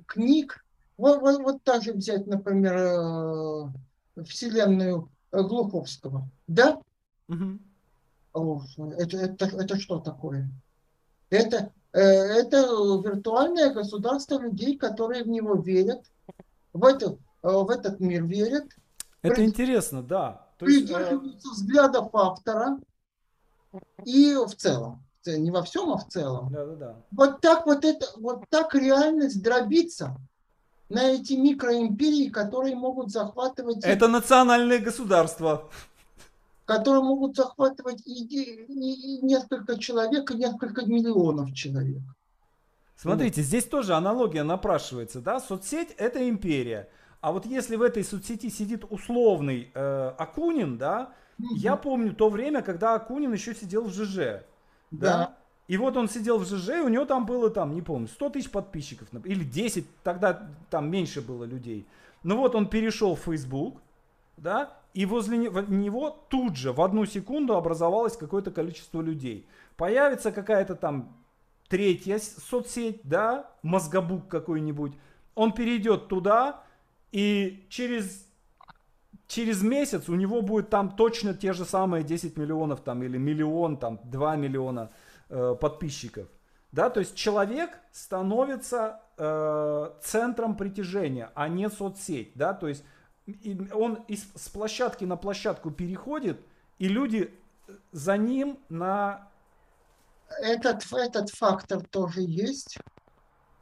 книг. 0.07 0.65
Вот, 0.97 1.21
вот, 1.21 1.43
вот 1.43 1.63
так 1.63 1.83
же 1.83 1.93
взять, 1.93 2.27
например, 2.27 2.75
э, 2.77 4.23
вселенную 4.25 5.09
Глуховского. 5.31 6.29
Да? 6.47 6.81
Угу. 7.29 8.63
Это, 8.99 9.17
это, 9.19 9.45
это 9.45 9.79
что 9.79 10.01
такое? 10.01 10.49
Это, 11.29 11.73
э, 11.93 12.01
это 12.01 12.59
виртуальное 13.05 13.73
государство 13.73 14.41
людей, 14.41 14.79
которые 14.79 15.25
в 15.25 15.29
него 15.29 15.57
верят, 15.57 16.05
в, 16.73 16.85
это, 16.85 17.19
э, 17.43 17.49
в 17.51 17.69
этот 17.69 18.01
мир 18.01 18.25
верят. 18.25 18.65
Это 19.21 19.35
прид... 19.35 19.51
интересно, 19.51 20.03
да. 20.03 20.49
То 20.59 20.65
придерживаются 20.65 21.49
есть, 21.49 21.59
взглядов 21.59 22.15
автора 22.15 22.79
и 24.05 24.35
в 24.35 24.55
целом 24.55 25.03
не 25.27 25.51
во 25.51 25.63
всем, 25.63 25.91
а 25.91 25.99
в 25.99 26.09
целом. 26.09 26.53
Да, 26.53 26.65
да, 26.67 26.75
да. 26.75 26.97
Вот 27.11 27.41
так 27.41 27.67
вот 27.67 27.85
это, 27.85 28.07
вот 28.17 28.45
так 28.51 28.75
реальность 28.75 29.43
дробится 29.43 30.17
на 30.89 31.11
эти 31.11 31.35
микроимперии, 31.35 32.29
которые 32.29 32.77
могут 32.77 33.11
захватывать... 33.11 33.85
Это 33.85 34.09
национальные 34.09 34.79
государства. 34.79 35.71
Которые 36.67 37.03
могут 37.03 37.37
захватывать 37.37 38.03
и, 38.07 38.25
и, 38.25 39.19
и 39.19 39.25
несколько 39.25 39.79
человек, 39.79 40.31
и 40.31 40.37
несколько 40.37 40.87
миллионов 40.87 41.53
человек. 41.53 42.03
Смотрите, 42.97 43.41
вот. 43.43 43.47
здесь 43.47 43.65
тоже 43.65 43.95
аналогия 43.95 44.45
напрашивается, 44.45 45.21
да? 45.21 45.41
Соцсеть 45.41 45.91
это 45.99 46.29
империя. 46.29 46.89
А 47.21 47.33
вот 47.33 47.47
если 47.47 47.77
в 47.77 47.83
этой 47.83 48.05
соцсети 48.05 48.51
сидит 48.51 48.85
условный 48.89 49.71
э, 49.75 50.13
Акунин, 50.19 50.79
да, 50.79 51.13
угу. 51.39 51.55
я 51.57 51.77
помню 51.77 52.15
то 52.15 52.29
время, 52.29 52.63
когда 52.63 52.95
Акунин 52.95 53.33
еще 53.33 53.55
сидел 53.55 53.85
в 53.85 53.93
ЖЖ. 53.93 54.45
Да. 55.01 55.37
И 55.66 55.77
вот 55.77 55.97
он 55.97 56.09
сидел 56.09 56.39
в 56.39 56.45
ЖЖ, 56.47 56.69
и 56.69 56.81
у 56.81 56.89
него 56.89 57.07
там 57.07 57.25
было, 57.25 57.49
там, 57.49 57.75
не 57.75 57.81
помню, 57.81 58.09
100 58.09 58.31
тысяч 58.31 58.51
подписчиков, 58.51 59.09
или 59.25 59.45
10, 59.45 59.87
тогда 60.03 60.49
там 60.69 60.91
меньше 60.91 61.23
было 61.23 61.45
людей. 61.45 61.87
Ну 62.23 62.37
вот 62.37 62.55
он 62.55 62.69
перешел 62.69 63.15
в 63.15 63.21
Facebook, 63.21 63.81
да, 64.37 64.77
и 64.93 65.07
возле 65.07 65.39
него 65.39 66.11
тут 66.29 66.57
же 66.57 66.73
в 66.73 66.81
одну 66.83 67.07
секунду 67.07 67.55
образовалось 67.57 68.16
какое-то 68.16 68.51
количество 68.51 69.01
людей. 69.01 69.47
Появится 69.77 70.33
какая-то 70.33 70.75
там 70.75 71.16
третья 71.69 72.19
соцсеть, 72.19 73.01
да, 73.03 73.51
мозгобук 73.62 74.29
какой-нибудь. 74.29 74.93
Он 75.35 75.53
перейдет 75.53 76.09
туда, 76.09 76.62
и 77.11 77.65
через, 77.71 78.27
через 79.35 79.62
месяц 79.62 80.09
у 80.09 80.15
него 80.15 80.43
будет 80.43 80.70
там 80.70 80.94
точно 80.94 81.35
те 81.35 81.52
же 81.52 81.65
самые 81.65 82.05
10 82.05 82.36
миллионов 82.36 82.82
там, 82.82 83.02
или 83.02 83.19
миллион, 83.19 83.78
там, 83.78 83.98
2 84.05 84.36
миллиона 84.36 84.90
э, 85.28 85.56
подписчиков. 85.61 86.28
Да, 86.70 86.89
то 86.89 87.01
есть 87.01 87.16
человек 87.16 87.70
становится 87.90 89.01
э, 89.16 89.90
центром 90.02 90.56
притяжения, 90.56 91.32
а 91.35 91.48
не 91.48 91.69
соцсеть. 91.69 92.32
Да, 92.36 92.55
то 92.55 92.69
есть 92.69 92.85
он 93.73 93.94
из, 94.06 94.24
с 94.36 94.48
площадки 94.48 95.05
на 95.05 95.16
площадку 95.16 95.73
переходит, 95.73 96.40
и 96.78 96.86
люди 96.86 97.35
за 97.90 98.16
ним 98.16 98.61
на... 98.69 99.28
Этот, 100.43 100.86
этот 100.93 101.31
фактор 101.31 101.82
тоже 101.82 102.20
есть, 102.20 102.78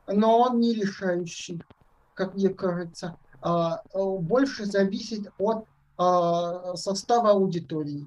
но 0.07 0.39
он 0.39 0.61
не 0.61 0.75
решающий, 0.75 1.63
как 2.15 2.35
мне 2.35 2.51
кажется. 2.51 3.17
А, 3.43 3.83
больше 3.95 4.67
зависит 4.67 5.31
от 5.39 5.67
а, 5.99 6.75
состава 6.77 7.31
аудитории. 7.31 8.07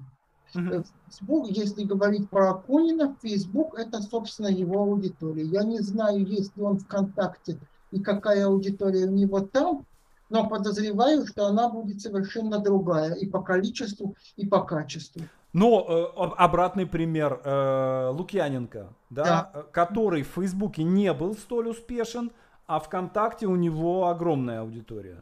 Facebook, 0.52 1.50
если 1.50 1.84
говорить 1.84 2.30
про 2.30 2.50
Акунина, 2.50 3.14
Facebook 3.22 3.78
это, 3.78 4.00
собственно, 4.00 4.46
его 4.46 4.82
аудитория. 4.82 5.44
Я 5.44 5.64
не 5.64 5.80
знаю, 5.80 6.24
есть 6.24 6.56
ли 6.56 6.62
он 6.62 6.78
ВКонтакте 6.78 7.58
и 7.90 8.00
какая 8.00 8.46
аудитория 8.46 9.06
у 9.06 9.10
него 9.10 9.40
там, 9.40 9.84
но 10.28 10.48
подозреваю, 10.48 11.26
что 11.26 11.46
она 11.46 11.68
будет 11.68 12.00
совершенно 12.00 12.58
другая 12.58 13.14
и 13.14 13.26
по 13.26 13.42
количеству, 13.42 14.16
и 14.36 14.46
по 14.46 14.62
качеству. 14.62 15.22
Но 15.52 15.86
э, 15.88 16.22
обратный 16.36 16.86
пример 16.86 17.40
э, 17.42 18.10
Лукьяненко, 18.12 18.92
да, 19.08 19.24
да. 19.24 19.50
Э, 19.54 19.62
который 19.72 20.22
в 20.22 20.28
Фейсбуке 20.28 20.82
не 20.82 21.12
был 21.14 21.34
столь 21.34 21.68
успешен, 21.68 22.32
а 22.66 22.80
ВКонтакте 22.80 23.46
у 23.46 23.56
него 23.56 24.08
огромная 24.08 24.60
аудитория. 24.60 25.18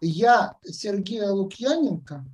Я 0.00 0.56
Сергея 0.62 1.30
Лукьяненко 1.30 2.24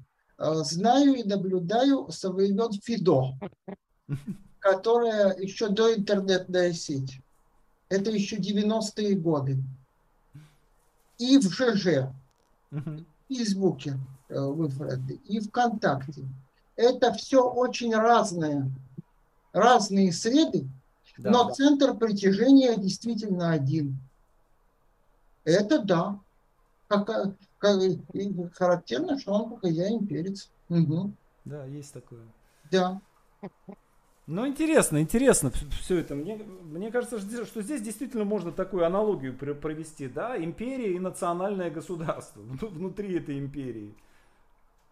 Э, 0.43 0.65
знаю 0.65 1.15
и 1.15 1.23
наблюдаю 1.23 2.11
со 2.11 2.33
времен 2.33 2.73
ФИДО, 2.73 3.39
которая 4.59 5.37
еще 5.39 5.69
до 5.69 5.95
интернетная 5.95 6.73
сеть. 6.73 7.21
Это 7.89 8.11
еще 8.11 8.37
90-е 8.39 9.15
годы. 9.15 9.63
И 11.19 11.39
в 11.39 11.45
ЖЖ, 11.45 12.09
в 12.71 13.05
Фейсбуке, 13.29 13.99
и 14.29 15.41
ВКонтакте. 15.41 16.25
Это 16.75 17.13
все 17.13 17.49
очень 17.49 17.95
разное. 17.95 18.69
Разные 19.53 20.11
среды, 20.13 20.67
да, 21.19 21.31
но 21.31 21.45
да. 21.45 21.53
центр 21.53 21.95
притяжения 21.95 22.77
действительно 22.77 23.51
один. 23.51 23.99
Это 25.45 25.83
да. 25.83 26.19
Как, 26.89 27.07
как, 27.59 27.81
характерно, 28.55 29.19
что 29.19 29.33
он 29.33 29.59
хозяин 29.59 30.07
перец. 30.07 30.51
Угу. 30.69 31.13
Да, 31.45 31.65
есть 31.67 31.93
такое. 31.93 32.23
Да. 32.71 33.01
Ну, 34.27 34.47
интересно, 34.47 35.01
интересно 35.03 35.51
все 35.81 35.99
это. 35.99 36.15
Мне, 36.15 36.37
мне 36.37 36.93
кажется, 36.93 37.19
что 37.45 37.63
здесь 37.63 37.83
действительно 37.83 38.25
можно 38.25 38.53
такую 38.53 38.87
аналогию 38.87 39.37
провести, 39.37 40.07
да, 40.07 40.37
империя 40.37 40.95
и 40.95 40.99
национальное 41.01 41.71
государство 41.71 42.41
внутри 42.61 43.19
этой 43.19 43.39
империи. 43.39 43.95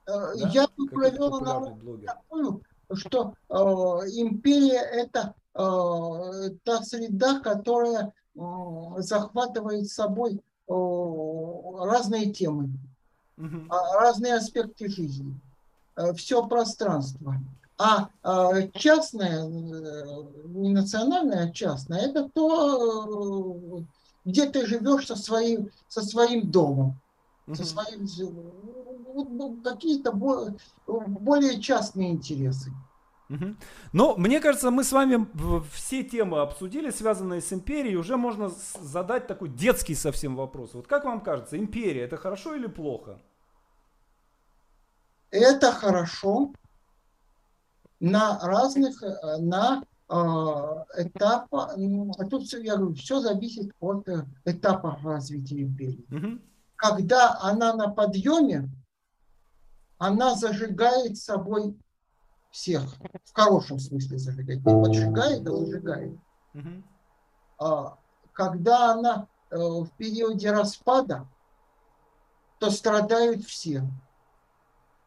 Э, 0.07 0.35
да? 0.37 0.49
Я 0.49 0.67
бы 0.77 0.89
провел 0.89 1.37
аналогию 1.37 2.01
такую, 2.07 2.63
что 2.95 3.35
э, 3.49 3.55
империя 3.55 4.81
это 4.81 5.35
та 5.53 6.83
среда, 6.83 7.41
которая 7.41 8.13
э, 8.37 8.41
захватывает 8.99 9.89
собой 9.89 10.41
э, 10.69 10.73
разные 10.73 12.33
темы, 12.33 12.71
угу. 13.37 13.67
разные 13.69 14.35
аспекты 14.35 14.89
жизни, 14.89 15.35
э, 15.97 16.13
все 16.15 16.47
пространство. 16.47 17.37
А 17.79 18.11
э, 18.23 18.69
частное, 18.75 19.45
э, 19.45 20.23
не 20.45 20.71
национальное, 20.71 21.49
а 21.49 21.51
частное, 21.51 22.01
это 22.01 22.29
то, 22.29 23.57
э, 23.57 23.83
где 24.27 24.51
ты 24.51 24.67
живешь 24.67 25.07
со 25.07 25.17
своим, 25.17 25.71
со 25.89 26.03
своим 26.03 26.51
домом, 26.51 27.01
угу. 27.47 27.57
со 27.57 27.65
своим, 27.65 28.07
ну, 29.15 29.59
какие-то 29.65 30.13
более 30.13 31.61
частные 31.61 32.13
интересы. 32.13 32.71
Угу. 33.31 33.55
Но 33.93 34.16
мне 34.16 34.40
кажется, 34.40 34.70
мы 34.70 34.82
с 34.82 34.90
вами 34.90 35.27
все 35.73 36.02
темы 36.02 36.40
обсудили, 36.40 36.90
связанные 36.90 37.40
с 37.40 37.52
империей. 37.52 37.97
Уже 37.97 38.16
можно 38.16 38.51
задать 38.81 39.28
такой 39.28 39.48
детский 39.48 39.94
совсем 39.94 40.35
вопрос. 40.36 40.74
Вот 40.74 40.89
как 40.89 41.05
вам 41.05 41.20
кажется, 41.20 41.57
империя 41.57 42.02
это 42.02 42.16
хорошо 42.16 42.57
или 42.57 42.66
плохо? 42.66 43.20
Это 45.31 45.70
хорошо 45.70 46.52
на 48.01 48.40
разных, 48.40 49.01
на 49.39 49.85
э, 50.09 50.15
этапах, 50.97 51.77
а 52.19 52.24
тут 52.24 52.44
все, 52.47 52.61
я 52.62 52.77
говорю, 52.77 52.94
все 52.94 53.20
зависит 53.20 53.70
от 53.78 54.09
э, 54.09 54.24
этапа 54.44 54.98
развития 55.05 55.62
империи. 55.62 56.05
Угу. 56.11 56.40
Когда 56.74 57.39
она 57.40 57.74
на 57.74 57.90
подъеме, 57.90 58.69
она 59.98 60.35
зажигает 60.35 61.16
собой 61.16 61.77
всех, 62.51 62.83
в 63.25 63.33
хорошем 63.33 63.79
смысле 63.79 64.19
зажигает, 64.19 64.65
не 64.65 64.83
поджигает, 64.83 65.47
а 65.47 65.57
зажигает. 65.57 66.19
А, 67.59 67.99
когда 68.33 68.93
она 68.93 69.27
э, 69.51 69.57
в 69.57 69.91
периоде 69.97 70.51
распада, 70.51 71.27
то 72.59 72.71
страдают 72.71 73.45
все, 73.45 73.83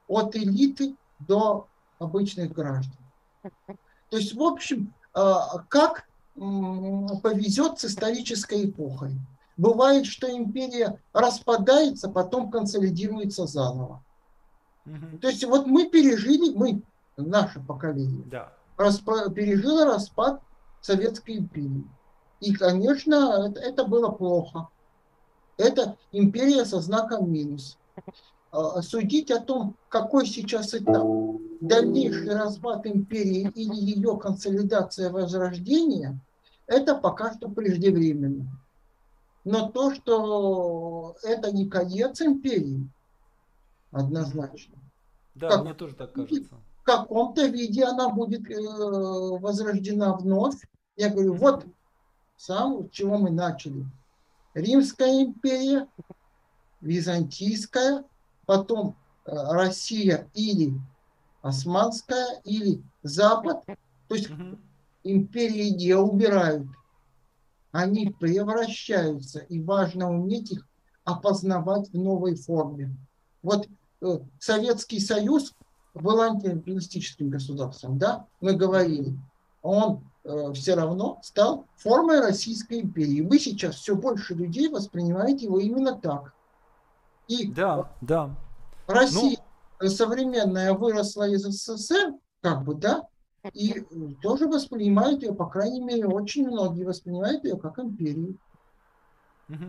от 0.07 0.36
элиты 0.36 0.95
до 1.20 1.68
обычных 1.99 2.53
граждан. 2.53 2.98
То 4.10 4.18
есть, 4.18 4.34
в 4.34 4.41
общем, 4.41 4.94
а, 5.14 5.60
как 5.70 6.07
повезет 6.36 7.80
с 7.80 7.86
исторической 7.86 8.65
эпохой. 8.65 9.11
Бывает, 9.56 10.07
что 10.07 10.36
империя 10.36 10.99
распадается, 11.14 12.10
потом 12.10 12.49
консолидируется 12.49 13.45
заново. 13.45 14.03
То 15.22 15.30
есть 15.30 15.44
вот 15.45 15.68
мы 15.68 15.90
пережили, 15.90 16.56
мы, 16.56 16.82
наше 17.18 17.60
поколение, 17.60 18.23
да. 18.26 18.53
распа, 18.77 19.30
пережило 19.30 19.85
распад 19.85 20.41
Советской 20.81 21.38
империи. 21.38 21.85
И, 22.40 22.53
конечно, 22.53 23.48
это, 23.48 23.60
это 23.60 23.85
было 23.85 24.10
плохо. 24.10 24.68
Это 25.57 25.98
империя 26.11 26.65
со 26.65 26.81
знаком 26.81 27.31
минус. 27.31 27.77
А, 28.52 28.81
судить 28.81 29.31
о 29.31 29.40
том, 29.40 29.76
какой 29.90 30.26
сейчас 30.27 30.73
этап, 30.73 31.07
дальнейший 31.61 32.35
распад 32.35 32.85
империи 32.85 33.49
или 33.56 33.76
ее 33.76 34.18
консолидация 34.18 35.10
возрождения, 35.10 36.19
это 36.68 36.95
пока 36.95 37.34
что 37.34 37.49
преждевременно. 37.49 38.48
Но 39.45 39.69
то, 39.69 39.94
что 39.94 41.15
это 41.23 41.52
не 41.52 41.68
конец 41.68 42.22
империи, 42.22 42.88
однозначно. 43.91 44.76
Да, 45.35 45.49
как, 45.49 45.64
мне 45.64 45.73
тоже 45.73 45.95
так 45.95 46.14
кажется. 46.14 46.56
В 46.84 46.85
каком-то 46.85 47.45
виде 47.47 47.85
она 47.85 48.10
будет 48.10 48.51
э, 48.51 48.57
возрождена 48.60 50.18
вновь. 50.18 50.57
Я 50.97 51.10
говорю, 51.10 51.34
вот 51.35 51.65
сам, 52.35 52.89
с 52.89 52.91
чего 52.91 53.18
мы 53.18 53.31
начали. 53.31 53.85
Римская 54.53 55.23
империя, 55.23 55.88
Византийская, 56.81 58.03
потом 58.45 58.97
э, 59.26 59.31
Россия 59.31 60.30
или 60.34 60.73
Османская, 61.41 62.41
или 62.43 62.84
Запад. 63.01 63.64
То 64.10 64.15
есть 64.15 64.30
империи 65.05 65.69
не 65.69 65.95
убирают. 65.95 66.68
Они 67.72 68.10
превращаются, 68.10 69.39
и 69.39 69.61
важно 69.61 70.11
уметь 70.11 70.51
их 70.51 70.68
опознавать 71.05 71.89
в 71.91 71.97
новой 71.97 72.35
форме. 72.35 72.93
Вот 73.41 73.69
э, 74.01 74.19
Советский 74.38 74.99
Союз 74.99 75.53
был 75.94 76.22
антиимпериалистическим 76.22 77.30
государством, 77.30 77.98
да, 77.98 78.26
мы 78.41 78.53
говорили. 78.53 79.18
Он 79.61 80.02
э, 80.24 80.53
все 80.53 80.76
равно 80.76 81.20
стал 81.22 81.65
формой 81.78 82.20
Российской 82.20 82.82
империи. 82.82 83.22
Вы 83.22 83.40
сейчас 83.40 83.76
все 83.76 83.95
больше 83.95 84.34
людей 84.34 84.70
воспринимаете 84.70 85.45
его 85.45 85.60
именно 85.60 85.95
так. 85.95 86.34
И 87.28 87.48
да, 87.48 87.90
да. 88.02 88.36
Россия 88.88 89.38
ну, 89.80 89.88
современная 89.88 90.74
выросла 90.74 91.30
из 91.30 91.44
СССР, 91.44 92.14
как 92.41 92.64
бы, 92.64 92.76
да, 92.76 93.07
и 93.53 93.86
тоже 94.22 94.48
воспринимают 94.48 95.24
ее, 95.24 95.34
по 95.34 95.48
крайней 95.48 95.82
мере, 95.82 96.07
очень 96.07 96.48
многие 96.48 96.84
воспринимают 96.84 97.44
ее 97.44 97.57
как 97.57 97.80
империю. 97.80 98.38
Угу. 99.49 99.65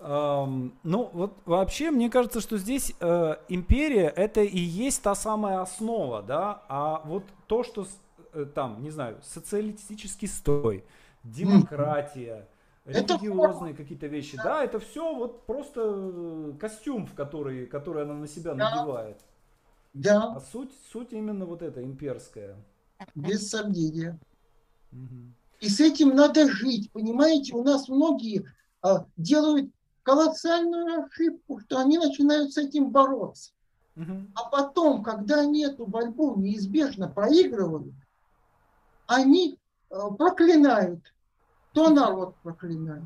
Um, 0.00 0.74
ну, 0.84 1.10
вот 1.12 1.38
вообще, 1.44 1.90
мне 1.90 2.08
кажется, 2.08 2.40
что 2.40 2.56
здесь 2.56 2.94
э, 3.00 3.36
империя 3.48 4.06
это 4.06 4.42
и 4.42 4.58
есть 4.58 5.02
та 5.02 5.16
самая 5.16 5.60
основа, 5.60 6.22
да, 6.22 6.62
а 6.68 7.02
вот 7.04 7.24
то, 7.48 7.64
что 7.64 7.84
э, 8.32 8.46
там, 8.54 8.80
не 8.80 8.90
знаю, 8.90 9.18
социалистический 9.24 10.28
строй, 10.28 10.84
демократия, 11.24 12.46
религиозные 12.84 13.74
какие-то 13.74 14.06
вещи. 14.06 14.36
Да, 14.36 14.62
это 14.62 14.78
все 14.78 15.14
вот 15.14 15.46
просто 15.46 15.80
э, 15.84 16.52
костюм, 16.60 17.06
в 17.06 17.14
который, 17.14 17.66
который 17.66 18.04
она 18.04 18.14
на 18.14 18.28
себя 18.28 18.54
да. 18.54 18.70
надевает. 18.70 19.18
Да. 19.94 20.34
А 20.36 20.40
суть, 20.40 20.72
суть 20.92 21.12
именно 21.12 21.44
вот 21.44 21.60
эта 21.62 21.82
имперская. 21.82 22.56
Без 23.16 23.50
сомнения. 23.50 24.18
Угу. 24.92 25.32
И 25.60 25.68
с 25.68 25.80
этим 25.80 26.14
надо 26.14 26.48
жить, 26.48 26.90
понимаете? 26.92 27.54
У 27.54 27.64
нас 27.64 27.88
многие 27.88 28.44
а, 28.80 29.06
делают 29.16 29.70
колоссальную 30.08 31.04
ошибку, 31.04 31.60
что 31.60 31.78
они 31.78 31.98
начинают 31.98 32.54
с 32.54 32.56
этим 32.56 32.90
бороться. 32.90 33.52
Угу. 33.96 34.12
А 34.34 34.48
потом, 34.48 35.02
когда 35.02 35.40
они 35.40 35.64
эту 35.64 35.86
борьбу 35.86 36.34
неизбежно 36.36 37.08
проигрывают, 37.08 37.92
они 39.06 39.58
а, 39.90 40.10
проклинают 40.10 41.00
то 41.72 41.90
народ 41.90 42.34
проклинает, 42.42 43.04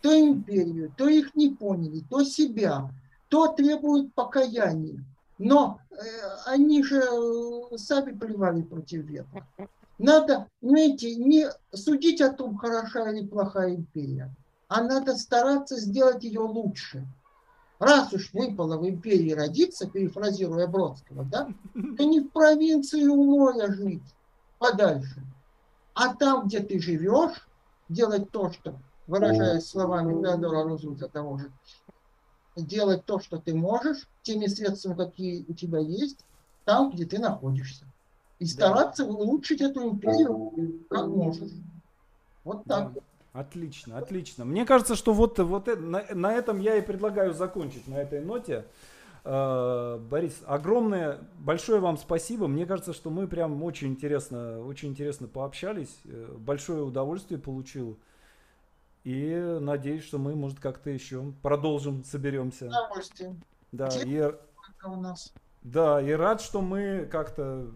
то 0.00 0.16
империю, 0.16 0.92
то 0.96 1.08
их 1.08 1.34
не 1.34 1.50
поняли, 1.50 2.04
то 2.08 2.22
себя, 2.22 2.90
то 3.28 3.48
требуют 3.48 4.14
покаяния. 4.14 5.04
Но 5.38 5.80
э, 5.90 5.96
они 6.46 6.84
же 6.84 7.00
э, 7.02 7.76
сами 7.76 8.16
плевали 8.16 8.62
против 8.62 9.04
ветра. 9.04 9.48
Надо, 9.98 10.46
знаете, 10.62 11.16
не 11.16 11.48
судить 11.72 12.20
о 12.20 12.32
том, 12.32 12.56
хороша 12.56 13.10
или 13.10 13.26
плохая 13.26 13.74
империя, 13.74 14.30
а 14.74 14.82
надо 14.82 15.14
стараться 15.14 15.76
сделать 15.76 16.24
ее 16.24 16.40
лучше. 16.40 17.06
Раз 17.78 18.12
уж 18.12 18.32
выпало 18.32 18.76
в 18.76 18.88
империи 18.88 19.30
родиться, 19.30 19.88
перефразируя 19.88 20.66
Бродского, 20.66 21.24
да, 21.24 21.48
то 21.74 22.02
не 22.02 22.18
в 22.18 22.30
провинции 22.30 23.06
у 23.06 23.22
моря 23.22 23.72
жить, 23.72 24.02
подальше. 24.58 25.22
А 25.94 26.12
там, 26.16 26.48
где 26.48 26.58
ты 26.58 26.80
живешь, 26.80 27.48
делать 27.88 28.32
то, 28.32 28.50
что, 28.50 28.76
выражаясь 29.06 29.68
словами 29.68 30.20
Теодора 30.20 30.64
Рузвельта 30.64 31.08
того 31.08 31.38
же, 31.38 31.52
делать 32.56 33.04
то, 33.04 33.20
что 33.20 33.38
ты 33.38 33.54
можешь, 33.54 34.08
теми 34.22 34.46
средствами, 34.46 34.96
какие 34.96 35.44
у 35.46 35.54
тебя 35.54 35.78
есть, 35.78 36.18
там, 36.64 36.90
где 36.90 37.06
ты 37.06 37.20
находишься. 37.20 37.84
И 38.40 38.46
стараться 38.46 39.04
улучшить 39.04 39.60
эту 39.60 39.88
империю 39.88 40.84
как 40.90 41.06
можешь. 41.06 41.52
Вот 42.42 42.64
так. 42.64 42.92
Да. 42.92 43.00
Отлично, 43.34 43.98
отлично. 43.98 44.44
Мне 44.44 44.64
кажется, 44.64 44.94
что 44.94 45.12
вот, 45.12 45.40
вот 45.40 45.66
на, 45.66 46.04
на 46.14 46.32
этом 46.32 46.60
я 46.60 46.76
и 46.76 46.80
предлагаю 46.80 47.34
закончить, 47.34 47.88
на 47.88 47.96
этой 47.96 48.20
ноте. 48.20 48.64
Э, 49.24 49.98
Борис, 50.08 50.40
огромное, 50.46 51.18
большое 51.40 51.80
вам 51.80 51.98
спасибо. 51.98 52.46
Мне 52.46 52.64
кажется, 52.64 52.92
что 52.92 53.10
мы 53.10 53.26
прям 53.26 53.60
очень 53.64 53.88
интересно, 53.88 54.64
очень 54.64 54.90
интересно 54.90 55.26
пообщались. 55.26 55.98
Э, 56.04 56.36
большое 56.38 56.84
удовольствие 56.84 57.40
получил. 57.40 57.98
И 59.02 59.58
надеюсь, 59.60 60.04
что 60.04 60.18
мы, 60.18 60.36
может, 60.36 60.60
как-то 60.60 60.90
еще 60.90 61.32
продолжим, 61.42 62.04
соберемся. 62.04 62.66
Удовольствие. 62.66 63.34
Да, 63.72 63.88
и, 64.04 64.32
у 64.84 64.96
нас. 65.00 65.34
да, 65.62 66.00
и 66.00 66.12
рад, 66.12 66.40
что 66.40 66.62
мы 66.62 67.08
как-то 67.10 67.66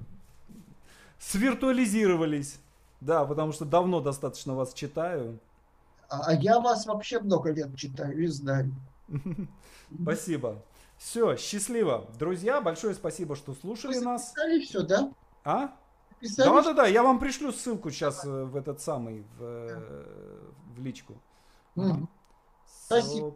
свиртуализировались. 1.18 2.60
Да, 3.00 3.24
потому 3.24 3.50
что 3.50 3.64
давно 3.64 4.00
достаточно 4.00 4.54
вас 4.54 4.72
читаю. 4.72 5.40
А, 6.08 6.22
а 6.26 6.34
я 6.34 6.58
вас 6.60 6.86
вообще 6.86 7.20
много 7.20 7.50
лет 7.52 7.76
читаю 7.76 8.22
и 8.22 8.26
знаю. 8.26 8.74
Спасибо. 10.02 10.64
Все, 10.96 11.36
счастливо. 11.36 12.08
Друзья, 12.18 12.60
большое 12.60 12.94
спасибо, 12.94 13.36
что 13.36 13.54
слушали 13.54 13.94
Вы 13.98 14.04
нас. 14.04 14.34
Вы 14.36 14.60
все, 14.60 14.82
да? 14.82 15.12
А? 15.44 15.76
Да, 16.36 16.62
да, 16.62 16.72
да, 16.72 16.86
я 16.86 17.04
вам 17.04 17.20
пришлю 17.20 17.52
ссылку 17.52 17.90
сейчас 17.90 18.24
э, 18.24 18.44
в 18.44 18.56
этот 18.56 18.80
самый, 18.80 19.24
в, 19.38 19.42
э, 19.42 20.50
в 20.74 20.82
личку. 20.82 21.14
Спасибо. 22.66 23.34